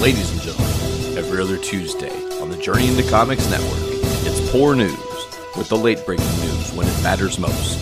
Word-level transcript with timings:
Ladies 0.00 0.30
and 0.30 0.40
gentlemen, 0.40 1.18
every 1.18 1.40
other 1.42 1.56
Tuesday 1.56 2.10
on 2.40 2.50
the 2.50 2.56
Journey 2.56 2.86
into 2.88 3.02
Comics 3.10 3.50
Network, 3.50 3.78
it's 4.24 4.50
Poor 4.52 4.76
News 4.76 4.92
with 5.56 5.68
the 5.68 5.76
late 5.76 6.04
breaking 6.06 6.26
news 6.40 6.72
when 6.72 6.86
it 6.86 7.02
matters 7.02 7.38
most. 7.38 7.78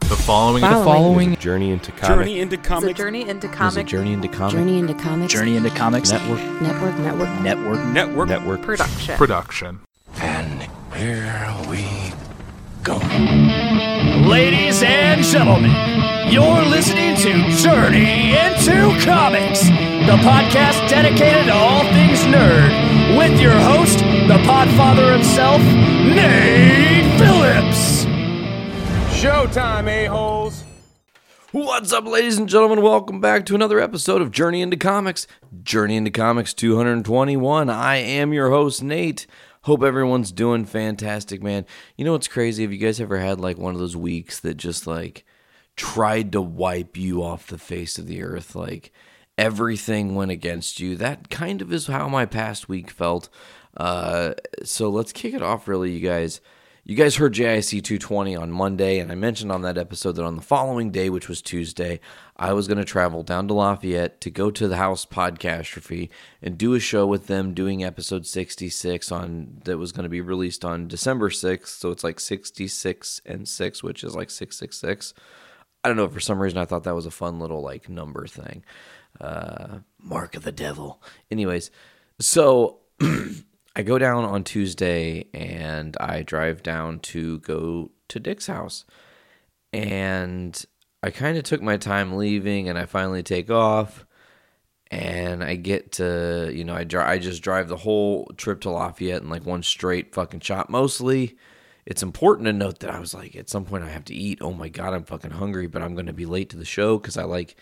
The 0.00 0.16
following, 0.16 0.62
Following. 0.62 0.78
the 0.78 0.84
following 0.84 1.36
Journey 1.36 1.70
into 1.70 1.92
comics. 1.92 2.08
Journey 2.08 2.40
into 2.40 2.56
comics 2.56 2.98
journey 2.98 3.28
into 3.28 3.46
Is 3.46 3.52
it 3.52 3.56
comic 3.56 3.86
Journey 3.86 4.12
into 4.12 4.28
comics 4.28 4.54
Journey 4.54 4.78
into 4.78 4.94
Comics 4.94 5.32
Journey 5.32 5.56
into 5.56 5.70
Comics 5.70 6.10
Network 6.10 6.40
Network 6.62 6.98
Network 6.98 7.28
Network. 7.40 7.86
network. 7.88 8.28
Network. 8.28 8.62
production. 8.62 9.16
production. 9.16 9.80
And 10.16 10.62
here 10.94 11.54
we 11.68 11.84
go. 12.82 12.98
Ladies 14.28 14.82
and 14.82 15.22
gentlemen, 15.22 15.70
you're 16.30 16.62
listening 16.66 17.16
to 17.16 17.32
Journey 17.56 18.36
into 18.36 18.94
Comics, 19.02 19.62
the 19.62 20.18
podcast 20.20 20.86
dedicated 20.90 21.46
to 21.46 21.54
all 21.54 21.82
things 21.94 22.20
nerd, 22.24 23.16
with 23.16 23.40
your 23.40 23.58
host, 23.58 24.00
the 24.00 24.36
podfather 24.44 25.14
himself, 25.14 25.62
Nate 25.62 27.18
Phillips. 27.18 28.04
Showtime, 29.18 29.88
a-holes. 29.88 30.62
What's 31.52 31.94
up, 31.94 32.04
ladies 32.04 32.36
and 32.36 32.50
gentlemen? 32.50 32.82
Welcome 32.82 33.22
back 33.22 33.46
to 33.46 33.54
another 33.54 33.80
episode 33.80 34.20
of 34.20 34.30
Journey 34.30 34.60
into 34.60 34.76
Comics. 34.76 35.26
Journey 35.62 35.96
into 35.96 36.10
Comics 36.10 36.52
221. 36.52 37.70
I 37.70 37.96
am 37.96 38.34
your 38.34 38.50
host, 38.50 38.82
Nate. 38.82 39.26
Hope 39.68 39.82
everyone's 39.82 40.32
doing 40.32 40.64
fantastic, 40.64 41.42
man. 41.42 41.66
You 41.94 42.06
know 42.06 42.12
what's 42.12 42.26
crazy? 42.26 42.62
Have 42.62 42.72
you 42.72 42.78
guys 42.78 43.02
ever 43.02 43.18
had 43.18 43.38
like 43.38 43.58
one 43.58 43.74
of 43.74 43.78
those 43.78 43.94
weeks 43.94 44.40
that 44.40 44.56
just 44.56 44.86
like 44.86 45.26
tried 45.76 46.32
to 46.32 46.40
wipe 46.40 46.96
you 46.96 47.22
off 47.22 47.48
the 47.48 47.58
face 47.58 47.98
of 47.98 48.06
the 48.06 48.22
earth? 48.22 48.56
Like 48.56 48.94
everything 49.36 50.14
went 50.14 50.30
against 50.30 50.80
you. 50.80 50.96
That 50.96 51.28
kind 51.28 51.60
of 51.60 51.70
is 51.70 51.86
how 51.86 52.08
my 52.08 52.24
past 52.24 52.70
week 52.70 52.90
felt. 52.90 53.28
Uh, 53.76 54.32
so 54.64 54.88
let's 54.88 55.12
kick 55.12 55.34
it 55.34 55.42
off, 55.42 55.68
really, 55.68 55.92
you 55.92 56.00
guys. 56.00 56.40
You 56.82 56.96
guys 56.96 57.16
heard 57.16 57.34
JIC 57.34 57.84
220 57.84 58.34
on 58.34 58.50
Monday, 58.50 58.98
and 58.98 59.12
I 59.12 59.16
mentioned 59.16 59.52
on 59.52 59.60
that 59.60 59.76
episode 59.76 60.12
that 60.12 60.24
on 60.24 60.36
the 60.36 60.40
following 60.40 60.90
day, 60.90 61.10
which 61.10 61.28
was 61.28 61.42
Tuesday, 61.42 62.00
I 62.38 62.52
was 62.52 62.68
going 62.68 62.78
to 62.78 62.84
travel 62.84 63.24
down 63.24 63.48
to 63.48 63.54
Lafayette 63.54 64.20
to 64.20 64.30
go 64.30 64.50
to 64.52 64.68
the 64.68 64.76
House 64.76 65.04
Podcastrophe 65.04 66.08
and 66.40 66.56
do 66.56 66.74
a 66.74 66.80
show 66.80 67.04
with 67.04 67.26
them 67.26 67.52
doing 67.52 67.82
episode 67.82 68.26
66 68.26 69.10
on 69.10 69.60
that 69.64 69.76
was 69.76 69.90
going 69.90 70.04
to 70.04 70.08
be 70.08 70.20
released 70.20 70.64
on 70.64 70.86
December 70.86 71.30
6th. 71.30 71.66
So 71.66 71.90
it's 71.90 72.04
like 72.04 72.20
66 72.20 73.20
and 73.26 73.48
6, 73.48 73.82
which 73.82 74.04
is 74.04 74.14
like 74.14 74.30
666. 74.30 75.14
I 75.82 75.88
don't 75.88 75.96
know. 75.96 76.08
For 76.08 76.20
some 76.20 76.38
reason, 76.38 76.58
I 76.58 76.64
thought 76.64 76.84
that 76.84 76.94
was 76.94 77.06
a 77.06 77.10
fun 77.10 77.40
little 77.40 77.60
like 77.60 77.88
number 77.88 78.26
thing. 78.28 78.64
Uh, 79.20 79.78
Mark 79.98 80.36
of 80.36 80.44
the 80.44 80.52
Devil. 80.52 81.02
Anyways, 81.32 81.72
so 82.20 82.78
I 83.00 83.82
go 83.82 83.98
down 83.98 84.24
on 84.24 84.44
Tuesday 84.44 85.26
and 85.34 85.96
I 85.98 86.22
drive 86.22 86.62
down 86.62 87.00
to 87.00 87.40
go 87.40 87.90
to 88.08 88.20
Dick's 88.20 88.46
house. 88.46 88.84
And 89.72 90.64
I 91.02 91.10
kind 91.10 91.38
of 91.38 91.44
took 91.44 91.62
my 91.62 91.76
time 91.76 92.16
leaving 92.16 92.68
and 92.68 92.78
I 92.78 92.86
finally 92.86 93.22
take 93.22 93.50
off 93.50 94.04
and 94.90 95.44
I 95.44 95.54
get 95.54 95.92
to, 95.92 96.50
you 96.52 96.64
know, 96.64 96.74
I 96.74 96.84
dri- 96.84 97.00
I 97.00 97.18
just 97.18 97.42
drive 97.42 97.68
the 97.68 97.76
whole 97.76 98.26
trip 98.36 98.62
to 98.62 98.70
Lafayette 98.70 99.22
in 99.22 99.30
like 99.30 99.46
one 99.46 99.62
straight 99.62 100.14
fucking 100.14 100.40
shot. 100.40 100.70
Mostly 100.70 101.36
it's 101.86 102.02
important 102.02 102.46
to 102.46 102.52
note 102.52 102.80
that 102.80 102.90
I 102.90 103.00
was 103.00 103.14
like 103.14 103.36
at 103.36 103.48
some 103.48 103.64
point 103.64 103.84
I 103.84 103.88
have 103.90 104.04
to 104.06 104.14
eat. 104.14 104.38
Oh 104.40 104.52
my 104.52 104.68
god, 104.68 104.92
I'm 104.92 105.04
fucking 105.04 105.30
hungry, 105.32 105.66
but 105.66 105.82
I'm 105.82 105.94
going 105.94 106.06
to 106.06 106.12
be 106.12 106.26
late 106.26 106.50
to 106.50 106.56
the 106.56 106.64
show 106.64 106.98
cuz 106.98 107.16
I 107.16 107.24
like 107.24 107.56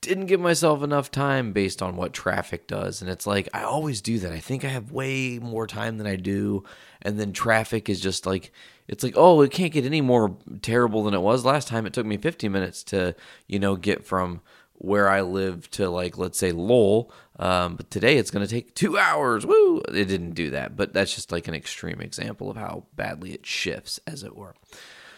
didn't 0.00 0.26
give 0.26 0.40
myself 0.40 0.82
enough 0.82 1.10
time 1.10 1.52
based 1.52 1.82
on 1.82 1.96
what 1.96 2.12
traffic 2.12 2.66
does. 2.66 3.00
And 3.00 3.10
it's 3.10 3.26
like, 3.26 3.48
I 3.52 3.62
always 3.62 4.00
do 4.00 4.18
that. 4.20 4.32
I 4.32 4.38
think 4.38 4.64
I 4.64 4.68
have 4.68 4.92
way 4.92 5.38
more 5.38 5.66
time 5.66 5.98
than 5.98 6.06
I 6.06 6.16
do. 6.16 6.64
And 7.02 7.18
then 7.18 7.32
traffic 7.32 7.88
is 7.88 8.00
just 8.00 8.26
like, 8.26 8.52
it's 8.88 9.02
like, 9.04 9.14
oh, 9.16 9.40
it 9.42 9.50
can't 9.50 9.72
get 9.72 9.84
any 9.84 10.00
more 10.00 10.36
terrible 10.62 11.04
than 11.04 11.14
it 11.14 11.20
was 11.20 11.44
last 11.44 11.68
time. 11.68 11.86
It 11.86 11.92
took 11.92 12.06
me 12.06 12.16
15 12.16 12.50
minutes 12.50 12.82
to, 12.84 13.14
you 13.46 13.58
know, 13.58 13.76
get 13.76 14.04
from 14.04 14.40
where 14.78 15.08
I 15.08 15.22
live 15.22 15.70
to 15.72 15.88
like, 15.88 16.18
let's 16.18 16.38
say 16.38 16.52
Lowell. 16.52 17.12
Um, 17.38 17.76
but 17.76 17.90
today 17.90 18.16
it's 18.18 18.30
going 18.30 18.46
to 18.46 18.52
take 18.52 18.74
two 18.74 18.98
hours. 18.98 19.44
Woo! 19.46 19.78
It 19.88 20.06
didn't 20.06 20.32
do 20.32 20.50
that. 20.50 20.76
But 20.76 20.92
that's 20.92 21.14
just 21.14 21.32
like 21.32 21.48
an 21.48 21.54
extreme 21.54 22.00
example 22.00 22.50
of 22.50 22.56
how 22.56 22.86
badly 22.94 23.32
it 23.32 23.46
shifts, 23.46 24.00
as 24.06 24.22
it 24.22 24.36
were. 24.36 24.54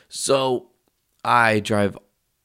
So 0.08 0.70
I 1.24 1.60
drive 1.60 1.98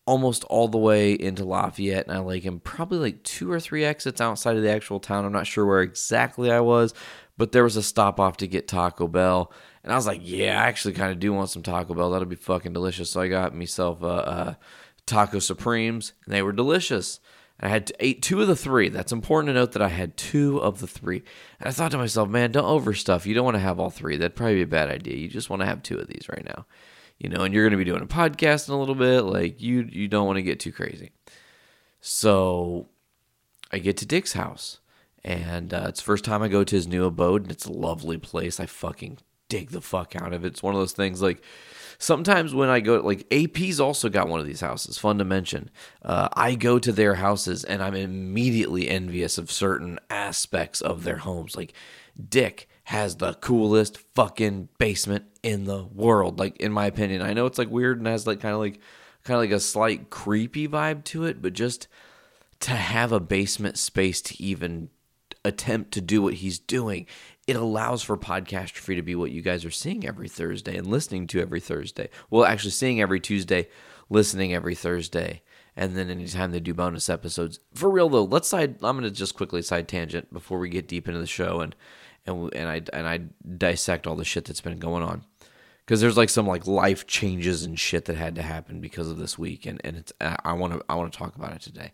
almost 0.06 0.44
all 0.46 0.68
the 0.68 0.78
way 0.78 1.14
into 1.14 1.46
Lafayette, 1.46 2.08
and 2.08 2.16
I 2.16 2.20
like 2.20 2.46
am 2.46 2.60
probably 2.60 3.00
like 3.00 3.24
two 3.24 3.52
or 3.52 3.60
three 3.60 3.86
exits 3.86 4.20
outside 4.20 4.58
of 4.58 4.64
the 4.64 4.72
actual 4.72 5.00
town. 5.00 5.26
I'm 5.26 5.32
not 5.32 5.48
sure 5.48 5.66
where 5.66 5.82
exactly 5.82 6.52
I 6.52 6.60
was, 6.60 6.94
but 7.38 7.52
there 7.52 7.64
was 7.64 7.78
a 7.78 7.84
stop 7.84 8.20
off 8.20 8.38
to 8.38 8.48
get 8.48 8.68
Taco 8.68 9.08
Bell, 9.08 9.52
and 9.84 9.92
I 9.92 9.96
was 9.96 10.08
like, 10.08 10.22
yeah, 10.24 10.62
I 10.62 10.68
actually 10.68 10.94
kind 10.94 11.12
of 11.12 11.20
do 11.20 11.34
want 11.34 11.50
some 11.50 11.64
Taco 11.64 11.94
Bell. 11.94 12.12
That'll 12.12 12.28
be 12.28 12.36
fucking 12.36 12.74
delicious. 12.74 13.12
So 13.12 13.22
I 13.22 13.28
got 13.28 13.56
myself 13.56 14.02
a, 14.02 14.06
a 14.06 14.60
Taco 15.06 15.40
Supremes, 15.40 16.14
and 16.26 16.34
they 16.34 16.42
were 16.42 16.54
delicious. 16.54 17.20
And 17.60 17.70
I 17.70 17.74
had 17.74 17.92
ate 18.00 18.22
two 18.22 18.42
of 18.42 18.48
the 18.48 18.56
three. 18.56 18.90
That's 18.90 19.12
important 19.12 19.50
to 19.50 19.54
note 19.54 19.74
that 19.74 19.82
I 19.82 19.90
had 19.90 20.18
two 20.18 20.58
of 20.58 20.80
the 20.80 20.88
three. 20.88 21.24
And 21.60 21.70
I 21.70 21.72
thought 21.72 21.92
to 21.92 21.98
myself, 21.98 22.28
man, 22.28 22.52
don't 22.52 22.66
overstuff. 22.66 23.26
You 23.26 23.36
don't 23.36 23.46
want 23.46 23.56
to 23.56 23.62
have 23.62 23.80
all 23.80 23.90
three. 23.90 24.18
That'd 24.18 24.36
probably 24.36 24.56
be 24.56 24.62
a 24.64 24.68
bad 24.68 24.90
idea. 24.90 25.18
You 25.18 25.28
just 25.28 25.50
want 25.50 25.62
to 25.62 25.66
have 25.66 25.84
two 25.84 25.98
of 25.98 26.08
these 26.08 26.28
right 26.30 26.44
now 26.44 26.66
you 27.24 27.30
know, 27.30 27.44
and 27.44 27.54
you're 27.54 27.64
going 27.64 27.72
to 27.72 27.78
be 27.78 27.90
doing 27.90 28.04
a 28.04 28.06
podcast 28.06 28.68
in 28.68 28.76
a 28.76 28.80
little 28.80 28.96
bit. 28.96 29.22
Like 29.22 29.62
you, 29.62 29.88
you 29.90 30.10
don't 30.10 30.28
want 30.28 30.36
to 30.36 30.44
get 30.44 30.60
too 30.60 30.74
crazy. 30.74 31.12
So 32.02 32.90
I 33.72 33.80
get 33.80 33.96
to 33.98 34.06
Dick's 34.06 34.34
house, 34.34 34.82
and 35.24 35.74
uh, 35.74 35.86
it's 35.88 36.02
first 36.02 36.26
time 36.26 36.44
I 36.44 36.50
go 36.50 36.66
to 36.66 36.76
his 36.76 36.86
new 36.86 37.06
abode, 37.06 37.44
and 37.44 37.52
it's 37.52 37.66
a 37.66 37.72
lovely 37.72 38.18
place. 38.18 38.60
I 38.60 38.66
fucking 38.66 39.20
dig 39.48 39.72
the 39.72 39.82
fuck 39.82 40.16
out 40.18 40.34
of 40.34 40.44
it. 40.44 40.50
It's 40.50 40.62
one 40.64 40.74
of 40.74 40.82
those 40.82 40.92
things 40.92 41.22
like 41.22 41.42
sometimes 41.98 42.54
when 42.54 42.70
I 42.70 42.82
go, 42.82 42.98
like 42.98 43.26
AP's 43.32 43.80
also 43.80 44.10
got 44.10 44.28
one 44.28 44.42
of 44.42 44.46
these 44.46 44.60
houses. 44.60 44.98
Fun 44.98 45.18
to 45.20 45.24
mention. 45.24 45.70
Uh, 46.02 46.28
I 46.34 46.56
go 46.56 46.78
to 46.78 46.92
their 46.92 47.16
houses, 47.16 47.64
and 47.64 47.82
I'm 47.82 47.96
immediately 47.96 48.90
envious 48.90 49.38
of 49.38 49.50
certain 49.50 49.98
aspects 50.10 50.82
of 50.82 51.06
their 51.06 51.18
homes. 51.18 51.56
Like 51.56 51.74
Dick 52.30 52.68
has 52.86 53.16
the 53.16 53.34
coolest 53.36 53.98
fucking 54.14 54.68
basement 54.78 55.26
in 55.42 55.66
the 55.66 55.84
world 55.84 56.40
like 56.40 56.58
in 56.58 56.72
my 56.72 56.86
opinion. 56.86 57.22
I 57.22 57.34
know 57.34 57.46
it's 57.46 57.58
like 57.58 57.70
weird 57.70 57.98
and 57.98 58.08
has 58.08 58.28
like 58.28 58.42
kind 58.42 58.54
of 58.54 58.60
like 58.60 58.80
kind 59.24 59.36
of 59.36 59.42
like 59.42 59.52
a 59.52 59.60
slight 59.60 60.10
creepy 60.10 60.68
vibe 60.68 61.04
to 61.06 61.26
it 61.26 61.42
but 61.42 61.54
just 61.54 61.88
to 62.60 62.72
have 62.72 63.12
a 63.12 63.20
basement 63.20 63.78
space 63.78 64.22
to 64.22 64.42
even 64.42 64.90
attempt 65.46 65.92
to 65.92 66.02
do 66.02 66.22
what 66.22 66.36
he's 66.36 66.60
doing 66.60 67.06
it 67.48 67.56
allows 67.56 68.02
for 68.02 68.18
podcastrophe 68.18 68.96
to 68.96 69.02
be 69.02 69.16
what 69.16 69.32
you 69.32 69.42
guys 69.42 69.66
are 69.66 69.72
seeing 69.72 70.06
every 70.06 70.30
thursday 70.30 70.78
and 70.78 70.88
listening 70.88 71.28
to 71.28 71.42
every 71.42 71.60
thursday. 71.60 72.10
Well 72.30 72.46
actually 72.46 72.72
seeing 72.72 73.02
every 73.02 73.20
tuesday 73.20 73.68
listening 74.10 74.54
every 74.54 74.76
thursday 74.76 75.42
and 75.76 75.98
then 75.98 76.10
anytime 76.10 76.52
they 76.52 76.60
do 76.60 76.74
bonus 76.74 77.10
episodes. 77.10 77.60
For 77.74 77.90
real 77.90 78.10
though 78.10 78.24
let's 78.24 78.48
side 78.50 78.76
i'm 78.84 78.98
gonna 78.98 79.10
just 79.10 79.36
quickly 79.36 79.62
side 79.62 79.88
tangent 79.88 80.32
before 80.34 80.60
we 80.60 80.70
get 80.70 80.88
deep 80.88 81.08
into 81.08 81.20
the 81.20 81.28
show 81.28 81.62
and 81.62 81.76
and 82.26 82.54
and 82.54 82.70
I 82.70 82.82
and 82.94 83.08
I 83.08 83.20
dissect 83.58 84.08
all 84.08 84.16
the 84.16 84.26
shit 84.26 84.46
that's 84.46 84.62
been 84.62 84.80
going 84.80 85.04
on 85.04 85.26
because 85.86 86.02
there's 86.02 86.18
like 86.18 86.30
some 86.30 86.48
like 86.48 86.66
life 86.66 87.06
changes 87.08 87.64
and 87.64 87.80
shit 87.80 88.06
that 88.06 88.16
had 88.16 88.36
to 88.36 88.42
happen 88.42 88.80
because 88.80 89.10
of 89.10 89.18
this 89.18 89.38
week 89.38 89.66
and 89.66 89.82
and 89.84 89.98
it's 89.98 90.14
I 90.20 90.54
want 90.54 90.74
to 90.74 90.84
I 90.90 90.96
want 90.96 91.12
to 91.12 91.18
talk 91.18 91.36
about 91.36 91.54
it 91.54 91.62
today. 91.62 91.92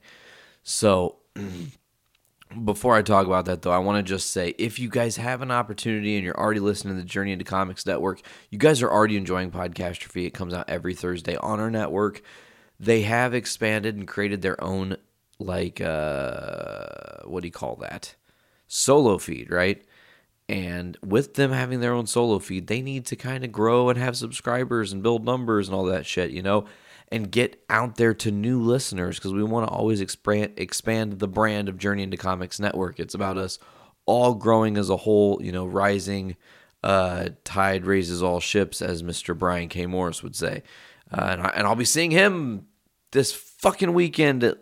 So 0.64 1.18
before 2.64 2.96
I 2.96 3.02
talk 3.02 3.26
about 3.26 3.46
that 3.46 3.62
though, 3.62 3.72
I 3.72 3.80
want 3.80 4.06
to 4.06 4.10
just 4.10 4.32
say 4.32 4.54
if 4.58 4.80
you 4.80 4.90
guys 4.90 5.18
have 5.18 5.42
an 5.42 5.52
opportunity 5.52 6.16
and 6.16 6.24
you're 6.24 6.40
already 6.40 6.60
listening 6.60 6.96
to 6.96 7.02
the 7.02 7.08
Journey 7.08 7.32
into 7.32 7.46
Comics 7.46 7.86
Network, 7.86 8.22
you 8.50 8.60
guys 8.60 8.82
are 8.82 8.92
already 8.92 9.18
enjoying 9.18 9.52
Podcastrophe. 9.52 10.26
It 10.26 10.34
comes 10.34 10.54
out 10.54 10.70
every 10.70 10.94
Thursday 10.94 11.36
on 11.38 11.60
our 11.60 11.72
network. 11.72 12.22
They 12.80 13.02
have 13.02 13.34
expanded 13.34 13.96
and 13.96 14.08
created 14.08 14.42
their 14.42 14.62
own 14.64 14.98
like 15.40 15.82
uh 15.82 17.24
what 17.26 17.42
do 17.42 17.48
you 17.48 17.52
call 17.52 17.78
that? 17.78 18.16
Solo 18.68 19.18
feed, 19.18 19.50
right? 19.50 19.84
And 20.50 20.98
with 21.06 21.36
them 21.36 21.52
having 21.52 21.80
their 21.80 21.94
own 21.94 22.08
solo 22.08 22.40
feed, 22.40 22.68
they 22.68 22.82
need 22.82 23.06
to 23.06 23.16
kind 23.16 23.46
of 23.46 23.52
grow 23.52 23.90
and 23.90 24.00
have 24.00 24.18
subscribers 24.18 24.92
and 24.92 25.04
build 25.04 25.24
numbers 25.24 25.68
and 25.68 25.76
all 25.76 25.86
that 25.86 26.08
shit, 26.08 26.32
you 26.32 26.42
know, 26.42 26.66
and 27.12 27.32
get 27.32 27.64
out 27.70 27.98
there 27.98 28.16
to 28.16 28.32
new 28.32 28.60
listeners 28.60 29.18
because 29.18 29.32
we 29.32 29.44
want 29.44 29.68
to 29.68 29.72
always 29.74 30.02
expand 30.02 30.54
expand 30.58 31.20
the 31.20 31.28
brand 31.28 31.70
of 31.70 31.78
Journey 31.78 32.02
into 32.02 32.18
Comics 32.18 32.60
Network. 32.60 33.00
It's 33.00 33.14
about 33.14 33.38
us 33.38 33.60
all 34.08 34.34
growing 34.34 34.76
as 34.76 34.90
a 34.90 34.98
whole, 34.98 35.40
you 35.40 35.52
know, 35.52 35.68
rising 35.68 36.36
uh, 36.84 37.30
tide 37.44 37.86
raises 37.86 38.24
all 38.24 38.40
ships, 38.40 38.82
as 38.82 39.04
Mr. 39.04 39.38
Brian 39.38 39.70
K. 39.70 39.86
Morris 39.86 40.24
would 40.24 40.36
say. 40.36 40.64
Uh, 41.12 41.28
and, 41.30 41.42
I, 41.42 41.50
and 41.50 41.68
I'll 41.68 41.76
be 41.76 41.86
seeing 41.86 42.10
him 42.10 42.66
this 43.12 43.32
fucking 43.34 43.94
weekend 43.94 44.44
at 44.44 44.58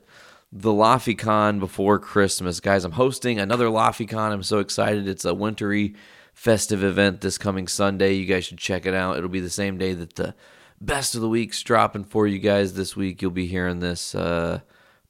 the 0.62 0.72
LaFiCon 0.72 1.60
before 1.60 2.00
Christmas. 2.00 2.60
Guys, 2.60 2.84
I'm 2.84 2.94
hosting 2.94 3.40
another 3.40 3.68
LaFiCon. 3.68 4.32
I'm 4.32 4.44
so 4.44 4.58
excited. 4.60 5.08
It's 5.08 5.26
a 5.26 5.34
wintry 5.34 5.96
festive 6.34 6.84
event 6.84 7.22
this 7.22 7.38
coming 7.38 7.68
Sunday. 7.68 8.14
You 8.14 8.26
guys 8.26 8.46
should 8.46 8.58
check 8.58 8.86
it 8.86 8.94
out. 8.94 9.18
It'll 9.18 9.30
be 9.30 9.40
the 9.40 9.50
same 9.50 9.78
day 9.78 9.94
that 9.94 10.16
the 10.16 10.34
best 10.82 11.14
of 11.14 11.22
the 11.22 11.30
week's 11.30 11.62
dropping 11.62 12.06
for 12.06 12.26
you 12.26 12.40
guys 12.40 12.74
this 12.74 12.96
week. 12.96 13.22
You'll 13.22 13.32
be 13.32 13.46
hearing 13.46 13.80
this 13.80 14.16
uh, 14.16 14.62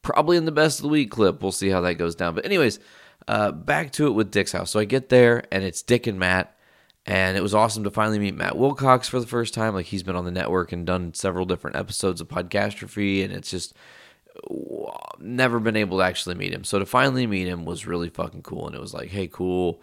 probably 0.02 0.36
in 0.36 0.46
the 0.46 0.52
best 0.52 0.80
of 0.80 0.84
the 0.84 0.90
week 0.90 1.12
clip. 1.12 1.42
We'll 1.42 1.54
see 1.54 1.70
how 1.70 1.80
that 1.82 1.96
goes 1.96 2.16
down. 2.16 2.36
But 2.36 2.46
anyways, 2.46 2.80
uh, 3.28 3.54
back 3.54 3.92
to 3.94 4.08
it 4.08 4.12
with 4.12 4.32
Dick's 4.32 4.52
house. 4.52 4.72
So 4.72 4.82
I 4.82 4.86
get 4.86 5.08
there 5.08 5.46
and 5.50 5.64
it's 5.64 5.82
Dick 5.82 6.08
and 6.08 6.20
Matt. 6.20 6.58
And 7.06 7.38
it 7.38 7.42
was 7.42 7.54
awesome 7.54 7.86
to 7.86 7.90
finally 7.90 8.20
meet 8.20 8.36
Matt 8.36 8.58
Wilcox 8.58 9.08
for 9.08 9.22
the 9.22 9.28
first 9.28 9.54
time. 9.54 9.74
Like 9.74 9.86
he's 9.86 10.04
been 10.04 10.18
on 10.18 10.26
the 10.26 10.32
network 10.32 10.74
and 10.74 10.86
done 10.86 11.14
several 11.14 11.46
different 11.46 11.78
episodes 11.78 12.20
of 12.20 12.28
Podcastrophe, 12.28 13.24
and 13.24 13.32
it's 13.32 13.50
just 13.50 13.74
never 15.20 15.60
been 15.60 15.76
able 15.76 15.98
to 15.98 16.04
actually 16.04 16.36
meet 16.36 16.54
him. 16.54 16.64
So 16.64 16.80
to 16.80 16.86
finally 16.86 17.28
meet 17.28 17.48
him 17.48 17.66
was 17.66 17.88
really 17.88 18.10
fucking 18.10 18.44
cool. 18.44 18.68
And 18.68 18.76
it 18.76 18.82
was 18.82 18.94
like, 18.94 19.10
hey, 19.10 19.28
cool. 19.28 19.82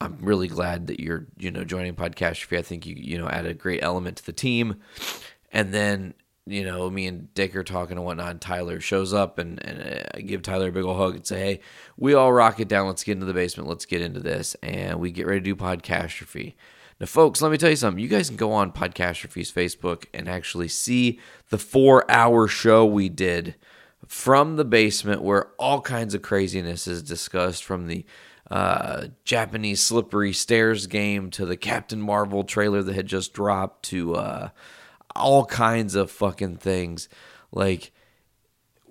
I'm 0.00 0.18
really 0.20 0.48
glad 0.48 0.88
that 0.88 1.00
you're, 1.00 1.26
you 1.38 1.50
know, 1.50 1.64
joining 1.64 1.94
Podcastrophe. 1.94 2.58
I 2.58 2.62
think 2.62 2.86
you, 2.86 2.94
you 2.96 3.18
know, 3.18 3.28
add 3.28 3.46
a 3.46 3.54
great 3.54 3.82
element 3.82 4.18
to 4.18 4.26
the 4.26 4.32
team. 4.32 4.76
And 5.52 5.72
then, 5.72 6.14
you 6.44 6.64
know, 6.64 6.90
me 6.90 7.06
and 7.06 7.32
Dick 7.32 7.56
are 7.56 7.64
talking 7.64 7.96
and 7.96 8.04
whatnot. 8.04 8.30
And 8.30 8.40
Tyler 8.40 8.78
shows 8.80 9.14
up 9.14 9.38
and, 9.38 9.64
and 9.66 9.80
uh, 9.80 10.02
I 10.14 10.20
give 10.20 10.42
Tyler 10.42 10.68
a 10.68 10.72
big 10.72 10.84
old 10.84 10.98
hug 10.98 11.16
and 11.16 11.26
say, 11.26 11.38
hey, 11.38 11.60
we 11.96 12.12
all 12.12 12.32
rock 12.32 12.60
it 12.60 12.68
down. 12.68 12.86
Let's 12.86 13.04
get 13.04 13.12
into 13.12 13.26
the 13.26 13.32
basement. 13.32 13.68
Let's 13.68 13.86
get 13.86 14.02
into 14.02 14.20
this. 14.20 14.54
And 14.62 15.00
we 15.00 15.10
get 15.10 15.26
ready 15.26 15.40
to 15.40 15.44
do 15.44 15.56
Podcastrophe. 15.56 16.54
Now, 17.00 17.06
folks, 17.06 17.42
let 17.42 17.50
me 17.50 17.58
tell 17.58 17.70
you 17.70 17.76
something. 17.76 18.02
You 18.02 18.08
guys 18.08 18.28
can 18.28 18.36
go 18.36 18.52
on 18.52 18.72
Podcastrophe's 18.72 19.52
Facebook 19.52 20.04
and 20.14 20.28
actually 20.28 20.68
see 20.68 21.20
the 21.50 21.58
four 21.58 22.10
hour 22.10 22.48
show 22.48 22.84
we 22.84 23.08
did 23.08 23.54
from 24.06 24.56
the 24.56 24.64
basement 24.64 25.22
where 25.22 25.48
all 25.58 25.80
kinds 25.80 26.14
of 26.14 26.22
craziness 26.22 26.86
is 26.86 27.02
discussed 27.02 27.64
from 27.64 27.86
the 27.86 28.04
uh, 28.50 29.08
Japanese 29.24 29.82
slippery 29.82 30.32
stairs 30.32 30.86
game 30.86 31.30
to 31.30 31.44
the 31.44 31.56
Captain 31.56 32.00
Marvel 32.00 32.44
trailer 32.44 32.82
that 32.82 32.94
had 32.94 33.06
just 33.06 33.32
dropped 33.32 33.84
to 33.86 34.14
uh, 34.14 34.48
all 35.16 35.44
kinds 35.46 35.94
of 35.94 36.10
fucking 36.10 36.56
things. 36.58 37.08
Like 37.50 37.92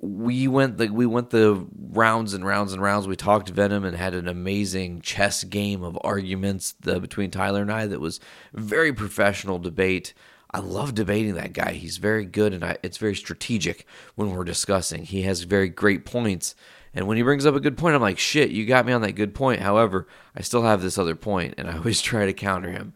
we 0.02 0.48
went 0.48 0.78
the 0.78 0.90
we 0.90 1.06
went 1.06 1.30
the 1.30 1.66
rounds 1.90 2.34
and 2.34 2.46
rounds 2.46 2.74
and 2.74 2.82
rounds. 2.82 3.08
We 3.08 3.16
talked 3.16 3.50
Venom 3.50 3.86
and 3.86 3.96
had 3.96 4.14
an 4.14 4.28
amazing 4.28 5.02
chess 5.02 5.44
game 5.44 5.84
of 5.84 5.98
arguments 6.04 6.74
the, 6.82 7.00
between 7.00 7.32
Tyler 7.32 7.62
and 7.62 7.72
I 7.72 7.88
that 7.88 8.02
was 8.02 8.20
very 8.54 8.94
professional 8.94 9.58
debate. 9.58 10.14
I 10.56 10.60
love 10.60 10.96
debating 10.96 11.36
that 11.36 11.54
guy. 11.54 11.74
He's 11.74 11.98
very 11.98 12.26
good 12.26 12.54
and 12.54 12.64
I, 12.64 12.78
it's 12.82 12.98
very 12.98 13.16
strategic 13.16 13.86
when 14.16 14.32
we're 14.32 14.44
discussing. 14.44 15.04
He 15.04 15.24
has 15.24 15.42
very 15.44 15.70
great 15.70 16.06
points 16.06 16.56
and 16.96 17.08
when 17.08 17.18
he 17.18 17.24
brings 17.24 17.46
up 17.46 17.56
a 17.56 17.60
good 17.60 17.78
point, 17.78 17.94
I'm 17.94 18.02
like, 18.02 18.18
shit, 18.18 18.52
you 18.52 18.66
got 18.66 18.86
me 18.86 18.94
on 18.94 19.02
that 19.02 19.12
good 19.12 19.36
point. 19.36 19.60
However, 19.62 20.08
I 20.34 20.42
still 20.42 20.64
have 20.64 20.82
this 20.82 20.98
other 20.98 21.16
point, 21.16 21.56
and 21.58 21.70
I 21.70 21.78
always 21.78 22.02
try 22.02 22.26
to 22.26 22.34
counter 22.34 22.72
him. 22.72 22.94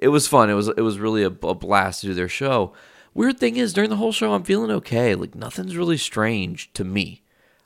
It 0.00 0.08
was 0.08 0.28
fun. 0.28 0.48
It 0.48 0.54
was 0.54 0.68
it 0.68 0.82
was 0.82 1.00
really 1.00 1.24
a, 1.24 1.32
a 1.42 1.54
blast 1.54 2.00
to 2.00 2.06
do 2.06 2.14
their 2.14 2.28
show. 2.28 2.72
Weird 3.12 3.40
thing 3.40 3.56
is, 3.56 3.72
during 3.72 3.90
the 3.90 3.96
whole 3.96 4.12
show, 4.12 4.32
I'm 4.32 4.44
feeling 4.44 4.70
okay. 4.70 5.16
Like 5.16 5.34
nothing's 5.34 5.76
really 5.76 5.96
strange 5.96 6.72
to 6.74 6.84
me. 6.84 7.22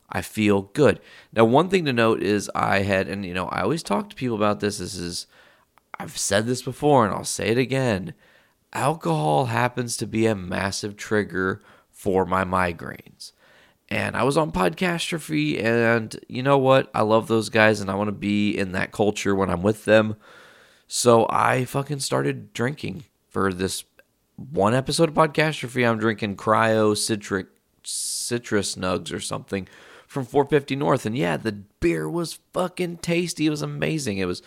I 0.08 0.22
feel 0.22 0.62
good. 0.62 1.00
Now, 1.34 1.44
one 1.44 1.68
thing 1.68 1.84
to 1.84 1.92
note 1.92 2.22
is 2.22 2.50
I 2.54 2.78
had, 2.78 3.08
and 3.08 3.26
you 3.26 3.34
know, 3.34 3.46
I 3.48 3.60
always 3.60 3.82
talk 3.82 4.08
to 4.08 4.16
people 4.16 4.36
about 4.36 4.60
this. 4.60 4.78
This 4.78 4.94
is, 4.94 5.26
I've 5.98 6.16
said 6.16 6.46
this 6.46 6.62
before, 6.62 7.04
and 7.04 7.14
I'll 7.14 7.24
say 7.24 7.48
it 7.48 7.58
again. 7.58 8.14
Alcohol 8.74 9.46
happens 9.46 9.96
to 9.98 10.06
be 10.06 10.26
a 10.26 10.34
massive 10.34 10.96
trigger 10.96 11.62
for 11.90 12.26
my 12.26 12.44
migraines 12.44 13.32
and 13.88 14.16
I 14.16 14.22
was 14.22 14.36
on 14.36 14.50
Podcastrophe, 14.50 15.62
and 15.62 16.18
you 16.28 16.42
know 16.42 16.58
what? 16.58 16.90
I 16.94 17.02
love 17.02 17.28
those 17.28 17.48
guys, 17.48 17.80
and 17.80 17.90
I 17.90 17.94
want 17.94 18.08
to 18.08 18.12
be 18.12 18.56
in 18.56 18.72
that 18.72 18.92
culture 18.92 19.34
when 19.34 19.50
I'm 19.50 19.62
with 19.62 19.84
them. 19.84 20.16
So 20.86 21.26
I 21.28 21.64
fucking 21.64 22.00
started 22.00 22.52
drinking 22.52 23.04
for 23.28 23.52
this 23.52 23.84
one 24.36 24.74
episode 24.74 25.10
of 25.10 25.14
Podcastrophe. 25.14 25.88
I'm 25.88 25.98
drinking 25.98 26.36
Cryo 26.36 26.96
Citric 26.96 27.46
Citrus 27.84 28.74
Nugs 28.74 29.12
or 29.12 29.20
something 29.20 29.68
from 30.06 30.24
450 30.24 30.76
North, 30.76 31.04
and 31.04 31.16
yeah, 31.16 31.36
the 31.36 31.52
beer 31.52 32.08
was 32.08 32.40
fucking 32.52 32.98
tasty. 32.98 33.46
It 33.46 33.50
was 33.50 33.62
amazing. 33.62 34.18
It 34.18 34.26
was 34.26 34.42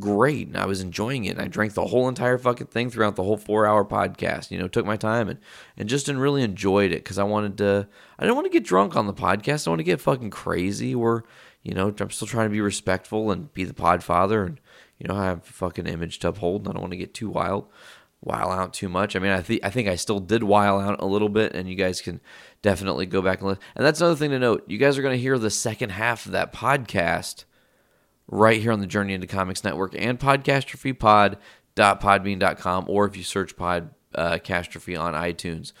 great 0.00 0.48
and 0.48 0.56
I 0.56 0.66
was 0.66 0.80
enjoying 0.80 1.24
it. 1.24 1.30
And 1.30 1.40
I 1.40 1.48
drank 1.48 1.74
the 1.74 1.86
whole 1.86 2.08
entire 2.08 2.38
fucking 2.38 2.68
thing 2.68 2.90
throughout 2.90 3.16
the 3.16 3.22
whole 3.22 3.36
four 3.36 3.66
hour 3.66 3.84
podcast. 3.84 4.50
You 4.50 4.58
know, 4.58 4.68
took 4.68 4.86
my 4.86 4.96
time 4.96 5.28
and 5.28 5.38
and 5.76 5.88
just 5.88 6.08
and 6.08 6.20
really 6.20 6.42
enjoyed 6.42 6.92
it 6.92 7.04
because 7.04 7.18
I 7.18 7.24
wanted 7.24 7.58
to. 7.58 7.88
I 8.18 8.24
didn't 8.24 8.36
want 8.36 8.46
to 8.46 8.52
get 8.52 8.64
drunk 8.64 8.96
on 8.96 9.06
the 9.06 9.14
podcast. 9.14 9.66
I 9.66 9.70
want 9.70 9.80
to 9.80 9.84
get 9.84 10.00
fucking 10.00 10.30
crazy. 10.30 10.94
Or 10.94 11.24
you 11.62 11.74
know, 11.74 11.94
I'm 11.98 12.10
still 12.10 12.28
trying 12.28 12.46
to 12.46 12.52
be 12.52 12.60
respectful 12.60 13.30
and 13.30 13.52
be 13.52 13.64
the 13.64 13.74
pod 13.74 14.02
father 14.02 14.44
and 14.44 14.60
you 14.98 15.06
know 15.08 15.16
I 15.16 15.26
have 15.26 15.38
a 15.38 15.52
fucking 15.52 15.86
image 15.86 16.18
to 16.20 16.28
uphold. 16.28 16.62
And 16.62 16.68
I 16.68 16.72
don't 16.72 16.82
want 16.82 16.92
to 16.92 16.98
get 16.98 17.14
too 17.14 17.30
wild. 17.30 17.66
While 18.20 18.50
out 18.50 18.74
too 18.74 18.88
much. 18.88 19.14
I 19.14 19.20
mean, 19.20 19.30
I 19.30 19.42
think 19.42 19.60
I 19.62 19.70
think 19.70 19.88
I 19.88 19.94
still 19.94 20.18
did 20.18 20.42
while 20.42 20.80
out 20.80 21.00
a 21.00 21.06
little 21.06 21.28
bit, 21.28 21.54
and 21.54 21.68
you 21.68 21.76
guys 21.76 22.00
can 22.00 22.20
definitely 22.62 23.06
go 23.06 23.22
back 23.22 23.38
and 23.38 23.50
listen. 23.50 23.62
And 23.76 23.86
that's 23.86 24.00
another 24.00 24.16
thing 24.16 24.32
to 24.32 24.40
note. 24.40 24.64
You 24.66 24.76
guys 24.76 24.98
are 24.98 25.02
going 25.02 25.16
to 25.16 25.22
hear 25.22 25.38
the 25.38 25.50
second 25.50 25.90
half 25.90 26.26
of 26.26 26.32
that 26.32 26.52
podcast 26.52 27.44
right 28.28 28.60
here 28.60 28.72
on 28.72 28.80
the 28.80 28.86
Journey 28.86 29.14
into 29.14 29.26
Comics 29.26 29.64
Network 29.64 29.94
and 29.98 30.20
podcastrophepod.podbean.com, 30.20 32.84
or 32.88 33.06
if 33.06 33.16
you 33.16 33.24
search 33.24 33.56
Pod 33.56 33.88
uh, 34.14 34.38
on 34.38 34.38
iTunes, 34.38 35.72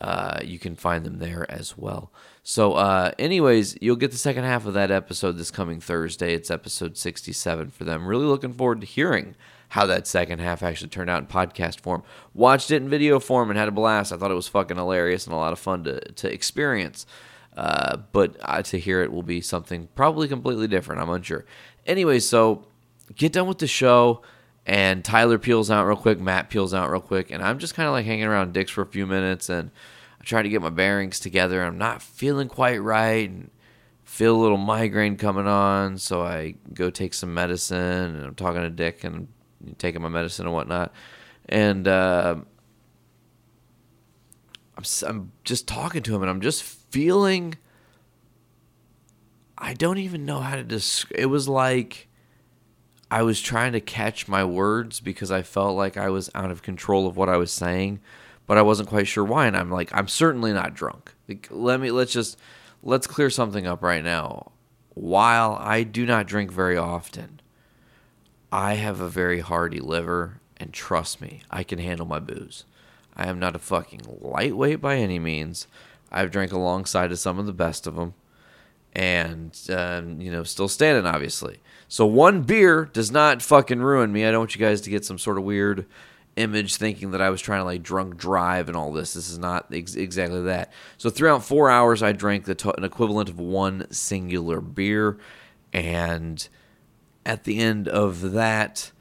uh, 0.00 0.40
you 0.44 0.58
can 0.58 0.76
find 0.76 1.04
them 1.04 1.18
there 1.18 1.50
as 1.50 1.78
well. 1.78 2.12
So, 2.42 2.74
uh, 2.74 3.12
anyways, 3.18 3.78
you'll 3.80 3.96
get 3.96 4.12
the 4.12 4.18
second 4.18 4.44
half 4.44 4.66
of 4.66 4.74
that 4.74 4.90
episode 4.90 5.32
this 5.32 5.50
coming 5.50 5.80
Thursday. 5.80 6.34
It's 6.34 6.50
episode 6.50 6.96
67 6.96 7.70
for 7.70 7.84
them. 7.84 8.06
Really 8.06 8.26
looking 8.26 8.52
forward 8.52 8.82
to 8.82 8.86
hearing 8.86 9.34
how 9.70 9.86
that 9.86 10.06
second 10.06 10.38
half 10.38 10.62
actually 10.62 10.90
turned 10.90 11.10
out 11.10 11.20
in 11.20 11.26
podcast 11.26 11.80
form. 11.80 12.04
Watched 12.34 12.70
it 12.70 12.76
in 12.76 12.88
video 12.88 13.18
form 13.18 13.50
and 13.50 13.58
had 13.58 13.68
a 13.68 13.72
blast. 13.72 14.12
I 14.12 14.16
thought 14.16 14.30
it 14.30 14.34
was 14.34 14.48
fucking 14.48 14.76
hilarious 14.76 15.26
and 15.26 15.34
a 15.34 15.38
lot 15.38 15.52
of 15.52 15.58
fun 15.58 15.84
to, 15.84 16.00
to 16.00 16.32
experience. 16.32 17.06
Uh, 17.56 17.96
but 18.12 18.36
uh, 18.42 18.62
to 18.62 18.78
hear 18.78 19.02
it 19.02 19.10
will 19.10 19.22
be 19.22 19.40
something 19.40 19.88
probably 19.94 20.28
completely 20.28 20.68
different. 20.68 21.00
I'm 21.00 21.08
unsure. 21.08 21.46
Anyway, 21.86 22.18
so 22.18 22.66
get 23.14 23.32
done 23.32 23.46
with 23.46 23.58
the 23.58 23.66
show, 23.66 24.22
and 24.66 25.04
Tyler 25.04 25.38
peels 25.38 25.70
out 25.70 25.86
real 25.86 25.96
quick, 25.96 26.20
Matt 26.20 26.50
peels 26.50 26.74
out 26.74 26.90
real 26.90 27.00
quick, 27.00 27.30
and 27.30 27.42
I'm 27.42 27.58
just 27.58 27.74
kind 27.74 27.86
of 27.86 27.92
like 27.92 28.04
hanging 28.04 28.24
around 28.24 28.52
Dick's 28.52 28.70
for 28.70 28.82
a 28.82 28.86
few 28.86 29.06
minutes, 29.06 29.48
and 29.48 29.70
I 30.20 30.24
try 30.24 30.42
to 30.42 30.48
get 30.48 30.60
my 30.60 30.70
bearings 30.70 31.20
together. 31.20 31.62
I'm 31.62 31.78
not 31.78 32.02
feeling 32.02 32.48
quite 32.48 32.82
right, 32.82 33.28
and 33.30 33.50
feel 34.04 34.36
a 34.36 34.42
little 34.42 34.58
migraine 34.58 35.16
coming 35.16 35.46
on, 35.46 35.98
so 35.98 36.22
I 36.22 36.56
go 36.74 36.90
take 36.90 37.14
some 37.14 37.32
medicine, 37.32 38.16
and 38.16 38.24
I'm 38.24 38.34
talking 38.34 38.62
to 38.62 38.70
Dick 38.70 39.04
and 39.04 39.28
taking 39.78 40.02
my 40.02 40.08
medicine 40.08 40.46
and 40.46 40.54
whatnot, 40.54 40.92
and. 41.48 41.86
Uh, 41.88 42.36
I'm, 44.76 44.84
I'm 45.06 45.32
just 45.44 45.66
talking 45.66 46.02
to 46.02 46.14
him 46.14 46.22
and 46.22 46.30
I'm 46.30 46.40
just 46.40 46.62
feeling 46.62 47.54
I 49.58 49.74
don't 49.74 49.98
even 49.98 50.24
know 50.24 50.40
how 50.40 50.56
to 50.56 50.64
describe 50.64 51.18
it 51.18 51.26
was 51.26 51.48
like 51.48 52.08
I 53.10 53.22
was 53.22 53.40
trying 53.40 53.72
to 53.72 53.80
catch 53.80 54.28
my 54.28 54.44
words 54.44 55.00
because 55.00 55.30
I 55.30 55.42
felt 55.42 55.76
like 55.76 55.96
I 55.96 56.10
was 56.10 56.30
out 56.34 56.50
of 56.50 56.62
control 56.62 57.06
of 57.06 57.16
what 57.16 57.28
I 57.28 57.36
was 57.36 57.52
saying, 57.52 58.00
but 58.46 58.58
I 58.58 58.62
wasn't 58.62 58.88
quite 58.88 59.06
sure 59.06 59.24
why 59.24 59.46
and 59.46 59.56
I'm 59.56 59.70
like 59.70 59.94
I'm 59.94 60.08
certainly 60.08 60.52
not 60.52 60.74
drunk. 60.74 61.14
Like, 61.28 61.48
let 61.50 61.80
me 61.80 61.90
let's 61.90 62.12
just 62.12 62.38
let's 62.82 63.06
clear 63.06 63.30
something 63.30 63.66
up 63.66 63.82
right 63.82 64.04
now. 64.04 64.52
While 64.94 65.58
I 65.60 65.82
do 65.82 66.06
not 66.06 66.26
drink 66.26 66.50
very 66.50 66.76
often, 66.76 67.40
I 68.50 68.74
have 68.74 69.00
a 69.00 69.08
very 69.08 69.40
hearty 69.40 69.80
liver 69.80 70.40
and 70.56 70.72
trust 70.72 71.20
me, 71.20 71.42
I 71.50 71.62
can 71.62 71.78
handle 71.78 72.06
my 72.06 72.18
booze. 72.18 72.64
I 73.14 73.28
am 73.28 73.38
not 73.38 73.56
a 73.56 73.58
fucking 73.58 74.02
lightweight 74.20 74.80
by 74.80 74.96
any 74.96 75.18
means. 75.18 75.66
I've 76.10 76.30
drank 76.30 76.52
alongside 76.52 77.12
of 77.12 77.18
some 77.18 77.38
of 77.38 77.46
the 77.46 77.52
best 77.52 77.86
of 77.86 77.96
them, 77.96 78.14
and 78.96 79.60
um, 79.68 80.20
you 80.22 80.32
know, 80.32 80.42
still 80.42 80.68
standing 80.68 81.06
obviously. 81.06 81.60
So 81.86 82.06
one 82.06 82.42
beer 82.42 82.86
does 82.86 83.12
not 83.12 83.42
fucking 83.42 83.80
ruin 83.80 84.10
me. 84.10 84.24
I 84.24 84.30
don't 84.30 84.40
want 84.40 84.56
you 84.56 84.60
guys 84.60 84.80
to 84.80 84.90
get 84.90 85.04
some 85.04 85.18
sort 85.18 85.36
of 85.36 85.44
weird 85.44 85.86
image 86.34 86.76
thinking 86.76 87.10
that 87.10 87.20
I 87.20 87.28
was 87.28 87.40
trying 87.42 87.60
to 87.60 87.64
like 87.64 87.82
drunk 87.82 88.16
drive 88.16 88.68
and 88.68 88.76
all 88.76 88.92
this. 88.92 89.12
This 89.12 89.28
is 89.30 89.38
not 89.38 89.66
ex- 89.70 89.94
exactly 89.94 90.42
that. 90.44 90.72
So 90.96 91.10
throughout 91.10 91.44
four 91.44 91.70
hours, 91.70 92.02
I 92.02 92.12
drank 92.12 92.46
the 92.46 92.74
an 92.78 92.84
equivalent 92.84 93.28
of 93.28 93.38
one 93.38 93.86
singular 93.92 94.62
beer, 94.62 95.18
and 95.74 96.48
at 97.26 97.44
the 97.44 97.58
end 97.58 97.88
of 97.88 98.32
that 98.32 98.92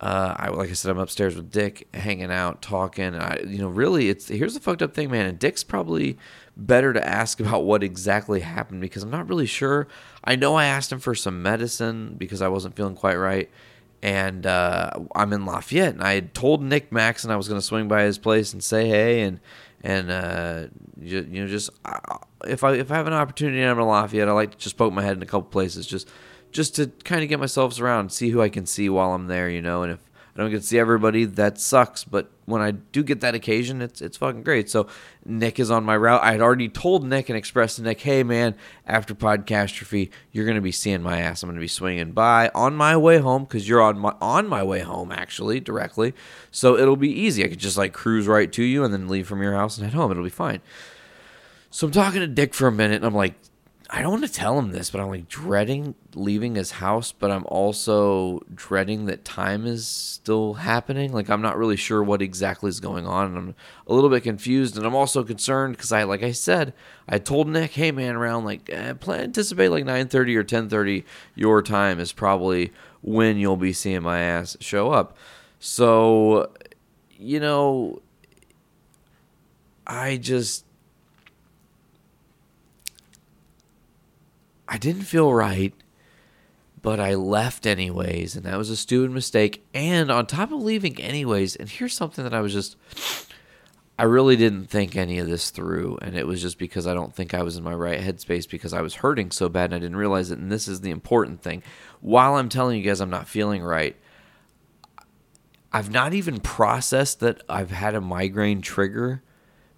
uh, 0.00 0.34
I 0.36 0.48
like 0.48 0.70
I 0.70 0.74
said, 0.74 0.90
I'm 0.90 0.98
upstairs 0.98 1.36
with 1.36 1.50
Dick, 1.50 1.88
hanging 1.94 2.30
out, 2.30 2.60
talking. 2.60 3.14
I, 3.14 3.38
you 3.46 3.58
know, 3.58 3.68
really, 3.68 4.10
it's 4.10 4.28
here's 4.28 4.54
the 4.54 4.60
fucked 4.60 4.82
up 4.82 4.92
thing, 4.92 5.10
man. 5.10 5.26
And 5.26 5.38
Dick's 5.38 5.64
probably 5.64 6.18
better 6.56 6.92
to 6.92 7.06
ask 7.06 7.38
about 7.40 7.64
what 7.64 7.82
exactly 7.82 8.40
happened 8.40 8.80
because 8.80 9.02
I'm 9.02 9.10
not 9.10 9.28
really 9.28 9.46
sure. 9.46 9.86
I 10.24 10.36
know 10.36 10.54
I 10.54 10.66
asked 10.66 10.90
him 10.90 10.98
for 10.98 11.14
some 11.14 11.42
medicine 11.42 12.14
because 12.16 12.42
I 12.42 12.48
wasn't 12.48 12.76
feeling 12.76 12.94
quite 12.94 13.16
right, 13.16 13.50
and 14.02 14.46
uh, 14.46 14.90
I'm 15.14 15.32
in 15.32 15.44
Lafayette, 15.44 15.94
and 15.94 16.02
I 16.02 16.14
had 16.14 16.34
told 16.34 16.62
Nick 16.62 16.92
Max, 16.92 17.24
and 17.24 17.32
I 17.32 17.36
was 17.36 17.48
going 17.48 17.60
to 17.60 17.66
swing 17.66 17.88
by 17.88 18.02
his 18.02 18.18
place 18.18 18.52
and 18.52 18.62
say 18.62 18.88
hey, 18.88 19.22
and 19.22 19.40
and 19.82 20.10
uh, 20.10 20.66
you, 21.00 21.26
you 21.30 21.42
know, 21.42 21.48
just 21.48 21.70
uh, 21.84 22.18
if 22.46 22.64
I 22.64 22.72
if 22.74 22.90
I 22.90 22.96
have 22.96 23.06
an 23.06 23.12
opportunity 23.12 23.60
and 23.60 23.70
I'm 23.70 23.78
in 23.78 23.86
Lafayette, 23.86 24.28
I 24.28 24.32
like 24.32 24.52
to 24.52 24.56
just 24.56 24.76
poke 24.76 24.92
my 24.92 25.02
head 25.02 25.16
in 25.16 25.22
a 25.22 25.26
couple 25.26 25.48
places, 25.48 25.86
just 25.86 26.08
just 26.50 26.74
to 26.76 26.86
kind 27.04 27.22
of 27.22 27.28
get 27.28 27.38
myself 27.38 27.78
around, 27.80 28.10
see 28.12 28.30
who 28.30 28.40
I 28.40 28.48
can 28.48 28.66
see 28.66 28.88
while 28.88 29.12
I'm 29.12 29.26
there, 29.26 29.48
you 29.48 29.60
know. 29.60 29.82
And 29.82 29.92
if 29.92 30.00
I 30.36 30.42
don't 30.42 30.50
get 30.50 30.60
to 30.60 30.66
see 30.66 30.78
everybody. 30.78 31.24
That 31.24 31.58
sucks. 31.58 32.04
But 32.04 32.30
when 32.44 32.60
I 32.60 32.72
do 32.72 33.02
get 33.02 33.22
that 33.22 33.34
occasion, 33.34 33.80
it's 33.80 34.02
it's 34.02 34.18
fucking 34.18 34.42
great. 34.42 34.68
So 34.68 34.86
Nick 35.24 35.58
is 35.58 35.70
on 35.70 35.82
my 35.82 35.96
route. 35.96 36.22
I 36.22 36.32
had 36.32 36.42
already 36.42 36.68
told 36.68 37.06
Nick 37.06 37.30
and 37.30 37.38
expressed 37.38 37.76
to 37.76 37.82
Nick, 37.82 38.02
hey 38.02 38.22
man, 38.22 38.54
after 38.86 39.14
Podcastrophe, 39.14 40.10
you're 40.32 40.46
gonna 40.46 40.60
be 40.60 40.72
seeing 40.72 41.02
my 41.02 41.20
ass. 41.20 41.42
I'm 41.42 41.48
gonna 41.48 41.60
be 41.60 41.68
swinging 41.68 42.12
by 42.12 42.50
on 42.54 42.76
my 42.76 42.98
way 42.98 43.16
home 43.16 43.44
because 43.44 43.66
you're 43.66 43.80
on 43.80 43.98
my 43.98 44.14
on 44.20 44.46
my 44.46 44.62
way 44.62 44.80
home 44.80 45.10
actually 45.10 45.58
directly. 45.58 46.12
So 46.50 46.76
it'll 46.76 46.96
be 46.96 47.10
easy. 47.10 47.42
I 47.42 47.48
could 47.48 47.58
just 47.58 47.78
like 47.78 47.94
cruise 47.94 48.26
right 48.26 48.52
to 48.52 48.62
you 48.62 48.84
and 48.84 48.92
then 48.92 49.08
leave 49.08 49.26
from 49.26 49.42
your 49.42 49.54
house 49.54 49.78
and 49.78 49.86
head 49.86 49.94
home. 49.94 50.10
It'll 50.10 50.22
be 50.22 50.28
fine. 50.28 50.60
So 51.70 51.86
I'm 51.86 51.92
talking 51.92 52.20
to 52.20 52.26
Dick 52.26 52.52
for 52.52 52.68
a 52.68 52.72
minute 52.72 52.96
and 52.96 53.06
I'm 53.06 53.14
like, 53.14 53.34
I 53.88 54.02
don't 54.02 54.10
want 54.10 54.24
to 54.24 54.32
tell 54.32 54.58
him 54.58 54.72
this, 54.72 54.90
but 54.90 55.00
I'm 55.00 55.08
like 55.08 55.28
dreading 55.28 55.94
leaving 56.14 56.56
his 56.56 56.72
house, 56.72 57.12
but 57.12 57.30
I'm 57.30 57.44
also 57.46 58.40
dreading 58.52 59.06
that 59.06 59.24
time 59.24 59.64
is 59.64 59.86
still 59.86 60.54
happening. 60.54 61.12
Like 61.12 61.30
I'm 61.30 61.40
not 61.40 61.56
really 61.56 61.76
sure 61.76 62.02
what 62.02 62.20
exactly 62.20 62.68
is 62.68 62.80
going 62.80 63.06
on, 63.06 63.28
and 63.28 63.38
I'm 63.38 63.54
a 63.86 63.94
little 63.94 64.10
bit 64.10 64.24
confused, 64.24 64.76
and 64.76 64.84
I'm 64.84 64.96
also 64.96 65.22
concerned 65.22 65.76
because 65.76 65.92
I, 65.92 66.02
like 66.02 66.24
I 66.24 66.32
said, 66.32 66.74
I 67.08 67.18
told 67.18 67.48
Nick, 67.48 67.72
hey 67.72 67.92
man, 67.92 68.16
around 68.16 68.44
like 68.44 68.68
eh, 68.72 68.94
plan 68.94 69.20
anticipate 69.20 69.68
like 69.68 69.84
9:30 69.84 70.34
or 70.36 70.44
10:30 70.44 71.04
your 71.36 71.62
time 71.62 72.00
is 72.00 72.12
probably 72.12 72.72
when 73.02 73.36
you'll 73.36 73.56
be 73.56 73.72
seeing 73.72 74.02
my 74.02 74.18
ass 74.18 74.56
show 74.60 74.90
up. 74.90 75.16
So, 75.60 76.50
you 77.16 77.38
know, 77.40 78.02
I 79.86 80.16
just 80.16 80.65
I 84.68 84.78
didn't 84.78 85.02
feel 85.02 85.32
right, 85.32 85.72
but 86.82 87.00
I 87.00 87.14
left 87.14 87.66
anyways, 87.66 88.36
and 88.36 88.44
that 88.44 88.58
was 88.58 88.70
a 88.70 88.76
stupid 88.76 89.10
mistake. 89.10 89.64
And 89.74 90.10
on 90.10 90.26
top 90.26 90.52
of 90.52 90.62
leaving 90.62 91.00
anyways, 91.00 91.56
and 91.56 91.68
here's 91.68 91.94
something 91.94 92.24
that 92.24 92.34
I 92.34 92.40
was 92.40 92.52
just 92.52 92.76
I 93.98 94.04
really 94.04 94.36
didn't 94.36 94.66
think 94.66 94.94
any 94.94 95.18
of 95.18 95.26
this 95.26 95.50
through, 95.50 95.98
and 96.02 96.16
it 96.16 96.26
was 96.26 96.42
just 96.42 96.58
because 96.58 96.86
I 96.86 96.92
don't 96.92 97.14
think 97.14 97.32
I 97.32 97.42
was 97.42 97.56
in 97.56 97.64
my 97.64 97.72
right 97.72 98.00
headspace 98.00 98.48
because 98.48 98.74
I 98.74 98.82
was 98.82 98.96
hurting 98.96 99.30
so 99.30 99.48
bad 99.48 99.66
and 99.66 99.74
I 99.74 99.78
didn't 99.78 99.96
realize 99.96 100.30
it. 100.30 100.38
And 100.38 100.52
this 100.52 100.68
is 100.68 100.82
the 100.82 100.90
important 100.90 101.40
thing. 101.40 101.62
While 102.00 102.34
I'm 102.34 102.50
telling 102.50 102.78
you 102.78 102.84
guys 102.84 103.00
I'm 103.00 103.08
not 103.08 103.26
feeling 103.26 103.62
right, 103.62 103.96
I've 105.72 105.90
not 105.90 106.12
even 106.12 106.40
processed 106.40 107.20
that 107.20 107.42
I've 107.48 107.70
had 107.70 107.94
a 107.94 108.00
migraine 108.02 108.60
trigger 108.60 109.22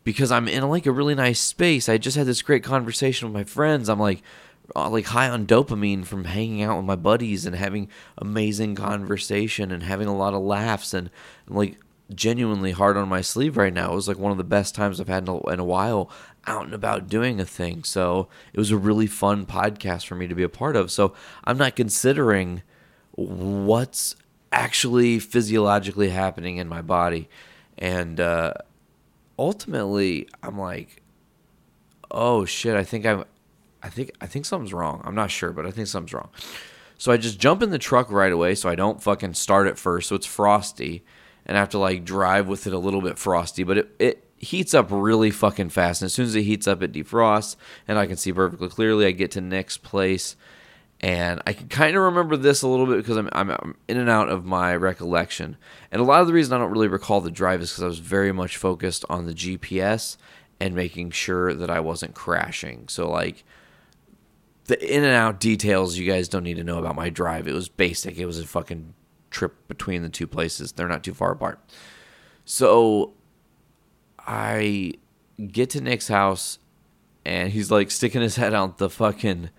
because 0.02 0.32
I'm 0.32 0.48
in 0.48 0.68
like 0.68 0.86
a 0.86 0.92
really 0.92 1.14
nice 1.14 1.38
space. 1.38 1.88
I 1.88 1.96
just 1.96 2.16
had 2.16 2.26
this 2.26 2.42
great 2.42 2.64
conversation 2.64 3.28
with 3.28 3.34
my 3.34 3.44
friends. 3.44 3.88
I'm 3.88 4.00
like, 4.00 4.22
like 4.74 5.06
high 5.06 5.28
on 5.28 5.46
dopamine 5.46 6.04
from 6.04 6.24
hanging 6.24 6.62
out 6.62 6.76
with 6.76 6.86
my 6.86 6.96
buddies 6.96 7.46
and 7.46 7.56
having 7.56 7.88
amazing 8.16 8.74
conversation 8.74 9.70
and 9.70 9.82
having 9.82 10.08
a 10.08 10.16
lot 10.16 10.34
of 10.34 10.42
laughs 10.42 10.92
and, 10.92 11.10
and 11.46 11.56
like 11.56 11.78
genuinely 12.14 12.72
hard 12.72 12.96
on 12.96 13.08
my 13.08 13.20
sleeve 13.20 13.56
right 13.56 13.72
now. 13.72 13.92
It 13.92 13.96
was 13.96 14.08
like 14.08 14.18
one 14.18 14.32
of 14.32 14.38
the 14.38 14.44
best 14.44 14.74
times 14.74 15.00
I've 15.00 15.08
had 15.08 15.24
in 15.24 15.28
a, 15.28 15.50
in 15.50 15.60
a 15.60 15.64
while 15.64 16.10
out 16.46 16.64
and 16.64 16.74
about 16.74 17.08
doing 17.08 17.40
a 17.40 17.44
thing. 17.44 17.84
So 17.84 18.28
it 18.52 18.58
was 18.58 18.70
a 18.70 18.76
really 18.76 19.06
fun 19.06 19.46
podcast 19.46 20.06
for 20.06 20.14
me 20.14 20.26
to 20.26 20.34
be 20.34 20.42
a 20.42 20.48
part 20.48 20.76
of. 20.76 20.90
So 20.90 21.14
I'm 21.44 21.58
not 21.58 21.76
considering 21.76 22.62
what's 23.12 24.16
actually 24.52 25.18
physiologically 25.18 26.10
happening 26.10 26.56
in 26.56 26.68
my 26.68 26.82
body. 26.82 27.28
And 27.76 28.18
uh, 28.18 28.54
ultimately, 29.38 30.28
I'm 30.42 30.58
like, 30.58 31.02
oh 32.10 32.44
shit, 32.44 32.74
I 32.74 32.84
think 32.84 33.04
I'm, 33.04 33.24
I 33.82 33.88
think 33.90 34.12
I 34.20 34.26
think 34.26 34.44
something's 34.44 34.72
wrong. 34.72 35.02
I'm 35.04 35.14
not 35.14 35.30
sure, 35.30 35.52
but 35.52 35.66
I 35.66 35.70
think 35.70 35.86
something's 35.86 36.14
wrong. 36.14 36.30
So 36.96 37.12
I 37.12 37.16
just 37.16 37.38
jump 37.38 37.62
in 37.62 37.70
the 37.70 37.78
truck 37.78 38.10
right 38.10 38.32
away, 38.32 38.54
so 38.56 38.68
I 38.68 38.74
don't 38.74 39.02
fucking 39.02 39.34
start 39.34 39.68
it 39.68 39.78
first. 39.78 40.08
So 40.08 40.16
it's 40.16 40.26
frosty, 40.26 41.04
and 41.46 41.56
I 41.56 41.60
have 41.60 41.68
to 41.70 41.78
like 41.78 42.04
drive 42.04 42.48
with 42.48 42.66
it 42.66 42.72
a 42.72 42.78
little 42.78 43.00
bit 43.00 43.18
frosty, 43.18 43.62
but 43.62 43.78
it 43.78 43.94
it 43.98 44.24
heats 44.38 44.74
up 44.74 44.88
really 44.90 45.30
fucking 45.30 45.70
fast. 45.70 46.02
And 46.02 46.06
as 46.06 46.14
soon 46.14 46.26
as 46.26 46.34
it 46.34 46.42
heats 46.42 46.66
up, 46.66 46.82
it 46.82 46.92
defrosts, 46.92 47.56
and 47.86 47.98
I 47.98 48.06
can 48.06 48.16
see 48.16 48.32
perfectly 48.32 48.68
clearly. 48.68 49.06
I 49.06 49.12
get 49.12 49.30
to 49.32 49.40
Nick's 49.40 49.78
place, 49.78 50.34
and 51.00 51.40
I 51.46 51.52
can 51.52 51.68
kind 51.68 51.96
of 51.96 52.02
remember 52.02 52.36
this 52.36 52.62
a 52.62 52.68
little 52.68 52.86
bit 52.86 52.96
because 52.96 53.16
I'm, 53.16 53.28
I'm 53.32 53.50
I'm 53.50 53.76
in 53.86 53.96
and 53.96 54.10
out 54.10 54.28
of 54.28 54.44
my 54.44 54.74
recollection. 54.74 55.56
And 55.92 56.02
a 56.02 56.04
lot 56.04 56.20
of 56.20 56.26
the 56.26 56.32
reason 56.32 56.52
I 56.52 56.58
don't 56.58 56.72
really 56.72 56.88
recall 56.88 57.20
the 57.20 57.30
drive 57.30 57.60
is 57.62 57.70
because 57.70 57.84
I 57.84 57.88
was 57.88 58.00
very 58.00 58.32
much 58.32 58.56
focused 58.56 59.04
on 59.08 59.26
the 59.26 59.34
GPS 59.34 60.16
and 60.60 60.74
making 60.74 61.12
sure 61.12 61.54
that 61.54 61.70
I 61.70 61.78
wasn't 61.78 62.14
crashing. 62.14 62.88
So 62.88 63.08
like 63.08 63.44
the 64.68 64.96
in 64.96 65.02
and 65.02 65.14
out 65.14 65.40
details 65.40 65.96
you 65.96 66.10
guys 66.10 66.28
don't 66.28 66.44
need 66.44 66.56
to 66.58 66.64
know 66.64 66.78
about 66.78 66.94
my 66.94 67.10
drive. 67.10 67.48
It 67.48 67.54
was 67.54 67.68
basic. 67.68 68.18
It 68.18 68.26
was 68.26 68.38
a 68.38 68.46
fucking 68.46 68.94
trip 69.30 69.66
between 69.66 70.02
the 70.02 70.08
two 70.08 70.26
places. 70.26 70.72
They're 70.72 70.88
not 70.88 71.02
too 71.02 71.14
far 71.14 71.32
apart. 71.32 71.58
So 72.44 73.14
I 74.18 74.94
get 75.50 75.70
to 75.70 75.80
Nick's 75.80 76.08
house 76.08 76.58
and 77.24 77.50
he's 77.50 77.70
like 77.70 77.90
sticking 77.90 78.20
his 78.20 78.36
head 78.36 78.54
out 78.54 78.78
the 78.78 78.90
fucking 78.90 79.50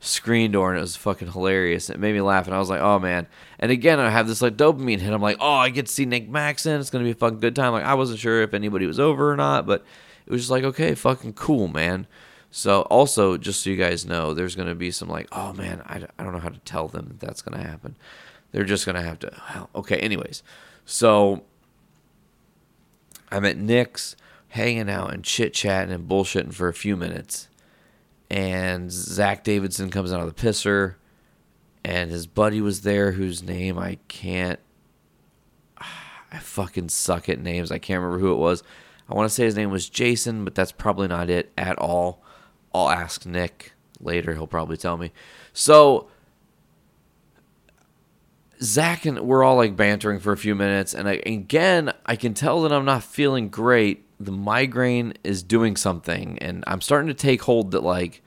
screen 0.00 0.52
door 0.52 0.70
and 0.70 0.78
it 0.78 0.82
was 0.82 0.96
fucking 0.96 1.32
hilarious. 1.32 1.88
It 1.88 1.98
made 1.98 2.14
me 2.14 2.20
laugh 2.20 2.46
and 2.46 2.54
I 2.54 2.58
was 2.58 2.68
like, 2.68 2.80
oh 2.80 2.98
man. 2.98 3.26
And 3.58 3.72
again, 3.72 3.98
I 3.98 4.10
have 4.10 4.28
this 4.28 4.42
like 4.42 4.56
dopamine 4.56 5.00
hit. 5.00 5.14
I'm 5.14 5.22
like, 5.22 5.38
oh, 5.40 5.54
I 5.54 5.70
get 5.70 5.86
to 5.86 5.92
see 5.92 6.04
Nick 6.04 6.28
Maxon. 6.28 6.78
It's 6.78 6.90
gonna 6.90 7.04
be 7.04 7.12
a 7.12 7.14
fucking 7.14 7.40
good 7.40 7.56
time. 7.56 7.72
Like 7.72 7.84
I 7.84 7.94
wasn't 7.94 8.20
sure 8.20 8.42
if 8.42 8.52
anybody 8.52 8.86
was 8.86 9.00
over 9.00 9.32
or 9.32 9.36
not, 9.36 9.66
but 9.66 9.82
it 10.26 10.30
was 10.30 10.42
just 10.42 10.50
like, 10.50 10.64
okay, 10.64 10.94
fucking 10.94 11.32
cool, 11.32 11.68
man. 11.68 12.06
So 12.50 12.82
also, 12.82 13.36
just 13.36 13.62
so 13.62 13.70
you 13.70 13.76
guys 13.76 14.06
know, 14.06 14.32
there's 14.32 14.56
gonna 14.56 14.74
be 14.74 14.90
some 14.90 15.08
like, 15.08 15.28
oh 15.32 15.52
man, 15.52 15.82
I, 15.86 16.02
I 16.18 16.22
don't 16.22 16.32
know 16.32 16.38
how 16.38 16.48
to 16.48 16.58
tell 16.60 16.88
them 16.88 17.08
that 17.08 17.20
that's 17.20 17.42
gonna 17.42 17.62
happen. 17.62 17.96
They're 18.52 18.64
just 18.64 18.86
gonna 18.86 19.02
have 19.02 19.18
to. 19.20 19.32
Well, 19.54 19.70
okay, 19.76 19.98
anyways, 19.98 20.42
so 20.86 21.42
I'm 23.30 23.44
at 23.44 23.58
Nick's, 23.58 24.16
hanging 24.48 24.88
out 24.88 25.12
and 25.12 25.22
chit 25.22 25.52
chatting 25.52 25.92
and 25.92 26.08
bullshitting 26.08 26.54
for 26.54 26.68
a 26.68 26.74
few 26.74 26.96
minutes, 26.96 27.48
and 28.30 28.90
Zach 28.90 29.44
Davidson 29.44 29.90
comes 29.90 30.12
out 30.12 30.20
of 30.20 30.34
the 30.34 30.42
pisser, 30.42 30.94
and 31.84 32.10
his 32.10 32.26
buddy 32.26 32.62
was 32.62 32.80
there, 32.80 33.12
whose 33.12 33.42
name 33.42 33.78
I 33.78 33.98
can't. 34.08 34.60
I 36.32 36.38
fucking 36.38 36.88
suck 36.88 37.28
at 37.28 37.40
names. 37.40 37.70
I 37.70 37.78
can't 37.78 38.02
remember 38.02 38.18
who 38.18 38.32
it 38.32 38.38
was. 38.38 38.62
I 39.08 39.14
want 39.14 39.28
to 39.28 39.34
say 39.34 39.44
his 39.44 39.56
name 39.56 39.70
was 39.70 39.88
Jason, 39.88 40.44
but 40.44 40.54
that's 40.54 40.72
probably 40.72 41.08
not 41.08 41.30
it 41.30 41.52
at 41.56 41.78
all. 41.78 42.22
I'll 42.74 42.90
ask 42.90 43.26
Nick 43.26 43.72
later. 44.00 44.34
He'll 44.34 44.46
probably 44.46 44.76
tell 44.76 44.96
me. 44.96 45.12
So 45.52 46.08
Zach 48.60 49.06
and 49.06 49.20
we're 49.20 49.44
all 49.44 49.56
like 49.56 49.76
bantering 49.76 50.18
for 50.18 50.32
a 50.32 50.36
few 50.36 50.54
minutes, 50.54 50.94
and 50.94 51.08
I, 51.08 51.20
again, 51.24 51.92
I 52.04 52.16
can 52.16 52.34
tell 52.34 52.62
that 52.62 52.72
I'm 52.72 52.84
not 52.84 53.04
feeling 53.04 53.48
great. 53.48 54.04
The 54.18 54.32
migraine 54.32 55.14
is 55.22 55.42
doing 55.42 55.76
something, 55.76 56.38
and 56.40 56.64
I'm 56.66 56.80
starting 56.80 57.08
to 57.08 57.14
take 57.14 57.42
hold 57.42 57.70
that 57.70 57.84
like, 57.84 58.22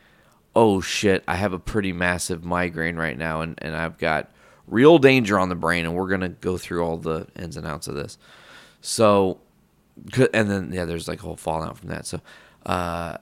oh 0.56 0.80
shit, 0.80 1.24
I 1.28 1.36
have 1.36 1.52
a 1.54 1.60
pretty 1.60 1.92
massive 1.92 2.46
migraine 2.46 2.96
right 2.96 3.18
now, 3.18 3.42
and 3.42 3.56
and 3.62 3.76
I've 3.76 3.98
got 3.98 4.32
real 4.68 5.00
danger 5.00 5.38
on 5.38 5.50
the 5.50 5.56
brain, 5.56 5.86
and 5.86 5.96
we're 5.96 6.10
gonna 6.10 6.30
go 6.30 6.58
through 6.58 6.84
all 6.84 6.98
the 6.98 7.28
ins 7.36 7.58
and 7.58 7.68
outs 7.68 7.88
of 7.88 7.96
this. 7.96 8.18
So, 8.80 9.42
and 10.34 10.50
then 10.50 10.72
yeah, 10.72 10.86
there's 10.86 11.10
like 11.10 11.20
a 11.20 11.24
whole 11.24 11.36
fallout 11.36 11.78
from 11.78 11.90
that. 11.90 12.06
So, 12.06 12.22
uh, 12.66 13.18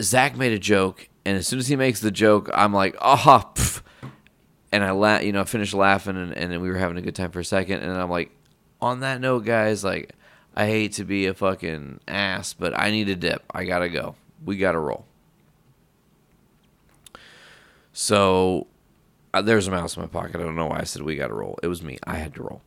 Zach 0.00 0.36
made 0.36 0.52
a 0.52 0.58
joke, 0.58 1.08
and 1.24 1.36
as 1.36 1.46
soon 1.46 1.58
as 1.58 1.68
he 1.68 1.76
makes 1.76 2.00
the 2.00 2.10
joke, 2.10 2.50
I'm 2.54 2.72
like, 2.72 2.96
ah, 3.00 3.50
oh, 3.54 3.80
and 4.72 4.82
I 4.82 4.90
la- 4.92 5.18
you 5.18 5.32
know, 5.32 5.44
finished 5.44 5.74
laughing, 5.74 6.16
and, 6.16 6.36
and 6.36 6.62
we 6.62 6.70
were 6.70 6.78
having 6.78 6.96
a 6.96 7.02
good 7.02 7.14
time 7.14 7.30
for 7.30 7.40
a 7.40 7.44
second, 7.44 7.80
and 7.80 7.92
I'm 7.92 8.10
like, 8.10 8.30
on 8.80 9.00
that 9.00 9.20
note, 9.20 9.44
guys, 9.44 9.84
like, 9.84 10.12
I 10.56 10.66
hate 10.66 10.92
to 10.94 11.04
be 11.04 11.26
a 11.26 11.34
fucking 11.34 12.00
ass, 12.08 12.52
but 12.52 12.78
I 12.78 12.90
need 12.90 13.08
a 13.08 13.14
dip. 13.14 13.42
I 13.52 13.64
gotta 13.64 13.88
go. 13.88 14.16
We 14.44 14.56
gotta 14.58 14.78
roll. 14.78 15.06
So 17.92 18.66
uh, 19.32 19.42
there's 19.42 19.66
a 19.66 19.70
mouse 19.70 19.96
in 19.96 20.02
my 20.02 20.08
pocket. 20.08 20.36
I 20.36 20.44
don't 20.44 20.56
know 20.56 20.66
why 20.66 20.80
I 20.80 20.84
said 20.84 21.02
we 21.02 21.16
gotta 21.16 21.34
roll. 21.34 21.58
It 21.62 21.68
was 21.68 21.82
me. 21.82 21.98
I 22.04 22.16
had 22.16 22.34
to 22.34 22.42
roll. 22.42 22.62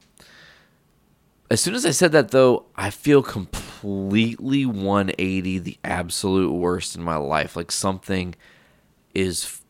As 1.51 1.61
soon 1.61 1.75
as 1.75 1.85
I 1.85 1.91
said 1.91 2.11
that, 2.13 2.31
though, 2.31 2.65
I 2.75 2.89
feel 2.89 3.21
completely 3.21 3.64
180, 3.85 5.59
the 5.59 5.77
absolute 5.83 6.51
worst 6.51 6.95
in 6.95 7.03
my 7.03 7.17
life. 7.17 7.55
Like 7.55 7.71
something 7.71 8.35
is 9.13 9.61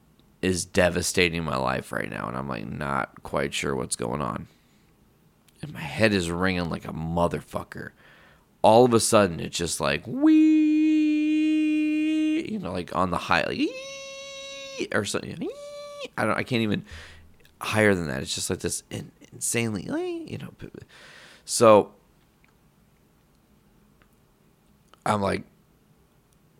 is 0.41 0.65
devastating 0.65 1.43
my 1.43 1.57
life 1.57 1.91
right 1.91 2.09
now, 2.09 2.27
and 2.27 2.37
I'm 2.37 2.47
like 2.47 2.65
not 2.67 3.23
quite 3.23 3.53
sure 3.53 3.75
what's 3.75 3.95
going 3.95 4.21
on. 4.21 4.47
And 5.61 5.73
my 5.73 5.81
head 5.81 6.13
is 6.13 6.29
ringing 6.31 6.69
like 6.69 6.85
a 6.85 6.93
motherfucker. 6.93 7.91
All 8.61 8.85
of 8.85 8.93
a 8.93 8.99
sudden, 8.99 9.39
it's 9.39 9.57
just 9.57 9.79
like 9.79 10.05
wee, 10.05 10.33
you 12.49 12.59
know, 12.59 12.71
like 12.71 12.95
on 12.95 13.11
the 13.11 13.17
high, 13.17 13.43
like 13.43 13.57
ee, 13.57 14.87
or 14.93 15.05
something. 15.05 15.49
I 16.17 16.25
don't. 16.25 16.37
I 16.37 16.43
can't 16.43 16.61
even 16.61 16.85
higher 17.61 17.93
than 17.95 18.07
that. 18.07 18.21
It's 18.21 18.33
just 18.35 18.49
like 18.49 18.59
this 18.59 18.83
in, 18.89 19.11
insanely, 19.33 19.83
you 20.29 20.37
know. 20.37 20.53
So 21.45 21.91
I'm 25.05 25.21
like, 25.21 25.43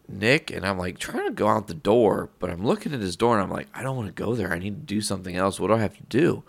Nick, 0.07 0.51
and 0.51 0.65
I'm 0.65 0.77
like 0.77 0.99
trying 0.99 1.25
to 1.25 1.33
go 1.33 1.47
out 1.47 1.67
the 1.67 1.73
door, 1.73 2.29
but 2.39 2.49
I'm 2.49 2.65
looking 2.65 2.93
at 2.93 2.99
his 2.99 3.15
door 3.15 3.33
and 3.33 3.43
I'm 3.43 3.49
like, 3.49 3.67
I 3.73 3.81
don't 3.81 3.95
want 3.95 4.07
to 4.07 4.23
go 4.23 4.35
there. 4.35 4.53
I 4.53 4.59
need 4.59 4.87
to 4.87 4.95
do 4.95 5.01
something 5.01 5.35
else. 5.35 5.59
What 5.59 5.69
do 5.69 5.73
I 5.73 5.79
have 5.79 5.97
to 5.97 6.03
do? 6.03 6.43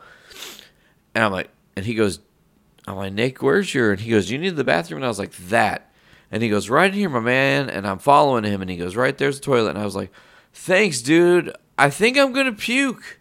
And 1.15 1.25
I'm 1.25 1.33
like, 1.33 1.49
and 1.75 1.87
he 1.87 1.95
goes, 1.95 2.21
I'm 2.87 2.97
like, 2.97 3.15
Nick, 3.15 3.43
where's 3.43 3.75
your? 3.75 3.93
And 3.93 4.01
he 4.01 4.11
goes, 4.11 4.31
you 4.31 4.39
need 4.39 4.57
the 4.57 4.65
bathroom? 4.65 4.99
And 4.99 5.07
I 5.07 5.09
was 5.09 5.19
like, 5.19 5.33
that. 5.49 5.91
And 6.31 6.43
he 6.43 6.49
goes, 6.49 6.69
right 6.69 6.91
in 6.91 6.99
here, 6.99 7.09
my 7.09 7.21
man. 7.21 7.71
And 7.71 7.87
I'm 7.87 7.99
following 7.99 8.45
him, 8.45 8.61
and 8.61 8.71
he 8.71 8.77
goes, 8.77 8.97
right 8.97 9.17
there's 9.17 9.41
the 9.41 9.45
toilet. 9.45 9.71
And 9.71 9.79
I 9.79 9.85
was 9.85 9.97
like, 9.97 10.13
thanks, 10.53 11.01
dude. 11.01 11.55
I 11.79 11.91
think 11.91 12.19
I'm 12.19 12.33
gonna 12.33 12.53
puke. 12.53 13.21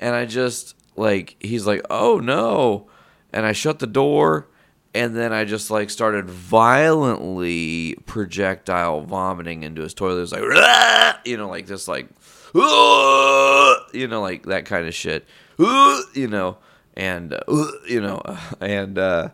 And 0.00 0.14
I 0.14 0.26
just 0.26 0.74
like, 0.96 1.36
he's 1.40 1.66
like, 1.66 1.82
oh 1.90 2.18
no. 2.18 2.88
And 3.32 3.44
I 3.46 3.52
shut 3.52 3.78
the 3.78 3.86
door, 3.86 4.48
and 4.94 5.16
then 5.16 5.32
I 5.32 5.44
just 5.44 5.70
like 5.70 5.90
started 5.90 6.30
violently 6.30 7.96
projectile 8.06 9.00
vomiting 9.00 9.64
into 9.64 9.82
his 9.82 9.92
toilet. 9.92 10.18
It 10.18 10.20
was 10.20 10.32
like, 10.32 10.42
"Rah!" 10.42 11.14
you 11.24 11.36
know, 11.36 11.48
like 11.48 11.66
this, 11.66 11.88
like, 11.88 12.06
you 12.54 14.06
know, 14.08 14.20
like 14.20 14.44
that 14.44 14.64
kind 14.66 14.86
of 14.86 14.94
shit, 14.94 15.26
you 15.58 16.28
know, 16.28 16.58
and 16.94 17.34
uh, 17.34 17.42
you 17.88 18.00
know, 18.00 18.22
and 18.60 18.96
uh, 18.96 19.30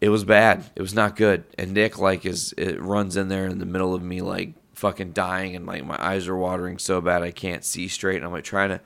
it 0.00 0.08
was 0.08 0.24
bad. 0.24 0.64
It 0.74 0.82
was 0.82 0.94
not 0.94 1.14
good. 1.14 1.44
And 1.56 1.72
Nick 1.72 1.98
like 1.98 2.26
is 2.26 2.52
it 2.58 2.82
runs 2.82 3.16
in 3.16 3.28
there 3.28 3.46
in 3.46 3.60
the 3.60 3.66
middle 3.66 3.94
of 3.94 4.02
me 4.02 4.20
like 4.20 4.54
fucking 4.74 5.12
dying, 5.12 5.54
and 5.54 5.66
like 5.66 5.84
my 5.84 5.96
eyes 6.04 6.26
are 6.26 6.36
watering 6.36 6.78
so 6.78 7.00
bad 7.00 7.22
I 7.22 7.30
can't 7.30 7.64
see 7.64 7.86
straight, 7.86 8.16
and 8.16 8.24
I'm 8.24 8.32
like 8.32 8.44
trying 8.44 8.70
to 8.70 8.80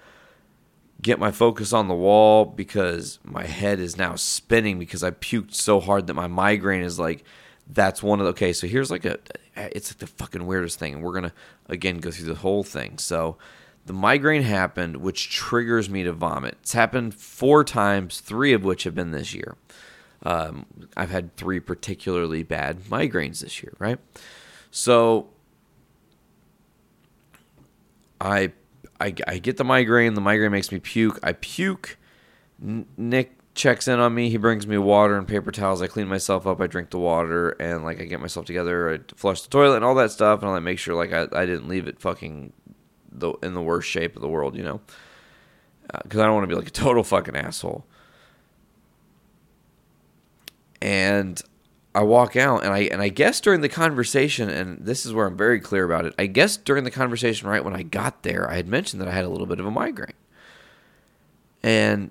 get 1.03 1.19
my 1.19 1.31
focus 1.31 1.73
on 1.73 1.89
the 1.89 1.95
wall 1.95 2.45
because 2.45 3.19
my 3.23 3.45
head 3.45 3.79
is 3.79 3.97
now 3.97 4.15
spinning 4.15 4.79
because 4.79 5.05
I 5.05 5.11
puked 5.11 5.55
so 5.55 5.81
hard 5.81 6.07
that 6.07 6.15
my 6.15 6.27
migraine 6.27 6.83
is 6.83 6.99
like 6.99 7.25
that's 7.69 8.03
one 8.03 8.21
of 8.21 8.25
the 8.25 8.31
okay 8.31 8.53
so 8.53 8.67
here's 8.67 8.91
like 8.91 9.05
a 9.05 9.19
it's 9.57 9.91
like 9.91 9.99
the 9.99 10.07
fucking 10.07 10.47
weirdest 10.47 10.79
thing 10.79 10.95
and 10.95 11.03
we're 11.03 11.13
gonna 11.13 11.33
again 11.69 11.99
go 11.99 12.11
through 12.11 12.29
the 12.29 12.37
whole 12.37 12.63
thing. 12.63 12.99
So 12.99 13.37
the 13.85 13.93
migraine 13.93 14.43
happened 14.43 14.99
which 14.99 15.31
triggers 15.31 15.91
me 15.91 16.03
to 16.05 16.13
vomit. 16.13 16.57
It's 16.63 16.73
happened 16.73 17.15
four 17.15 17.65
times 17.65 18.21
three 18.21 18.53
of 18.53 18.65
which 18.65 18.85
have 18.85 18.95
been 18.95 19.11
this 19.11 19.35
year. 19.35 19.57
Um, 20.23 20.65
i've 20.97 21.11
had 21.11 21.37
three 21.37 21.61
particularly 21.61 22.43
bad 22.43 22.85
migraines 22.85 23.41
this 23.41 23.63
year 23.63 23.75
right? 23.79 23.99
So 24.71 25.29
I, 28.21 28.53
I, 29.01 29.15
I 29.27 29.39
get 29.39 29.57
the 29.57 29.65
migraine. 29.65 30.15
The 30.15 30.21
migraine 30.21 30.53
makes 30.53 30.73
me 30.73 30.81
puke. 30.81 31.19
I 31.23 31.33
puke. 31.33 31.99
N- 32.63 32.87
Nick 32.97 33.33
checks 33.55 33.89
in 33.89 33.99
on 33.99 34.15
me. 34.15 34.31
He 34.31 34.37
brings 34.37 34.67
me 34.67 34.79
water 34.79 35.17
and 35.17 35.27
paper 35.27 35.51
towels. 35.51 35.83
I 35.83 35.87
clean 35.87 36.09
myself 36.09 36.47
up. 36.47 36.61
I 36.61 36.67
drink 36.67 36.91
the 36.91 36.99
water 36.99 37.51
and 37.51 37.85
like 37.85 38.01
I 38.01 38.05
get 38.05 38.21
myself 38.21 38.47
together. 38.47 38.95
I 38.95 38.99
flush 39.17 39.43
the 39.43 39.49
toilet 39.49 39.77
and 39.77 39.85
all 39.85 39.95
that 39.97 40.11
stuff. 40.11 40.41
And 40.41 40.49
I 40.51 40.55
like 40.55 40.63
make 40.63 40.79
sure 40.79 40.95
like 40.95 41.13
I, 41.13 41.27
I 41.33 41.47
didn't 41.47 41.69
leave 41.69 41.89
it 41.89 42.01
fucking 42.01 42.53
the 43.11 43.33
in 43.43 43.55
the 43.55 43.63
worst 43.63 43.89
shape 43.89 44.17
of 44.17 44.23
the 44.23 44.29
world, 44.29 44.57
you 44.57 44.63
know, 44.63 44.81
uh, 45.93 46.01
because 46.03 46.21
I 46.21 46.25
don't 46.25 46.35
want 46.35 46.45
to 46.45 46.49
be 46.49 46.55
like 46.55 46.69
a 46.69 46.71
total 46.71 47.03
fucking 47.03 47.37
asshole. 47.37 47.85
And 50.83 51.41
I 51.97 52.03
walk 52.03 52.37
out 52.37 52.63
and 52.63 52.75
I 52.75 52.81
and 52.81 53.01
I 53.01 53.09
guess 53.09 53.41
during 53.41 53.63
the 53.63 53.71
conversation, 53.71 54.51
and 54.51 54.85
this 54.85 55.07
is 55.07 55.15
where 55.15 55.27
I'm 55.27 55.37
very 55.37 55.59
clear 55.59 55.83
about 55.83 56.05
it. 56.05 56.15
I 56.19 56.27
guess 56.27 56.59
during 56.59 56.85
the 56.85 56.91
conversation, 56.91 57.49
right 57.49 57.65
when 57.65 57.75
I 57.75 57.83
got 57.83 58.23
there, 58.23 58.51
I 58.51 58.57
had 58.57 58.69
mentioned 58.69 59.01
that 59.01 59.09
I 59.09 59.13
had 59.13 59.25
a 59.25 59.31
little 59.31 59.47
bit 59.47 59.59
of 59.61 59.65
a 59.65 59.71
migraine, 59.71 60.13
and 61.63 62.11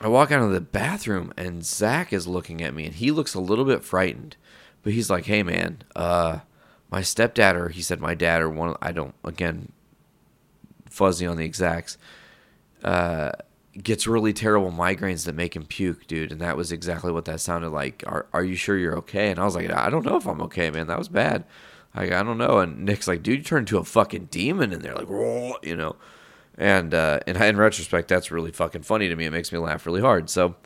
I 0.00 0.08
walk 0.08 0.32
out 0.32 0.42
of 0.42 0.50
the 0.50 0.62
bathroom 0.62 1.34
and 1.36 1.62
Zach 1.62 2.10
is 2.10 2.26
looking 2.26 2.62
at 2.62 2.72
me 2.72 2.86
and 2.86 2.94
he 2.94 3.10
looks 3.10 3.34
a 3.34 3.40
little 3.40 3.66
bit 3.66 3.84
frightened, 3.84 4.36
but 4.82 4.94
he's 4.94 5.10
like, 5.10 5.26
"Hey 5.26 5.42
man, 5.42 5.82
uh, 5.94 6.38
my 6.90 7.02
stepdad 7.02 7.54
or 7.54 7.68
he 7.68 7.82
said 7.82 8.00
my 8.00 8.14
dad 8.14 8.40
or 8.40 8.48
one 8.48 8.76
I 8.80 8.92
don't 8.92 9.14
again 9.22 9.72
fuzzy 10.88 11.26
on 11.26 11.36
the 11.36 11.44
exacts." 11.44 11.98
Uh, 12.82 13.32
gets 13.82 14.06
really 14.06 14.32
terrible 14.32 14.70
migraines 14.70 15.24
that 15.26 15.34
make 15.34 15.54
him 15.54 15.64
puke, 15.64 16.06
dude. 16.06 16.32
And 16.32 16.40
that 16.40 16.56
was 16.56 16.72
exactly 16.72 17.12
what 17.12 17.24
that 17.26 17.40
sounded 17.40 17.70
like. 17.70 18.02
Are 18.06 18.26
Are 18.32 18.44
you 18.44 18.56
sure 18.56 18.76
you're 18.76 18.96
okay? 18.98 19.30
And 19.30 19.38
I 19.38 19.44
was 19.44 19.54
like, 19.54 19.70
I 19.70 19.90
don't 19.90 20.04
know 20.04 20.16
if 20.16 20.26
I'm 20.26 20.40
okay, 20.42 20.70
man. 20.70 20.86
That 20.86 20.98
was 20.98 21.08
bad. 21.08 21.44
Like 21.94 22.12
I 22.12 22.22
don't 22.22 22.38
know. 22.38 22.58
And 22.58 22.84
Nick's 22.84 23.08
like, 23.08 23.22
dude, 23.22 23.38
you 23.38 23.44
turned 23.44 23.68
into 23.68 23.78
a 23.78 23.84
fucking 23.84 24.26
demon 24.26 24.72
in 24.72 24.82
there, 24.82 24.94
like, 24.94 25.08
"Whoa," 25.08 25.56
you 25.62 25.74
know. 25.76 25.96
And 26.56 26.92
uh, 26.94 27.20
in 27.26 27.40
in 27.40 27.56
retrospect, 27.56 28.08
that's 28.08 28.30
really 28.30 28.52
fucking 28.52 28.82
funny 28.82 29.08
to 29.08 29.16
me. 29.16 29.26
It 29.26 29.30
makes 29.30 29.52
me 29.52 29.58
laugh 29.58 29.86
really 29.86 30.00
hard. 30.00 30.28
So 30.28 30.56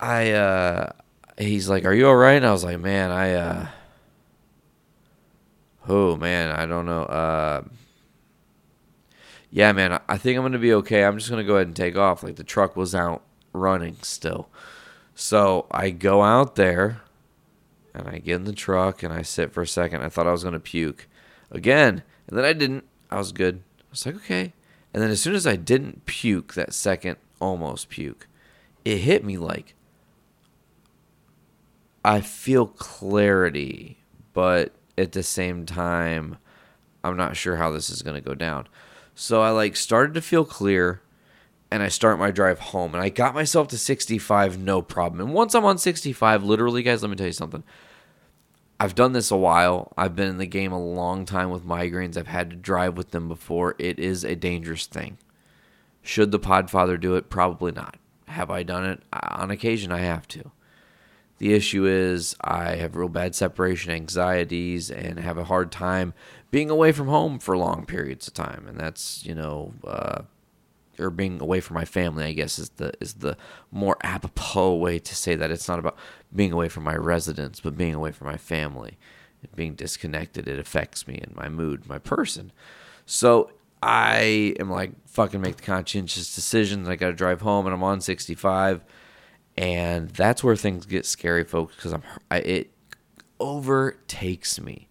I, 0.00 0.32
uh, 0.32 0.92
he's 1.38 1.68
like, 1.68 1.84
"Are 1.84 1.94
you 1.94 2.08
all 2.08 2.16
right?" 2.16 2.34
And 2.36 2.46
I 2.46 2.52
was 2.52 2.64
like, 2.64 2.80
"Man, 2.80 3.10
I, 3.10 3.34
uh, 3.34 3.66
oh 5.88 6.16
man, 6.16 6.50
I 6.50 6.66
don't 6.66 6.86
know." 6.86 7.02
Uh, 7.02 7.62
yeah, 9.56 9.72
man, 9.72 9.98
I- 10.06 10.18
think 10.18 10.36
I'm 10.36 10.44
gonna 10.44 10.58
be 10.58 10.74
okay. 10.74 11.02
I'm 11.02 11.16
just 11.16 11.30
gonna 11.30 11.42
go 11.42 11.54
ahead 11.54 11.66
and 11.66 11.74
take 11.74 11.96
off. 11.96 12.22
Like 12.22 12.36
the 12.36 12.44
truck 12.44 12.76
was 12.76 12.94
out 12.94 13.22
running 13.54 13.96
still, 14.02 14.50
so 15.14 15.64
I 15.70 15.88
go 15.88 16.22
out 16.22 16.56
there 16.56 17.00
and 17.94 18.06
I 18.06 18.18
get 18.18 18.34
in 18.34 18.44
the 18.44 18.52
truck 18.52 19.02
and 19.02 19.14
I 19.14 19.22
sit 19.22 19.54
for 19.54 19.62
a 19.62 19.66
second. 19.66 20.02
I 20.02 20.10
thought 20.10 20.26
I 20.26 20.32
was 20.32 20.44
gonna 20.44 20.60
puke 20.60 21.08
again, 21.50 22.02
and 22.28 22.36
then 22.36 22.44
I 22.44 22.52
didn't. 22.52 22.84
I 23.10 23.16
was 23.16 23.32
good. 23.32 23.62
I 23.80 23.84
was 23.92 24.04
like, 24.04 24.16
okay. 24.16 24.52
And 24.92 25.02
then 25.02 25.08
as 25.08 25.22
soon 25.22 25.34
as 25.34 25.46
I 25.46 25.56
didn't 25.56 26.04
puke, 26.04 26.52
that 26.52 26.74
second 26.74 27.16
almost 27.40 27.88
puke, 27.88 28.26
it 28.84 28.98
hit 28.98 29.24
me 29.24 29.38
like 29.38 29.74
I 32.04 32.20
feel 32.20 32.66
clarity, 32.66 34.00
but 34.34 34.74
at 34.98 35.12
the 35.12 35.22
same 35.22 35.64
time, 35.64 36.36
I'm 37.02 37.16
not 37.16 37.38
sure 37.38 37.56
how 37.56 37.70
this 37.70 37.88
is 37.88 38.02
going 38.02 38.16
to 38.16 38.20
go 38.20 38.34
down. 38.34 38.68
So 39.18 39.40
I 39.40 39.48
like 39.48 39.76
started 39.76 40.12
to 40.14 40.20
feel 40.20 40.44
clear 40.44 41.00
and 41.70 41.82
I 41.82 41.88
start 41.88 42.18
my 42.18 42.30
drive 42.30 42.58
home 42.60 42.94
and 42.94 43.02
I 43.02 43.08
got 43.08 43.34
myself 43.34 43.66
to 43.68 43.78
65 43.78 44.58
no 44.58 44.82
problem. 44.82 45.20
And 45.22 45.34
once 45.34 45.54
I'm 45.54 45.64
on 45.64 45.78
65, 45.78 46.44
literally 46.44 46.82
guys, 46.82 47.02
let 47.02 47.08
me 47.08 47.16
tell 47.16 47.26
you 47.26 47.32
something. 47.32 47.64
I've 48.78 48.94
done 48.94 49.14
this 49.14 49.30
a 49.30 49.36
while. 49.36 49.90
I've 49.96 50.14
been 50.14 50.28
in 50.28 50.36
the 50.36 50.46
game 50.46 50.70
a 50.70 50.78
long 50.78 51.24
time 51.24 51.48
with 51.48 51.64
migraines. 51.64 52.18
I've 52.18 52.26
had 52.26 52.50
to 52.50 52.56
drive 52.56 52.98
with 52.98 53.12
them 53.12 53.26
before. 53.26 53.74
It 53.78 53.98
is 53.98 54.22
a 54.22 54.36
dangerous 54.36 54.84
thing. 54.84 55.16
Should 56.02 56.30
the 56.30 56.38
Podfather 56.38 57.00
do 57.00 57.14
it? 57.16 57.30
Probably 57.30 57.72
not. 57.72 57.96
Have 58.28 58.50
I 58.50 58.64
done 58.64 58.84
it? 58.84 59.02
On 59.14 59.50
occasion, 59.50 59.92
I 59.92 60.00
have 60.00 60.28
to. 60.28 60.50
The 61.38 61.52
issue 61.52 61.86
is 61.86 62.34
I 62.40 62.76
have 62.76 62.96
real 62.96 63.08
bad 63.08 63.34
separation 63.34 63.92
anxieties 63.92 64.90
and 64.90 65.18
have 65.20 65.36
a 65.36 65.44
hard 65.44 65.70
time 65.70 66.14
being 66.50 66.70
away 66.70 66.92
from 66.92 67.08
home 67.08 67.38
for 67.38 67.56
long 67.56 67.84
periods 67.84 68.26
of 68.26 68.34
time, 68.34 68.66
and 68.66 68.78
that's 68.78 69.24
you 69.24 69.34
know, 69.34 69.74
uh, 69.86 70.22
or 70.98 71.10
being 71.10 71.40
away 71.40 71.60
from 71.60 71.74
my 71.74 71.84
family. 71.84 72.24
I 72.24 72.32
guess 72.32 72.58
is 72.58 72.70
the 72.70 72.92
is 73.00 73.14
the 73.14 73.36
more 73.70 73.98
apropos 74.02 74.76
way 74.76 74.98
to 74.98 75.14
say 75.14 75.34
that. 75.34 75.50
It's 75.50 75.68
not 75.68 75.78
about 75.78 75.98
being 76.34 76.52
away 76.52 76.68
from 76.68 76.84
my 76.84 76.96
residence, 76.96 77.60
but 77.60 77.76
being 77.76 77.94
away 77.94 78.12
from 78.12 78.28
my 78.28 78.38
family. 78.38 78.98
Being 79.54 79.74
disconnected, 79.74 80.48
it 80.48 80.58
affects 80.58 81.06
me 81.06 81.20
and 81.22 81.36
my 81.36 81.48
mood, 81.48 81.86
my 81.86 81.98
person. 81.98 82.50
So 83.04 83.50
I 83.80 84.54
am 84.58 84.70
like 84.70 84.92
fucking 85.06 85.40
make 85.40 85.56
the 85.56 85.62
conscientious 85.62 86.34
decision 86.34 86.82
that 86.82 86.90
I 86.90 86.96
got 86.96 87.08
to 87.08 87.12
drive 87.12 87.42
home, 87.42 87.66
and 87.66 87.74
I'm 87.74 87.84
on 87.84 88.00
65 88.00 88.82
and 89.56 90.10
that's 90.10 90.44
where 90.44 90.56
things 90.56 90.86
get 90.86 91.06
scary 91.06 91.44
folks 91.44 91.74
because 91.76 91.92
i'm 91.92 92.02
I, 92.30 92.38
it 92.38 92.70
overtakes 93.40 94.60
me. 94.60 94.88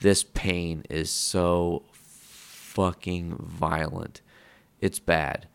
This 0.00 0.22
pain 0.22 0.84
is 0.90 1.10
so 1.10 1.84
fucking 1.92 3.36
violent. 3.38 4.20
It's 4.80 4.98
bad. 4.98 5.48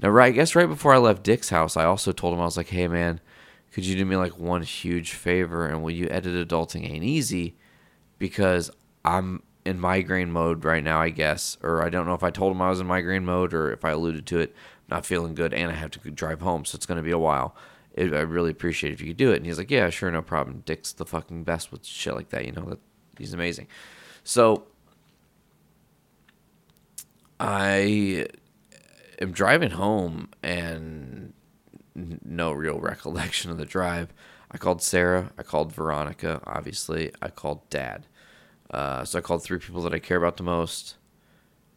Now 0.00 0.10
right 0.10 0.28
i 0.28 0.30
guess 0.30 0.54
right 0.54 0.68
before 0.68 0.94
i 0.94 0.98
left 0.98 1.24
dick's 1.24 1.50
house 1.50 1.76
i 1.76 1.84
also 1.84 2.12
told 2.12 2.32
him 2.32 2.40
i 2.40 2.44
was 2.44 2.56
like 2.56 2.68
hey 2.68 2.86
man 2.86 3.20
could 3.72 3.84
you 3.84 3.96
do 3.96 4.04
me 4.04 4.14
like 4.14 4.38
one 4.38 4.62
huge 4.62 5.12
favor 5.12 5.66
and 5.66 5.82
will 5.82 5.90
you 5.90 6.08
edit 6.08 6.48
adulting 6.48 6.88
ain't 6.88 7.04
easy? 7.04 7.56
Because 8.18 8.70
i'm 9.04 9.42
in 9.64 9.80
migraine 9.80 10.30
mode 10.30 10.64
right 10.64 10.84
now 10.84 11.00
i 11.00 11.10
guess 11.10 11.58
or 11.62 11.82
i 11.82 11.90
don't 11.90 12.06
know 12.06 12.14
if 12.14 12.22
i 12.22 12.30
told 12.30 12.52
him 12.52 12.62
i 12.62 12.70
was 12.70 12.80
in 12.80 12.86
migraine 12.86 13.24
mode 13.24 13.52
or 13.52 13.72
if 13.72 13.84
i 13.84 13.90
alluded 13.90 14.24
to 14.26 14.38
it. 14.38 14.54
Not 14.88 15.04
feeling 15.04 15.34
good 15.34 15.52
and 15.52 15.72
i 15.72 15.74
have 15.74 15.90
to 15.90 16.10
drive 16.12 16.40
home 16.40 16.64
so 16.64 16.76
it's 16.76 16.86
going 16.86 16.96
to 16.96 17.02
be 17.02 17.10
a 17.10 17.18
while 17.18 17.56
it, 17.98 18.14
I 18.14 18.20
really 18.20 18.50
appreciate 18.50 18.92
if 18.92 19.00
you 19.00 19.08
could 19.08 19.16
do 19.16 19.32
it. 19.32 19.36
And 19.36 19.46
he's 19.46 19.58
like, 19.58 19.70
yeah, 19.70 19.90
sure, 19.90 20.10
no 20.10 20.22
problem. 20.22 20.62
Dick's 20.64 20.92
the 20.92 21.04
fucking 21.04 21.44
best 21.44 21.72
with 21.72 21.84
shit 21.84 22.14
like 22.14 22.30
that. 22.30 22.46
You 22.46 22.52
know 22.52 22.64
that 22.66 22.78
he's 23.18 23.34
amazing. 23.34 23.66
So 24.22 24.66
I 27.40 28.28
am 29.20 29.32
driving 29.32 29.70
home 29.70 30.28
and 30.42 31.32
no 31.94 32.52
real 32.52 32.78
recollection 32.80 33.50
of 33.50 33.58
the 33.58 33.66
drive. 33.66 34.14
I 34.50 34.58
called 34.58 34.80
Sarah. 34.80 35.32
I 35.36 35.42
called 35.42 35.72
Veronica. 35.72 36.40
Obviously, 36.46 37.12
I 37.20 37.28
called 37.28 37.68
Dad. 37.68 38.06
Uh, 38.70 39.04
so 39.04 39.18
I 39.18 39.22
called 39.22 39.42
three 39.42 39.58
people 39.58 39.82
that 39.82 39.94
I 39.94 39.98
care 39.98 40.16
about 40.16 40.36
the 40.36 40.42
most 40.42 40.96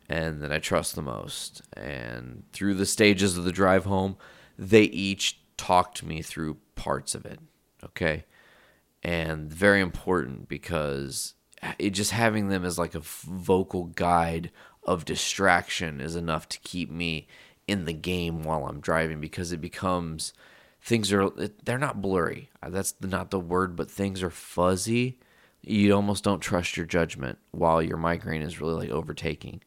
and 0.07 0.41
that 0.41 0.51
I 0.51 0.59
trust 0.59 0.95
the 0.95 1.01
most. 1.01 1.61
And 1.73 2.43
through 2.53 2.75
the 2.75 2.85
stages 2.85 3.37
of 3.37 3.43
the 3.43 3.51
drive 3.51 3.85
home, 3.85 4.17
they 4.57 4.83
each 4.83 5.40
talked 5.61 6.01
me 6.01 6.23
through 6.23 6.57
parts 6.73 7.13
of 7.13 7.23
it. 7.23 7.39
Okay. 7.83 8.25
And 9.03 9.53
very 9.53 9.79
important 9.79 10.49
because 10.49 11.35
it 11.77 11.91
just 11.91 12.09
having 12.09 12.47
them 12.47 12.65
as 12.65 12.79
like 12.79 12.95
a 12.95 12.99
vocal 12.99 13.85
guide 13.85 14.49
of 14.83 15.05
distraction 15.05 16.01
is 16.01 16.15
enough 16.15 16.49
to 16.49 16.59
keep 16.61 16.89
me 16.89 17.27
in 17.67 17.85
the 17.85 17.93
game 17.93 18.41
while 18.41 18.65
I'm 18.65 18.79
driving 18.79 19.21
because 19.21 19.51
it 19.51 19.61
becomes 19.61 20.33
things 20.81 21.13
are 21.13 21.29
they're 21.63 21.77
not 21.77 22.01
blurry. 22.01 22.49
Uh, 22.63 22.71
That's 22.71 22.95
not 22.99 23.29
the 23.29 23.39
word, 23.39 23.75
but 23.75 23.91
things 23.91 24.23
are 24.23 24.31
fuzzy. 24.31 25.19
You 25.61 25.93
almost 25.93 26.23
don't 26.23 26.39
trust 26.39 26.75
your 26.75 26.87
judgment 26.87 27.37
while 27.51 27.83
your 27.83 27.97
migraine 27.97 28.41
is 28.41 28.59
really 28.59 28.87
like 28.87 28.89
overtaking. 28.89 29.61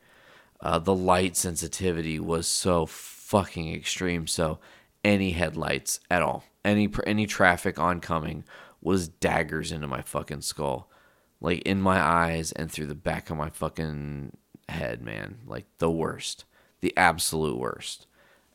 Uh, 0.61 0.81
the 0.81 0.95
light 0.95 1.37
sensitivity 1.37 2.19
was 2.19 2.49
so 2.49 2.85
fucking 2.85 3.73
extreme. 3.73 4.27
So 4.27 4.59
any 5.05 5.33
headlights 5.33 6.01
at 6.11 6.23
all, 6.23 6.45
any 6.65 6.89
any 7.07 7.27
traffic 7.27 7.79
oncoming 7.79 8.45
was 8.81 9.09
daggers 9.09 9.73
into 9.73 9.87
my 9.87 10.03
fucking 10.03 10.43
skull, 10.43 10.91
like 11.41 11.63
in 11.63 11.81
my 11.81 12.01
eyes 12.01 12.53
and 12.53 12.71
through 12.71 12.87
the 12.87 12.95
back 12.95 13.31
of 13.31 13.37
my 13.37 13.51
fucking 13.51 14.37
head, 14.69 15.03
man. 15.03 15.39
Like 15.47 15.67
the 15.79 15.91
worst, 15.91 16.45
the 16.81 16.97
absolute 16.97 17.59
worst. 17.59 18.07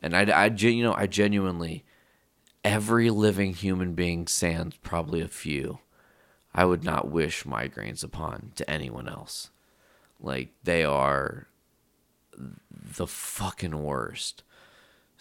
And 0.01 0.15
I, 0.15 0.23
I 0.23 0.45
you 0.45 0.83
know, 0.83 0.93
I 0.93 1.07
genuinely, 1.07 1.83
every 2.63 3.09
living 3.09 3.53
human 3.53 3.93
being, 3.93 4.27
sans 4.27 4.75
probably 4.77 5.21
a 5.21 5.27
few, 5.27 5.79
I 6.53 6.65
would 6.65 6.83
not 6.83 7.09
wish 7.09 7.43
migraines 7.43 8.03
upon 8.03 8.51
to 8.55 8.69
anyone 8.69 9.07
else. 9.07 9.49
Like 10.19 10.49
they 10.63 10.83
are 10.83 11.47
the 12.71 13.07
fucking 13.07 13.83
worst. 13.83 14.43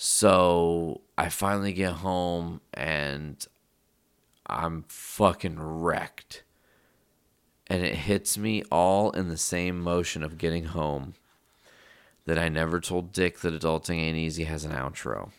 So 0.01 1.01
I 1.19 1.29
finally 1.29 1.73
get 1.73 1.95
home 1.95 2.61
and 2.73 3.45
I'm 4.47 4.85
fucking 4.87 5.59
wrecked. 5.59 6.45
And 7.67 7.83
it 7.83 7.97
hits 7.97 8.39
me 8.39 8.63
all 8.71 9.11
in 9.11 9.29
the 9.29 9.37
same 9.37 9.81
motion 9.81 10.23
of 10.23 10.39
getting 10.39 10.67
home 10.67 11.15
that 12.27 12.39
I 12.39 12.49
never 12.49 12.79
told 12.79 13.13
Dick 13.13 13.41
that 13.41 13.53
Adulting 13.53 13.97
Ain't 13.97 14.17
Easy 14.17 14.45
has 14.45 14.65
an 14.65 14.71
outro. 14.71 15.33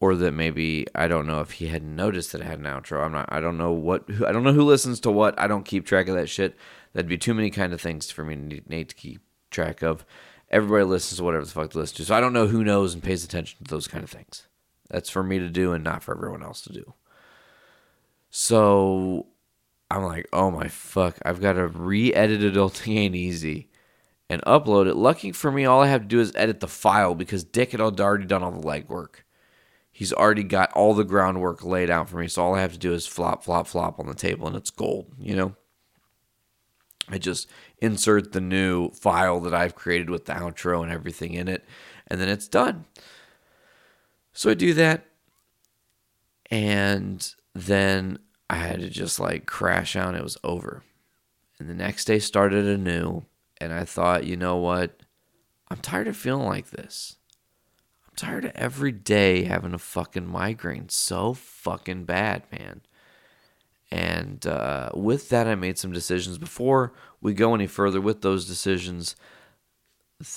Or 0.00 0.16
that 0.16 0.32
maybe 0.32 0.88
I 0.96 1.06
don't 1.06 1.28
know 1.28 1.42
if 1.42 1.52
he 1.52 1.68
hadn't 1.68 1.94
noticed 1.94 2.32
that 2.32 2.40
it 2.40 2.46
had 2.46 2.58
an 2.58 2.64
outro. 2.64 3.04
I'm 3.04 3.12
not. 3.12 3.28
I 3.28 3.38
don't 3.38 3.56
know 3.56 3.70
what. 3.70 4.04
I 4.26 4.32
don't 4.32 4.42
know 4.42 4.52
who 4.52 4.64
listens 4.64 4.98
to 5.00 5.12
what. 5.12 5.38
I 5.38 5.46
don't 5.46 5.64
keep 5.64 5.86
track 5.86 6.08
of 6.08 6.16
that 6.16 6.28
shit. 6.28 6.56
That'd 6.92 7.08
be 7.08 7.16
too 7.16 7.34
many 7.34 7.50
kind 7.50 7.72
of 7.72 7.80
things 7.80 8.10
for 8.10 8.24
me 8.24 8.60
to 8.68 8.84
to 8.84 8.94
keep 8.96 9.20
track 9.52 9.80
of. 9.80 10.04
Everybody 10.54 10.84
listens 10.84 11.18
to 11.18 11.24
whatever 11.24 11.44
the 11.44 11.50
fuck 11.50 11.72
they 11.72 11.80
listen 11.80 11.96
to. 11.96 12.04
So 12.04 12.14
I 12.14 12.20
don't 12.20 12.32
know 12.32 12.46
who 12.46 12.62
knows 12.62 12.94
and 12.94 13.02
pays 13.02 13.24
attention 13.24 13.58
to 13.58 13.68
those 13.68 13.88
kind 13.88 14.04
of 14.04 14.10
things. 14.10 14.46
That's 14.88 15.10
for 15.10 15.24
me 15.24 15.40
to 15.40 15.48
do 15.48 15.72
and 15.72 15.82
not 15.82 16.04
for 16.04 16.14
everyone 16.14 16.44
else 16.44 16.60
to 16.62 16.72
do. 16.72 16.94
So 18.30 19.26
I'm 19.90 20.04
like, 20.04 20.28
oh 20.32 20.52
my 20.52 20.68
fuck, 20.68 21.18
I've 21.24 21.40
got 21.40 21.54
to 21.54 21.66
re-edit 21.66 22.40
Adulting 22.40 22.96
Ain't 22.96 23.16
Easy 23.16 23.68
and 24.30 24.42
upload 24.42 24.86
it. 24.86 24.94
Lucky 24.94 25.32
for 25.32 25.50
me, 25.50 25.64
all 25.64 25.82
I 25.82 25.88
have 25.88 26.02
to 26.02 26.06
do 26.06 26.20
is 26.20 26.32
edit 26.36 26.60
the 26.60 26.68
file 26.68 27.16
because 27.16 27.42
Dick 27.42 27.72
had 27.72 27.80
already 27.80 28.24
done 28.24 28.44
all 28.44 28.52
the 28.52 28.64
legwork. 28.64 29.24
He's 29.90 30.12
already 30.12 30.44
got 30.44 30.72
all 30.72 30.94
the 30.94 31.02
groundwork 31.02 31.64
laid 31.64 31.90
out 31.90 32.08
for 32.08 32.18
me, 32.18 32.28
so 32.28 32.44
all 32.44 32.54
I 32.54 32.60
have 32.60 32.74
to 32.74 32.78
do 32.78 32.92
is 32.92 33.08
flop, 33.08 33.42
flop, 33.42 33.66
flop 33.66 33.98
on 33.98 34.06
the 34.06 34.14
table, 34.14 34.46
and 34.46 34.54
it's 34.54 34.70
gold, 34.70 35.12
you 35.18 35.34
know? 35.34 35.56
I 37.08 37.18
just 37.18 37.48
insert 37.84 38.32
the 38.32 38.40
new 38.40 38.90
file 38.90 39.40
that 39.40 39.54
I've 39.54 39.74
created 39.74 40.10
with 40.10 40.24
the 40.24 40.32
outro 40.32 40.82
and 40.82 40.90
everything 40.90 41.34
in 41.34 41.46
it, 41.48 41.64
and 42.08 42.20
then 42.20 42.28
it's 42.28 42.48
done. 42.48 42.86
So 44.32 44.50
I 44.50 44.54
do 44.54 44.74
that, 44.74 45.06
and 46.50 47.34
then 47.54 48.18
I 48.50 48.56
had 48.56 48.80
to 48.80 48.90
just 48.90 49.20
like 49.20 49.46
crash 49.46 49.94
out, 49.94 50.14
it 50.14 50.22
was 50.22 50.38
over. 50.42 50.82
And 51.58 51.68
the 51.68 51.74
next 51.74 52.06
day 52.06 52.18
started 52.18 52.66
anew, 52.66 53.24
and 53.60 53.72
I 53.72 53.84
thought, 53.84 54.24
you 54.24 54.36
know 54.36 54.56
what? 54.56 55.00
I'm 55.70 55.78
tired 55.78 56.08
of 56.08 56.16
feeling 56.16 56.46
like 56.46 56.70
this. 56.70 57.16
I'm 58.06 58.14
tired 58.16 58.44
of 58.44 58.52
every 58.54 58.92
day 58.92 59.44
having 59.44 59.72
a 59.74 59.78
fucking 59.78 60.26
migraine 60.26 60.88
so 60.88 61.32
fucking 61.34 62.04
bad, 62.04 62.42
man. 62.52 62.82
And 63.90 64.44
uh, 64.46 64.90
with 64.94 65.28
that, 65.28 65.46
I 65.46 65.54
made 65.54 65.78
some 65.78 65.92
decisions. 65.92 66.36
Before 66.36 66.92
we 67.24 67.32
go 67.32 67.54
any 67.54 67.66
further 67.66 68.00
with 68.02 68.20
those 68.20 68.46
decisions, 68.46 69.16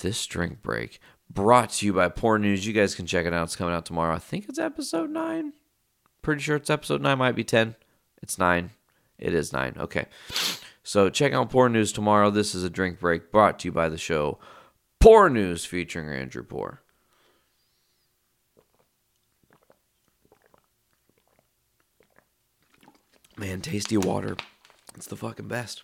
this 0.02 0.26
drink 0.26 0.62
break 0.62 1.00
brought 1.30 1.70
to 1.70 1.86
you 1.86 1.92
by 1.92 2.08
Poor 2.08 2.38
News. 2.38 2.66
You 2.66 2.72
guys 2.72 2.94
can 2.94 3.06
check 3.06 3.26
it 3.26 3.34
out. 3.34 3.44
It's 3.44 3.56
coming 3.56 3.74
out 3.74 3.84
tomorrow. 3.84 4.14
I 4.14 4.18
think 4.18 4.48
it's 4.48 4.58
episode 4.58 5.10
nine. 5.10 5.52
Pretty 6.22 6.42
sure 6.42 6.56
it's 6.56 6.70
episode 6.70 7.02
nine. 7.02 7.18
Might 7.18 7.36
be 7.36 7.44
ten. 7.44 7.76
It's 8.22 8.38
nine. 8.38 8.70
It 9.18 9.34
is 9.34 9.52
nine. 9.52 9.74
Okay. 9.78 10.06
So 10.82 11.10
check 11.10 11.34
out 11.34 11.50
Poor 11.50 11.68
News 11.68 11.92
tomorrow. 11.92 12.30
This 12.30 12.54
is 12.54 12.64
a 12.64 12.70
drink 12.70 12.98
break 12.98 13.30
brought 13.30 13.58
to 13.60 13.68
you 13.68 13.72
by 13.72 13.90
the 13.90 13.98
show 13.98 14.38
Poor 14.98 15.28
News 15.28 15.66
featuring 15.66 16.08
Andrew 16.08 16.42
Poor. 16.42 16.80
Man, 23.36 23.60
tasty 23.60 23.98
water. 23.98 24.36
It's 24.96 25.06
the 25.06 25.16
fucking 25.16 25.48
best. 25.48 25.82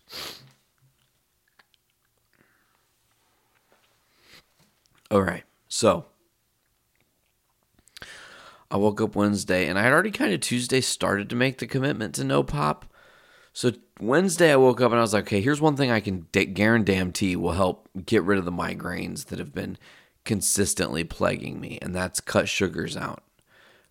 All 5.14 5.22
right. 5.22 5.44
So, 5.68 6.06
I 8.68 8.76
woke 8.76 9.00
up 9.00 9.14
Wednesday 9.14 9.68
and 9.68 9.78
I 9.78 9.82
had 9.82 9.92
already 9.92 10.10
kind 10.10 10.34
of 10.34 10.40
Tuesday 10.40 10.80
started 10.80 11.30
to 11.30 11.36
make 11.36 11.58
the 11.58 11.68
commitment 11.68 12.16
to 12.16 12.24
no 12.24 12.42
pop. 12.42 12.84
So, 13.52 13.70
Wednesday 14.00 14.52
I 14.52 14.56
woke 14.56 14.80
up 14.80 14.90
and 14.90 14.98
I 14.98 15.02
was 15.02 15.14
like, 15.14 15.26
okay, 15.26 15.40
here's 15.40 15.60
one 15.60 15.76
thing 15.76 15.92
I 15.92 16.00
can 16.00 16.26
da- 16.32 16.46
guarantee 16.46 17.36
will 17.36 17.52
help 17.52 17.88
get 18.04 18.24
rid 18.24 18.40
of 18.40 18.44
the 18.44 18.50
migraines 18.50 19.26
that 19.26 19.38
have 19.38 19.54
been 19.54 19.78
consistently 20.24 21.04
plaguing 21.04 21.60
me, 21.60 21.78
and 21.80 21.94
that's 21.94 22.18
cut 22.18 22.48
sugars 22.48 22.96
out 22.96 23.22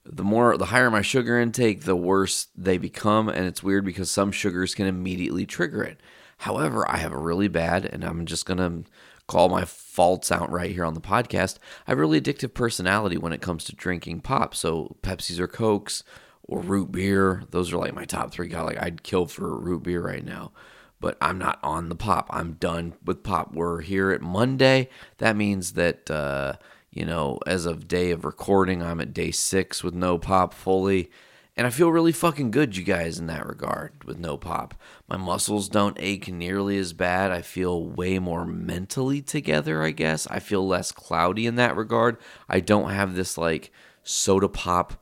the 0.05 0.23
more 0.23 0.57
the 0.57 0.65
higher 0.65 0.91
my 0.91 1.01
sugar 1.01 1.39
intake, 1.39 1.83
the 1.83 1.95
worse 1.95 2.47
they 2.57 2.77
become. 2.77 3.29
And 3.29 3.45
it's 3.45 3.63
weird 3.63 3.85
because 3.85 4.11
some 4.11 4.31
sugars 4.31 4.75
can 4.75 4.85
immediately 4.85 5.45
trigger 5.45 5.83
it. 5.83 5.99
However, 6.39 6.89
I 6.89 6.97
have 6.97 7.13
a 7.13 7.17
really 7.17 7.47
bad, 7.47 7.85
and 7.85 8.03
I'm 8.03 8.25
just 8.25 8.45
gonna 8.45 8.83
call 9.27 9.49
my 9.49 9.65
faults 9.65 10.31
out 10.31 10.51
right 10.51 10.71
here 10.71 10.85
on 10.85 10.93
the 10.93 11.01
podcast. 11.01 11.57
I 11.87 11.91
have 11.91 11.97
a 11.97 12.01
really 12.01 12.19
addictive 12.19 12.53
personality 12.53 13.17
when 13.17 13.33
it 13.33 13.41
comes 13.41 13.63
to 13.65 13.75
drinking 13.75 14.21
pop. 14.21 14.55
So 14.55 14.97
Pepsis 15.01 15.39
or 15.39 15.47
Cokes 15.47 16.03
or 16.43 16.59
root 16.59 16.91
beer, 16.91 17.43
those 17.51 17.71
are 17.71 17.77
like 17.77 17.93
my 17.93 18.05
top 18.05 18.31
three. 18.31 18.47
God, 18.47 18.65
like 18.65 18.81
I'd 18.81 19.03
kill 19.03 19.25
for 19.25 19.57
root 19.57 19.83
beer 19.83 20.01
right 20.01 20.25
now. 20.25 20.51
But 20.99 21.17
I'm 21.19 21.37
not 21.37 21.59
on 21.61 21.89
the 21.89 21.95
pop. 21.95 22.27
I'm 22.29 22.53
done 22.53 22.93
with 23.03 23.23
pop. 23.23 23.53
We're 23.53 23.81
here 23.81 24.11
at 24.11 24.21
Monday. 24.21 24.89
That 25.17 25.35
means 25.35 25.73
that 25.73 26.09
uh, 26.09 26.53
you 26.91 27.05
know, 27.05 27.39
as 27.47 27.65
of 27.65 27.87
day 27.87 28.11
of 28.11 28.23
recording, 28.23 28.81
I'm 28.81 29.01
at 29.01 29.13
day 29.13 29.31
six 29.31 29.83
with 29.83 29.93
no 29.93 30.17
pop 30.17 30.53
fully. 30.53 31.09
And 31.55 31.67
I 31.67 31.69
feel 31.69 31.91
really 31.91 32.11
fucking 32.11 32.49
good, 32.49 32.75
you 32.75 32.83
guys, 32.83 33.19
in 33.19 33.27
that 33.27 33.45
regard 33.45 34.03
with 34.05 34.17
no 34.17 34.37
pop. 34.37 34.73
My 35.07 35.17
muscles 35.17 35.69
don't 35.69 35.97
ache 35.99 36.27
nearly 36.27 36.79
as 36.79 36.93
bad. 36.93 37.31
I 37.31 37.43
feel 37.43 37.85
way 37.85 38.17
more 38.17 38.43
mentally 38.43 39.21
together, 39.21 39.83
I 39.83 39.91
guess. 39.91 40.25
I 40.27 40.39
feel 40.39 40.67
less 40.67 40.91
cloudy 40.91 41.45
in 41.45 41.55
that 41.55 41.75
regard. 41.75 42.17
I 42.49 42.59
don't 42.59 42.89
have 42.89 43.13
this 43.13 43.37
like 43.37 43.71
soda 44.01 44.49
pop 44.49 44.95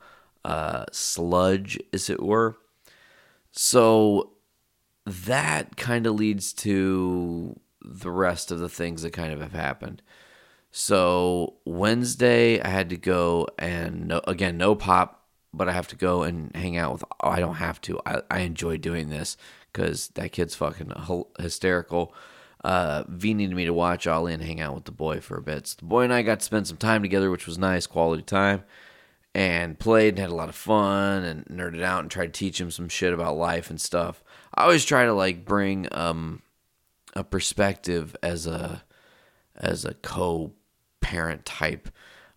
uh, 0.44 0.84
sludge, 0.92 1.78
as 1.92 2.10
it 2.10 2.22
were. 2.22 2.58
So 3.52 4.32
that 5.06 5.76
kind 5.76 6.06
of 6.06 6.14
leads 6.14 6.52
to 6.52 7.58
the 7.80 8.10
rest 8.10 8.50
of 8.50 8.58
the 8.58 8.68
things 8.68 9.02
that 9.02 9.12
kind 9.12 9.32
of 9.32 9.40
have 9.40 9.52
happened. 9.52 10.02
So 10.70 11.56
Wednesday, 11.64 12.60
I 12.60 12.68
had 12.68 12.90
to 12.90 12.96
go 12.96 13.48
and 13.58 14.08
no, 14.08 14.20
again, 14.26 14.56
no 14.56 14.74
pop, 14.74 15.21
but 15.54 15.68
I 15.68 15.72
have 15.72 15.88
to 15.88 15.96
go 15.96 16.22
and 16.22 16.54
hang 16.54 16.76
out 16.76 16.92
with. 16.92 17.04
Oh, 17.22 17.28
I 17.28 17.40
don't 17.40 17.56
have 17.56 17.80
to. 17.82 18.00
I, 18.06 18.22
I 18.30 18.40
enjoy 18.40 18.78
doing 18.78 19.08
this 19.08 19.36
because 19.72 20.08
that 20.14 20.32
kid's 20.32 20.54
fucking 20.54 20.92
hysterical. 21.38 22.14
Uh, 22.64 23.04
V 23.08 23.34
needed 23.34 23.56
me 23.56 23.64
to 23.64 23.72
watch 23.72 24.06
Ollie 24.06 24.34
and 24.34 24.42
hang 24.42 24.60
out 24.60 24.74
with 24.74 24.84
the 24.84 24.92
boy 24.92 25.20
for 25.20 25.36
a 25.36 25.42
bit. 25.42 25.66
So 25.66 25.76
the 25.80 25.86
boy 25.86 26.02
and 26.02 26.12
I 26.12 26.22
got 26.22 26.40
to 26.40 26.44
spend 26.44 26.68
some 26.68 26.76
time 26.76 27.02
together, 27.02 27.30
which 27.30 27.46
was 27.46 27.58
nice, 27.58 27.86
quality 27.86 28.22
time, 28.22 28.62
and 29.34 29.78
played 29.78 30.10
and 30.10 30.18
had 30.18 30.30
a 30.30 30.34
lot 30.34 30.48
of 30.48 30.54
fun 30.54 31.24
and 31.24 31.44
nerded 31.46 31.82
out 31.82 32.00
and 32.00 32.10
tried 32.10 32.32
to 32.32 32.38
teach 32.38 32.60
him 32.60 32.70
some 32.70 32.88
shit 32.88 33.12
about 33.12 33.36
life 33.36 33.68
and 33.68 33.80
stuff. 33.80 34.22
I 34.54 34.62
always 34.62 34.84
try 34.84 35.04
to 35.04 35.12
like 35.12 35.44
bring 35.44 35.88
um 35.92 36.42
a 37.14 37.24
perspective 37.24 38.16
as 38.22 38.46
a 38.46 38.84
as 39.56 39.84
a 39.84 39.94
co 39.94 40.52
parent 41.00 41.44
type 41.44 41.88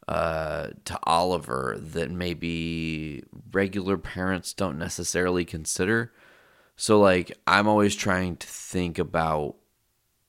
uh, 0.08 0.70
to 0.86 1.00
Oliver 1.04 1.78
that 1.80 2.12
maybe 2.12 3.24
regular 3.52 3.98
parents 3.98 4.54
don't 4.54 4.78
necessarily 4.78 5.46
consider. 5.46 6.14
So, 6.76 7.00
like, 7.00 7.32
I'm 7.48 7.68
always 7.68 7.96
trying 7.96 8.38
to 8.38 8.48
think 8.48 9.00
about 9.00 9.56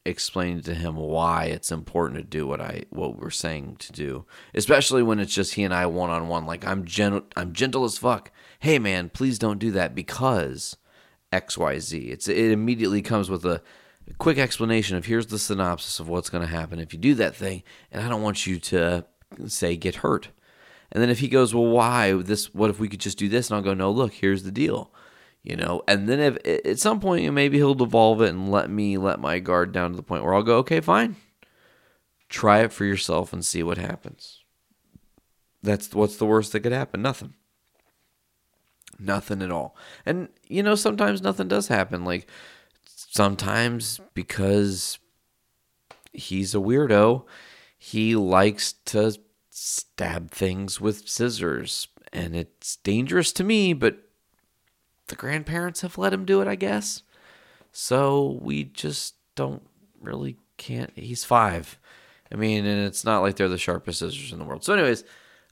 explaining 0.04 0.62
to 0.62 0.74
him 0.74 0.94
why 0.94 1.46
it's 1.46 1.72
important 1.72 2.20
to 2.20 2.24
do 2.24 2.46
what 2.46 2.60
I 2.60 2.84
what 2.90 3.18
we're 3.18 3.30
saying 3.30 3.76
to 3.80 3.92
do, 3.92 4.24
especially 4.54 5.02
when 5.02 5.18
it's 5.18 5.34
just 5.34 5.54
he 5.54 5.64
and 5.64 5.74
I 5.74 5.86
one 5.86 6.10
on 6.10 6.28
one. 6.28 6.46
Like, 6.46 6.66
I'm 6.66 6.84
gentle, 6.84 7.24
I'm 7.36 7.52
gentle 7.52 7.84
as 7.84 7.98
fuck. 7.98 8.30
Hey, 8.60 8.78
man, 8.78 9.10
please 9.10 9.38
don't 9.38 9.58
do 9.58 9.72
that 9.72 9.94
because 9.94 10.76
X 11.32 11.58
Y 11.58 11.78
Z. 11.80 11.98
It's 11.98 12.28
it 12.28 12.52
immediately 12.52 13.02
comes 13.02 13.28
with 13.28 13.44
a 13.44 13.60
a 14.08 14.14
quick 14.14 14.38
explanation 14.38 14.96
of 14.96 15.06
here's 15.06 15.26
the 15.26 15.38
synopsis 15.38 15.98
of 15.98 16.08
what's 16.08 16.30
going 16.30 16.46
to 16.46 16.54
happen 16.54 16.78
if 16.78 16.92
you 16.92 16.98
do 16.98 17.14
that 17.16 17.34
thing, 17.34 17.62
and 17.90 18.04
I 18.04 18.08
don't 18.08 18.22
want 18.22 18.46
you 18.46 18.58
to 18.60 19.04
say 19.46 19.76
get 19.76 19.96
hurt. 19.96 20.28
And 20.92 21.02
then 21.02 21.10
if 21.10 21.18
he 21.18 21.28
goes, 21.28 21.54
well, 21.54 21.66
why 21.66 22.12
this? 22.12 22.54
What 22.54 22.70
if 22.70 22.78
we 22.78 22.88
could 22.88 23.00
just 23.00 23.18
do 23.18 23.28
this? 23.28 23.50
And 23.50 23.56
I'll 23.56 23.62
go, 23.62 23.74
no, 23.74 23.90
look, 23.90 24.14
here's 24.14 24.44
the 24.44 24.52
deal, 24.52 24.92
you 25.42 25.56
know. 25.56 25.82
And 25.88 26.08
then 26.08 26.20
if 26.20 26.66
at 26.66 26.78
some 26.78 27.00
point 27.00 27.32
maybe 27.32 27.58
he'll 27.58 27.74
devolve 27.74 28.22
it 28.22 28.30
and 28.30 28.50
let 28.50 28.70
me 28.70 28.96
let 28.96 29.20
my 29.20 29.38
guard 29.38 29.72
down 29.72 29.90
to 29.90 29.96
the 29.96 30.02
point 30.02 30.24
where 30.24 30.34
I'll 30.34 30.42
go, 30.42 30.58
okay, 30.58 30.80
fine, 30.80 31.16
try 32.28 32.60
it 32.60 32.72
for 32.72 32.84
yourself 32.84 33.32
and 33.32 33.44
see 33.44 33.62
what 33.62 33.78
happens. 33.78 34.44
That's 35.62 35.92
what's 35.94 36.16
the 36.16 36.26
worst 36.26 36.52
that 36.52 36.60
could 36.60 36.72
happen? 36.72 37.02
Nothing. 37.02 37.34
Nothing 38.98 39.42
at 39.42 39.50
all. 39.50 39.76
And 40.06 40.28
you 40.46 40.62
know, 40.62 40.76
sometimes 40.76 41.20
nothing 41.20 41.48
does 41.48 41.68
happen. 41.68 42.04
Like 42.04 42.28
sometimes 42.84 44.00
because 44.14 44.98
he's 46.12 46.54
a 46.54 46.58
weirdo, 46.58 47.24
he 47.86 48.16
likes 48.16 48.72
to 48.84 49.16
stab 49.48 50.32
things 50.32 50.80
with 50.80 51.08
scissors. 51.08 51.86
And 52.12 52.34
it's 52.34 52.78
dangerous 52.78 53.30
to 53.34 53.44
me, 53.44 53.74
but 53.74 53.98
the 55.06 55.14
grandparents 55.14 55.82
have 55.82 55.96
let 55.96 56.12
him 56.12 56.24
do 56.24 56.40
it, 56.40 56.48
I 56.48 56.56
guess. 56.56 57.04
So 57.70 58.40
we 58.42 58.64
just 58.64 59.14
don't 59.36 59.62
really 60.00 60.36
can't. 60.56 60.90
He's 60.96 61.24
five. 61.24 61.78
I 62.32 62.34
mean, 62.34 62.66
and 62.66 62.86
it's 62.86 63.04
not 63.04 63.20
like 63.20 63.36
they're 63.36 63.48
the 63.48 63.56
sharpest 63.56 64.00
scissors 64.00 64.32
in 64.32 64.40
the 64.40 64.44
world. 64.44 64.64
So, 64.64 64.72
anyways, 64.72 65.04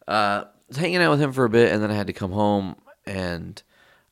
uh, 0.08 0.44
hanging 0.74 0.96
out 0.96 1.12
with 1.12 1.20
him 1.20 1.32
for 1.32 1.44
a 1.44 1.50
bit, 1.50 1.72
and 1.72 1.80
then 1.80 1.92
I 1.92 1.94
had 1.94 2.08
to 2.08 2.12
come 2.12 2.32
home, 2.32 2.74
and 3.06 3.62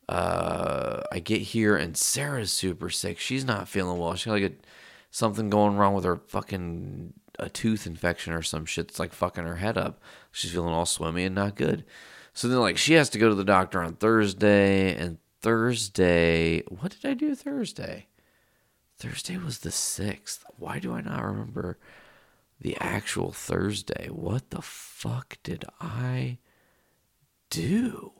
uh, 0.08 1.02
I 1.10 1.18
get 1.18 1.40
here, 1.40 1.76
and 1.76 1.96
Sarah's 1.96 2.52
super 2.52 2.88
sick. 2.88 3.18
She's 3.18 3.44
not 3.44 3.66
feeling 3.66 3.98
well. 3.98 4.14
She 4.14 4.30
got 4.30 4.34
like 4.34 4.52
a, 4.52 4.54
something 5.10 5.50
going 5.50 5.76
wrong 5.76 5.94
with 5.94 6.04
her 6.04 6.20
fucking 6.28 7.14
a 7.42 7.48
tooth 7.48 7.86
infection 7.86 8.32
or 8.32 8.42
some 8.42 8.64
shit. 8.64 8.88
It's 8.88 8.98
like 8.98 9.12
fucking 9.12 9.44
her 9.44 9.56
head 9.56 9.76
up. 9.76 10.00
She's 10.30 10.52
feeling 10.52 10.72
all 10.72 10.86
swimmy 10.86 11.24
and 11.24 11.34
not 11.34 11.56
good. 11.56 11.84
So 12.32 12.48
then, 12.48 12.60
like, 12.60 12.78
she 12.78 12.94
has 12.94 13.10
to 13.10 13.18
go 13.18 13.28
to 13.28 13.34
the 13.34 13.44
doctor 13.44 13.82
on 13.82 13.94
Thursday, 13.94 14.94
and 14.96 15.18
Thursday, 15.42 16.62
what 16.68 16.92
did 16.92 17.10
I 17.10 17.14
do 17.14 17.34
Thursday? 17.34 18.06
Thursday 18.96 19.36
was 19.36 19.58
the 19.58 19.70
6th. 19.70 20.40
Why 20.56 20.78
do 20.78 20.94
I 20.94 21.00
not 21.00 21.24
remember 21.24 21.78
the 22.60 22.76
actual 22.80 23.32
Thursday? 23.32 24.08
What 24.08 24.50
the 24.50 24.62
fuck 24.62 25.36
did 25.42 25.64
I 25.80 26.38
do? 27.50 28.12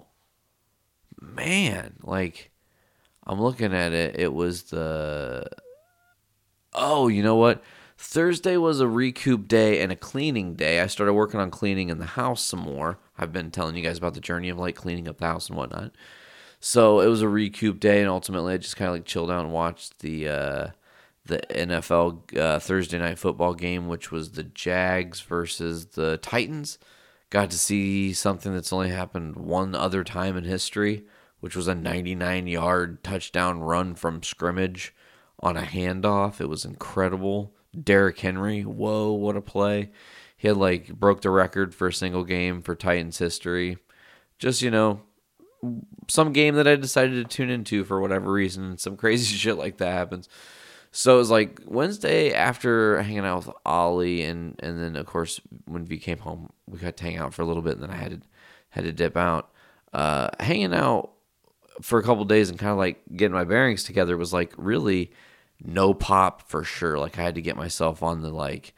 Man, 1.21 1.95
like, 2.03 2.51
I'm 3.25 3.41
looking 3.41 3.73
at 3.73 3.93
it. 3.93 4.19
It 4.19 4.35
was 4.35 4.65
the. 4.65 5.49
Oh, 6.75 7.07
you 7.09 7.23
know 7.23 7.37
what? 7.37 7.63
Thursday 8.03 8.57
was 8.57 8.81
a 8.81 8.89
recoup 8.89 9.47
day 9.47 9.81
and 9.81 9.93
a 9.93 9.97
cleaning 9.97 10.55
day. 10.55 10.81
I 10.81 10.89
started 10.89 11.13
working 11.13 11.39
on 11.39 11.53
cleaning 11.53 11.89
in 11.89 11.99
the 11.99 12.05
house 12.05 12.43
some 12.43 12.59
more. 12.59 12.99
I've 13.17 13.33
been 13.33 13.53
telling 13.53 13.77
you 13.77 13.83
guys 13.83 13.97
about 13.97 14.15
the 14.15 14.21
journey 14.21 14.49
of 14.49 14.59
like 14.59 14.75
cleaning 14.75 15.07
up 15.07 15.19
the 15.19 15.27
house 15.27 15.49
and 15.49 15.57
whatnot. 15.57 15.93
So 16.59 16.99
it 16.99 17.07
was 17.07 17.23
a 17.23 17.29
recoup 17.29 17.79
day, 17.79 18.01
and 18.01 18.11
ultimately 18.11 18.55
I 18.55 18.57
just 18.57 18.77
kind 18.77 18.89
of 18.89 18.95
like 18.97 19.05
chilled 19.05 19.31
out 19.31 19.45
and 19.45 19.53
watched 19.53 20.01
the 20.01 20.29
uh, 20.29 20.67
the 21.27 21.39
NFL 21.51 22.37
uh, 22.37 22.59
Thursday 22.59 22.99
night 22.99 23.21
football 23.21 23.55
game, 23.55 23.87
which 23.87 24.11
was 24.11 24.33
the 24.33 24.43
Jags 24.43 25.21
versus 25.21 25.87
the 25.87 26.17
Titans. 26.19 26.81
Got 27.31 27.51
to 27.51 27.59
see 27.59 28.13
something 28.13 28.53
that's 28.53 28.73
only 28.73 28.91
happened 28.91 29.37
one 29.37 29.77
other 29.77 30.03
time 30.03 30.37
in 30.37 30.43
history, 30.43 31.05
which 31.39 31.55
was 31.55 31.69
a 31.69 31.75
99 31.75 32.49
yard 32.49 33.05
touchdown 33.05 33.61
run 33.61 33.95
from 33.95 34.25
scrimmage 34.25 34.93
on 35.39 35.57
a 35.57 35.63
handoff. 35.63 36.41
It 36.41 36.49
was 36.49 36.65
incredible. 36.65 37.55
Derrick 37.81 38.19
Henry, 38.19 38.63
whoa, 38.63 39.13
what 39.13 39.37
a 39.37 39.41
play. 39.41 39.91
He 40.37 40.49
had 40.49 40.57
like 40.57 40.93
broke 40.93 41.23
the 41.23 41.31
record 41.31 41.75
for 41.75 41.89
a 41.89 41.93
single 41.93 42.25
game 42.25 42.63
for 42.63 42.75
Titans 42.75 43.19
history. 43.19 43.79
Just, 44.39 44.61
you 44.61 44.71
know, 44.71 45.01
some 46.09 46.33
game 46.33 46.57
that 46.57 46.67
I 46.67 46.77
decided 46.77 47.15
to 47.15 47.37
tune 47.37 47.51
into 47.51 47.85
for 47.85 48.01
whatever 48.01 48.33
reason. 48.33 48.77
Some 48.79 48.97
crazy 48.99 49.37
shit 49.37 49.57
like 49.57 49.79
that 49.79 49.93
happens. 49.93 50.29
So 50.91 51.15
it 51.15 51.19
was 51.19 51.31
like 51.31 51.61
Wednesday 51.65 52.35
after 52.35 53.01
hanging 53.01 53.25
out 53.25 53.47
with 53.47 53.57
Ollie, 53.65 54.23
and 54.23 54.61
and 54.63 54.79
then 54.79 54.95
of 54.97 55.07
course 55.07 55.41
when 55.65 55.87
V 55.87 55.97
came 55.97 56.19
home, 56.19 56.51
we 56.67 56.79
got 56.79 56.99
to 56.99 57.05
hang 57.05 57.17
out 57.17 57.33
for 57.33 57.41
a 57.41 57.47
little 57.47 57.63
bit, 57.63 57.75
and 57.75 57.83
then 57.83 57.91
I 57.91 57.97
had 57.97 58.11
to 58.11 58.29
had 58.71 58.85
to 58.85 58.93
dip 58.93 59.17
out. 59.17 59.51
Uh, 59.95 60.29
hanging 60.39 60.75
out 60.75 61.13
for 61.81 61.99
a 61.99 62.03
couple 62.03 62.25
days 62.25 62.51
and 62.51 62.59
kind 62.59 62.73
of 62.73 62.79
like 62.79 63.01
getting 63.17 63.33
my 63.33 63.45
bearings 63.45 63.85
together 63.85 64.17
was 64.17 64.33
like 64.33 64.53
really 64.57 65.11
no 65.65 65.95
pop 65.95 66.49
for 66.49 66.65
sure. 66.65 66.99
Like 66.99 67.19
I 67.19 67.23
had 67.23 67.35
to 67.37 67.43
get 67.43 67.57
myself 67.57 68.03
on 68.03 68.23
the 68.23 68.31
like 68.31 68.75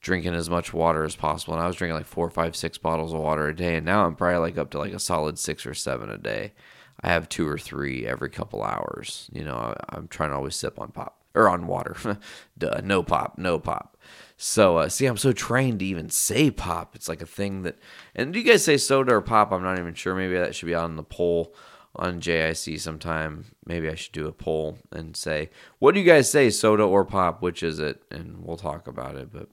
drinking 0.00 0.34
as 0.34 0.48
much 0.48 0.72
water 0.72 1.04
as 1.04 1.16
possible, 1.16 1.54
and 1.54 1.62
I 1.62 1.66
was 1.66 1.76
drinking 1.76 1.96
like 1.96 2.06
four, 2.06 2.30
five, 2.30 2.54
six 2.54 2.78
bottles 2.78 3.12
of 3.12 3.20
water 3.20 3.48
a 3.48 3.56
day, 3.56 3.76
and 3.76 3.86
now 3.86 4.04
I'm 4.06 4.14
probably 4.14 4.38
like 4.38 4.58
up 4.58 4.70
to 4.70 4.78
like 4.78 4.92
a 4.92 4.98
solid 4.98 5.38
six 5.38 5.66
or 5.66 5.74
seven 5.74 6.10
a 6.10 6.18
day. 6.18 6.52
I 7.00 7.08
have 7.08 7.28
two 7.28 7.46
or 7.46 7.58
three 7.58 8.06
every 8.06 8.30
couple 8.30 8.62
hours. 8.62 9.30
You 9.32 9.44
know, 9.44 9.56
I, 9.56 9.76
I'm 9.90 10.08
trying 10.08 10.30
to 10.30 10.36
always 10.36 10.56
sip 10.56 10.80
on 10.80 10.90
pop 10.90 11.22
or 11.34 11.48
on 11.48 11.66
water. 11.66 11.96
Duh, 12.58 12.80
no 12.82 13.02
pop, 13.02 13.38
no 13.38 13.58
pop. 13.58 13.96
So, 14.36 14.78
uh, 14.78 14.88
see, 14.88 15.06
I'm 15.06 15.16
so 15.16 15.32
trained 15.32 15.80
to 15.80 15.84
even 15.84 16.10
say 16.10 16.50
pop. 16.50 16.94
It's 16.94 17.08
like 17.08 17.22
a 17.22 17.26
thing 17.26 17.62
that. 17.62 17.76
And 18.14 18.32
do 18.32 18.38
you 18.38 18.44
guys 18.44 18.64
say 18.64 18.76
soda 18.76 19.14
or 19.14 19.20
pop? 19.20 19.52
I'm 19.52 19.62
not 19.62 19.78
even 19.78 19.94
sure. 19.94 20.14
Maybe 20.14 20.34
that 20.34 20.54
should 20.54 20.66
be 20.66 20.74
on 20.74 20.96
the 20.96 21.02
poll 21.02 21.54
on 21.98 22.20
JIC 22.20 22.80
sometime. 22.80 23.46
Maybe 23.66 23.88
I 23.88 23.94
should 23.94 24.12
do 24.12 24.26
a 24.26 24.32
poll 24.32 24.78
and 24.92 25.16
say, 25.16 25.50
what 25.78 25.94
do 25.94 26.00
you 26.00 26.06
guys 26.06 26.30
say, 26.30 26.50
soda 26.50 26.82
or 26.82 27.04
pop? 27.04 27.42
Which 27.42 27.62
is 27.62 27.78
it? 27.78 28.02
And 28.10 28.44
we'll 28.44 28.56
talk 28.56 28.86
about 28.86 29.16
it. 29.16 29.30
But 29.32 29.48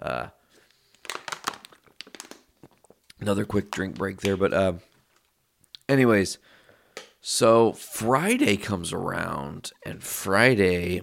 uh, 0.00 0.28
another 3.20 3.44
quick 3.44 3.70
drink 3.70 3.96
break 3.96 4.20
there. 4.20 4.36
But, 4.36 4.52
uh, 4.52 4.72
anyways, 5.88 6.38
so 7.20 7.72
Friday 7.72 8.56
comes 8.56 8.92
around, 8.92 9.72
and 9.84 10.02
Friday 10.02 11.02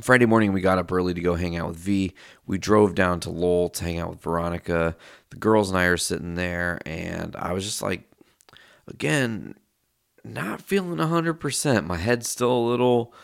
Friday 0.00 0.26
morning, 0.26 0.52
we 0.52 0.60
got 0.60 0.78
up 0.78 0.92
early 0.92 1.14
to 1.14 1.20
go 1.20 1.36
hang 1.36 1.56
out 1.56 1.68
with 1.68 1.78
V. 1.78 2.12
We 2.46 2.58
drove 2.58 2.94
down 2.94 3.20
to 3.20 3.30
Lowell 3.30 3.70
to 3.70 3.84
hang 3.84 3.98
out 3.98 4.10
with 4.10 4.20
Veronica. 4.20 4.96
The 5.30 5.36
girls 5.36 5.70
and 5.70 5.78
I 5.78 5.84
are 5.84 5.96
sitting 5.96 6.34
there, 6.34 6.80
and 6.84 7.34
I 7.36 7.52
was 7.52 7.64
just 7.64 7.80
like, 7.80 8.02
again, 8.88 9.54
not 10.24 10.60
feeling 10.60 10.98
100%. 10.98 11.86
My 11.86 11.96
head's 11.96 12.28
still 12.28 12.52
a 12.52 12.68
little 12.68 13.14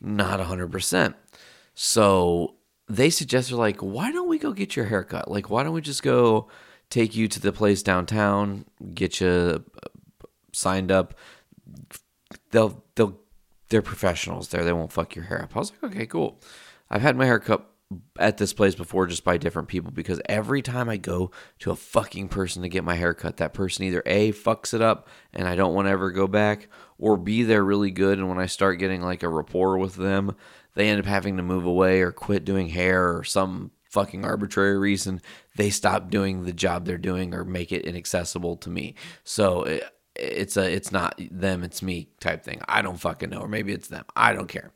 not 0.00 0.40
100%. 0.40 1.14
So 1.74 2.54
they 2.88 3.10
suggested, 3.10 3.56
like, 3.56 3.80
why 3.80 4.12
don't 4.12 4.28
we 4.28 4.38
go 4.38 4.52
get 4.52 4.76
your 4.76 4.86
haircut? 4.86 5.30
Like, 5.30 5.50
why 5.50 5.62
don't 5.62 5.74
we 5.74 5.80
just 5.80 6.02
go 6.02 6.48
take 6.88 7.14
you 7.14 7.28
to 7.28 7.40
the 7.40 7.52
place 7.52 7.82
downtown, 7.82 8.64
get 8.94 9.20
you 9.20 9.64
uh, 9.82 10.26
signed 10.52 10.90
up? 10.90 11.14
They'll, 12.50 12.82
they'll, 12.94 13.18
they're 13.68 13.82
professionals 13.82 14.48
there. 14.48 14.64
They 14.64 14.72
won't 14.72 14.92
fuck 14.92 15.14
your 15.14 15.26
hair 15.26 15.42
up. 15.42 15.56
I 15.56 15.58
was 15.58 15.72
like, 15.72 15.92
okay, 15.92 16.06
cool. 16.06 16.40
I've 16.88 17.02
had 17.02 17.16
my 17.16 17.26
hair 17.26 17.40
cut 17.40 17.68
at 18.18 18.38
this 18.38 18.52
place 18.52 18.74
before 18.74 19.06
just 19.06 19.22
by 19.22 19.36
different 19.36 19.68
people 19.68 19.92
because 19.92 20.20
every 20.28 20.60
time 20.60 20.88
I 20.88 20.96
go 20.96 21.30
to 21.60 21.70
a 21.70 21.76
fucking 21.76 22.28
person 22.28 22.62
to 22.62 22.68
get 22.68 22.84
my 22.84 22.94
hair 22.94 23.14
cut, 23.14 23.36
that 23.36 23.54
person 23.54 23.84
either 23.84 24.02
A, 24.06 24.32
fucks 24.32 24.74
it 24.74 24.82
up 24.82 25.08
and 25.32 25.46
I 25.46 25.54
don't 25.54 25.74
want 25.74 25.86
to 25.86 25.92
ever 25.92 26.10
go 26.10 26.26
back, 26.26 26.68
or 26.98 27.16
B, 27.16 27.42
they're 27.42 27.64
really 27.64 27.92
good. 27.92 28.18
And 28.18 28.28
when 28.28 28.38
I 28.38 28.46
start 28.46 28.78
getting 28.78 29.02
like 29.02 29.22
a 29.22 29.28
rapport 29.28 29.78
with 29.78 29.94
them, 29.94 30.34
they 30.74 30.88
end 30.88 30.98
up 30.98 31.06
having 31.06 31.36
to 31.36 31.42
move 31.42 31.64
away 31.64 32.00
or 32.00 32.12
quit 32.12 32.44
doing 32.44 32.68
hair 32.68 33.16
or 33.16 33.24
some 33.24 33.70
fucking 33.84 34.24
arbitrary 34.24 34.76
reason. 34.76 35.22
They 35.56 35.70
stop 35.70 36.10
doing 36.10 36.44
the 36.44 36.52
job 36.52 36.84
they're 36.84 36.98
doing 36.98 37.34
or 37.34 37.44
make 37.44 37.70
it 37.70 37.86
inaccessible 37.86 38.56
to 38.58 38.70
me. 38.70 38.94
So 39.22 39.62
it, 39.62 39.84
it's 40.18 40.56
a 40.56 40.70
it's 40.70 40.90
not 40.90 41.20
them 41.30 41.62
it's 41.62 41.82
me 41.82 42.08
type 42.20 42.42
thing 42.42 42.60
i 42.68 42.80
don't 42.80 42.98
fucking 42.98 43.28
know 43.28 43.40
or 43.40 43.48
maybe 43.48 43.72
it's 43.72 43.88
them 43.88 44.04
i 44.16 44.32
don't 44.32 44.48
care 44.48 44.70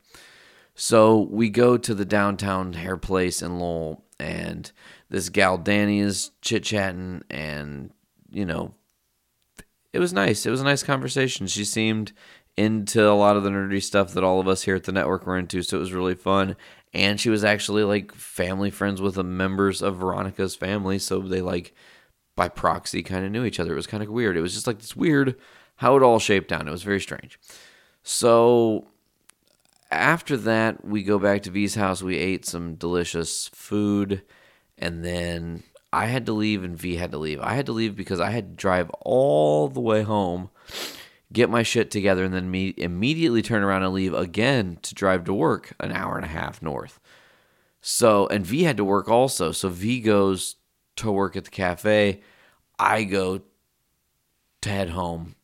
so 0.75 1.19
we 1.19 1.49
go 1.49 1.77
to 1.77 1.93
the 1.93 2.05
downtown 2.05 2.73
hair 2.73 2.97
place 2.97 3.41
in 3.41 3.59
lowell 3.59 4.03
and 4.19 4.71
this 5.09 5.29
gal 5.29 5.57
danny 5.57 5.99
is 5.99 6.31
chit-chatting 6.41 7.21
and 7.29 7.91
you 8.31 8.45
know 8.45 8.73
it 9.93 9.99
was 9.99 10.13
nice 10.13 10.45
it 10.45 10.51
was 10.51 10.61
a 10.61 10.65
nice 10.65 10.83
conversation 10.83 11.47
she 11.47 11.65
seemed 11.65 12.11
into 12.57 13.09
a 13.09 13.13
lot 13.13 13.37
of 13.37 13.43
the 13.43 13.49
nerdy 13.49 13.81
stuff 13.81 14.13
that 14.13 14.23
all 14.23 14.39
of 14.39 14.47
us 14.47 14.63
here 14.63 14.75
at 14.75 14.83
the 14.83 14.91
network 14.91 15.25
were 15.25 15.37
into 15.37 15.61
so 15.61 15.77
it 15.77 15.79
was 15.79 15.93
really 15.93 16.15
fun 16.15 16.55
and 16.93 17.19
she 17.19 17.29
was 17.29 17.43
actually 17.43 17.83
like 17.83 18.13
family 18.13 18.69
friends 18.69 19.01
with 19.01 19.15
the 19.15 19.23
members 19.23 19.81
of 19.81 19.97
veronica's 19.97 20.55
family 20.55 20.99
so 20.99 21.19
they 21.19 21.41
like 21.41 21.73
by 22.35 22.47
proxy 22.47 23.03
kind 23.03 23.25
of 23.25 23.31
knew 23.31 23.45
each 23.45 23.59
other. 23.59 23.73
It 23.73 23.75
was 23.75 23.87
kind 23.87 24.03
of 24.03 24.09
weird. 24.09 24.37
It 24.37 24.41
was 24.41 24.53
just 24.53 24.67
like 24.67 24.79
this 24.79 24.95
weird 24.95 25.35
how 25.77 25.95
it 25.95 26.03
all 26.03 26.19
shaped 26.19 26.49
down. 26.49 26.67
It 26.67 26.71
was 26.71 26.83
very 26.83 26.99
strange. 26.99 27.39
So 28.03 28.87
after 29.91 30.37
that, 30.37 30.85
we 30.85 31.03
go 31.03 31.19
back 31.19 31.43
to 31.43 31.51
V's 31.51 31.75
house. 31.75 32.01
We 32.01 32.17
ate 32.17 32.45
some 32.45 32.75
delicious 32.75 33.49
food, 33.53 34.23
and 34.77 35.03
then 35.03 35.63
I 35.91 36.05
had 36.05 36.25
to 36.27 36.33
leave, 36.33 36.63
and 36.63 36.77
V 36.77 36.95
had 36.95 37.11
to 37.11 37.17
leave. 37.17 37.39
I 37.41 37.53
had 37.53 37.65
to 37.65 37.73
leave 37.73 37.95
because 37.95 38.19
I 38.19 38.29
had 38.29 38.51
to 38.51 38.61
drive 38.61 38.89
all 39.01 39.67
the 39.67 39.81
way 39.81 40.03
home, 40.03 40.49
get 41.33 41.49
my 41.49 41.63
shit 41.63 41.91
together, 41.91 42.23
and 42.23 42.33
then 42.33 42.49
me 42.49 42.73
immediately 42.77 43.41
turn 43.41 43.63
around 43.63 43.83
and 43.83 43.93
leave 43.93 44.13
again 44.13 44.77
to 44.83 44.95
drive 44.95 45.25
to 45.25 45.33
work 45.33 45.73
an 45.79 45.91
hour 45.91 46.15
and 46.15 46.25
a 46.25 46.29
half 46.29 46.61
north. 46.61 46.99
So, 47.81 48.27
and 48.27 48.45
V 48.45 48.63
had 48.63 48.77
to 48.77 48.85
work 48.85 49.09
also. 49.09 49.51
So 49.51 49.67
V 49.67 49.99
goes 49.99 50.55
to 50.97 51.11
work 51.11 51.35
at 51.35 51.45
the 51.45 51.51
cafe. 51.51 52.21
I 52.79 53.03
go 53.03 53.41
to 54.61 54.69
head 54.69 54.89
home 54.89 55.35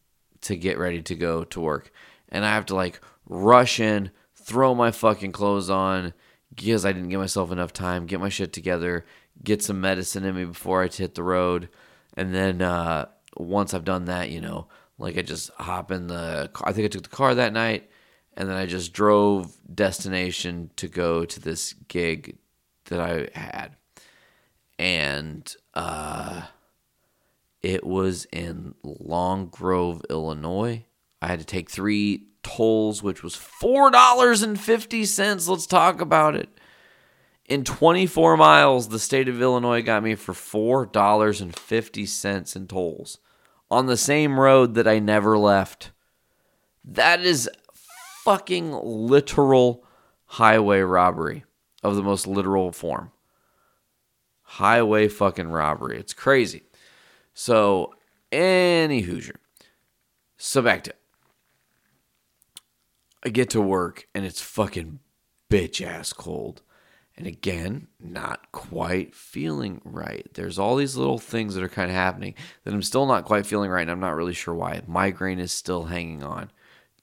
to 0.42 0.56
get 0.56 0.78
ready 0.78 1.02
to 1.02 1.16
go 1.16 1.44
to 1.44 1.60
work. 1.60 1.92
And 2.30 2.46
I 2.46 2.54
have 2.54 2.68
to 2.68 2.76
like 2.76 3.02
rush 3.28 3.80
in, 3.80 4.12
throw 4.48 4.74
my 4.74 4.92
fucking 4.92 5.34
clothes 5.34 5.70
on 5.70 6.14
because 6.56 6.86
I 6.86 6.94
didn't 6.94 7.10
give 7.10 7.20
myself 7.20 7.52
enough 7.52 7.74
time, 7.74 8.06
get 8.06 8.22
my 8.22 8.30
shit 8.30 8.54
together, 8.54 9.06
get 9.44 9.62
some 9.62 9.82
medicine 9.82 10.24
in 10.24 10.36
me 10.36 10.46
before 10.46 10.82
I 10.82 10.88
hit 10.88 11.16
the 11.16 11.24
road. 11.24 11.68
And 12.16 12.34
then 12.34 12.62
uh, 12.62 13.08
once 13.36 13.74
I've 13.74 13.84
done 13.84 14.06
that, 14.06 14.32
you 14.32 14.40
know, 14.40 14.70
like 14.98 15.18
I 15.18 15.22
just 15.22 15.52
hop 15.58 15.92
in 15.92 16.08
the 16.08 16.50
car. 16.54 16.70
I 16.70 16.72
think 16.72 16.86
I 16.86 16.88
took 16.88 17.04
the 17.04 17.10
car 17.10 17.36
that 17.36 17.52
night 17.52 17.92
and 18.38 18.48
then 18.48 18.56
I 18.56 18.66
just 18.66 18.94
drove 18.94 19.54
destination 19.74 20.72
to 20.78 20.88
go 20.88 21.26
to 21.26 21.40
this 21.42 21.74
gig 21.90 22.38
that 22.86 23.02
I 23.02 23.28
had. 23.38 23.76
And 24.80 25.54
uh 25.74 26.44
it 27.62 27.86
was 27.86 28.26
in 28.32 28.76
Long 28.84 29.48
Grove, 29.48 30.04
Illinois. 30.10 30.86
I 31.22 31.28
had 31.28 31.40
to 31.40 31.46
take 31.46 31.70
three 31.70 32.28
tolls, 32.48 33.04
which 33.04 33.22
was 33.24 33.36
$4.50. 33.36 35.50
Let's 35.50 35.68
talk 35.68 36.00
about 36.00 36.34
it. 36.36 36.48
In 37.46 37.66
24 37.66 38.38
miles, 38.38 38.90
the 38.90 39.00
state 39.00 39.28
of 39.28 39.42
Illinois 39.42 39.82
got 39.82 40.04
me 40.04 40.14
for 40.16 40.34
$4.50 40.34 42.56
in 42.56 42.68
tolls 42.68 43.18
on 43.70 43.86
the 43.86 43.98
same 43.98 44.40
road 44.40 44.76
that 44.76 44.88
I 44.88 45.00
never 45.00 45.38
left. 45.38 45.92
That 46.86 47.20
is 47.22 47.50
fucking 48.24 48.72
literal 48.72 49.84
highway 50.26 50.80
robbery 50.80 51.44
of 51.84 51.96
the 51.96 52.04
most 52.04 52.28
literal 52.28 52.72
form. 52.72 53.12
Highway 54.44 55.10
fucking 55.10 55.50
robbery. 55.50 56.00
It's 56.00 56.14
crazy. 56.14 56.64
So, 57.34 57.94
any 58.32 59.02
Hoosier. 59.02 59.36
So 60.38 60.62
back 60.62 60.84
to 60.84 60.94
I 63.28 63.30
get 63.30 63.50
to 63.50 63.62
work 63.62 64.08
and 64.16 64.24
it's 64.24 64.40
fucking 64.40 65.00
bitch 65.52 65.86
ass 65.86 66.14
cold. 66.14 66.62
And 67.18 67.28
again, 67.28 67.88
not 68.00 68.54
quite 68.54 69.14
feeling 69.14 69.82
right. 69.84 70.26
There's 70.34 70.58
all 70.58 70.78
these 70.78 70.96
little 70.96 71.18
things 71.18 71.54
that 71.54 71.64
are 71.64 71.68
kind 71.68 71.90
of 71.90 71.96
happening 71.96 72.36
that 72.64 72.74
I'm 72.74 72.82
still 72.82 73.06
not 73.06 73.26
quite 73.26 73.46
feeling 73.46 73.70
right, 73.70 73.82
and 73.82 73.92
I'm 73.92 74.00
not 74.00 74.16
really 74.16 74.34
sure 74.34 74.56
why. 74.56 74.82
Migraine 74.88 75.40
is 75.40 75.52
still 75.52 75.84
hanging 75.84 76.24
on. 76.24 76.52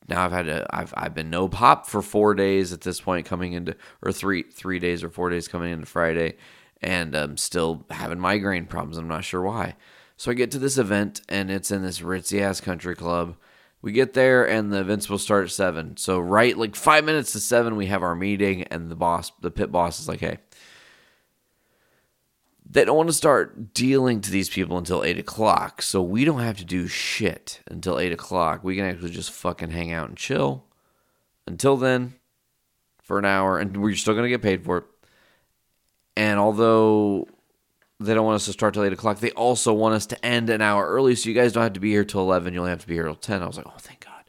Now 0.08 0.24
I've 0.24 0.32
had 0.32 0.48
a 0.48 0.66
I've 0.74 0.94
I've 0.96 1.14
been 1.14 1.28
no 1.28 1.46
pop 1.46 1.87
for 1.87 2.00
four 2.00 2.34
days 2.34 2.72
at 2.72 2.80
this 2.80 3.02
point, 3.02 3.26
coming 3.26 3.52
into 3.52 3.76
or 4.00 4.10
three 4.10 4.44
three 4.44 4.78
days 4.78 5.04
or 5.04 5.10
four 5.10 5.28
days 5.28 5.46
coming 5.46 5.74
into 5.74 5.84
Friday, 5.84 6.37
and 6.80 7.14
I'm 7.14 7.37
still 7.37 7.84
having 7.90 8.18
migraine 8.18 8.64
problems. 8.64 8.96
I'm 8.96 9.08
not 9.08 9.24
sure 9.24 9.42
why. 9.42 9.76
So 10.16 10.30
I 10.30 10.34
get 10.34 10.50
to 10.52 10.58
this 10.58 10.78
event 10.78 11.20
and 11.28 11.50
it's 11.50 11.70
in 11.70 11.82
this 11.82 12.00
ritzy 12.00 12.40
ass 12.40 12.62
country 12.62 12.94
club. 12.94 13.37
We 13.84 13.92
get 13.92 14.14
there 14.14 14.48
and 14.48 14.72
the 14.72 14.80
event's 14.80 15.10
will 15.10 15.18
start 15.18 15.44
at 15.44 15.50
seven. 15.50 15.98
So 15.98 16.18
right 16.18 16.56
like 16.56 16.74
five 16.74 17.04
minutes 17.04 17.32
to 17.32 17.38
seven, 17.38 17.76
we 17.76 17.84
have 17.84 18.02
our 18.02 18.14
meeting 18.14 18.62
and 18.62 18.90
the 18.90 18.96
boss, 18.96 19.30
the 19.42 19.50
pit 19.50 19.70
boss, 19.70 20.00
is 20.00 20.08
like, 20.08 20.20
"Hey, 20.20 20.38
they 22.64 22.86
don't 22.86 22.96
want 22.96 23.10
to 23.10 23.12
start 23.12 23.74
dealing 23.74 24.22
to 24.22 24.30
these 24.30 24.48
people 24.48 24.78
until 24.78 25.04
eight 25.04 25.18
o'clock, 25.18 25.82
so 25.82 26.00
we 26.00 26.24
don't 26.24 26.40
have 26.40 26.56
to 26.56 26.64
do 26.64 26.86
shit 26.86 27.60
until 27.66 27.98
eight 27.98 28.10
o'clock. 28.10 28.64
We 28.64 28.74
can 28.74 28.86
actually 28.86 29.10
just 29.10 29.30
fucking 29.30 29.72
hang 29.72 29.92
out 29.92 30.08
and 30.08 30.16
chill 30.16 30.64
until 31.46 31.76
then 31.76 32.14
for 33.02 33.18
an 33.18 33.26
hour, 33.26 33.58
and 33.58 33.82
we're 33.82 33.96
still 33.96 34.14
gonna 34.14 34.30
get 34.30 34.40
paid 34.40 34.64
for 34.64 34.78
it. 34.78 34.84
And 36.16 36.40
although 36.40 37.28
they 38.00 38.14
don't 38.14 38.24
want 38.24 38.37
us 38.37 38.46
to 38.46 38.52
start 38.52 38.74
till 38.74 38.85
eight 38.85 38.92
o'clock. 38.92 39.18
They 39.18 39.30
also 39.33 39.72
want 39.72 39.94
us 39.94 40.07
to 40.07 40.24
end 40.24 40.50
an 40.50 40.61
hour 40.61 40.87
early, 40.87 41.14
so 41.14 41.28
you 41.28 41.35
guys 41.35 41.52
don't 41.52 41.62
have 41.62 41.74
to 41.74 41.80
be 41.80 41.90
here 41.90 42.04
till 42.04 42.20
eleven. 42.20 42.52
You 42.52 42.61
only 42.61 42.70
have 42.70 42.80
to 42.80 42.87
be 42.87 42.94
here 42.94 43.04
till 43.04 43.14
ten. 43.14 43.42
I 43.42 43.46
was 43.46 43.57
like, 43.57 43.66
oh, 43.66 43.74
thank 43.78 44.04
God. 44.04 44.24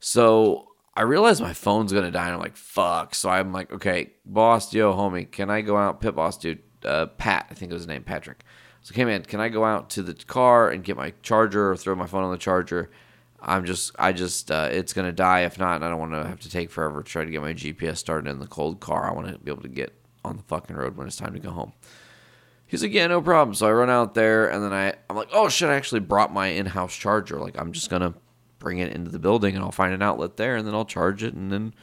So 0.00 0.68
I 0.94 1.02
realized 1.02 1.42
my 1.42 1.52
phone's 1.52 1.92
gonna 1.92 2.10
die, 2.10 2.24
and 2.24 2.34
I'm 2.34 2.40
like, 2.40 2.56
fuck. 2.56 3.14
So 3.14 3.28
I'm 3.28 3.52
like, 3.52 3.70
okay, 3.70 4.12
boss, 4.24 4.72
yo, 4.72 4.94
homie, 4.94 5.30
can 5.30 5.50
I 5.50 5.60
go 5.60 5.76
out? 5.76 6.00
Pit 6.00 6.14
boss, 6.14 6.38
dude, 6.38 6.62
uh, 6.84 7.06
Pat, 7.06 7.46
I 7.50 7.54
think 7.54 7.70
it 7.70 7.74
was 7.74 7.82
his 7.82 7.88
name, 7.88 8.02
Patrick. 8.02 8.42
So, 8.80 8.94
okay, 8.94 9.04
man, 9.04 9.22
can 9.22 9.40
I 9.40 9.48
go 9.48 9.64
out 9.64 9.90
to 9.90 10.02
the 10.02 10.14
car 10.14 10.70
and 10.70 10.82
get 10.82 10.96
my 10.96 11.12
charger 11.22 11.70
or 11.70 11.76
throw 11.76 11.94
my 11.94 12.06
phone 12.06 12.22
on 12.22 12.30
the 12.30 12.38
charger? 12.38 12.90
I'm 13.42 13.66
just, 13.66 13.92
I 13.98 14.12
just, 14.12 14.50
uh, 14.50 14.68
it's 14.72 14.94
gonna 14.94 15.12
die 15.12 15.40
if 15.40 15.58
not, 15.58 15.76
and 15.76 15.84
I 15.84 15.90
don't 15.90 15.98
want 15.98 16.12
to 16.12 16.26
have 16.26 16.40
to 16.40 16.50
take 16.50 16.70
forever 16.70 17.02
to 17.02 17.08
try 17.08 17.24
to 17.24 17.30
get 17.30 17.42
my 17.42 17.52
GPS 17.52 17.98
started 17.98 18.30
in 18.30 18.38
the 18.38 18.46
cold 18.46 18.80
car. 18.80 19.06
I 19.06 19.12
want 19.12 19.28
to 19.28 19.38
be 19.38 19.50
able 19.50 19.62
to 19.62 19.68
get 19.68 19.92
on 20.24 20.38
the 20.38 20.42
fucking 20.44 20.74
road 20.74 20.96
when 20.96 21.06
it's 21.06 21.16
time 21.16 21.34
to 21.34 21.38
go 21.40 21.50
home. 21.50 21.72
He's 22.66 22.82
like, 22.82 22.92
yeah, 22.92 23.06
no 23.06 23.22
problem. 23.22 23.54
So 23.54 23.66
I 23.66 23.72
run 23.72 23.90
out 23.90 24.14
there, 24.14 24.50
and 24.50 24.62
then 24.62 24.72
I, 24.72 24.94
I'm 25.08 25.16
like, 25.16 25.28
oh 25.32 25.48
shit, 25.48 25.68
I 25.68 25.74
actually 25.74 26.00
brought 26.00 26.32
my 26.32 26.48
in-house 26.48 26.94
charger. 26.94 27.38
Like 27.38 27.58
I'm 27.58 27.72
just 27.72 27.90
gonna 27.90 28.14
bring 28.58 28.78
it 28.78 28.92
into 28.92 29.10
the 29.10 29.18
building, 29.18 29.54
and 29.54 29.64
I'll 29.64 29.72
find 29.72 29.94
an 29.94 30.02
outlet 30.02 30.36
there, 30.36 30.56
and 30.56 30.66
then 30.66 30.74
I'll 30.74 30.84
charge 30.84 31.22
it, 31.22 31.34
and 31.34 31.52
then 31.52 31.74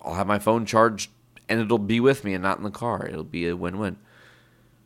I'll 0.00 0.14
have 0.14 0.26
my 0.26 0.38
phone 0.38 0.64
charged, 0.64 1.10
and 1.48 1.60
it'll 1.60 1.78
be 1.78 2.00
with 2.00 2.24
me 2.24 2.34
and 2.34 2.42
not 2.42 2.58
in 2.58 2.64
the 2.64 2.70
car. 2.70 3.06
It'll 3.06 3.24
be 3.24 3.48
a 3.48 3.56
win-win. 3.56 3.98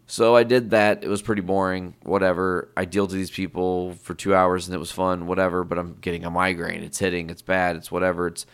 So 0.07 0.37
I 0.37 0.43
did 0.43 0.71
that. 0.71 1.05
It 1.05 1.09
was 1.09 1.23
pretty 1.23 1.41
boring. 1.41 1.95
Whatever. 2.03 2.71
I 2.77 2.85
deal 2.85 3.07
to 3.07 3.15
these 3.15 3.31
people 3.31 3.95
for 3.95 4.15
two 4.15 4.35
hours, 4.35 4.67
and 4.67 4.75
it 4.75 4.79
was 4.79 4.91
fun. 4.91 5.27
Whatever. 5.27 5.65
But 5.65 5.79
I'm 5.79 5.97
getting 6.01 6.25
a 6.25 6.31
migraine. 6.31 6.83
It's 6.83 6.99
hitting. 6.99 7.31
It's 7.31 7.41
bad. 7.41 7.77
It's 7.77 7.91
whatever. 7.91 8.27
It's 8.27 8.45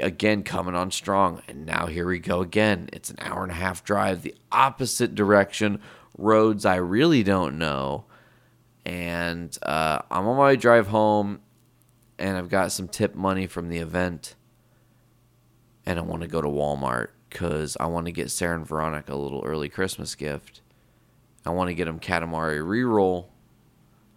again 0.00 0.42
coming 0.42 0.74
on 0.74 0.90
strong. 0.90 1.42
And 1.48 1.66
now 1.66 1.86
here 1.86 2.06
we 2.06 2.18
go 2.18 2.40
again. 2.40 2.88
It's 2.92 3.10
an 3.10 3.16
hour 3.20 3.42
and 3.42 3.52
a 3.52 3.56
half 3.56 3.84
drive 3.84 4.22
the 4.22 4.34
opposite 4.52 5.14
direction, 5.14 5.80
roads 6.16 6.64
I 6.64 6.76
really 6.76 7.22
don't 7.22 7.58
know. 7.58 8.04
And 8.84 9.56
uh, 9.62 10.00
I'm 10.10 10.26
on 10.26 10.36
my 10.36 10.56
drive 10.56 10.88
home, 10.88 11.40
and 12.18 12.36
I've 12.36 12.50
got 12.50 12.72
some 12.72 12.88
tip 12.88 13.14
money 13.14 13.46
from 13.46 13.68
the 13.68 13.78
event. 13.78 14.34
And 15.86 15.98
I 15.98 16.02
want 16.02 16.22
to 16.22 16.28
go 16.28 16.40
to 16.40 16.48
Walmart 16.48 17.08
because 17.28 17.76
I 17.80 17.86
want 17.86 18.06
to 18.06 18.12
get 18.12 18.30
Sarah 18.30 18.56
and 18.56 18.66
Veronica 18.66 19.12
a 19.12 19.16
little 19.16 19.42
early 19.44 19.68
Christmas 19.68 20.14
gift. 20.14 20.60
I 21.44 21.50
want 21.50 21.68
to 21.68 21.74
get 21.74 21.86
them 21.86 22.00
Katamari 22.00 22.60
Reroll 22.60 23.26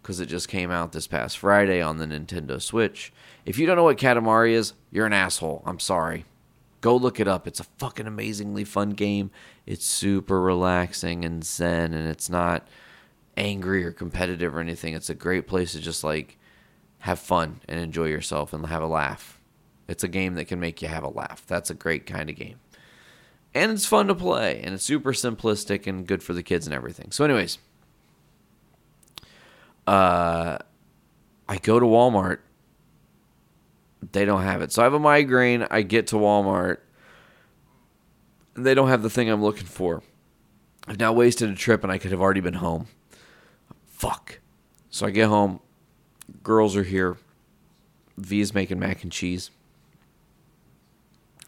because 0.08 0.20
it 0.20 0.26
just 0.26 0.48
came 0.48 0.70
out 0.70 0.92
this 0.92 1.06
past 1.06 1.36
Friday 1.36 1.82
on 1.82 1.98
the 1.98 2.06
Nintendo 2.06 2.62
Switch. 2.62 3.12
If 3.44 3.58
you 3.58 3.66
don't 3.66 3.76
know 3.76 3.84
what 3.84 3.98
Katamari 3.98 4.52
is, 4.52 4.72
you're 4.90 5.04
an 5.04 5.12
asshole. 5.12 5.62
I'm 5.66 5.78
sorry. 5.78 6.24
Go 6.80 6.96
look 6.96 7.20
it 7.20 7.28
up. 7.28 7.46
It's 7.46 7.60
a 7.60 7.64
fucking 7.76 8.06
amazingly 8.06 8.64
fun 8.64 8.92
game. 8.92 9.30
It's 9.66 9.84
super 9.84 10.40
relaxing 10.40 11.26
and 11.26 11.44
zen, 11.44 11.92
and 11.92 12.08
it's 12.08 12.30
not 12.30 12.66
angry 13.36 13.84
or 13.84 13.92
competitive 13.92 14.56
or 14.56 14.60
anything. 14.60 14.94
It's 14.94 15.10
a 15.10 15.14
great 15.14 15.46
place 15.46 15.72
to 15.72 15.78
just 15.78 16.02
like 16.02 16.38
have 17.00 17.18
fun 17.18 17.60
and 17.68 17.78
enjoy 17.78 18.06
yourself 18.06 18.54
and 18.54 18.64
have 18.64 18.82
a 18.82 18.86
laugh. 18.86 19.38
It's 19.88 20.04
a 20.04 20.08
game 20.08 20.36
that 20.36 20.46
can 20.46 20.58
make 20.58 20.80
you 20.80 20.88
have 20.88 21.04
a 21.04 21.10
laugh. 21.10 21.44
That's 21.46 21.68
a 21.68 21.74
great 21.74 22.06
kind 22.06 22.30
of 22.30 22.36
game. 22.36 22.60
And 23.52 23.72
it's 23.72 23.84
fun 23.84 24.06
to 24.06 24.14
play, 24.14 24.62
and 24.64 24.74
it's 24.74 24.84
super 24.84 25.12
simplistic 25.12 25.86
and 25.86 26.06
good 26.06 26.22
for 26.22 26.32
the 26.32 26.42
kids 26.42 26.66
and 26.66 26.72
everything. 26.72 27.10
So, 27.10 27.26
anyways, 27.26 27.58
uh, 29.88 30.58
I 31.48 31.56
go 31.56 31.80
to 31.80 31.86
Walmart. 31.86 32.40
They 34.12 34.26
don't 34.26 34.42
have 34.42 34.60
it. 34.60 34.70
So 34.70 34.82
I 34.82 34.84
have 34.84 34.92
a 34.92 34.98
migraine. 34.98 35.66
I 35.70 35.80
get 35.80 36.08
to 36.08 36.16
Walmart. 36.16 36.78
And 38.54 38.66
they 38.66 38.74
don't 38.74 38.88
have 38.88 39.02
the 39.02 39.08
thing 39.08 39.30
I'm 39.30 39.42
looking 39.42 39.66
for. 39.66 40.02
I've 40.86 41.00
now 41.00 41.14
wasted 41.14 41.48
a 41.48 41.54
trip 41.54 41.82
and 41.82 41.90
I 41.90 41.96
could 41.96 42.10
have 42.10 42.20
already 42.20 42.40
been 42.40 42.54
home. 42.54 42.88
Fuck. 43.86 44.40
So 44.90 45.06
I 45.06 45.10
get 45.10 45.28
home. 45.28 45.60
Girls 46.42 46.76
are 46.76 46.82
here. 46.82 47.16
V 48.18 48.40
is 48.40 48.52
making 48.52 48.78
mac 48.78 49.02
and 49.02 49.12
cheese. 49.12 49.50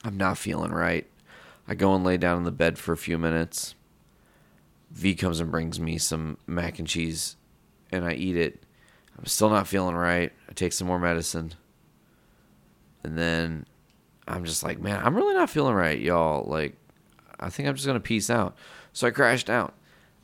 I'm 0.02 0.16
not 0.16 0.38
feeling 0.38 0.70
right. 0.70 1.06
I 1.68 1.74
go 1.74 1.94
and 1.94 2.02
lay 2.02 2.16
down 2.16 2.38
in 2.38 2.44
the 2.44 2.50
bed 2.50 2.78
for 2.78 2.92
a 2.92 2.96
few 2.96 3.18
minutes. 3.18 3.74
V 4.90 5.14
comes 5.14 5.40
and 5.40 5.50
brings 5.50 5.78
me 5.78 5.98
some 5.98 6.38
mac 6.46 6.78
and 6.78 6.88
cheese 6.88 7.36
and 7.92 8.04
I 8.04 8.14
eat 8.14 8.36
it. 8.36 8.62
I'm 9.18 9.26
still 9.26 9.50
not 9.50 9.68
feeling 9.68 9.94
right. 9.94 10.32
I 10.48 10.52
take 10.52 10.72
some 10.72 10.86
more 10.86 10.98
medicine. 10.98 11.52
And 13.04 13.16
then 13.18 13.66
I'm 14.26 14.44
just 14.44 14.62
like, 14.62 14.80
man, 14.80 15.00
I'm 15.04 15.14
really 15.14 15.34
not 15.34 15.50
feeling 15.50 15.74
right, 15.74 15.98
y'all. 15.98 16.48
Like, 16.48 16.76
I 17.38 17.50
think 17.50 17.68
I'm 17.68 17.74
just 17.74 17.86
going 17.86 17.96
to 17.96 18.00
peace 18.00 18.30
out. 18.30 18.56
So 18.92 19.06
I 19.06 19.10
crashed 19.10 19.50
out. 19.50 19.74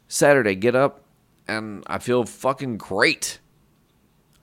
Saturday, 0.09 0.55
get 0.55 0.75
up, 0.75 1.03
and 1.49 1.83
I 1.87 1.99
feel 1.99 2.25
fucking 2.25 2.79
great. 2.79 3.41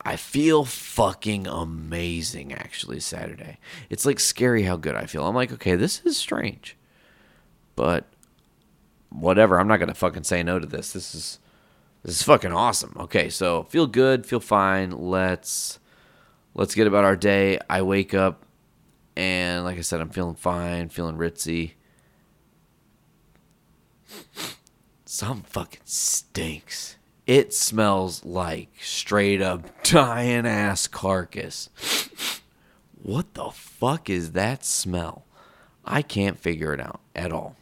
I 0.06 0.18
feel 0.18 0.66
fucking 0.66 1.48
amazing, 1.48 2.54
actually, 2.54 3.00
Saturday. 3.00 3.58
It's 3.90 4.06
like 4.06 4.20
scary 4.20 4.64
how 4.64 4.76
good 4.76 4.96
I 4.96 5.06
feel. 5.06 5.26
I'm 5.26 5.36
like, 5.36 5.54
okay, 5.54 5.76
this 5.76 6.02
is 6.04 6.18
strange. 6.18 6.76
But 7.76 8.06
whatever. 9.10 9.60
I'm 9.60 9.68
not 9.68 9.78
going 9.78 9.90
to 9.90 9.96
fucking 9.96 10.24
say 10.24 10.44
no 10.44 10.60
to 10.60 10.66
this. 10.66 10.94
This 10.94 11.16
is 11.16 11.40
this 12.04 12.16
is 12.16 12.24
fucking 12.24 12.52
awesome. 12.52 12.96
Okay, 13.00 13.30
so 13.30 13.64
feel 13.64 13.88
good, 13.88 14.26
feel 14.26 14.40
fine. 14.40 14.92
Let's 14.92 15.80
let's 16.54 16.76
get 16.76 16.88
about 16.88 17.06
our 17.06 17.16
day. 17.16 17.60
I 17.70 17.82
wake 17.82 18.14
up 18.14 18.46
and 19.16 19.64
like 19.64 19.78
I 19.78 19.82
said, 19.82 20.02
I'm 20.02 20.10
feeling 20.10 20.36
fine, 20.36 20.90
feeling 20.90 21.18
ritzy. 21.18 21.74
Some 25.06 25.44
fucking 25.44 25.82
stinks. 25.86 26.98
It 27.26 27.54
smells 27.54 28.26
like 28.26 28.70
straight 28.82 29.42
up 29.42 29.84
dying 29.84 30.46
ass 30.46 30.88
carcass. 30.88 31.70
What 33.02 33.34
the 33.34 33.50
fuck 33.50 34.10
is 34.10 34.32
that 34.32 34.64
smell? 34.64 35.26
I 35.84 36.02
can't 36.02 36.40
figure 36.40 36.74
it 36.74 36.80
out 36.80 37.02
at 37.14 37.34
all. 37.34 37.58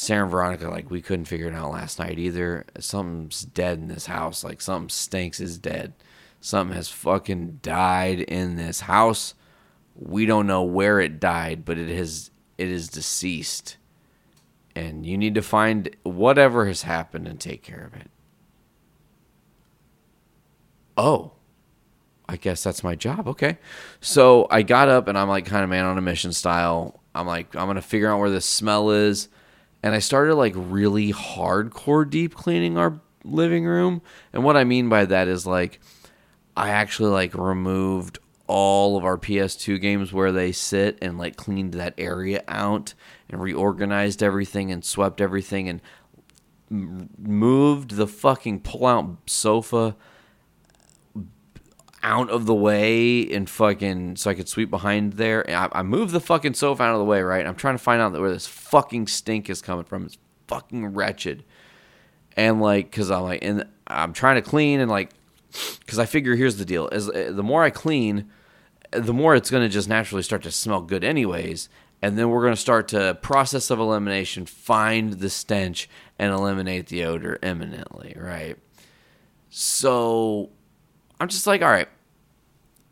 Sarah 0.00 0.22
and 0.22 0.30
Veronica, 0.30 0.70
like, 0.70 0.90
we 0.90 1.02
couldn't 1.02 1.26
figure 1.26 1.48
it 1.48 1.54
out 1.54 1.72
last 1.72 1.98
night 1.98 2.18
either. 2.18 2.64
Something's 2.78 3.42
dead 3.42 3.76
in 3.76 3.88
this 3.88 4.06
house. 4.06 4.42
Like, 4.42 4.62
something 4.62 4.88
stinks 4.88 5.40
is 5.40 5.58
dead. 5.58 5.92
Something 6.40 6.74
has 6.74 6.88
fucking 6.88 7.58
died 7.60 8.20
in 8.20 8.56
this 8.56 8.80
house. 8.80 9.34
We 9.94 10.24
don't 10.24 10.46
know 10.46 10.62
where 10.62 11.00
it 11.00 11.20
died, 11.20 11.66
but 11.66 11.76
it 11.76 11.94
has 11.94 12.30
it 12.56 12.68
is 12.70 12.88
deceased. 12.88 13.76
And 14.74 15.04
you 15.04 15.18
need 15.18 15.34
to 15.34 15.42
find 15.42 15.94
whatever 16.02 16.64
has 16.64 16.84
happened 16.84 17.28
and 17.28 17.38
take 17.38 17.62
care 17.62 17.84
of 17.84 18.00
it. 18.00 18.10
Oh. 20.96 21.32
I 22.26 22.38
guess 22.38 22.62
that's 22.62 22.82
my 22.82 22.94
job. 22.94 23.28
Okay. 23.28 23.58
So 24.00 24.46
I 24.50 24.62
got 24.62 24.88
up 24.88 25.08
and 25.08 25.18
I'm 25.18 25.28
like 25.28 25.44
kind 25.44 25.62
of 25.62 25.68
man 25.68 25.84
on 25.84 25.98
a 25.98 26.02
mission 26.02 26.32
style. 26.32 27.02
I'm 27.14 27.26
like, 27.26 27.54
I'm 27.54 27.74
to 27.74 27.82
figure 27.82 28.10
out 28.10 28.18
where 28.18 28.30
the 28.30 28.40
smell 28.40 28.92
is. 28.92 29.28
And 29.82 29.94
I 29.94 29.98
started 29.98 30.34
like 30.34 30.52
really 30.56 31.12
hardcore 31.12 32.08
deep 32.08 32.34
cleaning 32.34 32.76
our 32.76 33.00
living 33.24 33.64
room. 33.64 34.02
And 34.32 34.44
what 34.44 34.56
I 34.56 34.64
mean 34.64 34.88
by 34.88 35.06
that 35.06 35.28
is 35.28 35.46
like, 35.46 35.80
I 36.56 36.70
actually 36.70 37.10
like 37.10 37.34
removed 37.34 38.18
all 38.46 38.96
of 38.96 39.04
our 39.04 39.16
PS2 39.16 39.80
games 39.80 40.12
where 40.12 40.32
they 40.32 40.52
sit 40.52 40.98
and 41.00 41.16
like 41.16 41.36
cleaned 41.36 41.74
that 41.74 41.94
area 41.96 42.42
out 42.48 42.94
and 43.28 43.40
reorganized 43.40 44.22
everything 44.22 44.72
and 44.72 44.84
swept 44.84 45.20
everything 45.20 45.68
and 45.68 45.80
moved 46.68 47.92
the 47.92 48.06
fucking 48.06 48.60
pull 48.60 48.86
out 48.86 49.16
sofa 49.26 49.96
out 52.02 52.30
of 52.30 52.46
the 52.46 52.54
way 52.54 53.30
and 53.30 53.48
fucking 53.48 54.16
so 54.16 54.30
I 54.30 54.34
could 54.34 54.48
sweep 54.48 54.70
behind 54.70 55.14
there. 55.14 55.42
And 55.42 55.56
I, 55.56 55.80
I 55.80 55.82
the 55.82 56.20
fucking 56.20 56.54
sofa 56.54 56.82
out 56.82 56.94
of 56.94 56.98
the 56.98 57.04
way, 57.04 57.20
right? 57.22 57.46
I'm 57.46 57.54
trying 57.54 57.74
to 57.74 57.82
find 57.82 58.00
out 58.00 58.12
where 58.18 58.32
this 58.32 58.46
fucking 58.46 59.06
stink 59.06 59.50
is 59.50 59.60
coming 59.60 59.84
from. 59.84 60.06
It's 60.06 60.18
fucking 60.46 60.94
wretched. 60.94 61.44
And 62.36 62.60
like, 62.60 62.90
cause 62.90 63.10
I'm 63.10 63.22
like, 63.22 63.44
and 63.44 63.66
I'm 63.86 64.12
trying 64.12 64.36
to 64.36 64.42
clean 64.42 64.80
and 64.80 64.90
like, 64.90 65.10
cause 65.86 65.98
I 65.98 66.06
figure 66.06 66.36
here's 66.36 66.56
the 66.56 66.64
deal: 66.64 66.88
is 66.88 67.08
uh, 67.08 67.32
the 67.34 67.42
more 67.42 67.64
I 67.64 67.70
clean, 67.70 68.30
the 68.92 69.12
more 69.12 69.34
it's 69.34 69.50
gonna 69.50 69.68
just 69.68 69.88
naturally 69.88 70.22
start 70.22 70.42
to 70.44 70.50
smell 70.50 70.80
good, 70.80 71.04
anyways. 71.04 71.68
And 72.02 72.16
then 72.16 72.30
we're 72.30 72.42
gonna 72.42 72.56
start 72.56 72.88
to 72.88 73.18
process 73.20 73.68
of 73.68 73.78
elimination, 73.78 74.46
find 74.46 75.14
the 75.14 75.28
stench, 75.28 75.88
and 76.18 76.32
eliminate 76.32 76.86
the 76.86 77.04
odor 77.04 77.38
imminently, 77.42 78.16
right? 78.16 78.56
So 79.50 80.50
I'm 81.20 81.28
just 81.28 81.46
like, 81.46 81.62
all 81.62 81.70
right. 81.70 81.88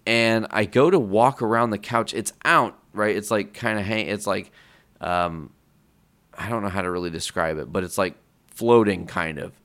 And 0.06 0.46
I 0.50 0.66
go 0.66 0.90
to 0.90 0.98
walk 0.98 1.40
around 1.42 1.70
the 1.70 1.78
couch. 1.78 2.12
It's 2.14 2.32
out, 2.44 2.78
right? 2.92 3.16
It's 3.16 3.30
like 3.30 3.54
kind 3.54 3.78
of 3.78 3.86
hang. 3.86 4.06
It's 4.08 4.26
like, 4.26 4.52
um, 5.00 5.50
I 6.36 6.48
don't 6.50 6.62
know 6.62 6.68
how 6.68 6.82
to 6.82 6.90
really 6.90 7.10
describe 7.10 7.56
it, 7.58 7.72
but 7.72 7.84
it's 7.84 7.96
like 7.98 8.14
floating 8.48 9.06
kind 9.06 9.38
of. 9.38 9.58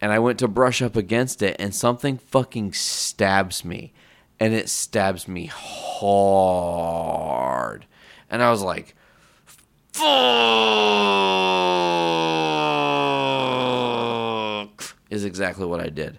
And 0.00 0.12
I 0.12 0.18
went 0.18 0.38
to 0.40 0.48
brush 0.48 0.82
up 0.82 0.96
against 0.96 1.40
it, 1.40 1.56
and 1.58 1.74
something 1.74 2.18
fucking 2.18 2.74
stabs 2.74 3.64
me, 3.64 3.94
and 4.38 4.52
it 4.52 4.68
stabs 4.68 5.26
me 5.26 5.46
hard. 5.46 6.26
And 8.28 8.42
I 8.42 8.50
was 8.50 8.60
like, 8.60 8.94
fuck, 9.92 10.04
is 15.08 15.24
exactly 15.24 15.64
what 15.64 15.80
I 15.80 15.88
did. 15.88 16.18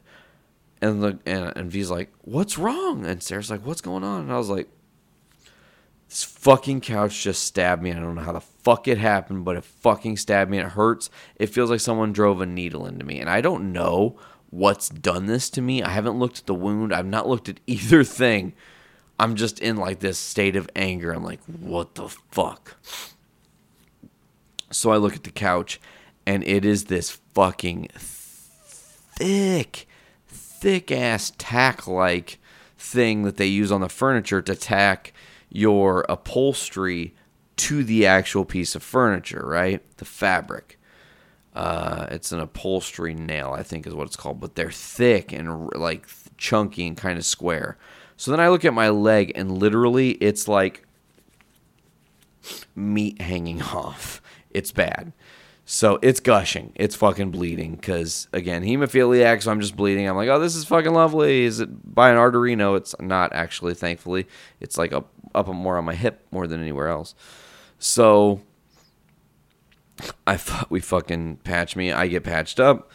And 0.81 1.01
the 1.01 1.19
and, 1.25 1.53
and 1.55 1.71
V's 1.71 1.89
like, 1.89 2.11
"What's 2.21 2.57
wrong?" 2.57 3.05
And 3.05 3.23
Sarah's 3.23 3.49
like, 3.49 3.65
"What's 3.65 3.81
going 3.81 4.03
on?" 4.03 4.21
And 4.21 4.31
I 4.31 4.37
was 4.37 4.49
like, 4.49 4.67
"This 6.09 6.23
fucking 6.23 6.81
couch 6.81 7.23
just 7.23 7.43
stabbed 7.43 7.81
me. 7.81 7.91
I 7.91 7.99
don't 7.99 8.15
know 8.15 8.21
how 8.21 8.33
the 8.33 8.41
fuck 8.41 8.87
it 8.87 8.97
happened, 8.97 9.45
but 9.45 9.55
it 9.55 9.63
fucking 9.63 10.17
stabbed 10.17 10.51
me. 10.51 10.59
It 10.59 10.67
hurts. 10.67 11.09
It 11.37 11.47
feels 11.47 11.69
like 11.69 11.79
someone 11.79 12.13
drove 12.13 12.41
a 12.41 12.45
needle 12.45 12.85
into 12.85 13.05
me, 13.05 13.19
and 13.19 13.29
I 13.29 13.41
don't 13.41 13.71
know 13.71 14.17
what's 14.49 14.89
done 14.89 15.25
this 15.25 15.49
to 15.51 15.61
me. 15.61 15.83
I 15.83 15.89
haven't 15.89 16.19
looked 16.19 16.39
at 16.39 16.45
the 16.45 16.53
wound. 16.53 16.93
I've 16.93 17.05
not 17.05 17.27
looked 17.27 17.49
at 17.49 17.59
either 17.67 18.03
thing. 18.03 18.53
I'm 19.19 19.35
just 19.35 19.59
in 19.59 19.77
like 19.77 19.99
this 19.99 20.17
state 20.17 20.55
of 20.55 20.69
anger. 20.75 21.11
I'm 21.11 21.23
like, 21.23 21.43
what 21.45 21.95
the 21.95 22.09
fuck? 22.09 22.75
So 24.71 24.91
I 24.91 24.97
look 24.97 25.15
at 25.15 25.23
the 25.23 25.31
couch, 25.31 25.79
and 26.25 26.43
it 26.43 26.65
is 26.65 26.85
this 26.85 27.11
fucking 27.33 27.89
thick, 27.95 29.87
thick 30.65 30.91
ass 30.91 31.31
tack 31.37 31.85
like 31.85 32.39
thing 32.75 33.21
that 33.21 33.37
they 33.37 33.45
use 33.45 33.71
on 33.71 33.81
the 33.81 33.87
furniture 33.87 34.41
to 34.41 34.55
tack 34.55 35.13
your 35.47 36.03
upholstery 36.09 37.13
to 37.55 37.83
the 37.83 38.03
actual 38.03 38.43
piece 38.43 38.73
of 38.73 38.81
furniture, 38.81 39.45
right? 39.45 39.83
The 39.97 40.05
fabric. 40.05 40.79
Uh, 41.53 42.07
it's 42.09 42.31
an 42.31 42.39
upholstery 42.39 43.13
nail, 43.13 43.53
I 43.55 43.61
think 43.61 43.85
is 43.85 43.93
what 43.93 44.07
it's 44.07 44.15
called, 44.15 44.39
but 44.39 44.55
they're 44.55 44.71
thick 44.71 45.31
and 45.31 45.71
like 45.75 46.07
chunky 46.35 46.87
and 46.87 46.97
kind 46.97 47.19
of 47.19 47.25
square. 47.25 47.77
So 48.17 48.31
then 48.31 48.39
I 48.39 48.49
look 48.49 48.65
at 48.65 48.73
my 48.73 48.89
leg, 48.89 49.33
and 49.35 49.59
literally, 49.59 50.13
it's 50.13 50.47
like 50.47 50.83
meat 52.75 53.21
hanging 53.21 53.61
off. 53.61 54.19
It's 54.49 54.71
bad. 54.71 55.13
So 55.67 55.97
it's 56.03 56.19
gushing. 56.19 56.71
It's 56.75 56.95
fucking 56.95 57.31
bleeding 57.31 57.75
because 57.75 58.27
again, 58.31 58.63
hemophiliac. 58.63 59.41
So 59.41 59.51
I'm 59.51 59.59
just 59.59 59.75
bleeding. 59.75 60.07
I'm 60.07 60.15
like, 60.15 60.29
oh, 60.29 60.39
this 60.39 60.55
is 60.55 60.63
fucking 60.65 60.93
lovely. 60.93 61.43
Is 61.43 61.59
it 61.59 61.93
by 61.93 62.11
an 62.11 62.17
artery? 62.17 62.55
No, 62.55 62.75
it's 62.75 62.93
not 62.99 63.33
actually. 63.33 63.73
Thankfully, 63.73 64.27
it's 64.59 64.77
like 64.77 64.93
up 64.93 65.09
up 65.33 65.47
more 65.47 65.77
on 65.77 65.85
my 65.85 65.95
hip 65.95 66.25
more 66.31 66.45
than 66.45 66.61
anywhere 66.61 66.87
else. 66.87 67.15
So 67.79 68.41
I 70.27 70.37
thought 70.37 70.69
we 70.69 70.79
fucking 70.81 71.37
patch 71.37 71.75
me. 71.75 71.91
I 71.91 72.07
get 72.07 72.23
patched 72.23 72.59
up. 72.59 72.91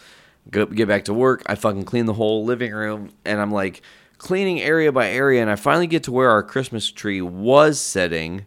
Go, 0.51 0.67
get 0.67 0.89
back 0.89 1.05
to 1.05 1.15
work. 1.15 1.43
I 1.47 1.55
fucking 1.57 1.85
clean 1.85 2.07
the 2.07 2.15
whole 2.15 2.45
living 2.45 2.73
room, 2.73 3.11
and 3.25 3.41
I'm 3.41 3.53
like 3.53 3.83
cleaning 4.19 4.61
area 4.61 4.93
by 4.93 5.09
area. 5.11 5.43
And 5.43 5.51
I 5.51 5.57
finally 5.57 5.87
get 5.87 6.05
to 6.05 6.13
where 6.13 6.31
our 6.31 6.43
Christmas 6.43 6.91
tree 6.91 7.21
was 7.21 7.81
sitting, 7.81 8.47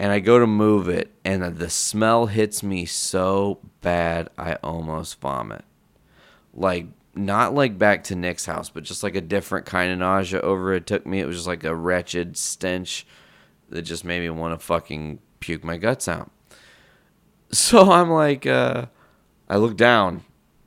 and 0.00 0.10
I 0.10 0.18
go 0.18 0.38
to 0.38 0.46
move 0.46 0.88
it, 0.88 1.12
and 1.26 1.58
the 1.58 1.68
smell 1.68 2.24
hits 2.24 2.62
me 2.62 2.86
so 2.86 3.58
bad 3.82 4.30
I 4.38 4.54
almost 4.62 5.20
vomit. 5.20 5.62
Like 6.54 6.86
not 7.14 7.52
like 7.52 7.76
back 7.76 8.04
to 8.04 8.16
Nick's 8.16 8.46
house, 8.46 8.70
but 8.70 8.82
just 8.82 9.02
like 9.02 9.14
a 9.14 9.20
different 9.20 9.66
kind 9.66 9.92
of 9.92 9.98
nausea 9.98 10.40
over 10.40 10.72
it 10.72 10.86
took 10.86 11.04
me. 11.04 11.20
It 11.20 11.26
was 11.26 11.36
just 11.36 11.46
like 11.46 11.64
a 11.64 11.74
wretched 11.74 12.38
stench 12.38 13.06
that 13.68 13.82
just 13.82 14.02
made 14.06 14.20
me 14.20 14.30
want 14.30 14.58
to 14.58 14.64
fucking 14.64 15.18
puke 15.38 15.62
my 15.62 15.76
guts 15.76 16.08
out. 16.08 16.30
So 17.52 17.90
I'm 17.90 18.10
like, 18.10 18.46
uh, 18.46 18.86
I 19.48 19.56
look 19.56 19.76
down 19.76 20.22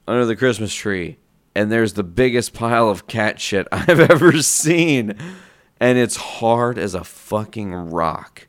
under 0.06 0.26
the 0.26 0.36
Christmas 0.36 0.76
tree, 0.76 1.18
and 1.56 1.72
there's 1.72 1.94
the 1.94 2.04
biggest 2.04 2.54
pile 2.54 2.90
of 2.90 3.08
cat 3.08 3.40
shit 3.40 3.70
I've 3.72 4.02
ever 4.02 4.42
seen. 4.42 5.18
And 5.80 5.98
it's 5.98 6.18
hard 6.18 6.78
as 6.78 6.94
a 6.94 7.06
fucking 7.06 7.74
rock. 7.74 8.48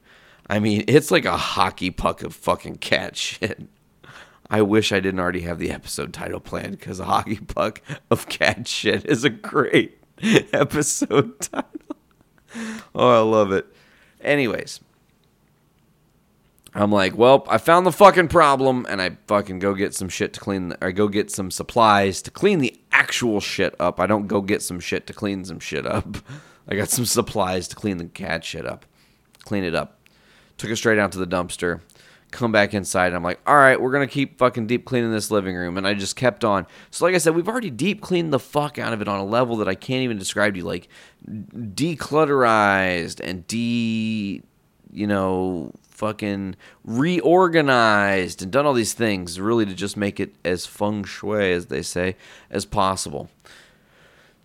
I 0.49 0.59
mean, 0.59 0.84
it's 0.88 1.11
like 1.11 1.24
a 1.24 1.36
hockey 1.36 1.90
puck 1.90 2.22
of 2.22 2.34
fucking 2.34 2.76
cat 2.76 3.16
shit. 3.16 3.62
I 4.51 4.62
wish 4.62 4.92
I 4.92 5.01
didn't 5.01 5.20
already 5.20 5.40
have 5.40 5.59
the 5.59 5.70
episode 5.70 6.12
title 6.12 6.40
planned 6.40 6.78
because 6.78 7.01
a 7.01 7.07
hockey 7.07 7.36
puck 7.38 7.80
of 8.11 8.28
cat 8.28 8.68
shit 8.68 9.07
is 9.07 9.24
a 9.24 9.30
great 9.30 9.99
episode 10.53 11.40
title. 11.40 11.70
Oh, 12.95 13.09
I 13.09 13.20
love 13.20 13.53
it. 13.53 13.66
Anyways, 14.20 14.80
I'm 16.74 16.90
like, 16.90 17.16
well, 17.16 17.47
I 17.49 17.59
found 17.59 17.86
the 17.86 17.92
fucking 17.92 18.28
problem, 18.28 18.86
and 18.88 19.01
I 19.01 19.16
fucking 19.26 19.61
go 19.61 19.74
get 19.74 19.95
some 19.95 20.09
shit 20.09 20.32
to 20.34 20.40
clean. 20.40 20.70
The, 20.70 20.84
I 20.84 20.90
go 20.90 21.09
get 21.09 21.30
some 21.30 21.51
supplies 21.51 22.20
to 22.22 22.30
clean 22.30 22.59
the 22.59 22.78
actual 22.92 23.40
shit 23.40 23.74
up. 23.78 24.01
I 24.01 24.07
don't 24.07 24.26
go 24.26 24.40
get 24.40 24.61
some 24.62 24.80
shit 24.80 25.07
to 25.07 25.12
clean 25.12 25.45
some 25.45 25.61
shit 25.61 25.86
up. 25.86 26.16
I 26.68 26.74
got 26.74 26.88
some 26.88 27.05
supplies 27.05 27.68
to 27.68 27.76
clean 27.76 27.99
the 27.99 28.07
cat 28.07 28.45
shit 28.45 28.66
up. 28.66 28.86
Clean 29.45 29.64
it 29.64 29.74
up. 29.74 29.93
Took 30.59 30.70
it 30.70 30.76
straight 30.76 30.98
out 30.98 31.12
to 31.12 31.18
the 31.18 31.26
dumpster. 31.26 31.80
Come 32.30 32.52
back 32.52 32.74
inside. 32.74 33.09
And 33.09 33.16
I'm 33.16 33.22
like, 33.22 33.40
all 33.46 33.57
right, 33.57 33.80
we're 33.80 33.92
gonna 33.92 34.07
keep 34.07 34.38
fucking 34.38 34.66
deep 34.66 34.84
cleaning 34.84 35.12
this 35.12 35.30
living 35.30 35.55
room, 35.55 35.76
and 35.76 35.86
I 35.86 35.94
just 35.94 36.16
kept 36.16 36.44
on. 36.44 36.66
So, 36.90 37.05
like 37.05 37.14
I 37.14 37.18
said, 37.18 37.34
we've 37.34 37.48
already 37.48 37.70
deep 37.70 38.00
cleaned 38.00 38.32
the 38.32 38.38
fuck 38.38 38.78
out 38.78 38.92
of 38.92 39.00
it 39.00 39.09
on 39.09 39.20
a 39.20 39.24
level 39.24 39.57
that 39.57 39.68
I 39.68 39.74
can't 39.74 40.02
even 40.02 40.18
describe 40.18 40.55
to 40.55 40.59
you, 40.59 40.64
like 40.64 40.88
declutterized 41.26 43.20
and 43.20 43.46
de, 43.46 44.42
you 44.92 45.07
know, 45.07 45.72
fucking 45.94 46.57
reorganized 46.84 48.42
and 48.42 48.50
done 48.50 48.66
all 48.66 48.74
these 48.74 48.94
things 48.94 49.38
really 49.38 49.64
to 49.64 49.74
just 49.74 49.96
make 49.96 50.18
it 50.18 50.34
as 50.44 50.66
feng 50.66 51.05
shui 51.05 51.52
as 51.52 51.66
they 51.66 51.82
say 51.82 52.16
as 52.50 52.64
possible 52.64 53.30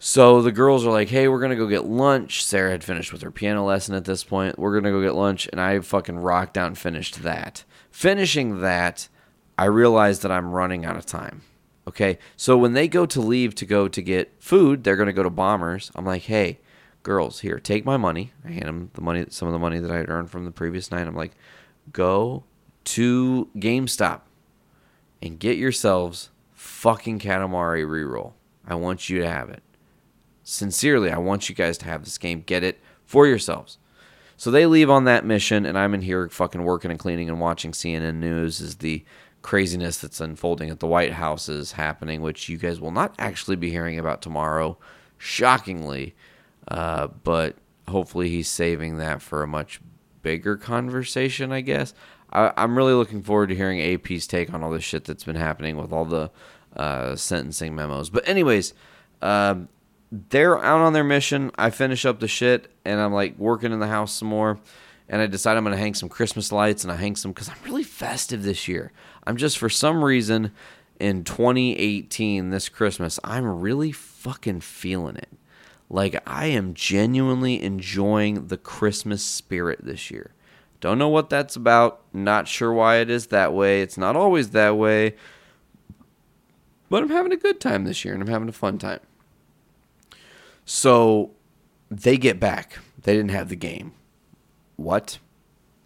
So 0.02 0.41
the 0.41 0.54
girls 0.54 0.86
are 0.86 0.91
like, 0.91 1.10
"Hey, 1.10 1.28
we're 1.28 1.41
gonna 1.41 1.58
go 1.58 1.68
get 1.68 1.84
lunch." 1.84 2.45
Sarah 2.45 2.72
had 2.72 2.86
finished 2.86 3.12
with 3.12 3.22
her 3.22 3.32
piano 3.32 3.66
lesson 3.66 3.95
at 3.95 4.06
this 4.06 4.24
point. 4.24 4.58
We're 4.58 4.74
gonna 4.74 4.93
go 4.93 5.02
get 5.02 5.14
lunch, 5.14 5.50
and 5.52 5.60
I 5.60 5.78
fucking 5.82 6.20
rocked 6.20 6.58
out 6.58 6.68
and 6.68 6.78
finished 6.78 7.22
that. 7.24 7.66
Finishing 7.91 8.62
that, 8.62 9.10
I 9.58 9.66
realized 9.66 10.22
that 10.22 10.32
I'm 10.32 10.52
running 10.52 10.86
out 10.86 10.95
of 10.95 11.06
time. 11.06 11.41
Okay, 11.86 12.18
so 12.38 12.58
when 12.58 12.72
they 12.74 12.88
go 12.88 13.06
to 13.08 13.20
leave 13.20 13.56
to 13.56 13.66
go 13.66 13.89
to 13.89 14.02
get 14.02 14.32
food, 14.39 14.86
they're 14.86 14.95
gonna 14.95 15.12
go 15.12 15.24
to 15.24 15.30
Bombers. 15.30 15.91
I'm 15.95 16.06
like, 16.06 16.22
"Hey, 16.22 16.60
girls, 17.04 17.41
here, 17.41 17.60
take 17.60 17.84
my 17.84 17.97
money." 17.97 18.32
I 18.45 18.52
hand 18.52 18.68
them 18.68 18.91
the 18.93 19.02
money, 19.02 19.26
some 19.30 19.50
of 19.50 19.52
the 19.52 19.60
money 19.60 19.80
that 19.80 19.91
I 19.91 19.97
had 19.97 20.10
earned 20.10 20.32
from 20.32 20.45
the 20.45 20.52
previous 20.52 20.91
night. 20.91 21.08
I'm 21.08 21.16
like, 21.16 21.36
"Go 21.91 22.45
to 22.86 23.50
GameStop 23.58 24.22
and 25.22 25.39
get 25.39 25.58
yourselves 25.58 26.30
fucking 26.54 27.20
Katamari 27.20 27.86
reroll. 27.86 28.32
I 28.66 28.76
want 28.76 29.10
you 29.10 29.20
to 29.20 29.30
have 29.30 29.50
it." 29.50 29.62
Sincerely, 30.50 31.12
I 31.12 31.18
want 31.18 31.47
you 31.47 31.56
guys 31.56 31.78
to 31.80 31.86
have 31.86 32.04
this 32.04 32.18
game. 32.18 32.41
Get 32.41 32.64
it 32.64 32.80
for 33.06 33.28
yourselves. 33.28 33.78
So 34.36 34.52
they 34.52 34.66
leave 34.66 34.89
on 34.89 35.04
that 35.04 35.26
mission, 35.26 35.66
and 35.66 35.78
I'm 35.78 35.93
in 35.93 36.02
here 36.02 36.30
fucking 36.30 36.64
working 36.64 36.91
and 36.91 37.00
cleaning 37.00 37.30
and 37.30 37.39
watching 37.39 37.72
CNN 37.72 38.16
News 38.16 38.62
as 38.62 38.78
the 38.78 39.04
craziness 39.41 39.97
that's 39.97 40.22
unfolding 40.22 40.70
at 40.70 40.80
the 40.80 40.88
White 40.88 41.14
House 41.14 41.50
is 41.50 41.74
happening, 41.74 42.22
which 42.22 42.50
you 42.50 42.58
guys 42.58 42.80
will 42.80 42.91
not 42.91 43.14
actually 43.20 43.58
be 43.58 43.70
hearing 43.70 44.00
about 44.00 44.22
tomorrow, 44.22 44.78
shockingly. 45.18 46.16
Uh, 46.68 47.08
but 47.08 47.58
hopefully 47.88 48.30
he's 48.30 48.47
saving 48.47 48.97
that 48.97 49.22
for 49.22 49.43
a 49.43 49.47
much 49.47 49.82
bigger 50.22 50.56
conversation, 50.58 51.52
I 51.52 51.62
guess. 51.62 51.93
I, 52.32 52.54
I'm 52.58 52.78
really 52.78 52.93
looking 52.93 53.22
forward 53.22 53.50
to 53.50 53.56
hearing 53.56 53.82
AP's 53.82 54.26
take 54.26 54.54
on 54.54 54.64
all 54.64 54.72
this 54.72 54.84
shit 54.84 55.04
that's 55.04 55.24
been 55.24 55.36
happening 55.36 55.78
with 55.78 55.91
all 55.91 56.06
the 56.06 56.32
uh, 56.76 57.16
sentencing 57.16 57.76
memos. 57.76 58.10
But, 58.10 58.28
anyways, 58.28 58.74
um, 59.22 59.68
they're 60.12 60.57
out 60.57 60.82
on 60.82 60.93
their 60.93 61.03
mission. 61.03 61.51
I 61.57 61.70
finish 61.70 62.05
up 62.05 62.20
the 62.20 62.28
shit 62.28 62.72
and 62.86 62.99
I'm 62.99 63.14
like 63.14 63.38
working 63.38 63.72
in 63.72 63.80
the 63.80 63.88
house 63.88 64.14
some 64.14 64.28
more. 64.28 64.60
And 65.07 65.22
I 65.22 65.28
decide 65.28 65.57
I'm 65.57 65.64
going 65.64 65.76
to 65.76 65.82
hang 65.82 65.95
some 65.95 66.10
Christmas 66.10 66.51
lights 66.51 66.84
and 66.84 66.91
I 66.91 66.95
hang 66.95 67.16
some 67.16 67.32
because 67.32 67.49
I'm 67.49 67.57
really 67.66 67.84
festive 67.84 68.43
this 68.43 68.68
year. 68.68 68.91
I'm 69.26 69.38
just, 69.38 69.57
for 69.57 69.70
some 69.70 70.03
reason, 70.03 70.51
in 70.99 71.24
2018, 71.24 72.51
this 72.51 72.70
Christmas, 72.70 73.20
I'm 73.24 73.62
really 73.62 73.91
fucking 73.91 74.62
feeling 74.62 75.16
it. 75.16 75.30
Like, 75.89 76.22
I 76.28 76.47
am 76.47 76.76
genuinely 76.76 77.62
enjoying 77.64 78.47
the 78.47 78.57
Christmas 78.57 79.24
spirit 79.24 79.80
this 79.82 80.12
year. 80.12 80.36
Don't 80.82 80.99
know 80.99 81.10
what 81.10 81.30
that's 81.30 81.55
about. 81.55 82.01
Not 82.14 82.47
sure 82.47 82.72
why 82.72 82.97
it 82.97 83.10
is 83.10 83.28
that 83.28 83.53
way. 83.53 83.82
It's 83.82 83.97
not 83.97 84.16
always 84.16 84.51
that 84.51 84.78
way. 84.78 85.16
But 86.89 87.03
I'm 87.03 87.10
having 87.10 87.32
a 87.32 87.38
good 87.38 87.60
time 87.60 87.84
this 87.84 88.05
year 88.05 88.14
and 88.14 88.22
I'm 88.22 88.30
having 88.30 88.49
a 88.49 88.53
fun 88.53 88.78
time. 88.78 88.99
So 90.72 91.32
they 91.90 92.16
get 92.16 92.40
back. 92.40 92.78
They 93.02 93.16
didn't 93.16 93.32
have 93.32 93.50
the 93.50 93.56
game. 93.56 93.94
What? 94.76 95.18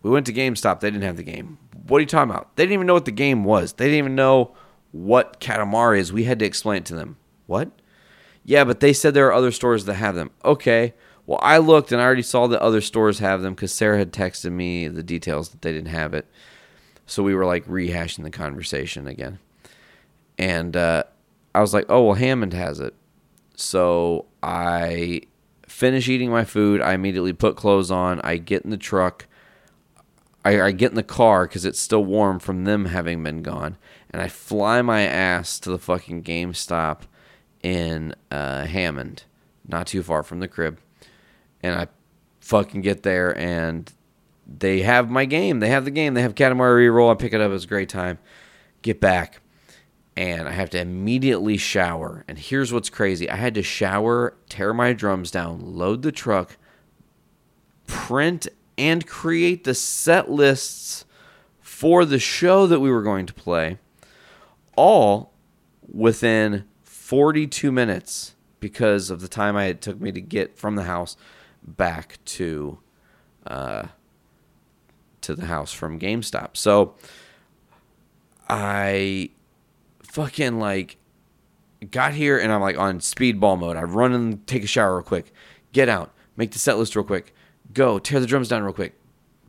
We 0.01 0.09
went 0.09 0.25
to 0.25 0.33
GameStop. 0.33 0.81
They 0.81 0.91
didn't 0.91 1.05
have 1.05 1.15
the 1.15 1.23
game. 1.23 1.57
What 1.87 1.99
are 1.99 2.01
you 2.01 2.05
talking 2.05 2.29
about? 2.29 2.53
They 2.57 2.63
didn't 2.63 2.73
even 2.73 2.87
know 2.87 2.93
what 2.93 3.05
the 3.05 3.11
game 3.11 3.45
was. 3.45 3.71
They 3.71 3.85
didn't 3.85 3.99
even 3.99 4.15
know 4.15 4.53
what 4.91 5.39
Katamari 5.39 5.99
is. 5.99 6.11
We 6.11 6.25
had 6.25 6.37
to 6.39 6.45
explain 6.45 6.79
it 6.79 6.85
to 6.87 6.95
them. 6.95 7.15
What? 7.47 7.71
Yeah, 8.43 8.65
but 8.65 8.81
they 8.81 8.91
said 8.91 9.13
there 9.13 9.27
are 9.27 9.33
other 9.33 9.51
stores 9.51 9.85
that 9.85 9.93
have 9.93 10.15
them. 10.15 10.31
Okay. 10.43 10.93
Well, 11.25 11.39
I 11.41 11.59
looked 11.59 11.93
and 11.93 12.01
I 12.01 12.03
already 12.03 12.21
saw 12.21 12.47
that 12.47 12.59
other 12.59 12.81
stores 12.81 13.19
have 13.19 13.41
them 13.41 13.53
because 13.53 13.71
Sarah 13.71 13.99
had 13.99 14.11
texted 14.11 14.51
me 14.51 14.89
the 14.89 15.01
details 15.01 15.47
that 15.49 15.61
they 15.61 15.71
didn't 15.71 15.91
have 15.91 16.13
it. 16.13 16.27
So 17.05 17.23
we 17.23 17.35
were 17.35 17.45
like 17.45 17.65
rehashing 17.67 18.23
the 18.23 18.29
conversation 18.29 19.07
again. 19.07 19.39
And 20.37 20.75
uh, 20.75 21.03
I 21.55 21.61
was 21.61 21.73
like, 21.73 21.85
oh, 21.87 22.03
well, 22.03 22.15
Hammond 22.15 22.51
has 22.51 22.81
it. 22.81 22.93
So 23.63 24.25
I 24.43 25.21
finish 25.67 26.09
eating 26.09 26.29
my 26.29 26.43
food. 26.43 26.81
I 26.81 26.93
immediately 26.93 27.33
put 27.33 27.55
clothes 27.55 27.89
on. 27.89 28.19
I 28.21 28.37
get 28.37 28.63
in 28.63 28.69
the 28.69 28.77
truck. 28.77 29.25
I, 30.45 30.61
I 30.61 30.71
get 30.71 30.91
in 30.91 30.95
the 30.95 31.03
car 31.03 31.47
because 31.47 31.63
it's 31.65 31.79
still 31.79 32.03
warm 32.03 32.39
from 32.39 32.65
them 32.65 32.85
having 32.85 33.23
been 33.23 33.41
gone. 33.41 33.77
And 34.09 34.21
I 34.21 34.27
fly 34.27 34.81
my 34.81 35.03
ass 35.03 35.59
to 35.61 35.71
the 35.71 35.79
fucking 35.79 36.23
GameStop 36.23 37.03
in 37.63 38.13
uh, 38.29 38.65
Hammond, 38.65 39.23
not 39.65 39.87
too 39.87 40.03
far 40.03 40.21
from 40.23 40.39
the 40.41 40.49
crib. 40.49 40.79
And 41.61 41.73
I 41.73 41.87
fucking 42.41 42.81
get 42.81 43.03
there 43.03 43.35
and 43.37 43.91
they 44.45 44.81
have 44.81 45.09
my 45.09 45.23
game. 45.23 45.61
They 45.61 45.69
have 45.69 45.85
the 45.85 45.91
game. 45.91 46.13
They 46.13 46.21
have 46.21 46.35
Katamari 46.35 46.89
Reroll. 46.89 47.11
I 47.11 47.15
pick 47.15 47.31
it 47.31 47.39
up. 47.39 47.51
It's 47.53 47.63
a 47.63 47.67
great 47.67 47.87
time. 47.87 48.19
Get 48.81 48.99
back 48.99 49.39
and 50.15 50.47
I 50.47 50.51
have 50.51 50.69
to 50.71 50.79
immediately 50.79 51.57
shower. 51.57 52.23
And 52.27 52.37
here's 52.37 52.71
what's 52.71 52.89
crazy 52.89 53.29
I 53.29 53.35
had 53.35 53.55
to 53.55 53.63
shower, 53.63 54.35
tear 54.49 54.73
my 54.73 54.93
drums 54.93 55.31
down, 55.31 55.75
load 55.75 56.01
the 56.01 56.11
truck, 56.11 56.57
print 57.87 58.47
and 58.77 59.05
create 59.05 59.63
the 59.63 59.73
set 59.73 60.29
lists 60.29 61.05
for 61.59 62.05
the 62.05 62.19
show 62.19 62.67
that 62.67 62.79
we 62.79 62.89
were 62.89 63.01
going 63.01 63.25
to 63.25 63.33
play, 63.33 63.77
all 64.75 65.33
within 65.91 66.65
42 66.83 67.71
minutes 67.71 68.35
because 68.59 69.09
of 69.09 69.19
the 69.19 69.27
time 69.27 69.57
I 69.57 69.65
it 69.65 69.81
took 69.81 69.99
me 69.99 70.11
to 70.11 70.21
get 70.21 70.57
from 70.57 70.75
the 70.75 70.83
house 70.83 71.17
back 71.65 72.17
to 72.25 72.79
uh, 73.45 73.87
to 75.21 75.35
the 75.35 75.45
house 75.47 75.73
from 75.73 75.99
GameStop. 75.99 76.55
So 76.55 76.95
I 78.47 79.31
fucking 80.13 80.59
like 80.59 80.97
got 81.89 82.13
here 82.13 82.37
and 82.37 82.51
I'm 82.51 82.61
like 82.61 82.77
on 82.77 82.99
speedball 82.99 83.57
mode. 83.57 83.75
I 83.75 83.81
run 83.81 84.13
and 84.13 84.45
take 84.45 84.63
a 84.63 84.67
shower 84.67 84.97
real 84.97 85.03
quick, 85.03 85.33
get 85.71 85.89
out, 85.89 86.13
make 86.37 86.51
the 86.51 86.59
set 86.59 86.77
list 86.77 86.95
real 86.95 87.03
quick, 87.03 87.33
go 87.73 87.97
tear 87.97 88.19
the 88.19 88.27
drums 88.27 88.47
down 88.47 88.61
real 88.61 88.73
quick, 88.73 88.93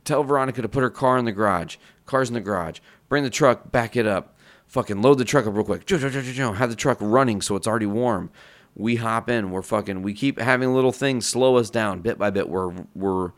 tell 0.05 0.23
Veronica 0.23 0.63
to 0.63 0.67
put 0.67 0.81
her 0.81 0.89
car 0.89 1.19
in 1.19 1.25
the 1.25 1.31
garage. 1.31 1.77
Car's 2.07 2.29
in 2.29 2.33
the 2.33 2.41
garage. 2.41 2.79
Bring 3.09 3.23
the 3.23 3.29
truck, 3.29 3.71
back 3.71 3.95
it 3.95 4.07
up. 4.07 4.37
Fucking 4.65 5.03
load 5.03 5.19
the 5.19 5.25
truck 5.25 5.45
up 5.45 5.53
real 5.53 5.63
quick. 5.63 5.87
Have 5.87 6.01
the 6.01 6.75
truck 6.75 6.97
running 6.99 7.41
so 7.41 7.55
it's 7.55 7.67
already 7.67 7.85
warm. 7.85 8.31
We 8.73 8.95
hop 8.95 9.29
in. 9.29 9.51
We're 9.51 9.61
fucking. 9.61 10.01
We 10.01 10.13
keep 10.13 10.39
having 10.39 10.73
little 10.73 10.91
things 10.91 11.27
slow 11.27 11.57
us 11.57 11.69
down 11.69 12.01
bit 12.01 12.17
by 12.17 12.31
bit. 12.31 12.49
We're 12.49 12.73
we're 12.95 13.31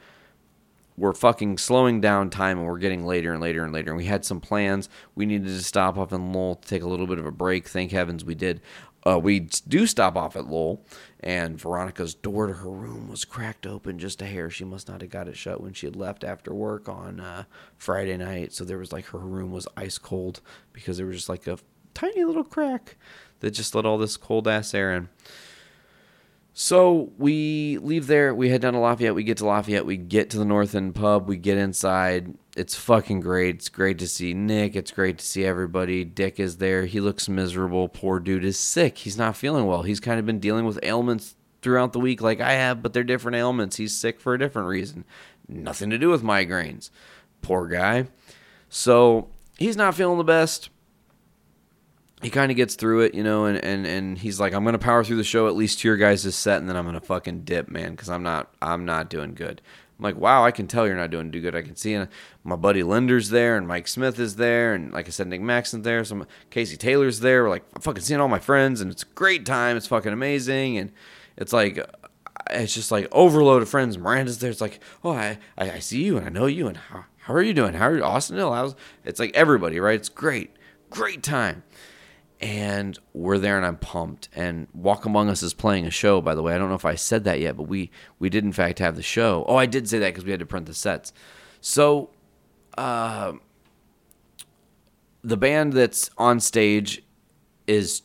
we're 0.97 1.13
fucking 1.13 1.59
slowing 1.59 2.01
down 2.01 2.29
time 2.29 2.57
and 2.57 2.67
we're 2.67 2.79
getting 2.79 3.05
later 3.05 3.31
and 3.31 3.41
later 3.41 3.63
and 3.63 3.71
later. 3.71 3.91
And 3.91 3.97
we 3.97 4.05
had 4.05 4.25
some 4.25 4.41
plans. 4.41 4.89
We 5.15 5.27
needed 5.27 5.47
to 5.47 5.63
stop 5.63 5.97
off 5.97 6.11
in 6.11 6.33
Lowell 6.33 6.55
to 6.55 6.67
take 6.67 6.81
a 6.81 6.87
little 6.87 7.07
bit 7.07 7.19
of 7.19 7.25
a 7.25 7.31
break. 7.31 7.67
Thank 7.67 7.91
heavens 7.91 8.25
we 8.25 8.35
did. 8.35 8.61
Uh, 9.05 9.17
we 9.17 9.39
do 9.39 9.87
stop 9.87 10.17
off 10.17 10.35
at 10.35 10.47
Lowell, 10.47 10.83
and 11.21 11.57
Veronica's 11.57 12.13
door 12.13 12.47
to 12.47 12.53
her 12.53 12.69
room 12.69 13.07
was 13.07 13.23
cracked 13.23 13.65
open 13.65 13.99
just 13.99 14.21
a 14.21 14.25
hair. 14.25 14.49
She 14.49 14.65
must 14.65 14.89
not 14.89 14.99
have 14.99 15.11
got 15.11 15.29
it 15.29 15.37
shut 15.37 15.61
when 15.61 15.71
she 15.71 15.85
had 15.85 15.95
left 15.95 16.25
after 16.25 16.53
work 16.53 16.89
on 16.89 17.21
uh, 17.21 17.43
Friday 17.77 18.17
night. 18.17 18.51
So 18.51 18.65
there 18.65 18.79
was 18.79 18.91
like 18.91 19.05
her 19.07 19.19
room 19.19 19.51
was 19.51 19.67
ice 19.77 19.97
cold 19.97 20.41
because 20.73 20.97
there 20.97 21.05
was 21.05 21.15
just 21.15 21.29
like 21.29 21.47
a 21.47 21.57
tiny 21.93 22.25
little 22.25 22.43
crack 22.43 22.97
that 23.39 23.51
just 23.51 23.75
let 23.75 23.85
all 23.85 23.97
this 23.97 24.17
cold 24.17 24.47
ass 24.47 24.73
air 24.73 24.93
in. 24.93 25.07
So 26.59 27.11
we 27.19 27.77
leave 27.83 28.07
there. 28.07 28.33
We 28.33 28.49
head 28.49 28.61
down 28.61 28.73
to 28.73 28.79
Lafayette. 28.79 29.13
We 29.13 29.23
get 29.23 29.37
to 29.37 29.45
Lafayette. 29.45 29.85
We 29.85 29.95
get 29.95 30.31
to 30.31 30.39
the 30.39 30.43
North 30.43 30.73
End 30.73 30.95
pub. 30.95 31.27
We 31.27 31.37
get 31.37 31.59
inside. 31.59 32.33
It's 32.55 32.73
fucking 32.73 33.19
great. 33.19 33.57
It's 33.57 33.69
great 33.69 33.99
to 33.99 34.07
see 34.07 34.33
Nick. 34.33 34.75
It's 34.75 34.89
great 34.89 35.19
to 35.19 35.25
see 35.25 35.45
everybody. 35.45 36.03
Dick 36.03 36.39
is 36.39 36.57
there. 36.57 36.87
He 36.87 36.99
looks 36.99 37.29
miserable. 37.29 37.87
Poor 37.87 38.19
dude 38.19 38.43
is 38.43 38.57
sick. 38.57 38.97
He's 38.97 39.19
not 39.19 39.37
feeling 39.37 39.67
well. 39.67 39.83
He's 39.83 39.99
kind 39.99 40.19
of 40.19 40.25
been 40.25 40.39
dealing 40.39 40.65
with 40.65 40.79
ailments 40.81 41.35
throughout 41.61 41.93
the 41.93 41.99
week, 41.99 42.21
like 42.21 42.41
I 42.41 42.53
have, 42.53 42.81
but 42.81 42.91
they're 42.91 43.03
different 43.03 43.37
ailments. 43.37 43.75
He's 43.75 43.95
sick 43.95 44.19
for 44.19 44.33
a 44.33 44.39
different 44.39 44.67
reason. 44.67 45.05
Nothing 45.47 45.91
to 45.91 45.99
do 45.99 46.09
with 46.09 46.23
migraines. 46.23 46.89
Poor 47.43 47.67
guy. 47.67 48.07
So 48.67 49.27
he's 49.59 49.77
not 49.77 49.93
feeling 49.93 50.17
the 50.17 50.23
best 50.23 50.71
he 52.21 52.29
kind 52.31 52.51
of 52.51 52.57
gets 52.57 52.75
through 52.75 53.01
it, 53.01 53.13
you 53.13 53.23
know, 53.23 53.45
and, 53.45 53.63
and, 53.63 53.85
and 53.85 54.17
he's 54.17 54.39
like, 54.39 54.53
I'm 54.53 54.65
gonna 54.65 54.79
power 54.79 55.03
through 55.03 55.17
the 55.17 55.23
show 55.23 55.47
at 55.47 55.55
least 55.55 55.79
to 55.79 55.87
your 55.87 55.97
guys' 55.97 56.35
set, 56.35 56.59
and 56.59 56.67
then 56.67 56.75
I'm 56.75 56.85
gonna 56.85 56.99
fucking 56.99 57.41
dip, 57.41 57.69
man, 57.69 57.91
because 57.91 58.09
I'm 58.09 58.23
not 58.23 58.53
I'm 58.61 58.85
not 58.85 59.09
doing 59.09 59.35
good. 59.35 59.61
I'm 59.99 60.03
like, 60.03 60.15
wow, 60.15 60.43
I 60.43 60.51
can 60.51 60.67
tell 60.67 60.85
you're 60.87 60.95
not 60.95 61.11
doing 61.11 61.31
too 61.31 61.41
good. 61.41 61.55
I 61.55 61.61
can 61.61 61.75
see 61.75 61.95
uh, 61.95 62.07
my 62.43 62.55
buddy 62.55 62.81
Linder's 62.81 63.29
there, 63.29 63.55
and 63.55 63.67
Mike 63.67 63.87
Smith 63.87 64.19
is 64.19 64.35
there, 64.35 64.73
and 64.73 64.91
like 64.91 65.07
I 65.07 65.11
said, 65.11 65.27
Nick 65.27 65.41
Maxon's 65.41 65.83
there, 65.83 66.03
some 66.03 66.25
Casey 66.49 66.75
Taylor's 66.75 67.19
there. 67.19 67.43
We're 67.43 67.49
like, 67.49 67.65
I'm 67.75 67.81
fucking 67.81 68.03
seeing 68.03 68.19
all 68.19 68.27
my 68.27 68.39
friends, 68.39 68.81
and 68.81 68.91
it's 68.91 69.03
a 69.03 69.07
great 69.13 69.45
time. 69.45 69.77
It's 69.77 69.87
fucking 69.87 70.13
amazing, 70.13 70.77
and 70.77 70.91
it's 71.35 71.53
like, 71.53 71.79
it's 72.49 72.73
just 72.73 72.91
like 72.91 73.07
overload 73.11 73.61
of 73.61 73.69
friends. 73.69 73.97
Miranda's 73.97 74.39
there. 74.39 74.49
It's 74.49 74.61
like, 74.61 74.79
oh, 75.03 75.11
I 75.11 75.37
I, 75.55 75.71
I 75.71 75.79
see 75.79 76.03
you, 76.03 76.17
and 76.17 76.25
I 76.25 76.29
know 76.29 76.47
you, 76.47 76.67
and 76.67 76.77
how 76.77 77.05
how 77.17 77.35
are 77.35 77.43
you 77.43 77.53
doing? 77.53 77.75
How 77.75 77.89
are 77.89 77.97
you, 77.97 78.03
Austin 78.03 78.37
Hill? 78.37 78.53
How's 78.53 78.75
it's 79.05 79.19
like 79.19 79.35
everybody, 79.35 79.79
right? 79.79 79.99
It's 79.99 80.09
great, 80.09 80.55
great 80.89 81.21
time 81.21 81.61
and 82.39 82.97
we're 83.13 83.37
there 83.37 83.57
and 83.57 83.65
I'm 83.65 83.77
pumped. 83.77 84.29
And 84.35 84.67
Walk 84.73 85.05
Among 85.05 85.29
Us 85.29 85.41
is 85.41 85.53
playing 85.53 85.85
a 85.85 85.91
show, 85.91 86.21
by 86.21 86.35
the 86.35 86.41
way. 86.41 86.53
I 86.53 86.57
don't 86.57 86.69
know 86.69 86.75
if 86.75 86.85
I 86.85 86.95
said 86.95 87.23
that 87.23 87.39
yet, 87.39 87.57
but 87.57 87.63
we 87.63 87.91
we 88.19 88.29
did 88.29 88.43
in 88.43 88.51
fact 88.51 88.79
have 88.79 88.95
the 88.95 89.03
show. 89.03 89.45
Oh, 89.47 89.55
I 89.55 89.65
did 89.65 89.89
say 89.89 89.99
that 89.99 90.09
because 90.09 90.25
we 90.25 90.31
had 90.31 90.39
to 90.39 90.45
print 90.45 90.65
the 90.65 90.73
sets. 90.73 91.13
So, 91.61 92.11
uh, 92.77 93.33
the 95.23 95.37
band 95.37 95.73
that's 95.73 96.09
on 96.17 96.39
stage 96.39 97.01
is 97.65 98.03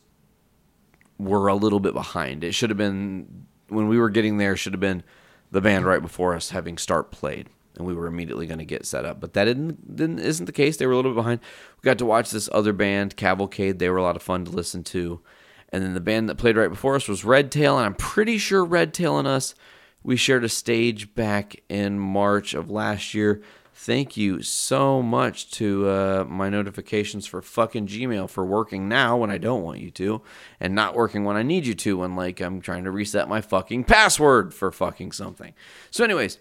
we're 1.17 1.47
a 1.47 1.55
little 1.55 1.79
bit 1.79 1.93
behind. 1.93 2.43
It 2.43 2.53
should 2.53 2.69
have 2.69 2.77
been 2.77 3.45
when 3.69 3.87
we 3.87 3.99
were 3.99 4.09
getting 4.09 4.37
there. 4.37 4.57
Should 4.57 4.73
have 4.73 4.79
been 4.79 5.03
the 5.51 5.61
band 5.61 5.85
right 5.85 6.01
before 6.01 6.35
us 6.35 6.49
having 6.49 6.77
start 6.77 7.11
played, 7.11 7.49
and 7.75 7.85
we 7.85 7.93
were 7.93 8.07
immediately 8.07 8.45
going 8.45 8.59
to 8.59 8.65
get 8.65 8.85
set 8.85 9.05
up. 9.05 9.19
But 9.19 9.33
that 9.33 9.45
didn't, 9.45 9.95
didn't 9.95 10.19
isn't 10.19 10.45
the 10.45 10.51
case. 10.51 10.77
They 10.77 10.85
were 10.85 10.93
a 10.93 10.95
little 10.95 11.11
bit 11.11 11.17
behind. 11.17 11.39
We 11.81 11.85
got 11.85 11.97
to 11.99 12.05
watch 12.05 12.31
this 12.31 12.49
other 12.51 12.73
band, 12.73 13.15
Cavalcade. 13.15 13.79
They 13.79 13.89
were 13.89 13.97
a 13.97 14.03
lot 14.03 14.15
of 14.15 14.21
fun 14.21 14.45
to 14.45 14.51
listen 14.51 14.83
to. 14.85 15.21
And 15.69 15.83
then 15.83 15.93
the 15.95 15.99
band 15.99 16.29
that 16.29 16.37
played 16.37 16.55
right 16.55 16.69
before 16.69 16.95
us 16.95 17.07
was 17.07 17.25
Red 17.25 17.51
Tail, 17.51 17.77
and 17.77 17.85
I'm 17.85 17.95
pretty 17.95 18.37
sure 18.37 18.63
Red 18.63 18.93
Tail 18.93 19.17
and 19.17 19.27
us 19.27 19.55
we 20.03 20.17
shared 20.17 20.43
a 20.43 20.49
stage 20.49 21.15
back 21.15 21.63
in 21.69 21.97
March 21.97 22.53
of 22.53 22.69
last 22.69 23.13
year. 23.13 23.41
Thank 23.75 24.15
you 24.15 24.43
so 24.43 25.01
much 25.01 25.49
to 25.51 25.89
uh, 25.89 26.25
my 26.27 26.49
notifications 26.49 27.25
for 27.25 27.41
fucking 27.41 27.87
Gmail 27.87 28.29
for 28.29 28.45
working 28.45 28.87
now 28.87 29.17
when 29.17 29.31
I 29.31 29.39
don't 29.39 29.63
want 29.63 29.79
you 29.79 29.89
to, 29.91 30.21
and 30.59 30.75
not 30.75 30.93
working 30.93 31.23
when 31.23 31.37
I 31.37 31.43
need 31.43 31.65
you 31.65 31.73
to 31.73 31.97
when 31.97 32.15
like 32.15 32.39
I'm 32.39 32.61
trying 32.61 32.83
to 32.83 32.91
reset 32.91 33.27
my 33.27 33.41
fucking 33.41 33.85
password 33.85 34.53
for 34.53 34.71
fucking 34.71 35.11
something. 35.13 35.53
So, 35.89 36.03
anyways, 36.03 36.37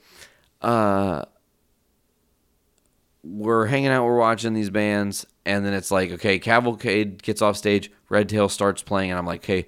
uh, 0.63 1.25
we're 3.25 3.67
hanging 3.67 3.89
out, 3.89 4.05
we're 4.05 4.19
watching 4.19 4.55
these 4.55 4.71
bands, 4.71 5.27
and 5.45 5.65
then 5.65 5.75
it's 5.75 5.91
like, 5.91 6.11
okay, 6.13 6.39
Cavalcade 6.39 7.23
gets 7.23 7.43
off 7.43 7.57
stage, 7.57 7.91
Red 8.09 8.29
Tail 8.29 8.49
starts 8.49 8.83
playing, 8.83 9.11
and 9.11 9.19
I'm 9.19 9.27
like, 9.27 9.45
okay, 9.45 9.67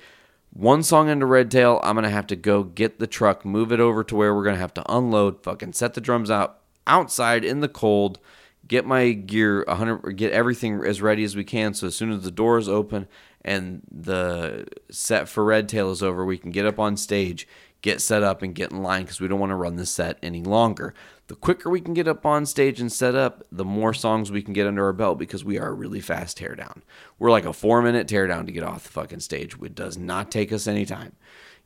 one 0.53 0.83
song 0.83 1.09
into 1.09 1.27
Red 1.27 1.51
Tail, 1.51 1.81
I'm 1.83 1.97
gonna 1.97 2.11
have 2.11 2.29
to 2.29 2.37
go 2.37 2.63
get 2.63 2.99
the 2.99 3.07
truck, 3.07 3.45
move 3.45 3.73
it 3.73 3.81
over 3.81 4.05
to 4.05 4.17
where 4.17 4.35
we're 4.35 4.45
gonna 4.45 4.57
have 4.57 4.75
to 4.75 4.93
unload, 4.93 5.43
fucking 5.43 5.73
set 5.73 5.95
the 5.95 6.01
drums 6.01 6.31
out 6.31 6.61
outside 6.87 7.45
in 7.45 7.61
the 7.61 7.69
cold, 7.69 8.19
get 8.67 8.87
my 8.87 9.13
gear 9.13 9.65
100, 9.67 10.17
get 10.17 10.33
everything 10.33 10.85
as 10.85 11.03
ready 11.03 11.25
as 11.25 11.37
we 11.37 11.45
can. 11.45 11.75
So 11.75 11.89
as 11.89 11.97
soon 11.97 12.13
as 12.13 12.23
the 12.23 12.31
doors 12.31 12.69
open 12.69 13.09
and 13.45 13.83
the 13.91 14.67
set 14.91 15.29
for 15.29 15.45
Red 15.45 15.69
Tail 15.69 15.91
is 15.91 16.03
over, 16.03 16.25
we 16.25 16.39
can 16.39 16.51
get 16.51 16.67
up 16.67 16.79
on 16.79 16.97
stage, 16.97 17.49
get 17.85 18.01
set 18.01 18.23
up, 18.23 18.41
and 18.41 18.55
get 18.55 18.71
in 18.71 18.83
line 18.83 19.03
because 19.03 19.21
we 19.21 19.29
don't 19.29 19.39
want 19.39 19.51
to 19.51 19.57
run 19.57 19.77
the 19.77 19.85
set 19.85 20.17
any 20.23 20.43
longer. 20.43 20.95
The 21.27 21.35
quicker 21.35 21.69
we 21.69 21.83
can 21.83 21.93
get 21.93 22.09
up 22.09 22.25
on 22.25 22.47
stage 22.47 22.81
and 22.81 22.91
set 22.91 23.15
up, 23.15 23.45
the 23.53 23.65
more 23.65 23.93
songs 23.93 24.33
we 24.33 24.41
can 24.41 24.55
get 24.55 24.67
under 24.67 24.87
our 24.87 24.95
belt 24.95 25.19
because 25.19 25.45
we 25.45 25.59
are 25.59 25.69
a 25.69 25.75
really 25.75 26.01
fast 26.01 26.39
teardown. 26.39 26.81
We're 27.19 27.31
like 27.31 27.45
a 27.45 27.53
four 27.53 27.83
minute 27.83 28.09
teardown 28.09 28.47
to 28.47 28.53
get 28.53 28.63
off 28.63 28.85
the 28.85 28.89
fucking 28.89 29.21
stage. 29.21 29.55
It 29.63 29.75
does 29.75 29.99
not 29.99 30.31
take 30.31 30.51
us 30.51 30.67
any 30.67 30.87
time. 30.87 31.13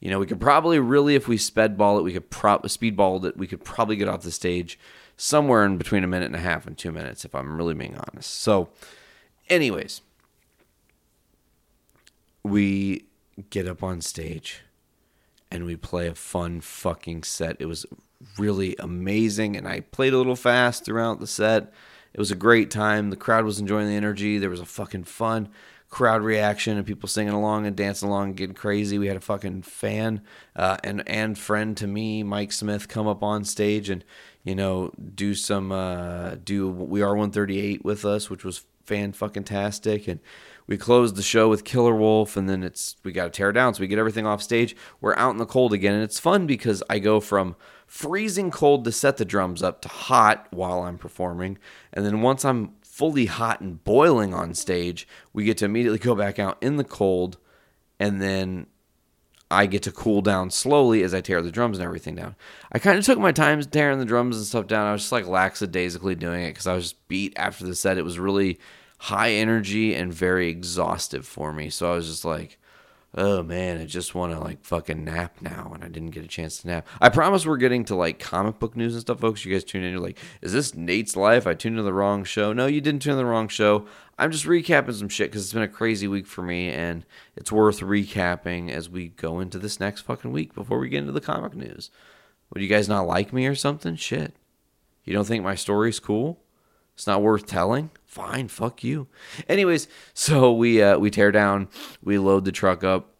You 0.01 0.11
know, 0.11 0.19
we 0.19 0.27
could 0.27 0.41
probably 0.41 0.81
really, 0.81 1.14
if 1.14 1.29
we 1.29 1.39
spedball 1.39 2.01
it, 2.01 2.03
we 2.03 2.12
could 2.12 2.31
pro- 2.31 2.59
speedball 2.62 3.25
it, 3.25 3.37
we 3.37 3.47
could 3.47 3.62
probably 3.62 3.95
get 3.95 4.09
off 4.09 4.23
the 4.23 4.33
stage 4.33 4.77
somewhere 5.16 5.64
in 5.64 5.79
between 5.79 6.03
a 6.03 6.09
minute 6.09 6.27
and 6.27 6.37
a 6.37 6.41
half 6.41 6.66
and 6.66 6.77
two 6.77 6.91
minutes, 6.91 7.25
if 7.25 7.33
I'm 7.33 7.57
really 7.57 7.75
being 7.75 7.97
honest. 7.97 8.35
So, 8.41 8.71
anyways, 9.49 10.01
we 12.43 13.05
get 13.51 13.69
up 13.69 13.85
on 13.85 14.01
stage 14.01 14.62
and 15.51 15.64
we 15.64 15.76
play 15.76 16.09
a 16.09 16.14
fun 16.14 16.61
fucking 16.61 17.22
set. 17.22 17.57
It 17.59 17.66
was 17.66 17.86
really 18.38 18.76
amazing, 18.78 19.57
and 19.57 19.66
I 19.66 19.80
played 19.80 20.12
a 20.12 20.18
little 20.18 20.36
fast 20.36 20.84
throughout 20.84 21.20
the 21.20 21.26
set. 21.26 21.72
It 22.12 22.18
was 22.18 22.30
a 22.30 22.36
great 22.36 22.70
time. 22.70 23.11
The 23.11 23.16
crowd 23.16 23.44
was 23.44 23.61
enjoying 23.61 23.88
the 23.88 23.94
energy. 23.94 24.38
There 24.38 24.51
was 24.51 24.61
a 24.61 24.66
fucking 24.66 25.05
fun 25.05 25.49
crowd 25.90 26.22
reaction 26.22 26.76
and 26.76 26.86
people 26.86 27.09
singing 27.09 27.32
along 27.32 27.66
and 27.66 27.74
dancing 27.74 28.09
along 28.09 28.28
and 28.28 28.36
getting 28.36 28.55
crazy. 28.55 28.99
We 28.99 29.07
had 29.07 29.16
a 29.16 29.20
fucking 29.20 29.62
fan 29.62 30.22
uh, 30.55 30.76
and 30.84 31.07
and 31.09 31.38
friend 31.38 31.76
to 31.78 31.86
me, 31.86 32.22
Mike 32.22 32.53
Smith, 32.53 32.88
come 32.88 33.07
up 33.07 33.22
on 33.22 33.44
stage 33.44 33.88
and 33.88 34.05
you 34.42 34.55
know 34.55 34.92
do 35.14 35.34
some 35.34 35.72
uh, 35.72 36.36
do 36.42 36.68
we 36.68 37.03
are 37.03 37.16
138 37.16 37.84
with 37.84 38.05
us, 38.05 38.28
which 38.28 38.44
was 38.44 38.64
fan 38.84 39.12
fucking 39.12 39.44
tastic 39.44 40.09
and 40.09 40.20
we 40.69 40.77
close 40.77 41.14
the 41.14 41.23
show 41.23 41.49
with 41.49 41.64
Killer 41.64 41.95
Wolf, 41.97 42.37
and 42.37 42.49
then 42.49 42.62
it's 42.62 42.97
we 43.03 43.11
got 43.11 43.25
to 43.25 43.31
tear 43.31 43.51
down, 43.51 43.75
so 43.75 43.81
we 43.81 43.89
get 43.89 43.99
everything 43.99 44.27
off 44.27 44.43
stage. 44.43 44.77
We're 45.01 45.16
out 45.16 45.31
in 45.31 45.39
the 45.39 45.47
cold 45.47 45.73
again, 45.73 45.95
and 45.95 46.05
it's 46.05 46.21
fun 46.21 46.47
because 46.47 46.83
I 46.89 47.01
go 47.01 47.19
from 47.19 47.57
freezing 47.87 48.51
cold 48.51 48.85
to 48.85 48.93
set 48.93 49.16
the 49.16 49.25
drums 49.25 49.62
up 49.62 49.81
to 49.83 49.89
hot 49.89 50.47
while 50.51 50.83
I'm 50.83 50.99
performing, 50.99 51.59
and 51.93 52.05
then 52.05 52.21
once 52.21 52.45
I'm 52.45 52.75
fully 52.83 53.27
hot 53.27 53.61
and 53.61 53.83
boiling 53.83 54.35
on 54.35 54.55
stage, 54.55 55.09
we 55.33 55.45
get 55.45 55.57
to 55.59 55.64
immediately 55.64 55.99
go 55.99 56.14
back 56.14 56.39
out 56.39 56.59
in 56.61 56.77
the 56.77 56.85
cold, 56.85 57.39
and 57.99 58.21
then 58.21 58.66
I 59.51 59.64
get 59.64 59.83
to 59.85 59.93
cool 59.93 60.21
down 60.21 60.51
slowly 60.51 61.03
as 61.03 61.14
I 61.14 61.23
tear 61.23 61.41
the 61.41 61.51
drums 61.51 61.79
and 61.79 61.85
everything 61.87 62.14
down. 62.14 62.37
I 62.71 62.79
kind 62.79 62.99
of 62.99 63.07
took 63.07 63.19
my 63.19 63.33
time 63.33 63.62
tearing 63.62 63.99
the 63.99 64.05
drums 64.05 64.37
and 64.37 64.45
stuff 64.45 64.66
down. 64.66 64.87
I 64.87 64.93
was 64.93 65.03
just 65.03 65.12
like 65.12 65.27
lackadaisically 65.27 66.16
doing 66.16 66.45
it 66.45 66.51
because 66.51 66.66
I 66.66 66.75
was 66.75 66.85
just 66.85 67.09
beat 67.09 67.33
after 67.37 67.64
the 67.64 67.75
set. 67.75 67.97
It 67.97 68.05
was 68.05 68.19
really 68.19 68.59
high 68.99 69.30
energy 69.30 69.94
and 69.94 70.12
very 70.12 70.49
exhaustive 70.49 71.26
for 71.26 71.53
me. 71.53 71.70
So 71.70 71.92
I 71.92 71.96
was 71.96 72.09
just 72.09 72.24
like, 72.24 72.59
oh 73.14 73.42
man, 73.42 73.80
I 73.80 73.86
just 73.86 74.14
want 74.14 74.32
to 74.32 74.40
like 74.40 74.64
fucking 74.64 75.05
nap 75.05 75.36
now. 75.40 75.70
And 75.74 75.82
I 75.82 75.88
didn't 75.88 76.11
get 76.11 76.24
a 76.24 76.28
chance 76.28 76.59
to 76.59 76.66
nap. 76.66 76.86
I 77.01 77.09
promise 77.09 77.46
we're 77.46 77.57
getting 77.57 77.84
to 77.86 77.94
like 77.94 78.18
comic 78.18 78.59
book 78.59 78.76
news 78.76 78.94
and 78.94 79.01
stuff, 79.01 79.20
folks. 79.20 79.44
You 79.44 79.53
guys 79.53 79.64
tune 79.64 79.82
in. 79.82 79.92
You're 79.92 80.01
like, 80.01 80.18
is 80.42 80.53
this 80.53 80.74
Nate's 80.74 81.16
life? 81.16 81.46
I 81.46 81.55
tuned 81.55 81.74
into 81.74 81.84
the 81.84 81.92
wrong 81.92 82.24
show. 82.24 82.53
No, 82.53 82.66
you 82.66 82.80
didn't 82.80 83.03
tune 83.03 83.12
in 83.12 83.18
the 83.18 83.24
wrong 83.24 83.49
show. 83.49 83.86
I'm 84.18 84.32
just 84.32 84.46
recapping 84.46 84.94
some 84.94 85.09
shit 85.09 85.30
because 85.30 85.44
it's 85.44 85.53
been 85.53 85.62
a 85.62 85.68
crazy 85.68 86.09
week 86.09 86.26
for 86.26 86.42
me 86.42 86.70
and 86.70 87.07
it's 87.36 87.53
worth 87.53 87.80
recapping 87.80 88.70
as 88.70 88.90
we 88.90 89.09
go 89.09 89.38
into 89.38 89.59
this 89.59 89.78
next 89.78 90.03
fucking 90.03 90.32
week 90.32 90.55
before 90.55 90.78
we 90.78 90.88
get 90.88 90.99
into 90.99 91.12
the 91.12 91.20
comic 91.20 91.55
news. 91.55 91.90
Would 92.53 92.62
you 92.62 92.68
guys 92.68 92.88
not 92.88 93.07
like 93.07 93.32
me 93.32 93.46
or 93.46 93.55
something? 93.55 93.94
Shit. 93.96 94.34
You 95.05 95.12
don't 95.14 95.26
think 95.26 95.44
my 95.44 95.55
story's 95.55 96.01
cool? 96.01 96.40
It's 96.99 97.07
not 97.07 97.22
worth 97.22 97.46
telling? 97.46 97.92
Fine, 98.07 98.49
fuck 98.49 98.82
you. 98.82 99.07
Anyways, 99.49 99.86
so 100.14 100.53
we 100.53 100.82
uh, 100.82 100.99
we 100.99 101.12
tear 101.12 101.30
down, 101.30 101.68
we 102.03 102.18
load 102.18 102.44
the 102.44 102.51
truck 102.51 102.82
up, 102.82 103.14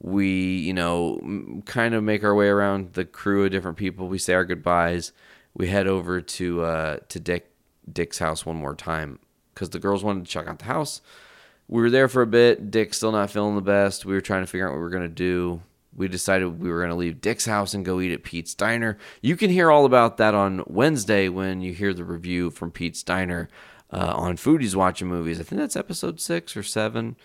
we 0.00 0.58
you 0.58 0.72
know 0.72 1.60
kind 1.64 1.94
of 1.94 2.04
make 2.04 2.22
our 2.22 2.32
way 2.32 2.46
around 2.46 2.92
the 2.92 3.04
crew 3.04 3.44
of 3.44 3.50
different 3.50 3.76
people. 3.76 4.06
We 4.06 4.18
say 4.18 4.34
our 4.34 4.44
goodbyes. 4.44 5.10
We 5.52 5.66
head 5.66 5.88
over 5.88 6.20
to 6.20 6.62
uh, 6.62 6.96
to 7.08 7.18
Dick 7.18 7.50
Dick's 7.92 8.20
house 8.20 8.46
one 8.46 8.54
more 8.54 8.76
time 8.76 9.18
because 9.52 9.70
the 9.70 9.80
girls 9.80 10.04
wanted 10.04 10.26
to 10.26 10.30
check 10.30 10.46
out 10.46 10.60
the 10.60 10.66
house. 10.66 11.00
We 11.66 11.82
were 11.82 11.90
there 11.90 12.06
for 12.06 12.22
a 12.22 12.26
bit. 12.28 12.70
Dick's 12.70 12.98
still 12.98 13.10
not 13.10 13.32
feeling 13.32 13.56
the 13.56 13.62
best. 13.62 14.04
We 14.04 14.14
were 14.14 14.20
trying 14.20 14.44
to 14.44 14.46
figure 14.46 14.68
out 14.68 14.74
what 14.74 14.76
we 14.76 14.82
were 14.82 14.90
gonna 14.90 15.08
do 15.08 15.60
we 15.96 16.08
decided 16.08 16.60
we 16.60 16.70
were 16.70 16.78
going 16.78 16.90
to 16.90 16.96
leave 16.96 17.20
Dick's 17.20 17.46
house 17.46 17.74
and 17.74 17.84
go 17.84 18.00
eat 18.00 18.12
at 18.12 18.24
Pete's 18.24 18.54
Diner. 18.54 18.98
You 19.20 19.36
can 19.36 19.50
hear 19.50 19.70
all 19.70 19.84
about 19.84 20.16
that 20.16 20.34
on 20.34 20.62
Wednesday 20.66 21.28
when 21.28 21.60
you 21.60 21.72
hear 21.72 21.94
the 21.94 22.04
review 22.04 22.50
from 22.50 22.70
Pete's 22.70 23.02
Diner 23.02 23.48
uh, 23.92 24.12
on 24.16 24.36
Foodies 24.36 24.74
Watching 24.74 25.08
Movies. 25.08 25.38
I 25.40 25.44
think 25.44 25.60
that's 25.60 25.76
episode 25.76 26.20
six 26.20 26.56
or 26.56 26.62
seven. 26.62 27.16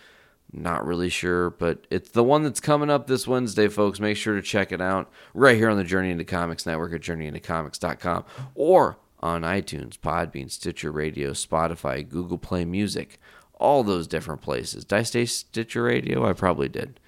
Not 0.52 0.84
really 0.84 1.08
sure, 1.08 1.50
but 1.50 1.86
it's 1.90 2.10
the 2.10 2.24
one 2.24 2.42
that's 2.42 2.60
coming 2.60 2.90
up 2.90 3.06
this 3.06 3.26
Wednesday, 3.26 3.68
folks. 3.68 4.00
Make 4.00 4.16
sure 4.16 4.34
to 4.34 4.42
check 4.42 4.72
it 4.72 4.80
out 4.80 5.10
right 5.32 5.56
here 5.56 5.70
on 5.70 5.76
the 5.76 5.84
Journey 5.84 6.10
into 6.10 6.24
Comics 6.24 6.66
Network 6.66 6.92
at 6.92 7.00
journeyintocomics.com 7.00 8.24
or 8.54 8.98
on 9.20 9.42
iTunes, 9.42 9.98
Podbean, 9.98 10.50
Stitcher 10.50 10.90
Radio, 10.90 11.30
Spotify, 11.30 12.08
Google 12.08 12.38
Play 12.38 12.64
Music, 12.64 13.20
all 13.54 13.84
those 13.84 14.08
different 14.08 14.40
places. 14.40 14.84
Did 14.84 14.96
I 14.96 15.02
say 15.02 15.24
Stitcher 15.26 15.84
Radio? 15.84 16.28
I 16.28 16.32
probably 16.32 16.68
did. 16.68 16.98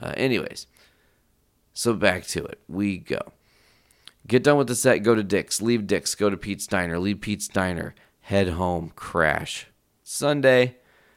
Uh, 0.00 0.14
anyways, 0.16 0.66
so 1.80 1.94
back 1.94 2.26
to 2.26 2.44
it. 2.44 2.60
We 2.68 2.98
go. 2.98 3.32
Get 4.26 4.42
done 4.44 4.58
with 4.58 4.66
the 4.66 4.74
set, 4.74 4.98
go 4.98 5.14
to 5.14 5.22
Dick's. 5.22 5.62
Leave 5.62 5.86
Dick's, 5.86 6.14
go 6.14 6.28
to 6.28 6.36
Pete's 6.36 6.66
Diner. 6.66 6.98
Leave 6.98 7.22
Pete's 7.22 7.48
Diner. 7.48 7.94
Head 8.20 8.48
home, 8.48 8.92
crash. 8.94 9.66
Sunday. 10.02 10.76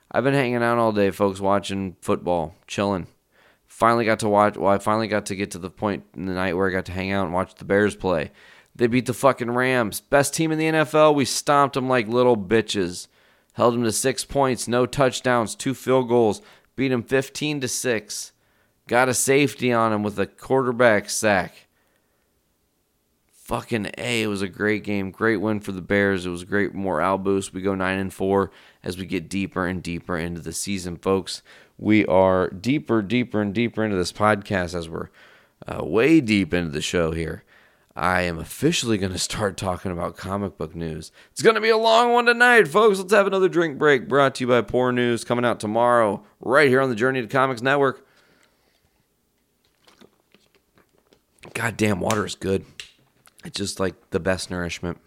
I've 0.09 0.23
been 0.23 0.33
hanging 0.33 0.63
out 0.63 0.77
all 0.77 0.93
day, 0.93 1.11
folks, 1.11 1.41
watching 1.41 1.97
football, 1.99 2.55
chilling. 2.65 3.07
Finally 3.67 4.05
got 4.05 4.19
to 4.19 4.29
watch, 4.29 4.55
well, 4.55 4.71
I 4.71 4.77
finally 4.77 5.09
got 5.09 5.25
to 5.25 5.35
get 5.35 5.51
to 5.51 5.59
the 5.59 5.69
point 5.69 6.05
in 6.15 6.27
the 6.27 6.33
night 6.33 6.55
where 6.55 6.69
I 6.69 6.71
got 6.71 6.85
to 6.85 6.93
hang 6.93 7.11
out 7.11 7.25
and 7.25 7.33
watch 7.33 7.55
the 7.55 7.65
Bears 7.65 7.97
play. 7.97 8.31
They 8.73 8.87
beat 8.87 9.05
the 9.05 9.13
fucking 9.13 9.51
Rams. 9.51 9.99
Best 9.99 10.33
team 10.33 10.53
in 10.53 10.59
the 10.59 10.71
NFL. 10.71 11.13
We 11.13 11.25
stomped 11.25 11.73
them 11.73 11.89
like 11.89 12.07
little 12.07 12.37
bitches. 12.37 13.07
Held 13.51 13.73
them 13.73 13.83
to 13.83 13.91
six 13.91 14.23
points, 14.23 14.69
no 14.69 14.85
touchdowns, 14.85 15.55
two 15.55 15.73
field 15.73 16.07
goals. 16.07 16.41
Beat 16.77 16.87
them 16.87 17.03
15 17.03 17.59
to 17.59 17.67
6. 17.67 18.32
Got 18.87 19.09
a 19.09 19.13
safety 19.13 19.71
on 19.71 19.93
him 19.93 20.03
with 20.03 20.19
a 20.19 20.25
quarterback 20.25 21.09
sack. 21.09 21.67
Fucking 23.31 23.91
A, 23.97 24.23
it 24.23 24.27
was 24.27 24.41
a 24.41 24.47
great 24.47 24.83
game. 24.83 25.11
Great 25.11 25.37
win 25.37 25.59
for 25.59 25.73
the 25.73 25.81
Bears. 25.81 26.25
It 26.25 26.29
was 26.29 26.43
great 26.43 26.73
morale 26.73 27.17
boost. 27.17 27.53
We 27.53 27.61
go 27.61 27.75
9 27.75 27.99
and 27.99 28.13
4 28.13 28.51
as 28.83 28.97
we 28.97 29.05
get 29.05 29.29
deeper 29.29 29.67
and 29.67 29.83
deeper 29.83 30.17
into 30.17 30.41
the 30.41 30.53
season, 30.53 30.97
folks. 30.97 31.41
We 31.77 32.05
are 32.05 32.49
deeper, 32.49 33.01
deeper, 33.01 33.41
and 33.41 33.53
deeper 33.53 33.83
into 33.83 33.97
this 33.97 34.13
podcast 34.13 34.73
as 34.73 34.87
we're 34.87 35.09
uh, 35.67 35.83
way 35.83 36.21
deep 36.21 36.53
into 36.53 36.71
the 36.71 36.81
show 36.81 37.11
here. 37.11 37.43
I 37.95 38.21
am 38.21 38.39
officially 38.39 38.97
going 38.97 39.11
to 39.11 39.19
start 39.19 39.57
talking 39.57 39.91
about 39.91 40.17
comic 40.17 40.57
book 40.57 40.73
news. 40.75 41.11
It's 41.31 41.41
going 41.41 41.55
to 41.55 41.61
be 41.61 41.69
a 41.69 41.77
long 41.77 42.11
one 42.11 42.25
tonight, 42.25 42.67
folks. 42.67 42.97
Let's 42.97 43.13
have 43.13 43.27
another 43.27 43.49
drink 43.49 43.77
break 43.77 44.07
brought 44.07 44.35
to 44.35 44.43
you 44.43 44.47
by 44.47 44.61
Poor 44.61 44.91
News 44.91 45.23
coming 45.23 45.45
out 45.45 45.59
tomorrow, 45.59 46.23
right 46.39 46.69
here 46.69 46.81
on 46.81 46.89
the 46.89 46.95
Journey 46.95 47.21
to 47.21 47.27
Comics 47.27 47.61
Network. 47.61 48.05
Goddamn 51.53 51.99
water 51.99 52.25
is 52.25 52.35
good. 52.35 52.65
It's 53.45 53.57
just 53.57 53.79
like 53.79 53.95
the 54.11 54.19
best 54.19 54.49
nourishment. 54.49 54.99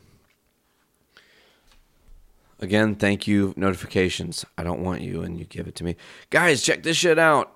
Again, 2.59 2.94
thank 2.94 3.26
you. 3.26 3.53
Notifications. 3.57 4.44
I 4.57 4.62
don't 4.64 4.82
want 4.82 5.03
you, 5.03 5.22
and 5.22 5.38
you 5.38 5.44
give 5.44 5.66
it 5.66 5.74
to 5.76 5.84
me. 5.84 5.97
Guys, 6.30 6.62
check 6.62 6.82
this 6.82 6.97
shit 6.97 7.18
out. 7.18 7.53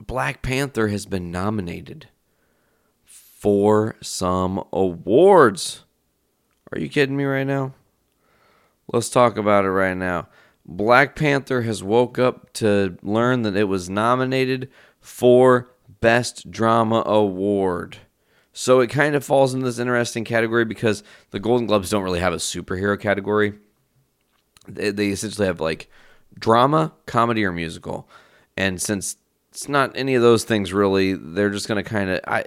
Black 0.00 0.42
Panther 0.42 0.88
has 0.88 1.06
been 1.06 1.30
nominated 1.30 2.08
for 3.04 3.96
some 4.00 4.64
awards. 4.72 5.84
Are 6.72 6.78
you 6.78 6.88
kidding 6.88 7.16
me 7.16 7.24
right 7.24 7.46
now? 7.46 7.74
Let's 8.92 9.10
talk 9.10 9.36
about 9.36 9.64
it 9.64 9.70
right 9.70 9.96
now. 9.96 10.28
Black 10.64 11.16
Panther 11.16 11.62
has 11.62 11.82
woke 11.82 12.18
up 12.18 12.52
to 12.54 12.96
learn 13.02 13.42
that 13.42 13.56
it 13.56 13.64
was 13.64 13.88
nominated 13.90 14.70
for 15.00 15.70
Best 16.00 16.50
Drama 16.50 17.02
Award. 17.06 17.98
So 18.52 18.80
it 18.80 18.88
kind 18.88 19.14
of 19.14 19.24
falls 19.24 19.54
in 19.54 19.60
this 19.60 19.78
interesting 19.78 20.24
category 20.24 20.64
because 20.64 21.02
the 21.30 21.40
Golden 21.40 21.66
Globes 21.66 21.90
don't 21.90 22.02
really 22.02 22.20
have 22.20 22.34
a 22.34 22.36
superhero 22.36 23.00
category. 23.00 23.54
They, 24.68 24.90
they 24.90 25.08
essentially 25.08 25.46
have 25.46 25.60
like 25.60 25.88
drama, 26.38 26.92
comedy, 27.06 27.44
or 27.44 27.52
musical. 27.52 28.08
And 28.56 28.80
since 28.80 29.16
it's 29.50 29.68
not 29.68 29.96
any 29.96 30.14
of 30.14 30.22
those 30.22 30.44
things 30.44 30.72
really, 30.72 31.14
they're 31.14 31.50
just 31.50 31.68
going 31.68 31.82
to 31.82 31.88
kind 31.88 32.10
of. 32.10 32.20
I. 32.26 32.44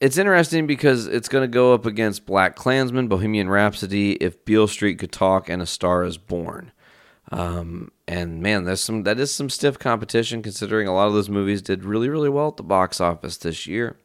It's 0.00 0.16
interesting 0.16 0.66
because 0.66 1.06
it's 1.06 1.28
going 1.28 1.42
to 1.42 1.52
go 1.52 1.74
up 1.74 1.84
against 1.84 2.24
Black 2.24 2.56
Klansman, 2.56 3.06
Bohemian 3.06 3.50
Rhapsody, 3.50 4.12
If 4.12 4.46
Beale 4.46 4.66
Street 4.66 4.98
Could 4.98 5.12
Talk, 5.12 5.50
and 5.50 5.60
A 5.60 5.66
Star 5.66 6.04
Is 6.04 6.16
Born. 6.16 6.72
Um, 7.30 7.92
and 8.08 8.42
man, 8.42 8.64
there's 8.64 8.80
some 8.80 9.02
that 9.04 9.20
is 9.20 9.32
some 9.32 9.50
stiff 9.50 9.78
competition 9.78 10.42
considering 10.42 10.88
a 10.88 10.94
lot 10.94 11.06
of 11.08 11.12
those 11.12 11.28
movies 11.28 11.62
did 11.62 11.84
really 11.84 12.08
really 12.08 12.28
well 12.28 12.48
at 12.48 12.56
the 12.56 12.62
box 12.62 13.00
office 13.00 13.36
this 13.36 13.66
year. 13.66 13.98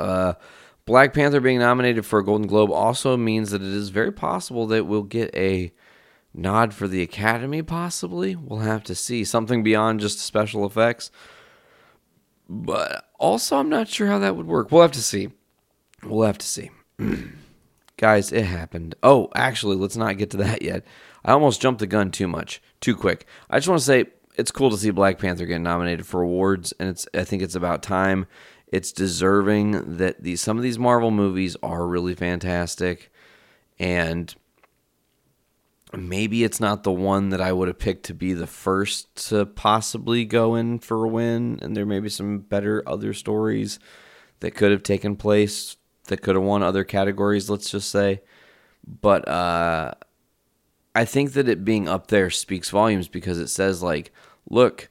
Uh, 0.00 0.34
Black 0.86 1.12
Panther 1.12 1.40
being 1.40 1.58
nominated 1.58 2.04
for 2.04 2.18
a 2.18 2.24
Golden 2.24 2.46
Globe 2.46 2.72
also 2.72 3.16
means 3.16 3.50
that 3.50 3.62
it 3.62 3.68
is 3.68 3.90
very 3.90 4.12
possible 4.12 4.66
that 4.68 4.86
we'll 4.86 5.02
get 5.02 5.34
a 5.36 5.72
nod 6.34 6.74
for 6.74 6.88
the 6.88 7.02
Academy. 7.02 7.62
Possibly, 7.62 8.34
we'll 8.34 8.60
have 8.60 8.82
to 8.84 8.94
see 8.94 9.22
something 9.24 9.62
beyond 9.62 10.00
just 10.00 10.18
special 10.18 10.66
effects. 10.66 11.10
But 12.48 13.04
also, 13.18 13.58
I'm 13.58 13.68
not 13.68 13.88
sure 13.88 14.08
how 14.08 14.18
that 14.18 14.34
would 14.34 14.46
work. 14.46 14.72
We'll 14.72 14.82
have 14.82 14.92
to 14.92 15.02
see. 15.02 15.28
We'll 16.02 16.26
have 16.26 16.38
to 16.38 16.46
see. 16.46 16.70
Guys, 17.96 18.32
it 18.32 18.46
happened. 18.46 18.94
Oh, 19.02 19.28
actually, 19.34 19.76
let's 19.76 19.96
not 19.96 20.18
get 20.18 20.30
to 20.30 20.38
that 20.38 20.62
yet. 20.62 20.84
I 21.24 21.32
almost 21.32 21.60
jumped 21.60 21.80
the 21.80 21.86
gun 21.86 22.10
too 22.10 22.26
much, 22.26 22.62
too 22.80 22.96
quick. 22.96 23.26
I 23.48 23.58
just 23.58 23.68
want 23.68 23.78
to 23.78 23.84
say 23.84 24.06
it's 24.36 24.50
cool 24.50 24.70
to 24.70 24.76
see 24.76 24.90
Black 24.90 25.18
Panther 25.18 25.46
get 25.46 25.60
nominated 25.60 26.06
for 26.06 26.22
awards, 26.22 26.72
and 26.80 26.88
it's 26.88 27.06
I 27.14 27.24
think 27.24 27.42
it's 27.42 27.54
about 27.54 27.82
time. 27.82 28.26
It's 28.70 28.92
deserving 28.92 29.96
that 29.96 30.22
these 30.22 30.40
some 30.40 30.56
of 30.56 30.62
these 30.62 30.78
Marvel 30.78 31.10
movies 31.10 31.56
are 31.62 31.86
really 31.86 32.14
fantastic, 32.14 33.10
and 33.78 34.32
maybe 35.92 36.44
it's 36.44 36.60
not 36.60 36.84
the 36.84 36.92
one 36.92 37.30
that 37.30 37.40
I 37.40 37.52
would 37.52 37.66
have 37.66 37.80
picked 37.80 38.04
to 38.06 38.14
be 38.14 38.32
the 38.32 38.46
first 38.46 39.28
to 39.28 39.44
possibly 39.44 40.24
go 40.24 40.54
in 40.54 40.78
for 40.78 41.04
a 41.04 41.08
win, 41.08 41.58
and 41.60 41.76
there 41.76 41.84
may 41.84 41.98
be 41.98 42.08
some 42.08 42.38
better 42.38 42.82
other 42.86 43.12
stories 43.12 43.80
that 44.38 44.54
could 44.54 44.70
have 44.70 44.84
taken 44.84 45.16
place 45.16 45.76
that 46.04 46.22
could 46.22 46.36
have 46.36 46.44
won 46.44 46.62
other 46.62 46.84
categories. 46.84 47.50
Let's 47.50 47.70
just 47.70 47.90
say, 47.90 48.20
but 48.86 49.28
uh, 49.28 49.94
I 50.94 51.04
think 51.04 51.32
that 51.32 51.48
it 51.48 51.64
being 51.64 51.88
up 51.88 52.06
there 52.06 52.30
speaks 52.30 52.70
volumes 52.70 53.08
because 53.08 53.38
it 53.38 53.48
says 53.48 53.82
like, 53.82 54.12
look, 54.48 54.88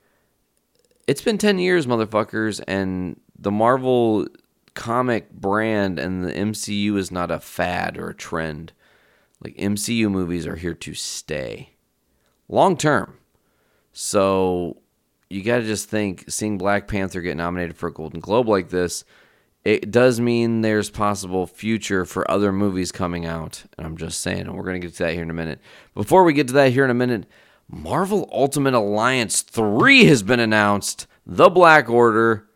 it's 1.08 1.22
been 1.22 1.38
10 1.38 1.60
years, 1.60 1.88
motherfuckers, 1.88 2.62
and 2.68 3.20
the 3.42 3.52
Marvel 3.52 4.28
comic 4.74 5.32
brand 5.32 6.00
and 6.00 6.24
the 6.24 6.32
MCU 6.32 6.98
is 6.98 7.12
not 7.12 7.32
a 7.32 7.40
fad 7.40 7.98
or 7.98 8.10
a 8.10 8.16
trend. 8.16 8.74
Like 9.44 9.56
MCU 9.56 10.12
movies 10.12 10.46
are 10.46 10.58
here 10.58 10.74
to 10.74 10.94
stay 10.94 11.72
long 12.48 12.76
term. 12.76 13.18
So 13.94 14.82
you 15.30 15.44
got 15.44 15.58
to 15.58 15.64
just 15.64 15.90
think 15.90 16.26
seeing 16.28 16.58
Black 16.58 16.88
Panther 16.88 17.22
get 17.22 17.38
nominated 17.38 17.78
for 17.78 17.88
a 17.88 17.94
Golden 17.94 18.20
Globe 18.20 18.50
like 18.50 18.70
this, 18.70 19.06
it 19.64 19.92
does 19.92 20.20
mean 20.20 20.62
there's 20.62 20.90
possible 20.90 21.46
future 21.46 22.06
for 22.06 22.30
other 22.30 22.52
movies 22.52 22.92
coming 22.92 23.26
out. 23.26 23.64
And 23.78 23.86
I'm 23.86 23.98
just 23.98 24.22
saying, 24.22 24.42
and 24.42 24.56
we're 24.56 24.64
going 24.64 24.82
to 24.82 24.88
get 24.88 24.96
to 24.96 25.04
that 25.04 25.14
here 25.14 25.24
in 25.24 25.30
a 25.30 25.34
minute. 25.34 25.60
Before 25.94 26.24
we 26.24 26.34
get 26.34 26.48
to 26.48 26.54
that 26.54 26.72
here 26.72 26.86
in 26.86 26.92
a 26.92 26.96
minute, 26.96 27.26
Marvel 27.68 28.28
Ultimate 28.32 28.74
Alliance 28.74 29.42
3 29.42 30.06
has 30.06 30.24
been 30.24 30.40
announced. 30.40 31.08
The 31.26 31.50
Black 31.50 31.90
Order 31.90 32.49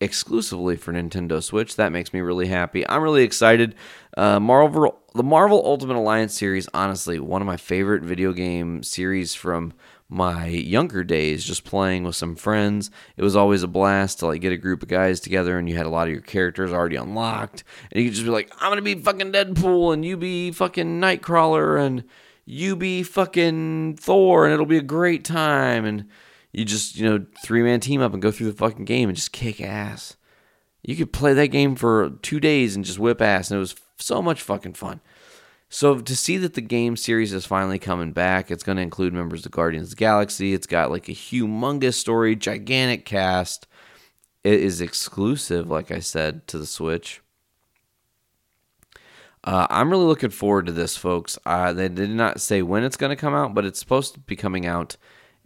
exclusively 0.00 0.76
for 0.76 0.92
Nintendo 0.92 1.42
Switch. 1.42 1.76
That 1.76 1.92
makes 1.92 2.12
me 2.12 2.20
really 2.20 2.46
happy. 2.46 2.88
I'm 2.88 3.02
really 3.02 3.24
excited. 3.24 3.74
Uh, 4.16 4.38
Marvel, 4.40 4.98
the 5.14 5.22
Marvel 5.22 5.62
Ultimate 5.64 5.96
Alliance 5.96 6.34
series, 6.34 6.68
honestly, 6.72 7.18
one 7.18 7.42
of 7.42 7.46
my 7.46 7.56
favorite 7.56 8.02
video 8.02 8.32
game 8.32 8.82
series 8.82 9.34
from 9.34 9.72
my 10.08 10.46
younger 10.46 11.04
days. 11.04 11.44
Just 11.44 11.64
playing 11.64 12.04
with 12.04 12.16
some 12.16 12.36
friends, 12.36 12.90
it 13.16 13.22
was 13.22 13.36
always 13.36 13.62
a 13.62 13.68
blast 13.68 14.20
to 14.20 14.26
like 14.26 14.40
get 14.40 14.52
a 14.52 14.56
group 14.56 14.82
of 14.82 14.88
guys 14.88 15.20
together, 15.20 15.58
and 15.58 15.68
you 15.68 15.76
had 15.76 15.86
a 15.86 15.90
lot 15.90 16.06
of 16.06 16.12
your 16.12 16.22
characters 16.22 16.72
already 16.72 16.96
unlocked, 16.96 17.64
and 17.90 18.02
you 18.02 18.08
could 18.08 18.14
just 18.14 18.24
be 18.24 18.30
like, 18.30 18.50
"I'm 18.60 18.70
gonna 18.70 18.82
be 18.82 18.94
fucking 18.94 19.32
Deadpool, 19.32 19.92
and 19.92 20.04
you 20.04 20.16
be 20.16 20.50
fucking 20.52 21.00
Nightcrawler, 21.00 21.84
and 21.84 22.04
you 22.46 22.76
be 22.76 23.02
fucking 23.02 23.96
Thor, 23.96 24.44
and 24.44 24.54
it'll 24.54 24.64
be 24.66 24.78
a 24.78 24.82
great 24.82 25.24
time." 25.24 25.84
And 25.84 26.06
you 26.52 26.64
just, 26.64 26.96
you 26.96 27.08
know, 27.08 27.26
three 27.42 27.62
man 27.62 27.80
team 27.80 28.00
up 28.00 28.12
and 28.12 28.22
go 28.22 28.30
through 28.30 28.50
the 28.50 28.56
fucking 28.56 28.84
game 28.84 29.08
and 29.08 29.16
just 29.16 29.32
kick 29.32 29.60
ass. 29.60 30.16
You 30.82 30.96
could 30.96 31.12
play 31.12 31.34
that 31.34 31.48
game 31.48 31.76
for 31.76 32.10
two 32.22 32.40
days 32.40 32.76
and 32.76 32.84
just 32.84 32.98
whip 32.98 33.20
ass, 33.20 33.50
and 33.50 33.56
it 33.56 33.60
was 33.60 33.74
so 33.98 34.22
much 34.22 34.42
fucking 34.42 34.74
fun. 34.74 35.00
So 35.68 35.98
to 35.98 36.16
see 36.16 36.38
that 36.38 36.54
the 36.54 36.62
game 36.62 36.96
series 36.96 37.32
is 37.32 37.44
finally 37.44 37.78
coming 37.78 38.12
back, 38.12 38.50
it's 38.50 38.62
going 38.62 38.76
to 38.76 38.82
include 38.82 39.12
members 39.12 39.44
of 39.44 39.52
Guardians 39.52 39.88
of 39.88 39.90
the 39.90 39.96
Galaxy. 39.96 40.54
It's 40.54 40.66
got 40.66 40.90
like 40.90 41.08
a 41.08 41.12
humongous 41.12 41.94
story, 41.94 42.36
gigantic 42.36 43.04
cast. 43.04 43.66
It 44.44 44.60
is 44.60 44.80
exclusive, 44.80 45.68
like 45.68 45.90
I 45.90 45.98
said, 45.98 46.46
to 46.48 46.58
the 46.58 46.64
Switch. 46.64 47.20
Uh, 49.44 49.66
I'm 49.68 49.90
really 49.90 50.06
looking 50.06 50.30
forward 50.30 50.66
to 50.66 50.72
this, 50.72 50.96
folks. 50.96 51.38
Uh, 51.44 51.72
they 51.72 51.88
did 51.88 52.10
not 52.10 52.40
say 52.40 52.62
when 52.62 52.82
it's 52.82 52.96
going 52.96 53.10
to 53.10 53.16
come 53.16 53.34
out, 53.34 53.54
but 53.54 53.66
it's 53.66 53.78
supposed 53.78 54.14
to 54.14 54.20
be 54.20 54.36
coming 54.36 54.64
out 54.64 54.96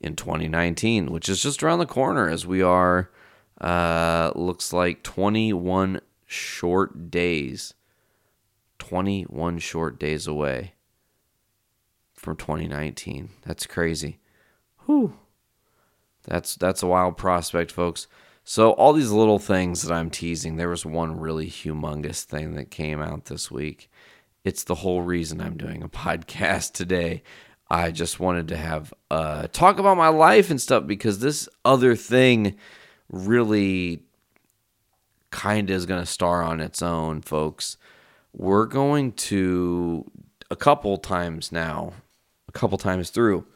in 0.03 0.17
2019, 0.17 1.07
which 1.07 1.29
is 1.29 1.43
just 1.43 1.63
around 1.63 1.79
the 1.79 1.87
corner 1.87 2.29
as 2.29 2.47
we 2.47 2.63
are, 2.63 3.11
uh, 3.61 4.33
looks 4.35 4.73
like 4.73 5.03
21 5.03 6.01
short 6.27 7.11
days. 7.11 7.75
21 8.79 9.59
short 9.59 9.99
days 9.99 10.27
away 10.27 10.75
from 12.15 12.37
2019. 12.37 13.31
That's 13.47 13.67
crazy. 13.67 14.19
Whew. 14.87 15.15
That's 16.25 16.57
that's 16.57 16.83
a 16.83 16.87
wild 16.87 17.17
prospect, 17.17 17.71
folks. 17.73 18.07
So 18.45 18.73
all 18.73 18.93
these 18.93 19.11
little 19.11 19.39
things 19.39 19.83
that 19.83 19.95
I'm 19.95 20.11
teasing, 20.11 20.57
there 20.57 20.69
was 20.69 20.85
one 20.85 21.19
really 21.19 21.49
humongous 21.49 22.25
thing 22.25 22.55
that 22.55 22.71
came 22.71 23.01
out 23.01 23.27
this 23.27 23.51
week. 23.51 23.91
It's 24.45 24.65
the 24.65 24.77
whole 24.77 25.03
reason 25.03 25.41
I'm 25.41 25.57
doing 25.57 25.83
a 25.83 25.89
podcast 26.05 26.73
today. 26.73 27.23
I 27.73 27.91
just 27.91 28.21
wanted 28.21 28.49
to 28.49 28.57
have 28.59 28.93
uh, 29.11 29.47
talk 29.51 29.79
about 29.79 29.97
my 29.97 30.09
life 30.09 30.51
and 30.51 30.61
stuff 30.61 30.87
because 30.87 31.21
this 31.21 31.49
other 31.65 31.97
thing 31.97 32.57
really 33.09 34.03
kind 35.31 35.71
of 35.71 35.77
is 35.77 35.87
going 35.87 36.03
to 36.03 36.07
star 36.07 36.43
on 36.43 36.61
its 36.61 36.83
own, 36.83 37.23
folks. 37.23 37.79
We're 38.35 38.67
going 38.67 39.13
to 39.13 40.05
a 40.51 40.55
couple 40.55 40.99
times 40.99 41.51
now, 41.51 41.95
a 42.47 42.53
couple 42.53 42.77
times 42.77 43.09
through, 43.09 43.47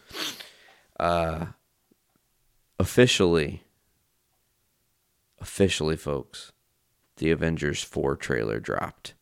uh, 0.99 1.49
officially, 2.79 3.65
officially, 5.43 5.97
folks, 5.99 6.53
the 7.19 7.31
Avengers 7.31 7.83
4 7.83 8.17
trailer 8.17 8.61
dropped. 8.61 9.13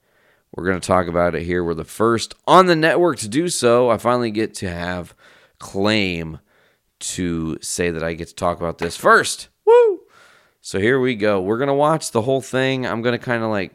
We're 0.54 0.66
going 0.66 0.80
to 0.80 0.86
talk 0.86 1.08
about 1.08 1.34
it 1.34 1.42
here. 1.42 1.64
We're 1.64 1.74
the 1.74 1.84
first 1.84 2.34
on 2.46 2.66
the 2.66 2.76
network 2.76 3.18
to 3.18 3.28
do 3.28 3.48
so. 3.48 3.90
I 3.90 3.98
finally 3.98 4.30
get 4.30 4.54
to 4.56 4.70
have 4.70 5.14
claim 5.58 6.38
to 7.00 7.58
say 7.60 7.90
that 7.90 8.04
I 8.04 8.14
get 8.14 8.28
to 8.28 8.34
talk 8.34 8.58
about 8.58 8.78
this 8.78 8.96
first. 8.96 9.48
Woo! 9.66 10.00
So 10.60 10.78
here 10.78 11.00
we 11.00 11.16
go. 11.16 11.40
We're 11.40 11.58
going 11.58 11.68
to 11.68 11.74
watch 11.74 12.12
the 12.12 12.22
whole 12.22 12.40
thing. 12.40 12.86
I'm 12.86 13.02
going 13.02 13.18
to 13.18 13.24
kind 13.24 13.42
of 13.42 13.50
like 13.50 13.74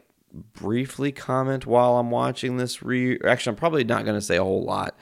briefly 0.54 1.12
comment 1.12 1.66
while 1.66 1.98
I'm 1.98 2.10
watching 2.10 2.56
this. 2.56 2.82
Re- 2.82 3.20
Actually, 3.24 3.52
I'm 3.52 3.56
probably 3.56 3.84
not 3.84 4.04
going 4.04 4.16
to 4.16 4.24
say 4.24 4.36
a 4.36 4.44
whole 4.44 4.64
lot. 4.64 4.96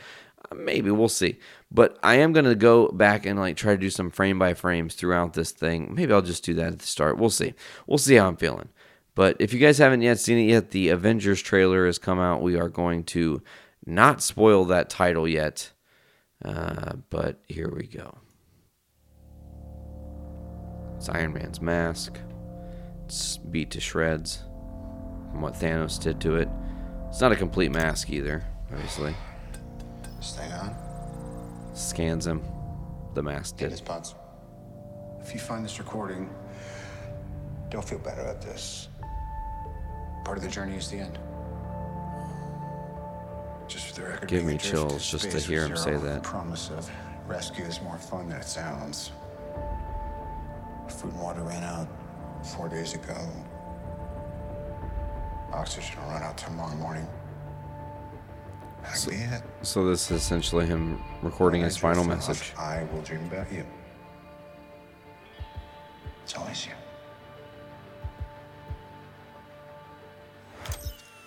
Maybe 0.54 0.90
we'll 0.90 1.08
see. 1.08 1.38
But 1.70 1.98
I 2.02 2.16
am 2.16 2.32
going 2.32 2.46
to 2.46 2.54
go 2.54 2.88
back 2.88 3.24
and 3.24 3.38
like 3.38 3.56
try 3.56 3.72
to 3.72 3.78
do 3.78 3.90
some 3.90 4.10
frame 4.10 4.38
by 4.38 4.54
frames 4.54 4.94
throughout 4.94 5.34
this 5.34 5.52
thing. 5.52 5.94
Maybe 5.94 6.12
I'll 6.12 6.22
just 6.22 6.44
do 6.44 6.54
that 6.54 6.72
at 6.72 6.78
the 6.80 6.86
start. 6.86 7.18
We'll 7.18 7.30
see. 7.30 7.54
We'll 7.86 7.98
see 7.98 8.16
how 8.16 8.26
I'm 8.26 8.36
feeling. 8.36 8.70
But 9.18 9.38
if 9.40 9.52
you 9.52 9.58
guys 9.58 9.78
haven't 9.78 10.02
yet 10.02 10.20
seen 10.20 10.38
it 10.38 10.48
yet, 10.48 10.70
the 10.70 10.90
Avengers 10.90 11.42
trailer 11.42 11.86
has 11.86 11.98
come 11.98 12.20
out. 12.20 12.40
We 12.40 12.54
are 12.54 12.68
going 12.68 13.02
to 13.06 13.42
not 13.84 14.22
spoil 14.22 14.64
that 14.66 14.88
title 14.88 15.26
yet. 15.26 15.72
Uh, 16.44 16.92
but 17.10 17.40
here 17.48 17.68
we 17.68 17.88
go. 17.88 18.16
It's 20.96 21.08
Iron 21.08 21.32
Man's 21.32 21.60
mask. 21.60 22.16
It's 23.06 23.38
beat 23.38 23.72
to 23.72 23.80
shreds 23.80 24.44
from 25.32 25.40
what 25.40 25.54
Thanos 25.54 26.00
did 26.00 26.20
to 26.20 26.36
it. 26.36 26.48
It's 27.08 27.20
not 27.20 27.32
a 27.32 27.36
complete 27.36 27.72
mask 27.72 28.10
either, 28.10 28.44
obviously. 28.72 29.16
This 30.18 30.36
thing 30.36 30.52
on? 30.52 30.76
Scans 31.74 32.24
him. 32.24 32.40
The 33.14 33.24
mask 33.24 33.56
did. 33.56 33.72
his. 33.72 33.82
If 35.20 35.34
you 35.34 35.40
find 35.40 35.64
this 35.64 35.80
recording, 35.80 36.30
don't 37.68 37.84
feel 37.84 37.98
bad 37.98 38.20
about 38.20 38.40
this. 38.40 38.86
Part 40.28 40.36
of 40.36 40.44
the 40.44 40.50
journey 40.50 40.76
is 40.76 40.90
the 40.90 40.98
end. 40.98 41.18
Just 43.66 43.86
for 43.86 43.94
the 43.94 44.08
record, 44.08 44.28
Give 44.28 44.44
me 44.44 44.58
chills 44.58 45.10
just 45.10 45.30
to 45.30 45.40
hear 45.40 45.64
him 45.64 45.74
say 45.74 45.96
that. 45.96 46.16
The 46.16 46.20
promise 46.20 46.68
of 46.68 46.90
rescue 47.26 47.64
is 47.64 47.80
more 47.80 47.96
fun 47.96 48.28
than 48.28 48.36
it 48.36 48.44
sounds. 48.44 49.10
Food 50.86 51.12
and 51.12 51.22
water 51.22 51.40
ran 51.40 51.64
out 51.64 51.88
four 52.44 52.68
days 52.68 52.92
ago. 52.92 53.16
Oxygen 55.50 55.98
will 56.02 56.10
run 56.10 56.22
out 56.22 56.36
tomorrow 56.36 56.76
morning. 56.76 57.08
Be. 59.08 59.16
So 59.62 59.86
this 59.86 60.10
is 60.10 60.20
essentially 60.20 60.66
him 60.66 61.02
recording 61.22 61.62
his 61.62 61.78
final 61.78 62.04
message. 62.04 62.52
I 62.58 62.86
will 62.92 63.00
dream 63.00 63.24
about 63.24 63.50
you. 63.50 63.64
It's 66.22 66.34
always 66.34 66.66
you. 66.66 66.72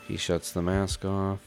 He 0.08 0.18
shuts 0.18 0.52
the 0.52 0.62
mask 0.62 1.06
off. 1.06 1.40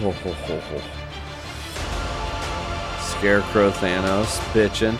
Ho, 0.00 0.12
ho, 0.12 0.32
ho, 0.32 0.60
ho. 0.60 0.82
Scarecrow 3.00 3.70
Thanos 3.72 4.38
bitching, 4.52 4.96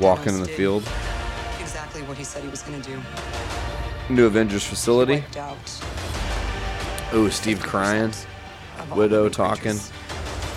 walking 0.00 0.34
in 0.34 0.40
the 0.42 0.48
field. 0.48 0.82
Exactly 1.58 2.02
what 2.02 2.18
he 2.18 2.24
said 2.24 2.42
he 2.42 2.48
was 2.50 2.62
going 2.62 2.80
to 2.82 2.90
do. 2.90 3.00
New 4.10 4.26
Avengers 4.26 4.66
facility. 4.66 5.24
Ooh, 7.14 7.30
Steve 7.30 7.60
crying. 7.60 8.10
50% 8.10 8.26
of 8.80 8.92
all 8.92 8.98
Widow 8.98 9.28
talking. 9.28 9.78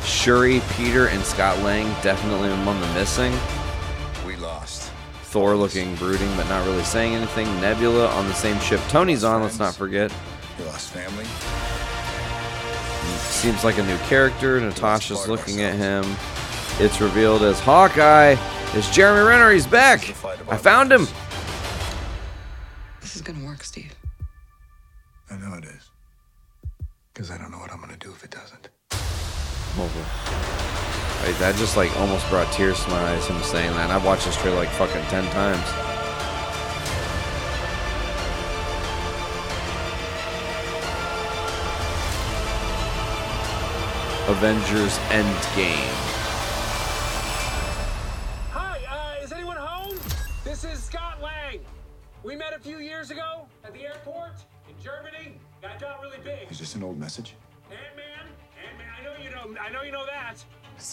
Shuri, 0.04 0.62
Peter, 0.72 1.08
and 1.08 1.24
Scott 1.24 1.58
Lang 1.60 1.86
definitely 2.02 2.52
among 2.52 2.82
the 2.82 2.88
missing. 2.94 3.32
We 5.34 5.42
lost. 5.42 5.72
Thor 5.72 5.82
looking 5.84 5.96
brooding 5.96 6.36
but 6.36 6.48
not 6.50 6.66
really 6.66 6.84
saying 6.84 7.16
anything. 7.16 7.48
Nebula 7.62 8.08
on 8.08 8.28
the 8.28 8.34
same 8.34 8.60
ship 8.60 8.80
Tony's 8.90 9.24
on, 9.24 9.42
let's 9.42 9.60
not 9.60 9.76
forget. 9.76 10.14
We 10.60 10.66
lost 10.66 10.92
family. 10.92 11.26
Seems 13.20 13.64
like 13.64 13.78
a 13.78 13.84
new 13.84 13.98
character. 14.10 14.60
Natasha's 14.60 15.28
looking 15.28 15.62
at 15.62 15.76
him. 15.76 16.06
It's 16.80 17.02
revealed 17.02 17.42
as 17.44 17.60
Hawkeye. 17.60 18.36
It's 18.74 18.90
Jeremy 18.96 19.28
Renner. 19.28 19.52
He's 19.52 19.68
back. 19.68 20.10
I 20.50 20.58
found 20.58 20.92
him. 20.92 21.08
This 23.02 23.16
is 23.16 23.22
going 23.22 23.40
to 23.40 23.46
work, 23.46 23.64
Steve. 23.64 23.94
I 25.30 25.38
know 25.38 25.56
it 25.56 25.66
is. 25.66 25.90
Because 27.14 27.30
I 27.30 27.38
don't 27.38 27.52
know 27.52 27.60
what 27.60 27.72
I'm 27.72 27.80
gonna 27.80 27.98
do 27.98 28.12
if 28.12 28.24
it 28.24 28.32
doesn't. 28.32 28.70
That 31.40 31.56
just 31.56 31.76
like 31.76 31.96
almost 32.00 32.30
brought 32.30 32.52
tears 32.54 32.84
to 32.84 32.90
my 32.90 33.00
eyes. 33.00 33.28
Him 33.28 33.42
saying 33.44 33.72
that. 33.72 33.84
And 33.84 33.92
I've 33.92 34.06
watched 34.06 34.26
this 34.26 34.36
trailer 34.38 34.58
like 34.58 34.70
fucking 34.70 35.04
ten 35.06 35.26
times. 35.32 35.68
Avengers 44.30 44.98
Endgame. 45.10 46.13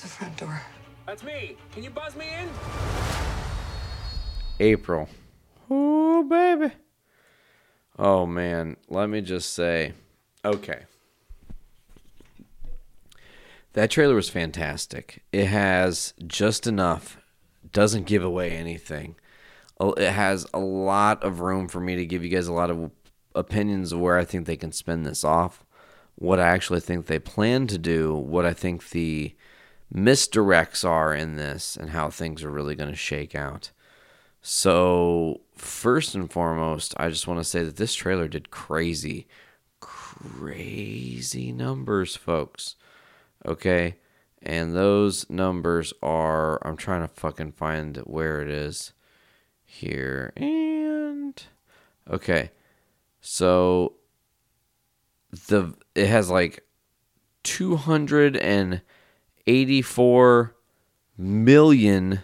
It's 0.02 0.08
the 0.08 0.16
front 0.16 0.36
door. 0.38 0.62
That's 1.04 1.22
me. 1.22 1.58
Can 1.72 1.84
you 1.84 1.90
buzz 1.90 2.16
me 2.16 2.24
in? 2.26 2.48
April. 4.58 5.10
Oh, 5.68 6.22
baby. 6.22 6.72
Oh, 7.98 8.24
man. 8.24 8.78
Let 8.88 9.10
me 9.10 9.20
just 9.20 9.52
say 9.52 9.92
okay. 10.42 10.84
That 13.74 13.90
trailer 13.90 14.14
was 14.14 14.30
fantastic. 14.30 15.22
It 15.32 15.48
has 15.48 16.14
just 16.26 16.66
enough, 16.66 17.18
doesn't 17.70 18.06
give 18.06 18.24
away 18.24 18.52
anything. 18.52 19.16
It 19.78 20.12
has 20.12 20.46
a 20.54 20.60
lot 20.60 21.22
of 21.22 21.40
room 21.40 21.68
for 21.68 21.80
me 21.80 21.96
to 21.96 22.06
give 22.06 22.24
you 22.24 22.30
guys 22.30 22.48
a 22.48 22.54
lot 22.54 22.70
of 22.70 22.90
opinions 23.34 23.92
of 23.92 24.00
where 24.00 24.16
I 24.16 24.24
think 24.24 24.46
they 24.46 24.56
can 24.56 24.72
spin 24.72 25.02
this 25.02 25.24
off, 25.24 25.62
what 26.14 26.40
I 26.40 26.48
actually 26.48 26.80
think 26.80 27.04
they 27.04 27.18
plan 27.18 27.66
to 27.66 27.76
do, 27.76 28.14
what 28.14 28.46
I 28.46 28.54
think 28.54 28.88
the 28.88 29.34
misdirects 29.94 30.88
are 30.88 31.14
in 31.14 31.36
this, 31.36 31.76
and 31.76 31.90
how 31.90 32.10
things 32.10 32.42
are 32.44 32.50
really 32.50 32.74
going 32.74 32.90
to 32.90 32.96
shake 32.96 33.34
out. 33.34 33.70
So, 34.42 35.42
first 35.54 36.14
and 36.14 36.30
foremost, 36.30 36.94
I 36.96 37.08
just 37.10 37.26
want 37.26 37.40
to 37.40 37.44
say 37.44 37.62
that 37.62 37.76
this 37.76 37.94
trailer 37.94 38.26
did 38.26 38.50
crazy, 38.50 39.26
crazy 39.80 41.52
numbers, 41.52 42.16
folks. 42.16 42.76
Okay? 43.44 43.96
And 44.42 44.74
those 44.74 45.28
numbers 45.28 45.92
are, 46.02 46.64
I'm 46.66 46.76
trying 46.76 47.02
to 47.02 47.08
fucking 47.08 47.52
find 47.52 47.98
where 47.98 48.40
it 48.40 48.48
is 48.48 48.94
here. 49.62 50.32
And, 50.36 51.42
okay. 52.10 52.50
So, 53.20 53.94
the, 55.48 55.74
it 55.94 56.06
has 56.06 56.30
like 56.30 56.64
284 59.50 60.54
million 61.18 62.20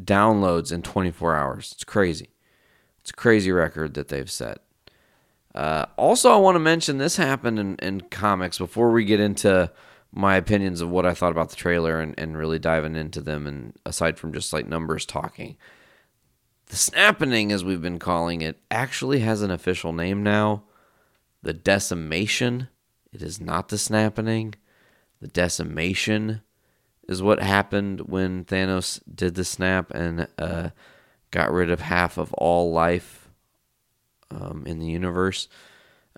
downloads 0.00 0.70
in 0.70 0.82
24 0.82 1.34
hours. 1.34 1.72
It's 1.72 1.82
crazy. 1.84 2.30
It's 3.00 3.10
a 3.10 3.14
crazy 3.14 3.50
record 3.50 3.94
that 3.94 4.06
they've 4.06 4.30
set. 4.30 4.58
Uh, 5.52 5.86
also, 5.96 6.30
I 6.30 6.36
want 6.36 6.54
to 6.54 6.60
mention 6.60 6.98
this 6.98 7.16
happened 7.16 7.58
in, 7.58 7.74
in 7.76 8.02
comics 8.02 8.58
before 8.58 8.92
we 8.92 9.04
get 9.04 9.18
into 9.18 9.72
my 10.12 10.36
opinions 10.36 10.80
of 10.80 10.90
what 10.90 11.04
I 11.04 11.14
thought 11.14 11.32
about 11.32 11.50
the 11.50 11.56
trailer 11.56 12.00
and, 12.00 12.14
and 12.16 12.36
really 12.36 12.60
diving 12.60 12.94
into 12.94 13.20
them. 13.20 13.48
And 13.48 13.72
aside 13.84 14.16
from 14.16 14.32
just 14.32 14.52
like 14.52 14.68
numbers 14.68 15.04
talking, 15.04 15.56
the 16.66 16.76
snapping, 16.76 17.50
as 17.50 17.64
we've 17.64 17.82
been 17.82 17.98
calling 17.98 18.42
it, 18.42 18.60
actually 18.70 19.20
has 19.20 19.42
an 19.42 19.50
official 19.50 19.92
name 19.92 20.22
now. 20.22 20.62
The 21.42 21.52
decimation. 21.52 22.68
It 23.12 23.22
is 23.22 23.40
not 23.40 23.70
the 23.70 23.78
snapping. 23.78 24.54
The 25.20 25.28
decimation 25.28 26.42
is 27.08 27.22
what 27.22 27.42
happened 27.42 28.02
when 28.02 28.44
Thanos 28.44 29.00
did 29.12 29.34
the 29.34 29.44
snap 29.44 29.90
and 29.90 30.28
uh, 30.38 30.70
got 31.30 31.52
rid 31.52 31.70
of 31.70 31.80
half 31.80 32.18
of 32.18 32.32
all 32.34 32.72
life 32.72 33.28
um, 34.30 34.64
in 34.66 34.78
the 34.78 34.86
universe. 34.86 35.48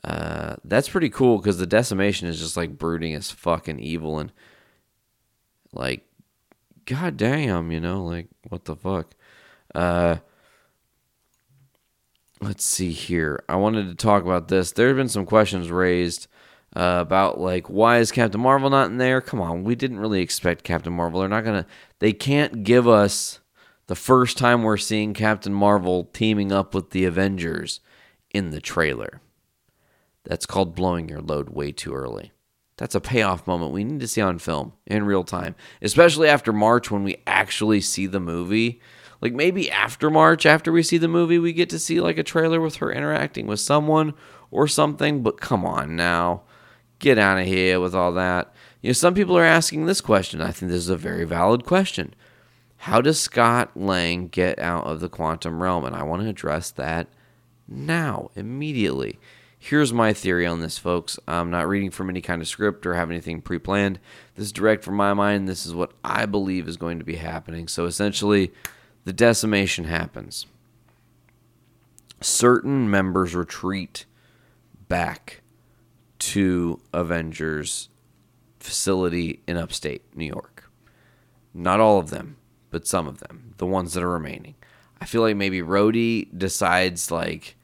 Uh, 0.04 0.56
that's 0.64 0.88
pretty 0.88 1.08
cool 1.08 1.38
because 1.38 1.58
the 1.58 1.66
decimation 1.66 2.28
is 2.28 2.38
just 2.38 2.56
like 2.56 2.78
brooding 2.78 3.14
as 3.14 3.30
fucking 3.30 3.78
evil 3.78 4.18
and 4.18 4.32
like, 5.72 6.04
god 6.84 7.16
damn, 7.16 7.70
you 7.72 7.80
know, 7.80 8.04
like 8.04 8.28
what 8.48 8.64
the 8.64 8.76
fuck. 8.76 9.14
Uh, 9.74 10.16
let's 12.40 12.64
see 12.64 12.92
here. 12.92 13.42
I 13.48 13.56
wanted 13.56 13.88
to 13.88 13.94
talk 13.94 14.22
about 14.24 14.48
this. 14.48 14.72
There 14.72 14.88
have 14.88 14.96
been 14.96 15.08
some 15.08 15.26
questions 15.26 15.70
raised 15.70 16.26
uh, 16.74 16.98
about 17.00 17.40
like 17.40 17.68
why 17.68 17.98
is 17.98 18.12
Captain 18.12 18.40
Marvel 18.40 18.70
not 18.70 18.90
in 18.90 18.98
there? 18.98 19.20
Come 19.20 19.40
on, 19.40 19.64
we 19.64 19.74
didn't 19.74 20.00
really 20.00 20.20
expect 20.20 20.64
Captain 20.64 20.92
Marvel. 20.92 21.20
They're 21.20 21.28
not 21.28 21.44
gonna. 21.44 21.66
They 21.98 22.12
can't 22.12 22.64
give 22.64 22.88
us 22.88 23.40
the 23.86 23.94
first 23.94 24.38
time 24.38 24.62
we're 24.62 24.76
seeing 24.76 25.12
Captain 25.12 25.52
Marvel 25.52 26.04
teaming 26.12 26.52
up 26.52 26.74
with 26.74 26.90
the 26.90 27.04
Avengers 27.04 27.80
in 28.32 28.50
the 28.50 28.60
trailer. 28.60 29.20
That's 30.24 30.46
called 30.46 30.74
blowing 30.74 31.08
your 31.08 31.20
load 31.20 31.50
way 31.50 31.72
too 31.72 31.92
early. 31.92 32.32
That's 32.78 32.94
a 32.94 33.00
payoff 33.00 33.46
moment 33.46 33.72
we 33.72 33.84
need 33.84 34.00
to 34.00 34.08
see 34.08 34.20
on 34.20 34.38
film 34.38 34.72
in 34.86 35.04
real 35.04 35.24
time, 35.24 35.54
especially 35.82 36.28
after 36.28 36.52
March 36.52 36.90
when 36.90 37.04
we 37.04 37.18
actually 37.26 37.80
see 37.80 38.06
the 38.06 38.20
movie. 38.20 38.80
Like 39.20 39.34
maybe 39.34 39.70
after 39.70 40.10
March, 40.10 40.46
after 40.46 40.72
we 40.72 40.82
see 40.82 40.98
the 40.98 41.06
movie, 41.06 41.38
we 41.38 41.52
get 41.52 41.70
to 41.70 41.78
see 41.78 42.00
like 42.00 42.18
a 42.18 42.24
trailer 42.24 42.60
with 42.60 42.76
her 42.76 42.90
interacting 42.90 43.46
with 43.46 43.60
someone 43.60 44.14
or 44.50 44.66
something. 44.66 45.22
But 45.22 45.40
come 45.40 45.64
on 45.64 45.94
now, 45.94 46.42
get 47.02 47.18
out 47.18 47.38
of 47.38 47.46
here 47.46 47.78
with 47.80 47.94
all 47.94 48.12
that. 48.12 48.54
You 48.80 48.88
know, 48.88 48.94
some 48.94 49.12
people 49.12 49.36
are 49.36 49.44
asking 49.44 49.84
this 49.84 50.00
question. 50.00 50.40
I 50.40 50.52
think 50.52 50.70
this 50.72 50.80
is 50.80 50.88
a 50.88 50.96
very 50.96 51.24
valid 51.24 51.64
question. 51.64 52.14
How 52.78 53.00
does 53.02 53.20
Scott 53.20 53.76
Lang 53.76 54.28
get 54.28 54.58
out 54.58 54.86
of 54.86 55.00
the 55.00 55.10
quantum 55.10 55.62
realm? 55.62 55.84
And 55.84 55.94
I 55.94 56.02
want 56.02 56.22
to 56.22 56.28
address 56.28 56.70
that 56.70 57.08
now, 57.68 58.30
immediately. 58.34 59.18
Here's 59.58 59.92
my 59.92 60.12
theory 60.12 60.46
on 60.46 60.60
this, 60.60 60.78
folks. 60.78 61.18
I'm 61.28 61.50
not 61.50 61.68
reading 61.68 61.90
from 61.90 62.10
any 62.10 62.20
kind 62.20 62.42
of 62.42 62.48
script 62.48 62.84
or 62.84 62.94
have 62.94 63.10
anything 63.10 63.40
pre 63.40 63.58
planned. 63.58 64.00
This 64.34 64.46
is 64.46 64.52
direct 64.52 64.82
from 64.82 64.96
my 64.96 65.14
mind. 65.14 65.48
This 65.48 65.64
is 65.66 65.74
what 65.74 65.92
I 66.02 66.26
believe 66.26 66.66
is 66.66 66.76
going 66.76 66.98
to 66.98 67.04
be 67.04 67.16
happening. 67.16 67.68
So 67.68 67.84
essentially, 67.84 68.52
the 69.04 69.12
decimation 69.12 69.84
happens. 69.84 70.46
Certain 72.20 72.90
members 72.90 73.34
retreat 73.34 74.06
back 74.88 75.41
to 76.22 76.80
Avengers 76.92 77.88
facility 78.60 79.42
in 79.48 79.56
upstate 79.56 80.16
New 80.16 80.26
York. 80.26 80.70
Not 81.52 81.80
all 81.80 81.98
of 81.98 82.10
them, 82.10 82.36
but 82.70 82.86
some 82.86 83.08
of 83.08 83.18
them, 83.18 83.54
the 83.56 83.66
ones 83.66 83.94
that 83.94 84.04
are 84.04 84.08
remaining. 84.08 84.54
I 85.00 85.04
feel 85.04 85.22
like 85.22 85.36
maybe 85.36 85.60
Rhodey 85.60 86.28
decides 86.36 87.10
like 87.10 87.56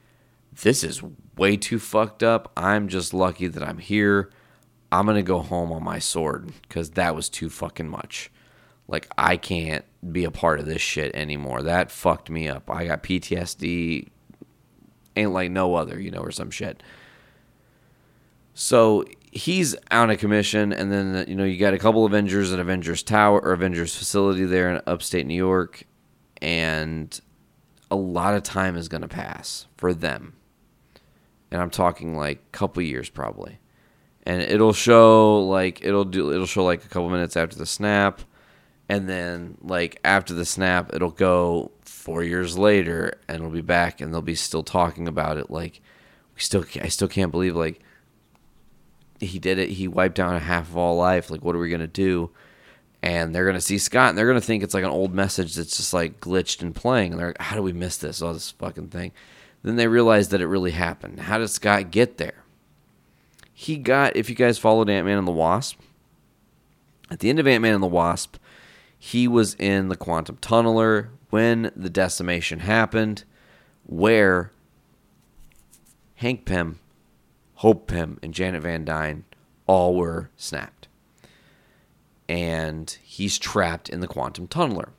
this 0.62 0.82
is 0.82 1.02
way 1.36 1.56
too 1.56 1.78
fucked 1.78 2.24
up. 2.24 2.50
I'm 2.56 2.88
just 2.88 3.14
lucky 3.14 3.46
that 3.46 3.62
I'm 3.62 3.78
here. 3.78 4.30
I'm 4.90 5.04
going 5.04 5.16
to 5.16 5.22
go 5.22 5.38
home 5.38 5.70
on 5.70 5.84
my 5.84 6.00
sword 6.00 6.52
cuz 6.68 6.90
that 6.90 7.14
was 7.14 7.28
too 7.28 7.48
fucking 7.48 7.88
much. 7.88 8.30
Like 8.88 9.08
I 9.16 9.36
can't 9.36 9.84
be 10.12 10.24
a 10.24 10.32
part 10.32 10.58
of 10.58 10.66
this 10.66 10.82
shit 10.82 11.14
anymore. 11.14 11.62
That 11.62 11.92
fucked 11.92 12.28
me 12.28 12.48
up. 12.48 12.68
I 12.68 12.86
got 12.86 13.04
PTSD 13.04 14.08
ain't 15.16 15.32
like 15.32 15.50
no 15.52 15.76
other, 15.76 16.00
you 16.00 16.10
know, 16.10 16.20
or 16.20 16.32
some 16.32 16.50
shit. 16.50 16.82
So 18.60 19.04
he's 19.30 19.76
out 19.92 20.10
of 20.10 20.18
commission, 20.18 20.72
and 20.72 20.90
then 20.90 21.24
you 21.28 21.36
know 21.36 21.44
you 21.44 21.58
got 21.58 21.74
a 21.74 21.78
couple 21.78 22.04
Avengers 22.04 22.52
at 22.52 22.58
Avengers 22.58 23.04
Tower 23.04 23.38
or 23.38 23.52
Avengers 23.52 23.94
facility 23.94 24.44
there 24.46 24.68
in 24.74 24.82
upstate 24.84 25.26
New 25.26 25.36
York, 25.36 25.84
and 26.42 27.20
a 27.88 27.94
lot 27.94 28.34
of 28.34 28.42
time 28.42 28.76
is 28.76 28.88
going 28.88 29.02
to 29.02 29.08
pass 29.08 29.68
for 29.76 29.94
them, 29.94 30.34
and 31.52 31.62
I'm 31.62 31.70
talking 31.70 32.16
like 32.16 32.50
couple 32.50 32.82
years 32.82 33.08
probably, 33.08 33.60
and 34.24 34.42
it'll 34.42 34.72
show 34.72 35.38
like 35.38 35.84
it'll 35.84 36.04
do 36.04 36.32
it'll 36.32 36.44
show 36.44 36.64
like 36.64 36.84
a 36.84 36.88
couple 36.88 37.08
minutes 37.10 37.36
after 37.36 37.56
the 37.56 37.64
snap, 37.64 38.22
and 38.88 39.08
then 39.08 39.56
like 39.60 40.00
after 40.02 40.34
the 40.34 40.44
snap 40.44 40.92
it'll 40.92 41.12
go 41.12 41.70
four 41.82 42.24
years 42.24 42.58
later, 42.58 43.20
and 43.28 43.36
it'll 43.36 43.50
be 43.50 43.60
back, 43.60 44.00
and 44.00 44.12
they'll 44.12 44.20
be 44.20 44.34
still 44.34 44.64
talking 44.64 45.06
about 45.06 45.36
it 45.36 45.48
like 45.48 45.80
we 46.34 46.40
still 46.40 46.64
I 46.82 46.88
still 46.88 47.06
can't 47.06 47.30
believe 47.30 47.54
like 47.54 47.84
he 49.20 49.38
did 49.38 49.58
it. 49.58 49.70
He 49.70 49.88
wiped 49.88 50.20
out 50.20 50.36
a 50.36 50.40
half 50.40 50.68
of 50.68 50.76
all 50.76 50.96
life. 50.96 51.30
Like, 51.30 51.44
what 51.44 51.54
are 51.54 51.58
we 51.58 51.70
gonna 51.70 51.86
do? 51.86 52.30
And 53.02 53.34
they're 53.34 53.46
gonna 53.46 53.60
see 53.60 53.78
Scott, 53.78 54.10
and 54.10 54.18
they're 54.18 54.26
gonna 54.26 54.40
think 54.40 54.62
it's 54.62 54.74
like 54.74 54.84
an 54.84 54.90
old 54.90 55.14
message 55.14 55.54
that's 55.54 55.76
just 55.76 55.92
like 55.92 56.20
glitched 56.20 56.62
and 56.62 56.74
playing. 56.74 57.12
And 57.12 57.20
they're 57.20 57.28
like, 57.28 57.40
"How 57.40 57.56
do 57.56 57.62
we 57.62 57.72
miss 57.72 57.96
this? 57.96 58.22
All 58.22 58.32
this 58.32 58.50
fucking 58.52 58.88
thing." 58.88 59.12
Then 59.62 59.76
they 59.76 59.88
realize 59.88 60.28
that 60.28 60.40
it 60.40 60.46
really 60.46 60.70
happened. 60.70 61.20
How 61.20 61.38
did 61.38 61.48
Scott 61.48 61.90
get 61.90 62.16
there? 62.18 62.44
He 63.52 63.76
got. 63.76 64.16
If 64.16 64.30
you 64.30 64.36
guys 64.36 64.58
followed 64.58 64.88
Ant 64.88 65.06
Man 65.06 65.18
and 65.18 65.26
the 65.26 65.32
Wasp, 65.32 65.80
at 67.10 67.20
the 67.20 67.30
end 67.30 67.38
of 67.38 67.46
Ant 67.46 67.62
Man 67.62 67.74
and 67.74 67.82
the 67.82 67.88
Wasp, 67.88 68.36
he 68.98 69.26
was 69.28 69.54
in 69.54 69.88
the 69.88 69.96
quantum 69.96 70.36
tunneler 70.36 71.08
when 71.30 71.70
the 71.76 71.90
decimation 71.90 72.60
happened, 72.60 73.24
where 73.84 74.50
Hank 76.16 76.44
Pym 76.44 76.78
Hope 77.58 77.88
Pym 77.88 78.20
and 78.22 78.32
Janet 78.32 78.62
Van 78.62 78.84
Dyne 78.84 79.24
all 79.66 79.96
were 79.96 80.30
snapped. 80.36 80.86
And 82.28 82.96
he's 83.02 83.36
trapped 83.36 83.88
in 83.88 83.98
the 83.98 84.06
quantum 84.06 84.46
tunneler. 84.46 84.90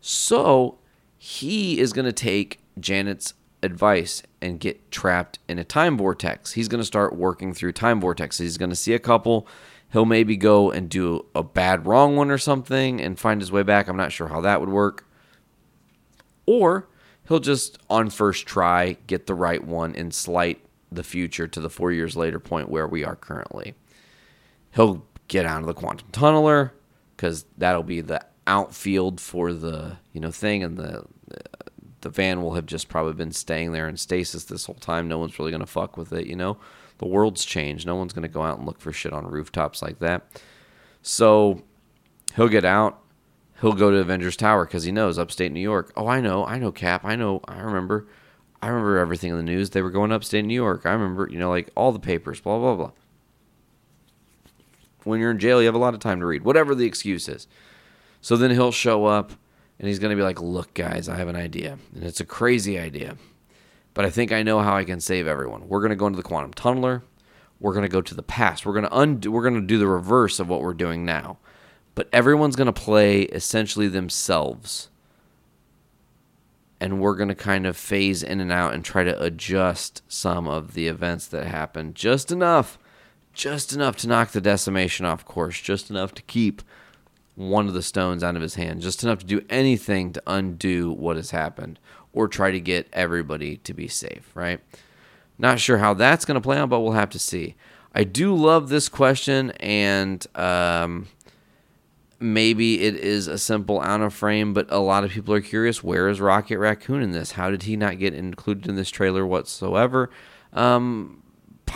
So 0.00 0.78
he 1.16 1.78
is 1.78 1.92
going 1.92 2.06
to 2.06 2.12
take 2.12 2.58
Janet's 2.80 3.34
advice 3.62 4.24
and 4.40 4.58
get 4.58 4.90
trapped 4.90 5.38
in 5.48 5.60
a 5.60 5.64
time 5.64 5.96
vortex. 5.96 6.54
He's 6.54 6.66
going 6.66 6.80
to 6.80 6.86
start 6.86 7.14
working 7.14 7.54
through 7.54 7.72
time 7.72 8.00
vortexes. 8.00 8.40
He's 8.40 8.58
going 8.58 8.70
to 8.70 8.76
see 8.76 8.94
a 8.94 8.98
couple. 8.98 9.46
He'll 9.92 10.04
maybe 10.04 10.36
go 10.36 10.72
and 10.72 10.88
do 10.88 11.26
a 11.32 11.44
bad 11.44 11.86
wrong 11.86 12.16
one 12.16 12.32
or 12.32 12.38
something 12.38 13.00
and 13.00 13.20
find 13.20 13.40
his 13.40 13.52
way 13.52 13.62
back. 13.62 13.86
I'm 13.86 13.96
not 13.96 14.10
sure 14.10 14.26
how 14.26 14.40
that 14.40 14.58
would 14.58 14.70
work. 14.70 15.06
Or 16.44 16.88
he'll 17.28 17.38
just 17.38 17.78
on 17.88 18.10
first 18.10 18.46
try 18.46 18.96
get 19.06 19.28
the 19.28 19.34
right 19.36 19.62
one 19.62 19.94
and 19.94 20.12
slight 20.12 20.64
the 20.92 21.02
future 21.02 21.46
to 21.46 21.60
the 21.60 21.70
four 21.70 21.92
years 21.92 22.16
later 22.16 22.38
point 22.40 22.68
where 22.68 22.86
we 22.86 23.04
are 23.04 23.16
currently. 23.16 23.74
He'll 24.72 25.04
get 25.28 25.46
out 25.46 25.60
of 25.60 25.66
the 25.66 25.74
quantum 25.74 26.08
tunneler 26.12 26.72
because 27.16 27.44
that'll 27.56 27.82
be 27.82 28.00
the 28.00 28.24
outfield 28.46 29.20
for 29.20 29.52
the 29.52 29.98
you 30.12 30.20
know 30.20 30.30
thing, 30.30 30.62
and 30.62 30.76
the 30.76 31.04
the 32.00 32.10
van 32.10 32.42
will 32.42 32.54
have 32.54 32.66
just 32.66 32.88
probably 32.88 33.12
been 33.12 33.32
staying 33.32 33.72
there 33.72 33.88
in 33.88 33.96
stasis 33.96 34.44
this 34.44 34.66
whole 34.66 34.76
time. 34.76 35.08
No 35.08 35.18
one's 35.18 35.38
really 35.38 35.52
gonna 35.52 35.66
fuck 35.66 35.96
with 35.96 36.12
it, 36.12 36.26
you 36.26 36.36
know. 36.36 36.56
The 36.98 37.06
world's 37.06 37.44
changed. 37.44 37.86
No 37.86 37.96
one's 37.96 38.12
gonna 38.12 38.28
go 38.28 38.42
out 38.42 38.58
and 38.58 38.66
look 38.66 38.80
for 38.80 38.92
shit 38.92 39.12
on 39.12 39.26
rooftops 39.26 39.82
like 39.82 39.98
that. 40.00 40.40
So 41.02 41.62
he'll 42.36 42.48
get 42.48 42.64
out. 42.64 43.00
He'll 43.60 43.72
go 43.74 43.90
to 43.90 43.98
Avengers 43.98 44.36
Tower 44.36 44.64
because 44.64 44.84
he 44.84 44.92
knows 44.92 45.18
upstate 45.18 45.52
New 45.52 45.60
York. 45.60 45.92
Oh, 45.96 46.06
I 46.06 46.20
know, 46.20 46.46
I 46.46 46.58
know, 46.58 46.72
Cap. 46.72 47.04
I 47.04 47.16
know, 47.16 47.40
I 47.46 47.60
remember. 47.60 48.06
I 48.62 48.68
remember 48.68 48.98
everything 48.98 49.30
in 49.30 49.36
the 49.36 49.42
news. 49.42 49.70
They 49.70 49.82
were 49.82 49.90
going 49.90 50.12
upstate 50.12 50.44
New 50.44 50.54
York. 50.54 50.84
I 50.84 50.92
remember, 50.92 51.28
you 51.30 51.38
know, 51.38 51.48
like 51.48 51.70
all 51.74 51.92
the 51.92 51.98
papers, 51.98 52.40
blah, 52.40 52.58
blah, 52.58 52.74
blah. 52.74 52.90
When 55.04 55.18
you're 55.18 55.30
in 55.30 55.38
jail, 55.38 55.60
you 55.60 55.66
have 55.66 55.74
a 55.74 55.78
lot 55.78 55.94
of 55.94 56.00
time 56.00 56.20
to 56.20 56.26
read, 56.26 56.44
whatever 56.44 56.74
the 56.74 56.84
excuse 56.84 57.26
is. 57.26 57.46
So 58.20 58.36
then 58.36 58.50
he'll 58.50 58.72
show 58.72 59.06
up 59.06 59.32
and 59.78 59.88
he's 59.88 59.98
going 59.98 60.10
to 60.10 60.16
be 60.16 60.22
like, 60.22 60.42
look, 60.42 60.74
guys, 60.74 61.08
I 61.08 61.16
have 61.16 61.28
an 61.28 61.36
idea. 61.36 61.78
And 61.94 62.04
it's 62.04 62.20
a 62.20 62.26
crazy 62.26 62.78
idea. 62.78 63.16
But 63.94 64.04
I 64.04 64.10
think 64.10 64.30
I 64.30 64.42
know 64.42 64.60
how 64.60 64.76
I 64.76 64.84
can 64.84 65.00
save 65.00 65.26
everyone. 65.26 65.68
We're 65.68 65.80
going 65.80 65.90
to 65.90 65.96
go 65.96 66.06
into 66.06 66.18
the 66.18 66.22
quantum 66.22 66.52
tunneler. 66.52 67.02
We're 67.60 67.72
going 67.72 67.84
to 67.84 67.88
go 67.88 68.02
to 68.02 68.14
the 68.14 68.22
past. 68.22 68.66
We're 68.66 68.74
going 68.74 68.84
to 68.84 68.98
undo, 68.98 69.32
we're 69.32 69.42
going 69.42 69.54
to 69.54 69.60
do 69.62 69.78
the 69.78 69.86
reverse 69.86 70.38
of 70.38 70.50
what 70.50 70.60
we're 70.60 70.74
doing 70.74 71.06
now. 71.06 71.38
But 71.94 72.10
everyone's 72.12 72.56
going 72.56 72.66
to 72.66 72.72
play 72.72 73.22
essentially 73.22 73.88
themselves 73.88 74.89
and 76.80 77.00
we're 77.00 77.16
going 77.16 77.28
to 77.28 77.34
kind 77.34 77.66
of 77.66 77.76
phase 77.76 78.22
in 78.22 78.40
and 78.40 78.50
out 78.50 78.74
and 78.74 78.84
try 78.84 79.04
to 79.04 79.22
adjust 79.22 80.02
some 80.08 80.48
of 80.48 80.74
the 80.74 80.86
events 80.88 81.26
that 81.28 81.46
happen. 81.46 81.94
Just 81.94 82.30
enough 82.30 82.78
just 83.32 83.72
enough 83.72 83.96
to 83.96 84.08
knock 84.08 84.32
the 84.32 84.40
decimation 84.40 85.06
off 85.06 85.24
course. 85.24 85.60
Just 85.60 85.88
enough 85.88 86.12
to 86.14 86.22
keep 86.22 86.62
one 87.36 87.68
of 87.68 87.74
the 87.74 87.82
stones 87.82 88.24
out 88.24 88.36
of 88.36 88.42
his 88.42 88.56
hand. 88.56 88.82
Just 88.82 89.04
enough 89.04 89.20
to 89.20 89.26
do 89.26 89.40
anything 89.48 90.12
to 90.12 90.22
undo 90.26 90.90
what 90.90 91.16
has 91.16 91.30
happened 91.30 91.78
or 92.12 92.28
try 92.28 92.50
to 92.50 92.60
get 92.60 92.88
everybody 92.92 93.56
to 93.58 93.72
be 93.72 93.88
safe 93.88 94.30
right? 94.34 94.60
Not 95.38 95.60
sure 95.60 95.78
how 95.78 95.94
that's 95.94 96.24
going 96.24 96.34
to 96.34 96.40
play 96.40 96.58
out 96.58 96.70
but 96.70 96.80
we'll 96.80 96.92
have 96.92 97.10
to 97.10 97.18
see. 97.18 97.54
I 97.94 98.04
do 98.04 98.34
love 98.34 98.68
this 98.68 98.88
question 98.88 99.50
and 99.52 100.24
um, 100.36 101.08
maybe 102.20 102.82
it 102.82 102.94
is 102.96 103.26
a 103.26 103.38
simple 103.38 103.80
out 103.80 104.02
of 104.02 104.12
frame, 104.12 104.52
but 104.52 104.70
a 104.70 104.78
lot 104.78 105.04
of 105.04 105.10
people 105.10 105.34
are 105.34 105.40
curious 105.40 105.82
where 105.82 106.08
is 106.08 106.20
Rocket 106.20 106.58
Raccoon 106.58 107.02
in 107.02 107.12
this? 107.12 107.32
How 107.32 107.50
did 107.50 107.64
he 107.64 107.76
not 107.76 107.98
get 107.98 108.14
included 108.14 108.68
in 108.68 108.76
this 108.76 108.90
trailer 108.90 109.26
whatsoever? 109.26 110.10
Um, 110.52 111.22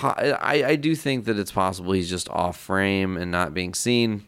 I, 0.03 0.65
I 0.67 0.77
do 0.77 0.95
think 0.95 1.25
that 1.25 1.39
it's 1.39 1.53
possible 1.53 1.93
he's 1.93 2.11
just 2.11 2.29
off 2.29 2.59
frame 2.59 3.17
and 3.17 3.31
not 3.31 3.55
being 3.55 3.75
seen. 3.75 4.25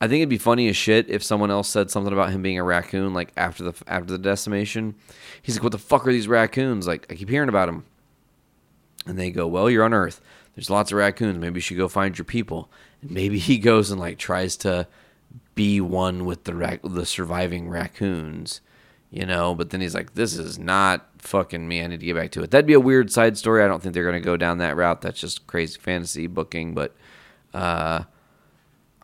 I 0.00 0.08
think 0.08 0.20
it'd 0.20 0.30
be 0.30 0.38
funny 0.38 0.68
as 0.68 0.76
shit 0.76 1.10
if 1.10 1.22
someone 1.22 1.50
else 1.50 1.68
said 1.68 1.90
something 1.90 2.12
about 2.12 2.30
him 2.30 2.40
being 2.40 2.58
a 2.58 2.64
raccoon, 2.64 3.12
like 3.12 3.32
after 3.36 3.62
the 3.62 3.74
after 3.86 4.12
the 4.12 4.18
decimation. 4.18 4.94
He's 5.42 5.56
like, 5.56 5.62
"What 5.62 5.72
the 5.72 5.78
fuck 5.78 6.06
are 6.06 6.12
these 6.12 6.26
raccoons?" 6.26 6.86
Like 6.86 7.06
I 7.10 7.14
keep 7.14 7.28
hearing 7.28 7.50
about 7.50 7.66
them, 7.66 7.84
and 9.06 9.18
they 9.18 9.30
go, 9.30 9.46
"Well, 9.46 9.68
you're 9.68 9.84
on 9.84 9.92
Earth. 9.92 10.22
There's 10.54 10.70
lots 10.70 10.90
of 10.90 10.96
raccoons. 10.96 11.38
Maybe 11.38 11.58
you 11.58 11.60
should 11.60 11.76
go 11.76 11.86
find 11.86 12.16
your 12.16 12.24
people." 12.24 12.70
Maybe 13.02 13.38
he 13.38 13.58
goes 13.58 13.90
and 13.90 14.00
like 14.00 14.18
tries 14.18 14.56
to 14.58 14.86
be 15.54 15.80
one 15.80 16.24
with 16.24 16.44
the 16.44 16.54
rac- 16.54 16.80
the 16.82 17.06
surviving 17.06 17.68
raccoons, 17.68 18.60
you 19.10 19.26
know. 19.26 19.54
But 19.54 19.70
then 19.70 19.80
he's 19.80 19.94
like, 19.94 20.14
"This 20.14 20.36
is 20.36 20.58
not 20.58 21.06
fucking 21.18 21.66
me. 21.66 21.82
I 21.82 21.86
need 21.86 22.00
to 22.00 22.06
get 22.06 22.16
back 22.16 22.30
to 22.32 22.42
it." 22.42 22.50
That'd 22.50 22.66
be 22.66 22.74
a 22.74 22.80
weird 22.80 23.10
side 23.10 23.36
story. 23.36 23.62
I 23.62 23.68
don't 23.68 23.82
think 23.82 23.94
they're 23.94 24.04
gonna 24.04 24.20
go 24.20 24.36
down 24.36 24.58
that 24.58 24.76
route. 24.76 25.00
That's 25.02 25.20
just 25.20 25.46
crazy 25.46 25.78
fantasy 25.78 26.26
booking. 26.26 26.74
But 26.74 26.94
uh, 27.54 28.04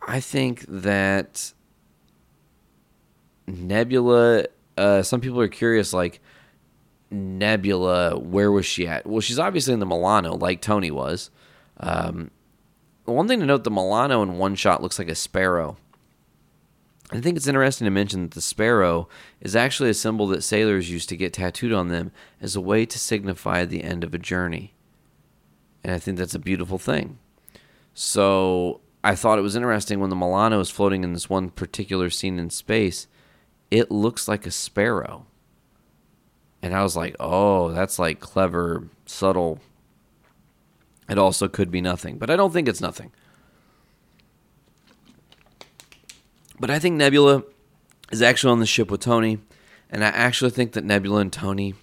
I 0.05 0.19
think 0.19 0.65
that 0.67 1.53
Nebula. 3.47 4.45
Uh, 4.77 5.01
some 5.01 5.21
people 5.21 5.41
are 5.41 5.47
curious, 5.47 5.91
like 5.91 6.19
Nebula, 7.09 8.17
where 8.19 8.51
was 8.51 8.65
she 8.65 8.87
at? 8.87 9.07
Well, 9.07 9.21
she's 9.21 9.39
obviously 9.39 9.73
in 9.73 9.79
the 9.79 9.85
Milano, 9.85 10.35
like 10.35 10.61
Tony 10.61 10.91
was. 10.91 11.31
Um, 11.79 12.31
one 13.07 13.27
thing 13.27 13.39
to 13.39 13.45
note 13.45 13.63
the 13.63 13.71
Milano 13.71 14.21
in 14.21 14.37
one 14.37 14.55
shot 14.55 14.81
looks 14.81 14.99
like 14.99 15.09
a 15.09 15.15
sparrow. 15.15 15.77
I 17.09 17.21
think 17.21 17.37
it's 17.37 17.47
interesting 17.47 17.85
to 17.85 17.91
mention 17.91 18.23
that 18.23 18.31
the 18.31 18.41
sparrow 18.41 19.07
is 19.39 19.55
actually 19.55 19.89
a 19.89 19.93
symbol 19.93 20.27
that 20.27 20.43
sailors 20.43 20.91
used 20.91 21.07
to 21.09 21.17
get 21.17 21.33
tattooed 21.33 21.71
on 21.71 21.87
them 21.87 22.11
as 22.41 22.55
a 22.55 22.61
way 22.61 22.85
to 22.85 22.99
signify 22.99 23.63
the 23.63 23.83
end 23.83 24.03
of 24.03 24.13
a 24.13 24.19
journey. 24.19 24.73
And 25.83 25.93
I 25.93 25.99
think 25.99 26.17
that's 26.17 26.35
a 26.35 26.39
beautiful 26.39 26.77
thing. 26.77 27.17
So 27.93 28.81
I 29.05 29.15
thought 29.15 29.39
it 29.39 29.43
was 29.43 29.55
interesting 29.55 30.01
when 30.01 30.09
the 30.09 30.17
Milano 30.17 30.59
is 30.59 30.69
floating 30.69 31.05
in 31.05 31.13
this 31.13 31.29
one 31.29 31.49
particular 31.49 32.09
scene 32.09 32.39
in 32.39 32.49
space, 32.49 33.07
it 33.71 33.89
looks 33.89 34.27
like 34.27 34.45
a 34.45 34.51
sparrow. 34.51 35.25
And 36.61 36.75
I 36.75 36.83
was 36.83 36.97
like, 36.97 37.15
oh, 37.21 37.71
that's 37.71 37.99
like 37.99 38.19
clever, 38.19 38.89
subtle 39.05 39.61
it 41.09 41.17
also 41.17 41.47
could 41.47 41.71
be 41.71 41.81
nothing, 41.81 42.17
but 42.17 42.29
I 42.29 42.35
don't 42.35 42.51
think 42.51 42.67
it's 42.67 42.81
nothing. 42.81 43.11
But 46.59 46.69
I 46.69 46.79
think 46.79 46.95
Nebula 46.95 47.43
is 48.11 48.21
actually 48.21 48.51
on 48.51 48.59
the 48.59 48.65
ship 48.65 48.89
with 48.89 49.01
Tony, 49.01 49.39
and 49.89 50.03
I 50.03 50.07
actually 50.07 50.51
think 50.51 50.73
that 50.73 50.83
Nebula 50.83 51.21
and 51.21 51.31
Tony 51.31 51.75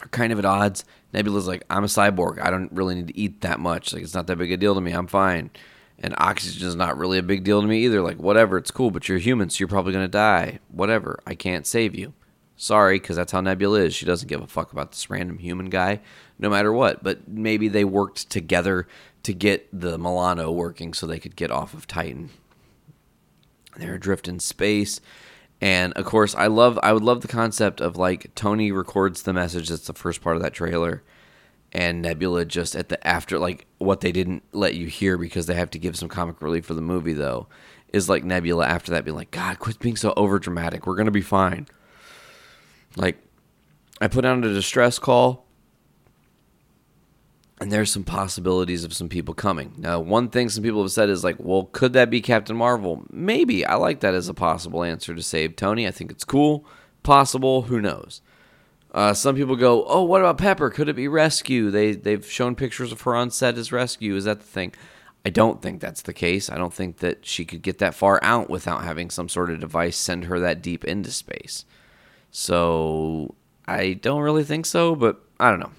are 0.00 0.08
kind 0.08 0.32
of 0.32 0.38
at 0.38 0.44
odds. 0.44 0.84
Nebula's 1.12 1.46
like, 1.46 1.64
I'm 1.70 1.84
a 1.84 1.88
cyborg. 1.88 2.40
I 2.40 2.50
don't 2.50 2.72
really 2.72 2.94
need 2.94 3.08
to 3.08 3.18
eat 3.18 3.42
that 3.42 3.60
much. 3.60 3.92
Like, 3.92 4.02
it's 4.02 4.14
not 4.14 4.26
that 4.26 4.36
big 4.36 4.52
a 4.52 4.56
deal 4.56 4.74
to 4.74 4.80
me. 4.80 4.92
I'm 4.92 5.06
fine. 5.06 5.50
And 5.98 6.14
oxygen 6.18 6.66
is 6.66 6.74
not 6.74 6.98
really 6.98 7.18
a 7.18 7.22
big 7.22 7.44
deal 7.44 7.62
to 7.62 7.66
me 7.66 7.84
either. 7.84 8.02
Like, 8.02 8.18
whatever, 8.18 8.58
it's 8.58 8.70
cool, 8.70 8.90
but 8.90 9.08
you're 9.08 9.18
human, 9.18 9.48
so 9.48 9.60
you're 9.60 9.68
probably 9.68 9.92
going 9.92 10.04
to 10.04 10.10
die. 10.10 10.58
Whatever. 10.68 11.20
I 11.26 11.34
can't 11.34 11.66
save 11.66 11.94
you. 11.94 12.12
Sorry, 12.56 12.98
because 12.98 13.16
that's 13.16 13.32
how 13.32 13.40
Nebula 13.40 13.80
is. 13.80 13.94
She 13.94 14.06
doesn't 14.06 14.28
give 14.28 14.42
a 14.42 14.46
fuck 14.46 14.72
about 14.72 14.92
this 14.92 15.10
random 15.10 15.38
human 15.38 15.68
guy, 15.68 16.00
no 16.38 16.48
matter 16.48 16.72
what. 16.72 17.02
But 17.04 17.28
maybe 17.28 17.68
they 17.68 17.84
worked 17.84 18.30
together 18.30 18.86
to 19.24 19.34
get 19.34 19.68
the 19.72 19.98
Milano 19.98 20.50
working 20.50 20.94
so 20.94 21.06
they 21.06 21.18
could 21.18 21.36
get 21.36 21.50
off 21.50 21.74
of 21.74 21.86
Titan. 21.86 22.30
They're 23.76 23.94
adrift 23.94 24.26
in 24.26 24.40
space. 24.40 25.00
And 25.60 25.92
of 25.94 26.04
course, 26.06 26.34
I 26.34 26.46
love 26.46 26.78
I 26.82 26.92
would 26.92 27.02
love 27.02 27.20
the 27.20 27.28
concept 27.28 27.80
of 27.80 27.96
like 27.96 28.34
Tony 28.34 28.72
records 28.72 29.22
the 29.22 29.32
message 29.32 29.68
that's 29.68 29.86
the 29.86 29.92
first 29.92 30.22
part 30.22 30.36
of 30.36 30.42
that 30.42 30.54
trailer 30.54 31.02
and 31.72 32.00
Nebula 32.02 32.44
just 32.44 32.74
at 32.74 32.88
the 32.88 33.06
after 33.06 33.38
like 33.38 33.66
what 33.78 34.00
they 34.00 34.12
didn't 34.12 34.42
let 34.52 34.74
you 34.74 34.86
hear 34.86 35.18
because 35.18 35.46
they 35.46 35.54
have 35.54 35.70
to 35.72 35.78
give 35.78 35.96
some 35.96 36.08
comic 36.08 36.40
relief 36.40 36.64
for 36.64 36.74
the 36.74 36.80
movie 36.80 37.12
though 37.12 37.48
is 37.92 38.08
like 38.08 38.24
Nebula 38.24 38.66
after 38.66 38.92
that 38.92 39.04
being 39.04 39.16
like 39.16 39.30
god 39.30 39.58
quit 39.58 39.78
being 39.78 39.96
so 39.96 40.14
over 40.16 40.38
dramatic 40.38 40.86
we're 40.86 40.96
going 40.96 41.06
to 41.06 41.12
be 41.12 41.20
fine. 41.20 41.66
Like 42.96 43.18
I 44.00 44.08
put 44.08 44.24
out 44.24 44.38
a 44.38 44.52
distress 44.52 44.98
call 44.98 45.46
and 47.60 47.72
there's 47.72 47.90
some 47.90 48.04
possibilities 48.04 48.84
of 48.84 48.92
some 48.92 49.08
people 49.08 49.32
coming. 49.32 49.72
Now, 49.78 49.98
one 49.98 50.28
thing 50.28 50.48
some 50.48 50.62
people 50.62 50.82
have 50.82 50.92
said 50.92 51.08
is 51.08 51.24
like, 51.24 51.36
well, 51.38 51.70
could 51.72 51.94
that 51.94 52.10
be 52.10 52.20
Captain 52.20 52.56
Marvel? 52.56 53.04
Maybe. 53.10 53.64
I 53.64 53.76
like 53.76 54.00
that 54.00 54.14
as 54.14 54.28
a 54.28 54.34
possible 54.34 54.82
answer 54.82 55.14
to 55.14 55.22
save 55.22 55.56
Tony. 55.56 55.86
I 55.86 55.90
think 55.90 56.10
it's 56.10 56.24
cool. 56.24 56.66
Possible. 57.02 57.62
Who 57.62 57.80
knows? 57.80 58.20
Uh, 58.92 59.14
some 59.14 59.36
people 59.36 59.56
go, 59.56 59.84
oh, 59.86 60.02
what 60.02 60.20
about 60.20 60.38
Pepper? 60.38 60.70
Could 60.70 60.88
it 60.88 60.96
be 60.96 61.08
Rescue? 61.08 61.70
They 61.70 61.92
they've 61.92 62.24
shown 62.24 62.56
pictures 62.56 62.92
of 62.92 63.00
her 63.02 63.14
on 63.14 63.30
set 63.30 63.58
as 63.58 63.72
Rescue. 63.72 64.16
Is 64.16 64.24
that 64.24 64.40
the 64.40 64.46
thing? 64.46 64.72
I 65.24 65.30
don't 65.30 65.60
think 65.60 65.80
that's 65.80 66.02
the 66.02 66.14
case. 66.14 66.50
I 66.50 66.56
don't 66.56 66.72
think 66.72 66.98
that 66.98 67.26
she 67.26 67.44
could 67.44 67.62
get 67.62 67.78
that 67.78 67.94
far 67.94 68.20
out 68.22 68.48
without 68.48 68.84
having 68.84 69.10
some 69.10 69.28
sort 69.28 69.50
of 69.50 69.60
device 69.60 69.96
send 69.96 70.26
her 70.26 70.38
that 70.40 70.62
deep 70.62 70.84
into 70.84 71.10
space. 71.10 71.64
So 72.38 73.34
I 73.66 73.94
don't 73.94 74.20
really 74.20 74.44
think 74.44 74.66
so, 74.66 74.94
but 74.94 75.24
I 75.40 75.48
don't 75.48 75.58
know. 75.58 75.72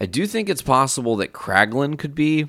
I 0.00 0.06
do 0.06 0.26
think 0.26 0.48
it's 0.48 0.62
possible 0.62 1.14
that 1.18 1.32
Kraglin 1.32 1.96
could 1.96 2.12
be 2.12 2.48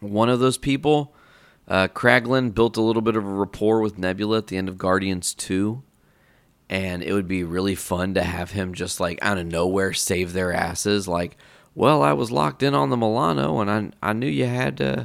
one 0.00 0.28
of 0.28 0.38
those 0.38 0.58
people. 0.58 1.14
Uh, 1.66 1.88
Kraglin 1.88 2.54
built 2.54 2.76
a 2.76 2.82
little 2.82 3.00
bit 3.00 3.16
of 3.16 3.24
a 3.24 3.28
rapport 3.28 3.80
with 3.80 3.96
Nebula 3.96 4.36
at 4.36 4.48
the 4.48 4.58
end 4.58 4.68
of 4.68 4.76
Guardians 4.76 5.32
2. 5.32 5.82
And 6.68 7.02
it 7.02 7.14
would 7.14 7.26
be 7.26 7.42
really 7.42 7.74
fun 7.74 8.12
to 8.12 8.22
have 8.22 8.50
him 8.50 8.74
just 8.74 9.00
like 9.00 9.18
out 9.22 9.38
of 9.38 9.46
nowhere 9.46 9.94
save 9.94 10.34
their 10.34 10.52
asses. 10.52 11.08
Like, 11.08 11.38
well, 11.74 12.02
I 12.02 12.12
was 12.12 12.30
locked 12.30 12.62
in 12.62 12.74
on 12.74 12.90
the 12.90 12.98
Milano, 12.98 13.60
and 13.60 13.70
I 14.02 14.10
I 14.10 14.12
knew 14.12 14.28
you 14.28 14.44
had 14.44 14.82
uh, 14.82 15.04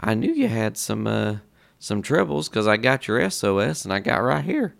I 0.00 0.14
knew 0.14 0.32
you 0.32 0.48
had 0.48 0.76
some 0.76 1.06
uh, 1.06 1.36
some 1.78 2.02
troubles 2.02 2.48
because 2.48 2.66
I 2.66 2.76
got 2.76 3.08
your 3.08 3.28
SOS 3.30 3.84
and 3.84 3.92
I 3.92 4.00
got 4.00 4.18
right 4.18 4.44
here. 4.44 4.74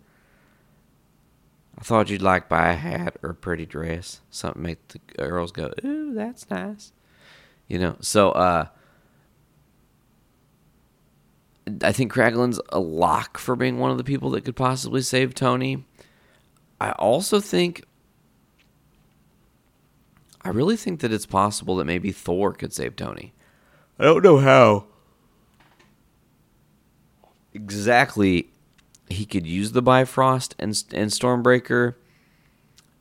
I 1.77 1.83
thought 1.83 2.09
you'd 2.09 2.21
like 2.21 2.49
buy 2.49 2.69
a 2.71 2.75
hat 2.75 3.17
or 3.21 3.31
a 3.31 3.35
pretty 3.35 3.65
dress, 3.65 4.21
something 4.31 4.63
make 4.63 4.87
the 4.87 4.99
girls 5.15 5.51
go, 5.51 5.71
"Ooh, 5.85 6.13
that's 6.13 6.49
nice," 6.49 6.91
you 7.67 7.77
know. 7.77 7.97
So, 8.01 8.31
uh, 8.31 8.67
I 11.83 11.91
think 11.91 12.11
Kraglin's 12.11 12.59
a 12.69 12.79
lock 12.79 13.37
for 13.37 13.55
being 13.55 13.77
one 13.77 13.91
of 13.91 13.97
the 13.97 14.03
people 14.03 14.29
that 14.31 14.45
could 14.45 14.55
possibly 14.55 15.01
save 15.01 15.35
Tony. 15.35 15.85
I 16.79 16.91
also 16.93 17.39
think, 17.39 17.83
I 20.41 20.49
really 20.49 20.77
think 20.77 21.01
that 21.01 21.11
it's 21.11 21.25
possible 21.25 21.75
that 21.75 21.85
maybe 21.85 22.11
Thor 22.11 22.53
could 22.53 22.73
save 22.73 22.95
Tony. 22.95 23.33
I 23.99 24.05
don't 24.05 24.23
know 24.23 24.37
how 24.37 24.85
exactly 27.57 28.49
he 29.09 29.25
could 29.25 29.47
use 29.47 29.71
the 29.71 29.81
Bifrost 29.81 30.55
and 30.59 30.71
and 30.93 31.11
Stormbreaker 31.11 31.95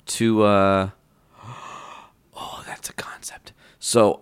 to 0.07 0.43
uh 0.43 0.91
oh 1.45 2.65
that's 2.67 2.89
a 2.89 2.95
concept. 2.95 3.53
So 3.79 4.21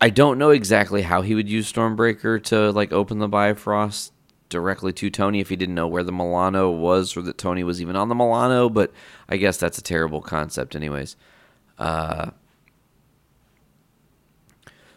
I 0.00 0.08
don't 0.08 0.38
know 0.38 0.50
exactly 0.50 1.02
how 1.02 1.20
he 1.20 1.34
would 1.34 1.48
use 1.48 1.70
Stormbreaker 1.70 2.42
to 2.44 2.72
like 2.72 2.92
open 2.92 3.18
the 3.18 3.28
Bifrost 3.28 4.12
directly 4.48 4.92
to 4.94 5.10
Tony 5.10 5.40
if 5.40 5.50
he 5.50 5.56
didn't 5.56 5.74
know 5.74 5.86
where 5.86 6.02
the 6.02 6.12
Milano 6.12 6.70
was 6.70 7.16
or 7.16 7.22
that 7.22 7.38
Tony 7.38 7.62
was 7.62 7.80
even 7.80 7.94
on 7.94 8.08
the 8.08 8.14
Milano, 8.14 8.68
but 8.68 8.92
I 9.28 9.36
guess 9.36 9.58
that's 9.58 9.78
a 9.78 9.82
terrible 9.82 10.22
concept 10.22 10.74
anyways. 10.74 11.16
Uh 11.78 12.30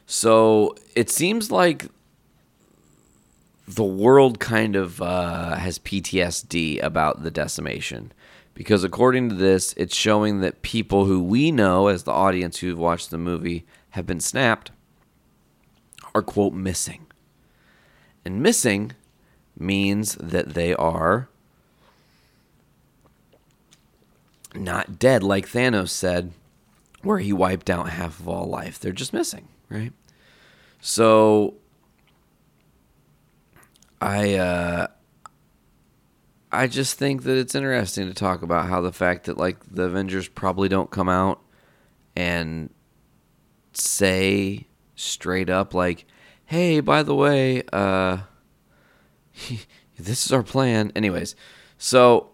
so 0.05 0.75
it 0.95 1.09
seems 1.09 1.51
like 1.51 1.87
the 3.73 3.83
world 3.83 4.39
kind 4.39 4.75
of 4.75 5.01
uh, 5.01 5.55
has 5.55 5.79
PTSD 5.79 6.81
about 6.81 7.23
the 7.23 7.31
decimation. 7.31 8.11
Because 8.53 8.83
according 8.83 9.29
to 9.29 9.35
this, 9.35 9.73
it's 9.77 9.95
showing 9.95 10.41
that 10.41 10.61
people 10.61 11.05
who 11.05 11.23
we 11.23 11.51
know 11.51 11.87
as 11.87 12.03
the 12.03 12.11
audience 12.11 12.59
who've 12.59 12.77
watched 12.77 13.09
the 13.09 13.17
movie 13.17 13.65
have 13.91 14.05
been 14.05 14.19
snapped 14.19 14.71
are, 16.13 16.21
quote, 16.21 16.53
missing. 16.53 17.07
And 18.23 18.41
missing 18.41 18.91
means 19.57 20.15
that 20.15 20.53
they 20.53 20.73
are 20.75 21.29
not 24.53 24.99
dead, 24.99 25.23
like 25.23 25.47
Thanos 25.47 25.89
said, 25.89 26.31
where 27.01 27.19
he 27.19 27.33
wiped 27.33 27.69
out 27.69 27.89
half 27.89 28.19
of 28.19 28.27
all 28.27 28.45
life. 28.45 28.79
They're 28.79 28.91
just 28.91 29.13
missing, 29.13 29.47
right? 29.69 29.93
So 30.79 31.55
I 34.03 34.33
uh, 34.35 34.87
I 36.51 36.67
just 36.67 36.99
think 36.99 37.23
that 37.23 37.37
it's 37.37 37.55
interesting 37.55 38.07
to 38.09 38.13
talk 38.13 38.41
about 38.41 38.67
how 38.67 38.81
the 38.81 38.91
fact 38.91 39.27
that 39.27 39.37
like 39.37 39.57
the 39.73 39.83
Avengers 39.83 40.27
probably 40.27 40.67
don't 40.67 40.91
come 40.91 41.07
out 41.07 41.39
and 42.13 42.69
say 43.71 44.67
straight 44.95 45.49
up 45.49 45.73
like, 45.73 46.05
"Hey, 46.45 46.81
by 46.81 47.01
the 47.01 47.15
way, 47.15 47.63
uh, 47.71 48.17
this 49.97 50.25
is 50.25 50.33
our 50.33 50.43
plan." 50.43 50.91
Anyways, 50.97 51.37
so 51.77 52.29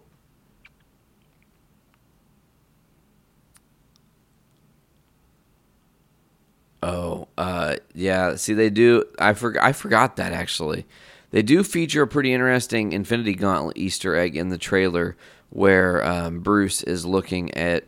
Oh, 6.82 7.28
uh, 7.36 7.76
yeah. 7.94 8.36
See, 8.36 8.54
they 8.54 8.70
do. 8.70 9.04
I 9.18 9.34
forgot. 9.34 9.62
I 9.62 9.72
forgot 9.72 10.16
that 10.16 10.32
actually. 10.32 10.86
They 11.30 11.42
do 11.42 11.62
feature 11.62 12.02
a 12.02 12.08
pretty 12.08 12.32
interesting 12.32 12.92
Infinity 12.92 13.34
Gauntlet 13.34 13.78
Easter 13.78 14.16
egg 14.16 14.36
in 14.36 14.48
the 14.48 14.58
trailer 14.58 15.16
where 15.48 16.04
um, 16.04 16.40
Bruce 16.40 16.82
is 16.82 17.04
looking 17.04 17.54
at 17.54 17.84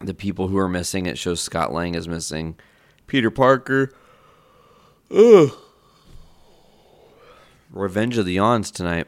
the 0.00 0.14
people 0.14 0.48
who 0.48 0.58
are 0.58 0.68
missing. 0.68 1.06
It 1.06 1.18
shows 1.18 1.40
Scott 1.40 1.72
Lang 1.72 1.94
is 1.94 2.08
missing, 2.08 2.56
Peter 3.06 3.30
Parker. 3.30 3.92
Ugh. 5.10 5.50
Revenge 7.70 8.16
of 8.16 8.24
the 8.24 8.34
Yawns 8.34 8.70
tonight. 8.70 9.06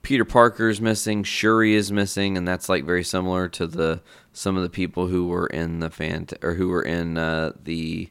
Peter 0.00 0.24
Parker 0.24 0.68
is 0.68 0.80
missing, 0.80 1.22
Shuri 1.22 1.74
is 1.74 1.92
missing, 1.92 2.36
and 2.36 2.48
that's 2.48 2.68
like 2.68 2.84
very 2.84 3.04
similar 3.04 3.48
to 3.50 3.66
the 3.66 4.02
some 4.32 4.56
of 4.56 4.62
the 4.62 4.70
people 4.70 5.06
who 5.06 5.26
were 5.26 5.46
in 5.46 5.78
the 5.78 5.90
fan 5.90 6.26
or 6.42 6.54
who 6.54 6.68
were 6.68 6.82
in 6.82 7.16
uh, 7.16 7.52
the 7.62 8.10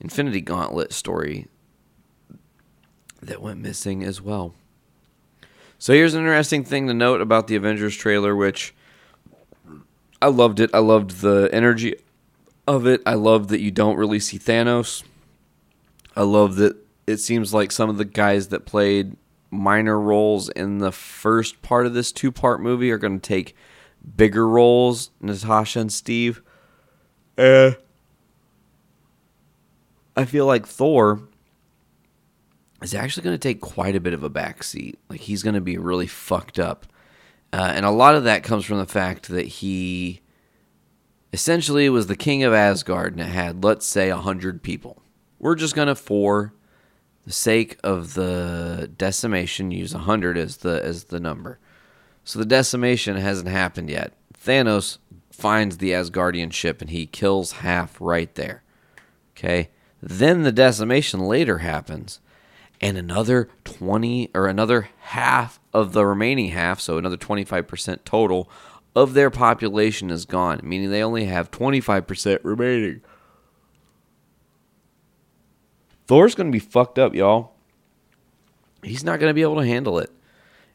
Infinity 0.00 0.40
Gauntlet 0.40 0.92
story 0.92 1.48
that 3.22 3.40
went 3.40 3.60
missing 3.60 4.02
as 4.02 4.20
well. 4.20 4.54
So 5.78 5.92
here's 5.92 6.14
an 6.14 6.20
interesting 6.20 6.64
thing 6.64 6.86
to 6.88 6.94
note 6.94 7.20
about 7.20 7.46
the 7.46 7.56
Avengers 7.56 7.96
trailer, 7.96 8.36
which 8.36 8.74
I 10.20 10.28
loved 10.28 10.60
it. 10.60 10.70
I 10.72 10.78
loved 10.78 11.20
the 11.20 11.48
energy 11.52 11.96
of 12.66 12.86
it. 12.86 13.00
I 13.04 13.14
love 13.14 13.48
that 13.48 13.60
you 13.60 13.70
don't 13.70 13.96
really 13.96 14.20
see 14.20 14.38
Thanos. 14.38 15.02
I 16.14 16.22
love 16.22 16.56
that 16.56 16.76
it 17.06 17.16
seems 17.16 17.52
like 17.52 17.72
some 17.72 17.90
of 17.90 17.96
the 17.96 18.04
guys 18.04 18.48
that 18.48 18.64
played 18.64 19.16
minor 19.50 19.98
roles 19.98 20.48
in 20.50 20.78
the 20.78 20.92
first 20.92 21.62
part 21.62 21.86
of 21.86 21.94
this 21.94 22.12
two 22.12 22.30
part 22.30 22.60
movie 22.60 22.90
are 22.90 22.98
going 22.98 23.18
to 23.18 23.28
take 23.28 23.56
bigger 24.16 24.48
roles, 24.48 25.10
Natasha 25.20 25.80
and 25.80 25.92
Steve. 25.92 26.42
Uh, 27.36 27.72
I 30.16 30.24
feel 30.24 30.46
like 30.46 30.66
Thor 30.66 31.22
is 32.82 32.94
actually 32.94 33.22
going 33.22 33.34
to 33.34 33.48
take 33.48 33.60
quite 33.60 33.96
a 33.96 34.00
bit 34.00 34.14
of 34.14 34.22
a 34.22 34.30
backseat. 34.30 34.96
Like 35.08 35.20
he's 35.20 35.42
going 35.42 35.54
to 35.54 35.60
be 35.60 35.78
really 35.78 36.06
fucked 36.06 36.58
up. 36.58 36.86
Uh, 37.52 37.72
and 37.74 37.84
a 37.84 37.90
lot 37.90 38.14
of 38.14 38.24
that 38.24 38.44
comes 38.44 38.64
from 38.64 38.78
the 38.78 38.86
fact 38.86 39.28
that 39.28 39.46
he 39.46 40.22
essentially 41.32 41.88
was 41.88 42.06
the 42.06 42.16
king 42.16 42.42
of 42.42 42.52
Asgard 42.52 43.12
and 43.12 43.20
it 43.20 43.32
had, 43.32 43.62
let's 43.62 43.86
say, 43.86 44.10
100 44.10 44.62
people. 44.62 45.02
We're 45.38 45.54
just 45.54 45.74
going 45.74 45.88
to, 45.88 45.94
for 45.94 46.54
the 47.26 47.32
sake 47.32 47.78
of 47.82 48.14
the 48.14 48.90
decimation, 48.96 49.70
use 49.70 49.94
100 49.94 50.38
as 50.38 50.58
the, 50.58 50.82
as 50.84 51.04
the 51.04 51.20
number. 51.20 51.58
So 52.24 52.38
the 52.38 52.46
decimation 52.46 53.16
hasn't 53.16 53.48
happened 53.48 53.90
yet. 53.90 54.12
Thanos 54.34 54.98
finds 55.30 55.78
the 55.78 55.90
Asgardian 55.90 56.52
ship 56.52 56.80
and 56.80 56.90
he 56.90 57.06
kills 57.06 57.52
half 57.52 58.00
right 58.00 58.34
there. 58.34 58.62
Okay. 59.36 59.70
Then 60.00 60.42
the 60.42 60.52
decimation 60.52 61.20
later 61.20 61.58
happens, 61.58 62.20
and 62.82 62.98
another 62.98 63.48
20 63.64 64.30
or 64.34 64.48
another 64.48 64.90
half 64.98 65.60
of 65.72 65.92
the 65.92 66.04
remaining 66.04 66.50
half, 66.50 66.80
so 66.80 66.98
another 66.98 67.16
25% 67.16 68.00
total 68.04 68.50
of 68.94 69.14
their 69.14 69.30
population 69.30 70.10
is 70.10 70.26
gone, 70.26 70.60
meaning 70.62 70.90
they 70.90 71.02
only 71.02 71.24
have 71.26 71.50
25% 71.50 72.40
remaining. 72.42 73.00
Thor's 76.06 76.34
going 76.34 76.48
to 76.48 76.52
be 76.52 76.58
fucked 76.58 76.98
up, 76.98 77.14
y'all. 77.14 77.52
He's 78.82 79.04
not 79.04 79.20
going 79.20 79.30
to 79.30 79.34
be 79.34 79.42
able 79.42 79.60
to 79.60 79.66
handle 79.66 79.98
it. 79.98 80.10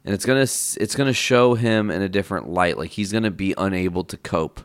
And 0.06 0.14
it's 0.14 0.26
going 0.26 0.38
to 0.38 0.82
it's 0.82 0.96
going 0.96 1.08
to 1.08 1.14
show 1.14 1.56
him 1.56 1.92
in 1.92 2.02
a 2.02 2.08
different 2.08 2.50
light 2.50 2.78
like 2.78 2.92
he's 2.92 3.12
going 3.12 3.26
to 3.26 3.32
be 3.32 3.54
unable 3.58 4.06
to 4.06 4.16
cope 4.16 4.62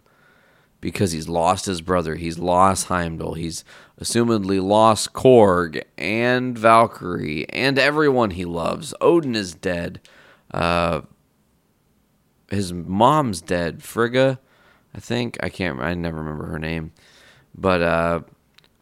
because 0.83 1.13
he's 1.13 1.29
lost 1.29 1.65
his 1.65 1.81
brother, 1.81 2.17
he's 2.17 2.39
lost 2.39 2.89
Heimdall, 2.89 3.35
he's 3.35 3.65
assumedly 3.99 4.63
lost 4.63 5.15
Korg 5.15 5.83
and 5.97 6.59
Valkyrie 6.59 7.49
and 7.49 7.79
everyone 7.79 8.33
he 8.33 8.45
loves. 8.45 8.93
Odin 9.01 9.35
is 9.35 9.55
dead. 9.55 10.01
Uh, 10.53 11.03
his 12.51 12.73
mom's 12.75 13.41
dead. 13.41 13.83
Frigga, 13.83 14.39
I 14.95 15.01
think. 15.01 15.39
I 15.43 15.49
can't. 15.49 15.81
I 15.81 15.95
never 15.95 16.19
remember 16.19 16.47
her 16.47 16.59
name. 16.59 16.93
But 17.55 17.81
uh, 17.81 18.21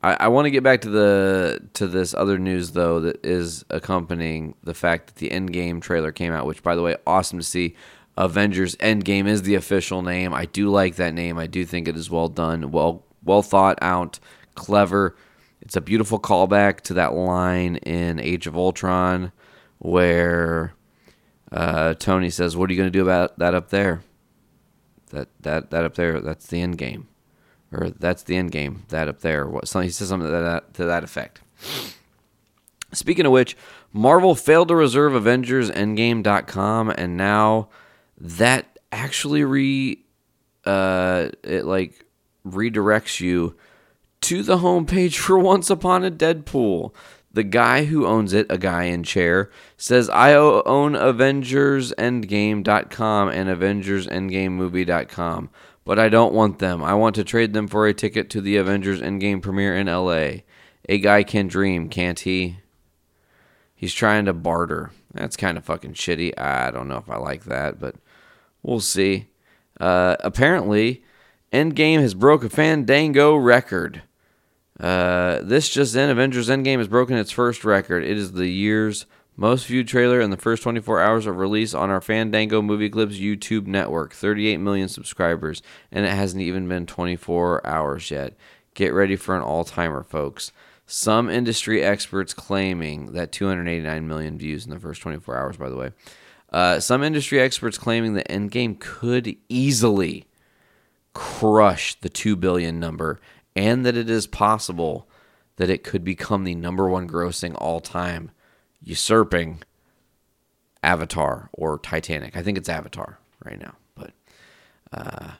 I, 0.03 0.15
I 0.21 0.29
want 0.29 0.47
to 0.47 0.51
get 0.51 0.63
back 0.63 0.81
to 0.81 0.91
the 0.91 1.61
to 1.75 1.87
this 1.87 2.15
other 2.15 2.39
news 2.39 2.73
though 2.73 3.01
that 3.01 3.25
is 3.25 3.65
accompanying 3.71 4.55
the 4.65 4.75
fact 4.75 5.09
that 5.09 5.17
the 5.17 5.31
Endgame 5.31 5.81
trailer 5.83 6.13
came 6.13 6.33
out. 6.33 6.47
Which, 6.47 6.63
by 6.63 6.75
the 6.75 6.83
way, 6.83 6.97
awesome 7.07 7.39
to 7.39 7.45
see. 7.45 7.77
Avengers 8.17 8.77
Endgame 8.77 9.27
is 9.27 9.43
the 9.43 9.55
official 9.55 10.03
name. 10.03 10.35
I 10.35 10.45
do 10.45 10.69
like 10.69 10.97
that 10.97 11.15
name. 11.15 11.39
I 11.39 11.47
do 11.47 11.65
think 11.65 11.89
it 11.89 11.97
is 11.97 12.11
well 12.11 12.29
done, 12.29 12.71
well 12.71 13.05
well 13.23 13.43
thought 13.43 13.79
out, 13.83 14.19
clever. 14.55 15.17
It's 15.61 15.77
a 15.77 15.81
beautiful 15.81 16.19
callback 16.19 16.81
to 16.83 16.95
that 16.95 17.15
line 17.15 17.77
in 17.77 18.19
Age 18.19 18.47
of 18.47 18.57
Ultron 18.57 19.33
where 19.79 20.75
uh, 21.53 21.95
Tony 21.95 22.31
says, 22.31 22.57
"What 22.57 22.71
are 22.71 22.73
you 22.73 22.79
going 22.79 22.93
to 22.93 22.99
do 22.99 23.03
about 23.03 23.39
that 23.39 23.55
up 23.55 23.71
there? 23.71 24.03
That 25.11 25.29
that 25.41 25.71
that 25.71 25.85
up 25.85 25.95
there? 25.95 26.21
That's 26.21 26.47
the 26.47 26.61
end 26.61 26.79
game, 26.79 27.09
or 27.73 27.91
that's 27.91 28.23
the 28.23 28.37
end 28.37 28.53
game. 28.53 28.85
That 28.89 29.09
up 29.09 29.21
there. 29.21 29.47
What? 29.49 29.69
Something 29.69 29.89
he 29.89 29.93
says 29.93 30.09
something 30.09 30.29
to 30.29 30.33
that 30.33 30.75
to 30.75 30.85
that 30.85 31.05
effect." 31.05 31.41
Speaking 32.93 33.25
of 33.27 33.33
which, 33.33 33.57
Marvel 33.93 34.35
failed 34.35 34.69
to 34.69 34.75
reserve 34.75 35.15
Avengers 35.15 35.71
Endgame.com, 35.71 36.91
and 36.91 37.17
now 37.17 37.69
that 38.21 38.79
actually 38.93 39.45
re 39.45 40.05
uh 40.65 41.29
it 41.43 41.65
like 41.65 42.05
redirects 42.47 43.21
you 43.21 43.57
to 44.21 44.43
the 44.43 44.59
homepage 44.59 45.17
for 45.17 45.39
Once 45.39 45.71
Upon 45.71 46.05
a 46.05 46.11
Deadpool. 46.11 46.93
The 47.33 47.45
guy 47.45 47.85
who 47.85 48.07
owns 48.07 48.33
it, 48.33 48.47
a 48.51 48.59
guy 48.59 48.83
in 48.85 49.05
chair, 49.05 49.51
says 49.77 50.11
I 50.11 50.35
own 50.35 50.95
AvengersEndgame.com 50.95 53.29
and 53.29 53.49
AvengersEndgameMovie.com, 53.49 55.51
but 55.85 56.01
I 56.01 56.09
don't 56.09 56.35
want 56.35 56.59
them. 56.59 56.83
I 56.83 56.95
want 56.95 57.15
to 57.15 57.23
trade 57.23 57.53
them 57.53 57.69
for 57.69 57.87
a 57.87 57.95
ticket 57.95 58.31
to 58.31 58.41
the 58.41 58.57
Avengers 58.57 59.01
Endgame 59.01 59.41
premiere 59.41 59.77
in 59.77 59.87
LA. 59.87 60.41
A 60.89 60.99
guy 60.99 61.23
can 61.23 61.47
dream, 61.47 61.89
can't 61.89 62.19
he? 62.19 62.59
He's 63.77 63.95
trying 63.95 64.25
to 64.25 64.33
barter. 64.33 64.91
That's 65.15 65.37
kind 65.37 65.57
of 65.57 65.65
fucking 65.65 65.95
shitty. 65.95 66.37
I 66.37 66.73
don't 66.73 66.89
know 66.89 66.99
if 66.99 67.09
I 67.09 67.17
like 67.17 67.45
that, 67.45 67.79
but 67.79 67.95
we'll 68.63 68.81
see. 68.81 69.29
Uh, 69.79 70.17
apparently, 70.21 71.03
Endgame 71.53 72.01
has 72.01 72.15
broke 72.15 72.45
a 72.45 72.51
Fandango 72.51 73.35
record. 73.35 74.03
Uh, 74.79 75.41
this 75.43 75.69
just 75.69 75.95
in, 75.95 76.11
Avengers 76.11 76.49
Endgame 76.49 76.79
has 76.79 76.89
broken 76.89 77.17
its 77.17 77.31
first 77.31 77.65
record. 77.65 78.03
It 78.03 78.17
is 78.17 78.33
the 78.33 78.49
year's 78.49 79.07
most 79.37 79.67
viewed 79.67 79.89
trailer 79.89 80.21
in 80.21 80.31
the 80.31 80.37
first 80.37 80.63
24 80.63 81.01
hours 81.01 81.27
of 81.27 81.37
release 81.37 81.73
on 81.73 81.91
our 81.91 82.01
Fandango 82.01 82.61
Movie 82.61 82.91
Clips 82.91 83.17
YouTube 83.17 83.67
network. 83.67 84.13
38 84.13 84.59
million 84.59 84.89
subscribers, 84.89 85.63
and 85.91 86.05
it 86.05 86.11
hasn't 86.11 86.43
even 86.43 86.69
been 86.69 86.87
24 86.87 87.67
hours 87.67 88.11
yet. 88.11 88.35
Get 88.75 88.93
ready 88.93 89.17
for 89.17 89.35
an 89.35 89.43
all-timer, 89.43 90.03
folks. 90.03 90.53
Some 90.87 91.31
industry 91.31 91.83
experts 91.83 92.35
claiming 92.35 93.13
that 93.13 93.33
289 93.33 94.07
million 94.07 94.37
views 94.39 94.65
in 94.65 94.71
the 94.71 94.79
first 94.79 95.01
24 95.03 95.39
hours, 95.39 95.57
by 95.57 95.69
the 95.69 95.77
way. 95.77 95.91
Uh, 96.51 96.81
some 96.81 97.03
industry 97.03 97.41
experts 97.41 97.79
claiming 97.79 98.15
that 98.15 98.29
Endgame 98.29 98.79
could 98.79 99.37
easily 99.49 100.27
crush 101.15 101.95
the 102.01 102.09
2 102.09 102.37
billion 102.37 102.81
number 102.81 103.21
and 103.55 103.85
that 103.85 103.97
it 103.97 104.11
is 104.11 104.27
possible 104.27 105.09
that 105.57 105.71
it 105.71 105.85
could 105.85 106.03
become 106.03 106.45
the 106.45 106.55
number 106.55 106.89
one 106.89 107.09
grossing 107.09 107.55
all 107.59 107.81
time, 107.81 108.31
usurping 108.83 109.63
Avatar 110.83 111.51
or 111.53 111.79
Titanic. 111.79 112.37
I 112.37 112.43
think 112.43 112.57
it's 112.57 112.69
Avatar 112.69 113.19
right 113.45 113.61
now, 113.61 113.75
but 113.95 114.13
uh, 114.93 115.33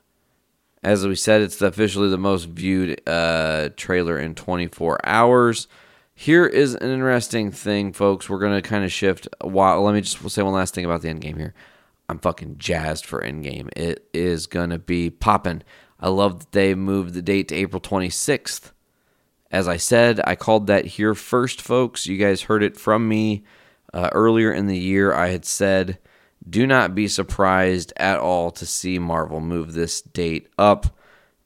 as 0.83 1.07
we 1.07 1.15
said, 1.15 1.43
it's 1.43 1.61
officially 1.61 2.09
the 2.09 2.19
most 2.19 2.47
viewed 2.47 3.01
uh, 3.09 3.71
trailer 3.77 4.19
in 4.19 4.35
24 4.35 5.01
hours. 5.05 5.69
Here 6.21 6.45
is 6.45 6.75
an 6.75 6.91
interesting 6.91 7.51
thing, 7.51 7.95
folks. 7.95 8.29
We're 8.29 8.41
gonna 8.41 8.61
kind 8.61 8.85
of 8.85 8.93
shift. 8.93 9.27
While 9.41 9.81
let 9.81 9.95
me 9.95 10.03
just 10.03 10.29
say 10.29 10.43
one 10.43 10.53
last 10.53 10.75
thing 10.75 10.85
about 10.85 11.01
the 11.01 11.09
end 11.09 11.23
game 11.23 11.39
here. 11.39 11.55
I'm 12.11 12.19
fucking 12.19 12.59
jazzed 12.59 13.07
for 13.07 13.23
Endgame. 13.23 13.71
It 13.75 14.07
is 14.13 14.47
gonna 14.47 14.79
be 14.79 15.09
popping. 15.09 15.63
I 15.99 16.11
love 16.11 16.41
that 16.41 16.53
they 16.53 16.75
moved 16.75 17.15
the 17.15 17.23
date 17.23 17.49
to 17.49 17.55
April 17.55 17.81
26th. 17.81 18.73
As 19.51 19.67
I 19.67 19.79
said, 19.79 20.21
I 20.27 20.37
called 20.37 20.67
that 20.67 20.85
here 20.85 21.15
first, 21.15 21.63
folks. 21.63 22.07
You 22.07 22.19
guys 22.19 22.43
heard 22.43 22.63
it 22.63 22.77
from 22.77 23.09
me 23.09 23.43
uh, 23.95 24.11
earlier 24.13 24.53
in 24.53 24.67
the 24.67 24.79
year. 24.79 25.15
I 25.15 25.29
had 25.29 25.47
said, 25.47 25.97
do 26.47 26.67
not 26.67 26.95
be 26.95 27.09
surprised 27.09 27.95
at 27.97 28.19
all 28.19 28.51
to 28.51 28.67
see 28.67 28.99
Marvel 28.99 29.41
move 29.41 29.73
this 29.73 30.03
date 30.03 30.49
up 30.59 30.99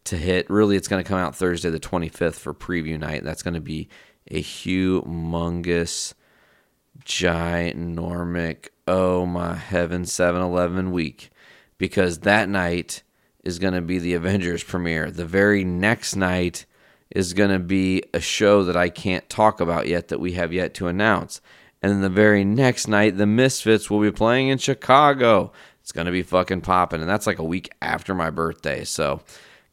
to 0.02 0.16
hit. 0.16 0.51
Really, 0.51 0.74
it's 0.74 0.88
going 0.88 1.02
to 1.02 1.09
come 1.09 1.18
out 1.18 1.36
Thursday, 1.36 1.70
the 1.70 1.80
25th, 1.80 2.34
for 2.34 2.52
preview 2.52 2.98
night. 2.98 3.22
That's 3.22 3.42
going 3.44 3.55
to 3.55 3.60
be 3.60 3.88
a 4.30 4.42
humongous, 4.42 6.14
ginormic, 7.05 8.68
oh 8.86 9.26
my 9.26 9.55
heaven, 9.55 10.05
7 10.05 10.40
Eleven 10.40 10.92
week. 10.92 11.30
Because 11.78 12.20
that 12.20 12.48
night 12.48 13.02
is 13.42 13.59
going 13.59 13.74
to 13.74 13.82
be 13.82 13.98
the 13.98 14.14
Avengers 14.14 14.62
premiere. 14.62 15.10
The 15.10 15.26
very 15.26 15.64
next 15.64 16.16
night 16.16 16.64
is 17.10 17.34
going 17.34 17.51
to 17.51 17.59
be 17.59 18.02
a 18.12 18.20
show 18.20 18.64
that 18.64 18.76
I 18.76 18.88
can't 18.88 19.28
talk 19.28 19.60
about 19.60 19.86
yet 19.86 20.09
that 20.09 20.20
we 20.20 20.32
have 20.32 20.52
yet 20.52 20.74
to 20.74 20.88
announce. 20.88 21.40
And 21.82 21.92
then 21.92 22.01
the 22.01 22.09
very 22.09 22.44
next 22.44 22.88
night, 22.88 23.18
the 23.18 23.26
Misfits 23.26 23.90
will 23.90 24.01
be 24.01 24.10
playing 24.10 24.48
in 24.48 24.59
Chicago. 24.59 25.52
It's 25.82 25.92
going 25.92 26.06
to 26.06 26.12
be 26.12 26.22
fucking 26.22 26.62
popping. 26.62 27.02
And 27.02 27.10
that's 27.10 27.26
like 27.26 27.38
a 27.38 27.44
week 27.44 27.70
after 27.82 28.14
my 28.14 28.30
birthday. 28.30 28.84
So, 28.84 29.20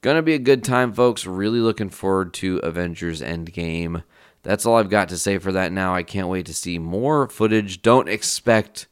going 0.01 0.17
to 0.17 0.21
be 0.21 0.33
a 0.33 0.39
good 0.39 0.63
time, 0.63 0.91
folks. 0.91 1.25
Really 1.25 1.59
looking 1.59 1.89
forward 1.89 2.33
to 2.35 2.57
Avengers 2.57 3.21
Endgame. 3.21 4.03
That's 4.43 4.65
all 4.65 4.77
I've 4.77 4.89
got 4.89 5.09
to 5.09 5.18
say 5.18 5.38
for 5.38 5.51
that 5.51 5.72
now. 5.72 5.93
I 5.93 6.03
can't 6.03 6.27
wait 6.27 6.45
to 6.47 6.53
see 6.53 6.80
more 6.80 7.27
footage. 7.27 7.81
Don't 7.81 8.09
expect 8.09 8.88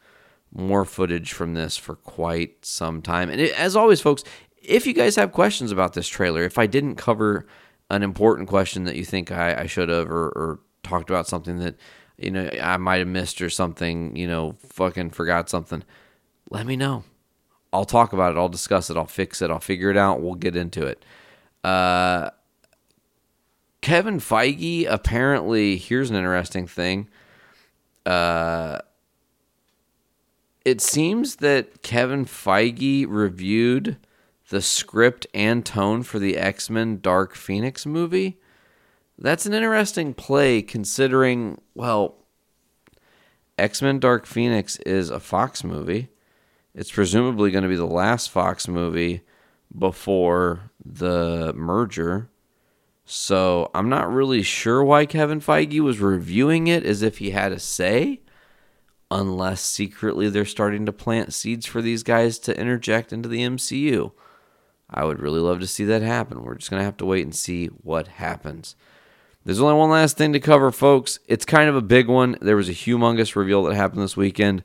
more 0.52 0.86
footage 0.86 1.34
from 1.34 1.54
this 1.54 1.78
for 1.78 1.96
quite 1.96 2.66
some 2.66 3.02
time. 3.02 3.30
And 3.30 3.42
it, 3.42 3.58
as 3.58 3.76
always, 3.76 4.02
folks, 4.02 4.24
if 4.62 4.86
you 4.86 4.94
guys 4.94 5.16
have 5.16 5.32
questions 5.32 5.72
about 5.72 5.94
this 5.94 6.08
trailer, 6.08 6.44
if 6.44 6.58
I 6.58 6.68
didn't 6.68 6.96
cover 6.96 7.48
an 7.90 8.04
important 8.04 8.48
question 8.48 8.84
that 8.84 8.96
you 8.96 9.06
think 9.06 9.32
I, 9.32 9.62
I 9.62 9.66
should 9.66 9.90
have 9.90 10.10
or, 10.10 10.28
or 10.30 10.60
talked 10.84 11.10
about 11.10 11.28
something 11.28 11.60
that 11.60 11.76
you 12.18 12.32
know 12.32 12.50
I 12.62 12.78
might 12.78 12.98
have 12.98 13.08
missed 13.08 13.42
or 13.42 13.50
something, 13.50 14.16
you 14.16 14.28
know, 14.28 14.56
fucking 14.70 15.12
forgot 15.12 15.50
something, 15.50 15.84
let 16.50 16.66
me 16.66 16.76
know. 16.76 17.04
I'll 17.72 17.86
talk 17.86 18.14
about 18.14 18.36
it. 18.36 18.38
I'll 18.38 18.50
discuss 18.50 18.90
it. 18.90 18.98
I'll 18.98 19.06
fix 19.06 19.42
it. 19.42 19.52
I'll 19.52 19.60
figure 19.60 19.92
it 19.92 19.98
out. 19.98 20.22
We'll 20.22 20.36
get 20.36 20.56
into 20.56 20.86
it. 20.86 21.04
Uh, 21.64 22.32
Kevin 23.82 24.20
Feige 24.20 24.86
apparently 24.90 25.78
here's 25.78 26.10
an 26.10 26.16
interesting 26.16 26.68
thing. 26.68 27.08
Uh, 28.06 28.80
it 30.66 30.82
seems 30.82 31.38
that 31.38 31.82
Kevin 31.82 32.26
Feige 32.26 33.06
reviewed 33.08 33.98
the 34.50 34.62
script 34.62 35.28
and 35.34 35.66
tone 35.66 36.04
for 36.04 36.20
the 36.20 36.38
X 36.38 36.70
Men 36.70 37.00
Dark 37.00 37.36
Phoenix 37.36 37.86
movie. 37.86 38.40
That's 39.18 39.46
an 39.46 39.54
interesting 39.54 40.14
play 40.14 40.62
considering, 40.62 41.62
well, 41.76 42.16
X 43.58 43.82
Men 43.82 44.00
Dark 44.00 44.26
Phoenix 44.26 44.78
is 44.80 45.10
a 45.10 45.20
Fox 45.20 45.64
movie. 45.64 46.10
It's 46.74 46.92
presumably 46.92 47.52
going 47.52 47.64
to 47.64 47.70
be 47.70 47.76
the 47.76 47.86
last 47.86 48.30
Fox 48.30 48.68
movie 48.68 49.22
before 49.78 50.72
the 50.84 51.54
merger. 51.54 52.30
So 53.12 53.72
I'm 53.74 53.90
not 53.90 54.14
really 54.14 54.44
sure 54.44 54.84
why 54.84 55.08
Kevin 55.08 55.42
Feige 55.42 55.80
was 55.80 56.00
reviewing 56.00 56.68
it 56.68 56.84
as 56.86 57.02
if 57.02 57.18
he 57.18 57.32
had 57.32 57.52
a 57.52 57.58
say. 57.60 58.22
unless 59.12 59.62
secretly 59.62 60.30
they're 60.30 60.46
starting 60.46 60.86
to 60.86 60.94
plant 60.94 61.34
seeds 61.34 61.66
for 61.66 61.82
these 61.82 62.04
guys 62.04 62.38
to 62.40 62.60
interject 62.60 63.12
into 63.12 63.28
the 63.28 63.42
MCU. 63.42 64.12
I 64.90 65.06
would 65.06 65.20
really 65.20 65.40
love 65.40 65.60
to 65.60 65.68
see 65.68 65.86
that 65.86 66.02
happen. 66.02 66.44
We're 66.44 66.56
just 66.56 66.70
going 66.70 66.80
to 66.80 66.86
have 66.86 66.98
to 66.98 67.06
wait 67.06 67.24
and 67.26 67.36
see 67.36 67.68
what 67.68 68.08
happens. 68.08 68.76
There's 69.46 69.62
only 69.62 69.76
one 69.76 69.90
last 69.90 70.18
thing 70.18 70.34
to 70.34 70.40
cover, 70.40 70.72
folks. 70.72 71.20
It's 71.28 71.46
kind 71.46 71.70
of 71.70 71.76
a 71.76 71.82
big 71.82 72.08
one. 72.08 72.38
There 72.42 72.56
was 72.56 72.70
a 72.70 72.74
humongous 72.74 73.36
reveal 73.36 73.64
that 73.64 73.76
happened 73.76 74.02
this 74.02 74.18
weekend. 74.18 74.64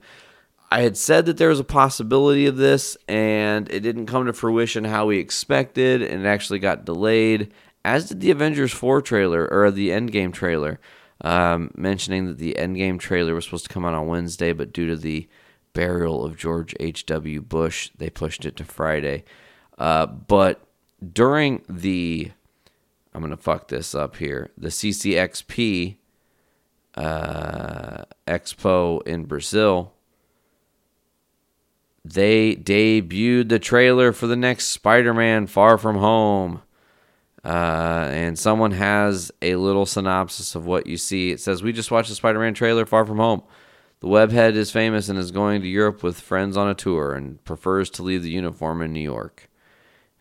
I 0.70 0.80
had 0.80 0.96
said 0.96 1.26
that 1.26 1.36
there 1.36 1.50
was 1.50 1.60
a 1.60 1.64
possibility 1.64 2.46
of 2.46 2.56
this, 2.56 2.96
and 3.06 3.70
it 3.70 3.80
didn't 3.80 4.06
come 4.06 4.26
to 4.26 4.32
fruition 4.32 4.84
how 4.84 5.06
we 5.06 5.18
expected, 5.18 6.02
and 6.02 6.24
it 6.24 6.28
actually 6.28 6.58
got 6.58 6.84
delayed, 6.84 7.52
as 7.84 8.08
did 8.08 8.20
the 8.20 8.30
Avengers 8.30 8.72
4 8.72 9.02
trailer, 9.02 9.46
or 9.50 9.70
the 9.70 9.90
Endgame 9.90 10.32
trailer, 10.32 10.80
um, 11.20 11.70
mentioning 11.76 12.26
that 12.26 12.38
the 12.38 12.56
Endgame 12.58 12.98
trailer 12.98 13.34
was 13.34 13.44
supposed 13.44 13.66
to 13.66 13.72
come 13.72 13.84
out 13.84 13.94
on 13.94 14.06
Wednesday, 14.06 14.52
but 14.52 14.72
due 14.72 14.88
to 14.88 14.96
the 14.96 15.28
burial 15.72 16.24
of 16.24 16.36
George 16.36 16.74
H.W. 16.80 17.42
Bush, 17.42 17.90
they 17.96 18.08
pushed 18.08 18.44
it 18.44 18.56
to 18.56 18.64
Friday. 18.64 19.24
Uh, 19.76 20.06
but 20.06 20.66
during 21.12 21.62
the, 21.68 22.30
I'm 23.12 23.20
going 23.20 23.30
to 23.30 23.36
fuck 23.36 23.68
this 23.68 23.94
up 23.94 24.16
here, 24.16 24.50
the 24.56 24.68
CCXP 24.68 25.96
uh, 26.96 28.04
Expo 28.26 29.06
in 29.06 29.24
Brazil, 29.24 29.92
they 32.04 32.54
debuted 32.54 33.48
the 33.48 33.58
trailer 33.58 34.12
for 34.12 34.26
the 34.26 34.36
next 34.36 34.66
Spider-Man 34.68 35.46
Far 35.46 35.78
From 35.78 35.96
Home. 35.96 36.62
Uh, 37.44 38.08
and 38.10 38.38
someone 38.38 38.70
has 38.70 39.30
a 39.42 39.56
little 39.56 39.84
synopsis 39.84 40.54
of 40.54 40.64
what 40.64 40.86
you 40.86 40.96
see. 40.96 41.30
It 41.30 41.40
says, 41.40 41.62
We 41.62 41.72
just 41.72 41.90
watched 41.90 42.08
the 42.08 42.14
Spider 42.14 42.38
Man 42.38 42.54
trailer 42.54 42.86
Far 42.86 43.04
From 43.04 43.18
Home. 43.18 43.42
The 44.00 44.08
webhead 44.08 44.54
is 44.54 44.70
famous 44.70 45.08
and 45.08 45.18
is 45.18 45.30
going 45.30 45.60
to 45.62 45.68
Europe 45.68 46.02
with 46.02 46.20
friends 46.20 46.56
on 46.56 46.68
a 46.68 46.74
tour 46.74 47.12
and 47.12 47.42
prefers 47.44 47.90
to 47.90 48.02
leave 48.02 48.22
the 48.22 48.30
uniform 48.30 48.82
in 48.82 48.92
New 48.92 49.00
York. 49.00 49.48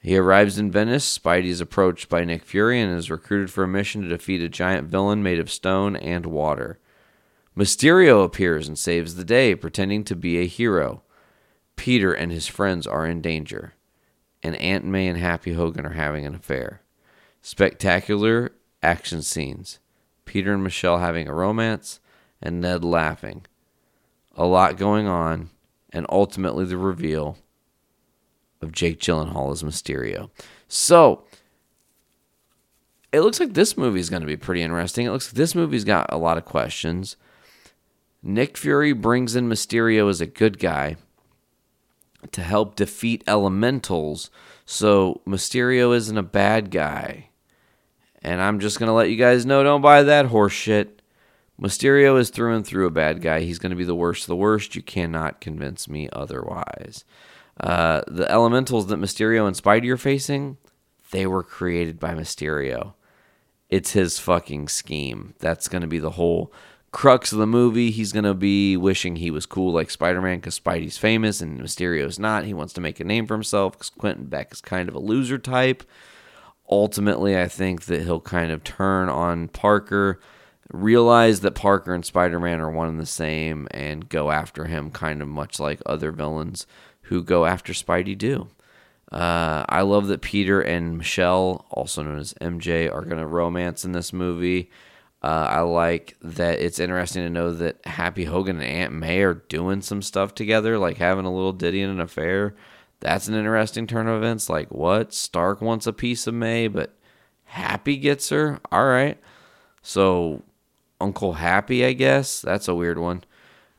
He 0.02 0.18
arrives 0.18 0.58
in 0.58 0.70
Venice. 0.70 1.18
Spidey 1.18 1.46
is 1.46 1.62
approached 1.62 2.10
by 2.10 2.26
Nick 2.26 2.44
Fury 2.44 2.82
and 2.82 2.94
is 2.94 3.10
recruited 3.10 3.50
for 3.50 3.64
a 3.64 3.68
mission 3.70 4.02
to 4.02 4.10
defeat 4.10 4.42
a 4.42 4.50
giant 4.50 4.90
villain 4.90 5.24
made 5.24 5.40
of 5.40 5.50
stone 5.50 5.96
and 5.96 6.26
water. 6.26 6.80
Mysterio 7.58 8.24
appears 8.24 8.68
and 8.68 8.78
saves 8.78 9.16
the 9.16 9.24
day, 9.24 9.56
pretending 9.56 10.04
to 10.04 10.16
be 10.16 10.40
a 10.40 10.48
hero. 10.48 11.04
Peter 11.78 12.14
and 12.14 12.32
his 12.32 12.48
friends 12.48 12.86
are 12.86 13.06
in 13.06 13.22
danger, 13.22 13.76
and 14.42 14.56
Aunt 14.58 14.84
May 14.84 15.08
and 15.08 15.18
Happy 15.18 15.54
Hogan 15.54 15.86
are 15.86 15.94
having 15.94 16.26
an 16.26 16.36
affair. 16.36 16.83
Spectacular 17.46 18.54
action 18.82 19.22
scenes. 19.22 19.80
Peter 20.24 20.54
and 20.54 20.64
Michelle 20.64 21.00
having 21.00 21.28
a 21.28 21.34
romance, 21.34 22.00
and 22.42 22.62
Ned 22.62 22.86
laughing. 22.86 23.46
A 24.36 24.46
lot 24.46 24.78
going 24.78 25.08
on, 25.08 25.50
and 25.92 26.06
ultimately 26.10 26.64
the 26.64 26.78
reveal 26.78 27.38
of 28.62 28.72
Jake 28.72 28.98
Gyllenhaal 29.00 29.52
as 29.52 29.62
Mysterio. 29.62 30.30
So, 30.70 31.26
it 33.12 33.20
looks 33.20 33.42
like 33.42 33.54
this 33.54 33.78
movie 33.78 34.00
is 34.00 34.10
going 34.10 34.22
to 34.22 34.28
be 34.28 34.38
pretty 34.38 34.62
interesting. 34.62 35.06
It 35.06 35.12
looks 35.12 35.28
like 35.28 35.36
this 35.36 35.54
movie's 35.54 35.84
got 35.84 36.12
a 36.14 36.18
lot 36.18 36.38
of 36.38 36.46
questions. 36.46 37.18
Nick 38.24 38.58
Fury 38.58 38.94
brings 38.94 39.36
in 39.36 39.50
Mysterio 39.50 40.10
as 40.10 40.22
a 40.22 40.26
good 40.26 40.60
guy 40.60 40.96
to 42.32 42.42
help 42.42 42.76
defeat 42.76 43.22
elementals. 43.28 44.32
So 44.66 45.22
Mysterio 45.28 45.94
isn't 45.94 46.18
a 46.18 46.24
bad 46.24 46.72
guy. 46.72 47.28
And 48.24 48.42
I'm 48.42 48.60
just 48.60 48.80
going 48.80 48.88
to 48.88 48.94
let 48.94 49.10
you 49.10 49.18
guys 49.18 49.46
know 49.46 49.64
don't 49.64 49.82
buy 49.82 50.04
that 50.04 50.28
horse 50.28 50.54
shit. 50.54 51.02
Mysterio 51.62 52.18
is 52.18 52.30
through 52.30 52.56
and 52.56 52.66
through 52.66 52.88
a 52.88 52.92
bad 52.92 53.22
guy. 53.22 53.42
He's 53.42 53.60
going 53.60 53.70
to 53.70 53.76
be 53.76 53.84
the 53.84 53.96
worst 53.96 54.24
of 54.24 54.28
the 54.28 54.36
worst. 54.36 54.76
You 54.76 54.82
cannot 54.82 55.42
convince 55.42 55.88
me 55.88 56.10
otherwise. 56.12 57.06
Uh, 57.60 58.02
the 58.08 58.30
elementals 58.32 58.88
that 58.88 59.00
Mysterio 59.00 59.46
and 59.46 59.56
Spidey 59.56 59.90
are 59.90 59.98
facing, 59.98 60.58
they 61.12 61.28
were 61.28 61.44
created 61.44 62.00
by 62.00 62.16
Mysterio. 62.16 62.94
It's 63.70 63.92
his 63.92 64.20
fucking 64.20 64.70
scheme. 64.70 65.36
That's 65.40 65.68
going 65.68 65.82
to 65.82 65.88
be 65.88 66.00
the 66.00 66.12
whole 66.12 66.52
crux 66.92 67.32
of 67.32 67.40
the 67.40 67.48
movie. 67.48 67.92
He's 67.92 68.12
going 68.12 68.24
to 68.24 68.34
be 68.34 68.78
wishing 68.78 69.18
he 69.18 69.32
was 69.32 69.46
cool 69.46 69.74
like 69.74 69.90
Spider 69.90 70.22
Man 70.22 70.38
because 70.38 70.60
Spidey's 70.60 70.98
famous 70.98 71.42
and 71.42 71.60
Mysterio's 71.60 72.20
not. 72.20 72.46
He 72.46 72.54
wants 72.54 72.74
to 72.74 72.82
make 72.82 73.00
a 73.00 73.04
name 73.04 73.28
for 73.28 73.34
himself 73.34 73.74
because 73.74 73.90
Quentin 73.90 74.26
Beck 74.26 74.52
is 74.54 74.62
kind 74.62 74.90
of 74.90 74.96
a 74.96 75.00
loser 75.00 75.38
type. 75.38 75.84
Ultimately, 76.74 77.40
I 77.40 77.48
think 77.48 77.86
that 77.86 78.02
he'll 78.02 78.20
kind 78.20 78.52
of 78.52 78.64
turn 78.64 79.08
on 79.08 79.48
Parker, 79.48 80.20
realize 80.72 81.42
that 81.42 81.54
Parker 81.54 81.94
and 81.94 82.04
Spider 82.04 82.40
Man 82.40 82.60
are 82.60 82.72
one 82.72 82.88
and 82.88 83.00
the 83.00 83.06
same, 83.06 83.68
and 83.70 84.10
go 84.10 84.32
after 84.32 84.66
him, 84.66 84.90
kind 84.90 85.22
of 85.22 85.28
much 85.28 85.60
like 85.60 85.84
other 85.86 86.12
villains 86.12 86.66
who 87.04 87.22
go 87.22 87.46
after 87.46 87.74
Spidey 87.74 88.18
do. 88.18 88.48
Uh, 89.12 89.64
I 89.70 89.82
love 89.82 90.08
that 90.08 90.24
Peter 90.24 90.62
and 90.62 90.98
Michelle, 90.98 91.68
also 91.70 92.02
known 92.02 92.18
as 92.18 92.34
MJ, 92.42 92.92
are 92.92 93.06
going 93.06 93.22
to 93.22 93.28
romance 93.28 93.86
in 93.86 93.92
this 93.92 94.12
movie. 94.12 94.72
Uh, 95.22 95.46
I 95.48 95.60
like 95.60 96.18
that 96.24 96.60
it's 96.60 96.80
interesting 96.80 97.22
to 97.22 97.30
know 97.30 97.54
that 97.54 97.86
Happy 97.86 98.26
Hogan 98.26 98.60
and 98.60 98.66
Aunt 98.66 98.94
May 98.94 99.22
are 99.22 99.36
doing 99.36 99.84
some 99.84 100.02
stuff 100.02 100.34
together, 100.34 100.80
like 100.80 100.98
having 100.98 101.26
a 101.26 101.34
little 101.34 101.54
ditty 101.54 101.84
and 101.84 101.94
an 101.94 102.00
affair. 102.00 102.56
That's 103.04 103.28
an 103.28 103.36
interesting 103.36 103.86
turn 103.86 104.08
of 104.08 104.16
events. 104.16 104.50
Like, 104.50 104.72
what? 104.72 105.14
Stark 105.14 105.62
wants 105.62 105.86
a 105.86 105.94
piece 105.94 106.26
of 106.26 106.34
May, 106.34 106.70
but 106.70 106.96
Happy 107.44 107.98
gets 107.98 108.30
her? 108.30 108.60
All 108.72 108.86
right. 108.86 109.20
So, 109.82 110.42
Uncle 111.00 111.34
Happy, 111.34 111.86
I 111.86 111.92
guess? 111.94 112.42
That's 112.42 112.68
a 112.68 112.74
weird 112.74 112.98
one. 112.98 113.26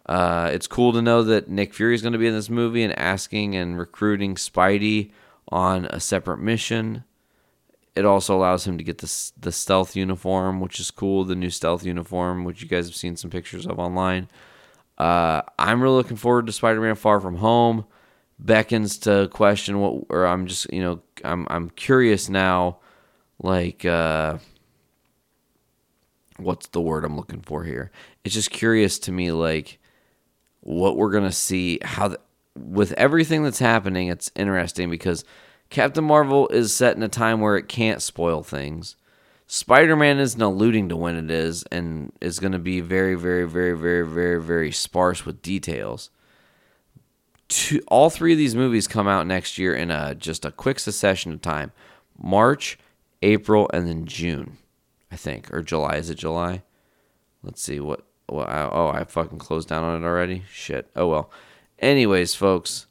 Uh, 0.07 0.51
it's 0.53 0.67
cool 0.67 0.93
to 0.93 1.01
know 1.01 1.23
that 1.23 1.49
Nick 1.49 1.73
Fury 1.73 1.95
is 1.95 2.03
going 2.03 2.13
to 2.13 2.19
be 2.19 2.27
in 2.27 2.35
this 2.35 2.51
movie 2.51 2.85
and 2.85 2.97
asking 2.99 3.57
and 3.57 3.79
recruiting 3.79 4.35
Spidey 4.35 5.11
on 5.49 5.87
a 5.87 5.99
separate 5.99 6.39
mission. 6.39 7.05
It 7.97 8.05
also 8.05 8.37
allows 8.37 8.67
him 8.67 8.77
to 8.77 8.85
get 8.85 8.99
the 8.99 9.33
the 9.41 9.53
stealth 9.53 9.97
uniform, 9.97 10.61
which 10.61 10.79
is 10.79 10.91
cool. 10.91 11.25
The 11.25 11.35
new 11.35 11.51
stealth 11.51 11.85
uniform, 11.85 12.45
which 12.45 12.61
you 12.61 12.69
guys 12.69 12.87
have 12.87 12.97
seen 12.97 13.17
some 13.17 13.31
pictures 13.31 13.67
of 13.67 13.79
online. 13.79 14.29
Uh, 14.99 15.43
I'm 15.59 15.83
really 15.83 15.97
looking 15.97 16.17
forward 16.17 16.47
to 16.47 16.53
Spider-Man: 16.53 16.97
Far 16.97 17.21
From 17.21 17.37
Home. 17.37 17.87
Beckons 18.39 18.99
to 19.01 19.29
question 19.33 19.81
what, 19.81 20.05
or 20.09 20.27
I'm 20.27 20.47
just 20.47 20.73
you 20.73 20.83
know 20.83 21.03
I'm 21.25 21.47
I'm 21.51 21.71
curious 21.71 22.29
now, 22.29 22.79
like 23.43 23.85
uh, 23.85 24.39
what's 26.39 26.67
the 26.69 26.81
word 26.81 27.05
I'm 27.05 27.17
looking 27.17 27.41
for 27.41 27.65
here? 27.65 27.91
It's 28.25 28.35
just 28.35 28.51
curious 28.51 28.99
to 29.01 29.13
me, 29.13 29.31
like 29.31 29.79
what 30.61 30.97
we're 30.97 31.13
gonna 31.13 31.33
see. 31.33 31.79
How 31.83 32.09
the, 32.09 32.21
with 32.57 32.93
everything 32.93 33.43
that's 33.43 33.59
happening, 33.59 34.09
it's 34.09 34.31
interesting 34.35 34.91
because 34.91 35.25
Captain 35.71 36.05
Marvel 36.05 36.49
is 36.49 36.75
set 36.75 36.97
in 36.97 37.03
a 37.03 37.09
time 37.09 37.41
where 37.41 37.57
it 37.57 37.69
can't 37.69 38.03
spoil 38.03 38.43
things. 38.43 38.97
Spider 39.47 39.97
Man 39.97 40.19
isn't 40.19 40.41
alluding 40.41 40.89
to 40.89 40.97
when 40.97 41.17
it 41.17 41.31
is 41.31 41.65
and 41.65 42.13
is 42.21 42.41
going 42.41 42.53
to 42.53 42.59
be 42.59 42.81
very, 42.81 43.15
very, 43.15 43.47
very, 43.47 43.77
very, 43.77 44.07
very, 44.07 44.41
very 44.41 44.73
sparse 44.73 45.27
with 45.27 45.43
details. 45.43 46.11
Two, 47.49 47.83
all 47.89 48.11
three 48.11 48.33
of 48.33 48.39
these 48.39 48.55
movies 48.55 48.89
come 48.89 49.07
out 49.07 49.27
next 49.27 49.59
year 49.59 49.75
in 49.75 49.91
a 49.91 50.15
just 50.15 50.45
a 50.45 50.51
quick 50.51 50.79
succession 50.79 51.33
of 51.33 51.43
time 51.43 51.73
March, 52.19 52.79
April, 53.23 53.71
and 53.73 53.87
then 53.87 54.07
June, 54.07 54.59
I 55.11 55.17
think. 55.17 55.53
Or 55.53 55.63
July. 55.63 55.97
Is 55.97 56.11
it 56.11 56.19
July? 56.19 56.63
Let's 57.43 57.63
see 57.63 57.81
what. 57.81 58.07
what 58.27 58.49
I, 58.49 58.69
oh, 58.71 58.89
I 58.89 59.05
fucking 59.05 59.39
closed 59.39 59.69
down 59.69 59.85
on 59.85 60.03
it 60.03 60.07
already? 60.07 60.45
Shit. 60.51 60.91
Oh 60.97 61.09
well. 61.09 61.31
Anyways, 61.79 62.35
folks 62.35 62.87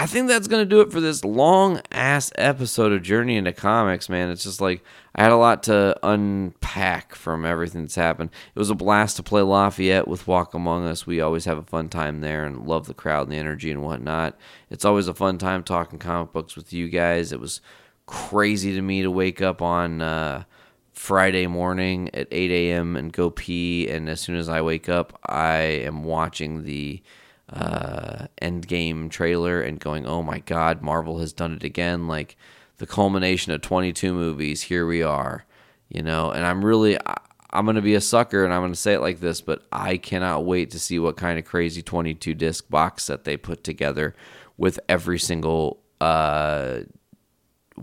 I 0.00 0.06
think 0.06 0.28
that's 0.28 0.46
going 0.46 0.62
to 0.62 0.68
do 0.68 0.80
it 0.80 0.92
for 0.92 1.00
this 1.00 1.24
long 1.24 1.80
ass 1.90 2.30
episode 2.36 2.92
of 2.92 3.02
Journey 3.02 3.34
into 3.34 3.52
Comics, 3.52 4.08
man. 4.08 4.30
It's 4.30 4.44
just 4.44 4.60
like 4.60 4.84
I 5.12 5.24
had 5.24 5.32
a 5.32 5.36
lot 5.36 5.64
to 5.64 5.98
unpack 6.04 7.16
from 7.16 7.44
everything 7.44 7.82
that's 7.82 7.96
happened. 7.96 8.30
It 8.54 8.58
was 8.60 8.70
a 8.70 8.76
blast 8.76 9.16
to 9.16 9.24
play 9.24 9.42
Lafayette 9.42 10.06
with 10.06 10.28
Walk 10.28 10.54
Among 10.54 10.86
Us. 10.86 11.04
We 11.04 11.20
always 11.20 11.46
have 11.46 11.58
a 11.58 11.64
fun 11.64 11.88
time 11.88 12.20
there 12.20 12.44
and 12.44 12.64
love 12.64 12.86
the 12.86 12.94
crowd 12.94 13.22
and 13.24 13.32
the 13.32 13.38
energy 13.38 13.72
and 13.72 13.82
whatnot. 13.82 14.38
It's 14.70 14.84
always 14.84 15.08
a 15.08 15.14
fun 15.14 15.36
time 15.36 15.64
talking 15.64 15.98
comic 15.98 16.32
books 16.32 16.54
with 16.54 16.72
you 16.72 16.88
guys. 16.88 17.32
It 17.32 17.40
was 17.40 17.60
crazy 18.06 18.72
to 18.74 18.80
me 18.80 19.02
to 19.02 19.10
wake 19.10 19.42
up 19.42 19.60
on 19.60 20.00
uh, 20.00 20.44
Friday 20.92 21.48
morning 21.48 22.08
at 22.14 22.28
8 22.30 22.52
a.m. 22.52 22.94
and 22.94 23.12
go 23.12 23.30
pee. 23.30 23.88
And 23.88 24.08
as 24.08 24.20
soon 24.20 24.36
as 24.36 24.48
I 24.48 24.60
wake 24.60 24.88
up, 24.88 25.18
I 25.26 25.56
am 25.56 26.04
watching 26.04 26.62
the 26.62 27.02
uh, 27.50 28.26
Endgame 28.40 29.10
trailer 29.10 29.60
and 29.60 29.80
going, 29.80 30.06
"Oh 30.06 30.22
my 30.22 30.40
God, 30.40 30.82
Marvel 30.82 31.18
has 31.18 31.32
done 31.32 31.52
it 31.54 31.64
again!" 31.64 32.08
Like 32.08 32.36
the 32.78 32.86
culmination 32.86 33.52
of 33.52 33.60
22 33.60 34.12
movies. 34.12 34.62
Here 34.62 34.86
we 34.86 35.02
are, 35.02 35.44
you 35.88 36.02
know. 36.02 36.30
And 36.30 36.44
I'm 36.44 36.64
really, 36.64 36.98
I, 36.98 37.18
I'm 37.50 37.66
gonna 37.66 37.82
be 37.82 37.94
a 37.94 38.00
sucker, 38.00 38.44
and 38.44 38.52
I'm 38.52 38.62
gonna 38.62 38.74
say 38.74 38.94
it 38.94 39.00
like 39.00 39.20
this, 39.20 39.40
but 39.40 39.62
I 39.72 39.96
cannot 39.96 40.44
wait 40.44 40.70
to 40.70 40.78
see 40.78 40.98
what 40.98 41.16
kind 41.16 41.38
of 41.38 41.44
crazy 41.44 41.82
22 41.82 42.34
disc 42.34 42.68
box 42.68 43.04
set 43.04 43.24
they 43.24 43.36
put 43.36 43.64
together 43.64 44.14
with 44.56 44.80
every 44.88 45.18
single, 45.18 45.80
uh, 46.00 46.80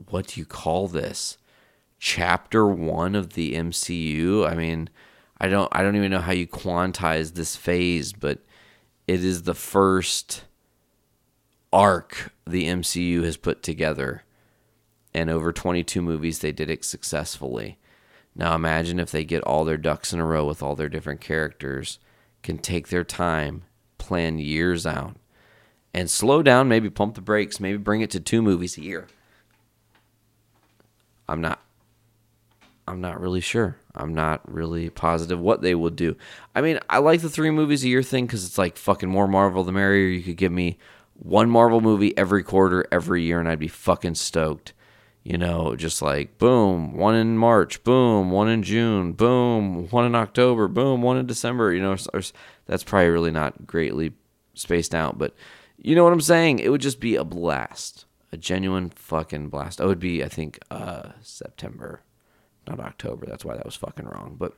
what 0.09 0.27
do 0.27 0.39
you 0.39 0.45
call 0.45 0.87
this? 0.87 1.37
Chapter 1.99 2.67
one 2.67 3.15
of 3.15 3.33
the 3.33 3.53
MCU. 3.53 4.47
I 4.47 4.55
mean, 4.55 4.89
I 5.39 5.47
don't, 5.47 5.69
I 5.71 5.81
don't 5.81 5.95
even 5.95 6.11
know 6.11 6.19
how 6.19 6.33
you 6.33 6.45
quantize 6.45 7.33
this 7.33 7.55
phase, 7.55 8.13
but 8.13 8.39
it 9.07 9.23
is 9.23 9.44
the 9.44 9.53
first 9.53 10.45
arc 11.72 12.32
the 12.48 12.65
MCU 12.65 13.23
has 13.23 13.38
put 13.38 13.61
together. 13.61 14.23
And 15.14 15.30
over 15.30 15.52
22 15.53 16.02
movies, 16.02 16.40
they 16.40 16.52
did 16.52 16.69
it 16.69 16.84
successfully. 16.84 17.77
Now 18.36 18.56
imagine 18.56 18.99
if 18.99 19.11
they 19.11 19.23
get 19.23 19.44
all 19.44 19.64
their 19.64 19.77
ducks 19.77 20.11
in 20.11 20.19
a 20.19 20.26
row 20.26 20.45
with 20.45 20.61
all 20.61 20.76
their 20.76 20.90
different 20.90 21.22
characters, 21.22 21.99
can 22.44 22.57
take 22.57 22.90
their 22.90 23.03
time, 23.03 23.64
plan 23.98 24.40
years 24.40 24.86
out, 24.86 25.15
and 25.94 26.10
slow 26.10 26.44
down, 26.44 26.68
maybe 26.68 26.90
pump 26.90 27.15
the 27.15 27.22
brakes, 27.22 27.60
maybe 27.60 27.77
bring 27.77 28.02
it 28.02 28.11
to 28.11 28.19
two 28.19 28.41
movies 28.41 28.77
a 28.77 28.82
year. 28.82 29.07
I'm 31.27 31.41
not 31.41 31.61
I'm 32.88 33.02
not 33.02 33.19
really 33.19 33.41
sure. 33.41 33.77
I'm 33.95 34.13
not 34.13 34.41
really 34.51 34.89
positive 34.89 35.39
what 35.39 35.61
they 35.61 35.76
will 35.76 35.89
do. 35.89 36.15
I 36.53 36.61
mean, 36.61 36.80
I 36.89 36.99
like 36.99 37.22
the 37.22 37.30
three 37.30 37.51
movies 37.51 37.84
a 37.84 37.89
year 37.89 38.03
thing 38.03 38.26
because 38.26 38.45
it's 38.45 38.57
like 38.57 38.77
fucking 38.77 39.09
more 39.09 39.27
Marvel 39.27 39.63
the 39.63 39.72
merrier. 39.72 40.07
You 40.07 40.23
could 40.23 40.38
give 40.38 40.51
me 40.51 40.77
one 41.13 41.49
Marvel 41.49 41.81
movie 41.81 42.17
every 42.17 42.43
quarter, 42.43 42.85
every 42.91 43.23
year, 43.23 43.39
and 43.39 43.47
I'd 43.47 43.59
be 43.59 43.67
fucking 43.67 44.15
stoked. 44.15 44.73
You 45.23 45.39
know, 45.39 45.76
just 45.76 46.03
like 46.03 46.38
boom, 46.38 46.93
one 46.93 47.15
in 47.15 47.35
March, 47.38 47.84
boom, 47.84 48.30
one 48.30 48.47
in 48.47 48.61
June, 48.61 49.13
boom, 49.13 49.88
one 49.89 50.05
in 50.05 50.13
October, 50.13 50.67
boom, 50.67 51.01
one 51.01 51.17
in 51.17 51.26
December. 51.26 51.73
You 51.73 51.81
know, 51.81 51.97
or, 52.13 52.22
that's 52.67 52.84
probably 52.84 53.09
really 53.09 53.31
not 53.31 53.65
greatly 53.65 54.13
spaced 54.53 54.93
out, 54.93 55.17
but 55.17 55.34
you 55.77 55.95
know 55.95 56.03
what 56.03 56.13
I'm 56.13 56.22
saying? 56.22 56.59
It 56.59 56.69
would 56.69 56.81
just 56.81 56.99
be 56.99 57.15
a 57.15 57.23
blast, 57.23 58.05
a 58.31 58.38
genuine 58.38 58.91
fucking 58.91 59.49
blast. 59.49 59.80
It 59.80 59.85
would 59.85 59.99
be, 59.99 60.23
I 60.23 60.30
think, 60.30 60.59
uh, 60.69 61.09
September 61.22 62.01
not 62.67 62.79
October. 62.79 63.25
That's 63.25 63.45
why 63.45 63.55
that 63.55 63.65
was 63.65 63.75
fucking 63.75 64.05
wrong. 64.05 64.35
But, 64.37 64.53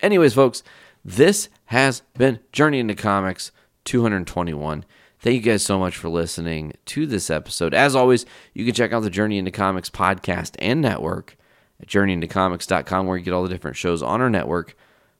anyways, 0.00 0.34
folks, 0.34 0.62
this 1.04 1.48
has 1.66 2.02
been 2.16 2.40
Journey 2.52 2.78
into 2.78 2.94
Comics 2.94 3.52
221. 3.84 4.84
Thank 5.18 5.34
you 5.34 5.52
guys 5.52 5.62
so 5.62 5.78
much 5.78 5.96
for 5.96 6.08
listening 6.08 6.72
to 6.86 7.06
this 7.06 7.28
episode. 7.30 7.74
As 7.74 7.94
always, 7.94 8.24
you 8.54 8.64
can 8.64 8.74
check 8.74 8.92
out 8.92 9.02
the 9.02 9.10
Journey 9.10 9.38
into 9.38 9.50
Comics 9.50 9.90
podcast 9.90 10.56
and 10.58 10.80
network 10.80 11.36
at 11.80 11.88
journeyintocomics.com, 11.88 13.06
where 13.06 13.18
you 13.18 13.24
get 13.24 13.34
all 13.34 13.42
the 13.42 13.48
different 13.48 13.76
shows 13.76 14.02
on 14.02 14.20
our 14.20 14.30
network 14.30 14.76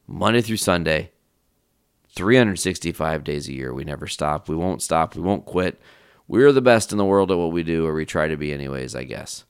Monday 0.06 0.40
through 0.40 0.56
Sunday, 0.56 1.12
365 2.14 3.24
days 3.24 3.48
a 3.48 3.52
year. 3.52 3.72
We 3.72 3.84
never 3.84 4.06
stop. 4.06 4.48
We 4.48 4.56
won't 4.56 4.82
stop. 4.82 5.14
We 5.14 5.22
won't 5.22 5.44
quit. 5.44 5.80
We're 6.26 6.52
the 6.52 6.62
best 6.62 6.92
in 6.92 6.98
the 6.98 7.04
world 7.04 7.30
at 7.30 7.38
what 7.38 7.52
we 7.52 7.62
do, 7.62 7.86
or 7.86 7.94
we 7.94 8.06
try 8.06 8.28
to 8.28 8.36
be, 8.36 8.52
anyways, 8.52 8.94
I 8.94 9.04
guess. 9.04 9.44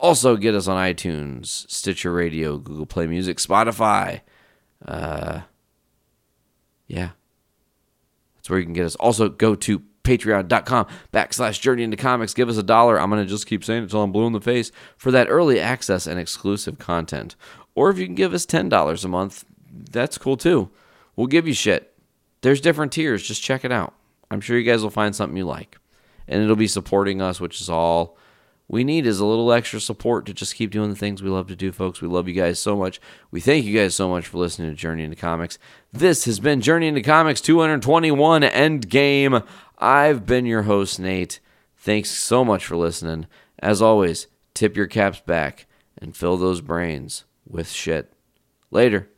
Also, 0.00 0.36
get 0.36 0.54
us 0.54 0.68
on 0.68 0.76
iTunes, 0.76 1.68
Stitcher 1.68 2.12
Radio, 2.12 2.58
Google 2.58 2.86
Play 2.86 3.06
Music, 3.06 3.38
Spotify. 3.38 4.20
Uh, 4.84 5.40
yeah, 6.86 7.10
that's 8.36 8.48
where 8.48 8.60
you 8.60 8.64
can 8.64 8.74
get 8.74 8.86
us. 8.86 8.94
Also, 8.96 9.28
go 9.28 9.54
to 9.56 9.82
patreon.com 10.04 10.86
backslash 11.12 11.60
journey 11.60 11.82
into 11.82 11.96
comics. 11.96 12.32
Give 12.32 12.48
us 12.48 12.56
a 12.56 12.62
dollar. 12.62 12.98
I'm 12.98 13.10
going 13.10 13.24
to 13.24 13.28
just 13.28 13.46
keep 13.46 13.64
saying 13.64 13.80
it 13.80 13.82
until 13.84 14.02
I'm 14.02 14.12
blue 14.12 14.26
in 14.26 14.32
the 14.32 14.40
face 14.40 14.72
for 14.96 15.10
that 15.10 15.28
early 15.28 15.60
access 15.60 16.06
and 16.06 16.18
exclusive 16.18 16.78
content. 16.78 17.36
Or 17.74 17.90
if 17.90 17.98
you 17.98 18.06
can 18.06 18.14
give 18.14 18.32
us 18.32 18.46
$10 18.46 19.04
a 19.04 19.08
month, 19.08 19.44
that's 19.70 20.18
cool 20.18 20.36
too. 20.36 20.70
We'll 21.16 21.26
give 21.26 21.46
you 21.46 21.54
shit. 21.54 21.94
There's 22.40 22.60
different 22.60 22.92
tiers. 22.92 23.22
Just 23.22 23.42
check 23.42 23.64
it 23.64 23.72
out. 23.72 23.94
I'm 24.30 24.40
sure 24.40 24.58
you 24.58 24.70
guys 24.70 24.82
will 24.82 24.90
find 24.90 25.14
something 25.14 25.36
you 25.36 25.44
like. 25.44 25.76
And 26.26 26.42
it'll 26.42 26.56
be 26.56 26.68
supporting 26.68 27.20
us, 27.22 27.40
which 27.40 27.60
is 27.60 27.70
all 27.70 28.17
we 28.68 28.84
need 28.84 29.06
is 29.06 29.18
a 29.18 29.24
little 29.24 29.50
extra 29.50 29.80
support 29.80 30.26
to 30.26 30.34
just 30.34 30.54
keep 30.54 30.70
doing 30.70 30.90
the 30.90 30.96
things 30.96 31.22
we 31.22 31.30
love 31.30 31.46
to 31.48 31.56
do, 31.56 31.72
folks. 31.72 32.02
We 32.02 32.08
love 32.08 32.28
you 32.28 32.34
guys 32.34 32.58
so 32.58 32.76
much. 32.76 33.00
We 33.30 33.40
thank 33.40 33.64
you 33.64 33.76
guys 33.76 33.94
so 33.94 34.10
much 34.10 34.26
for 34.26 34.36
listening 34.36 34.68
to 34.68 34.76
Journey 34.76 35.04
into 35.04 35.16
Comics. 35.16 35.58
This 35.90 36.26
has 36.26 36.38
been 36.38 36.60
Journey 36.60 36.86
into 36.86 37.02
Comics 37.02 37.40
221 37.40 38.42
Endgame. 38.42 39.46
I've 39.78 40.26
been 40.26 40.44
your 40.44 40.62
host, 40.64 41.00
Nate. 41.00 41.40
Thanks 41.78 42.10
so 42.10 42.44
much 42.44 42.66
for 42.66 42.76
listening. 42.76 43.26
As 43.58 43.80
always, 43.80 44.26
tip 44.52 44.76
your 44.76 44.86
caps 44.86 45.20
back 45.20 45.66
and 45.96 46.14
fill 46.14 46.36
those 46.36 46.60
brains 46.60 47.24
with 47.46 47.70
shit. 47.70 48.12
Later. 48.70 49.08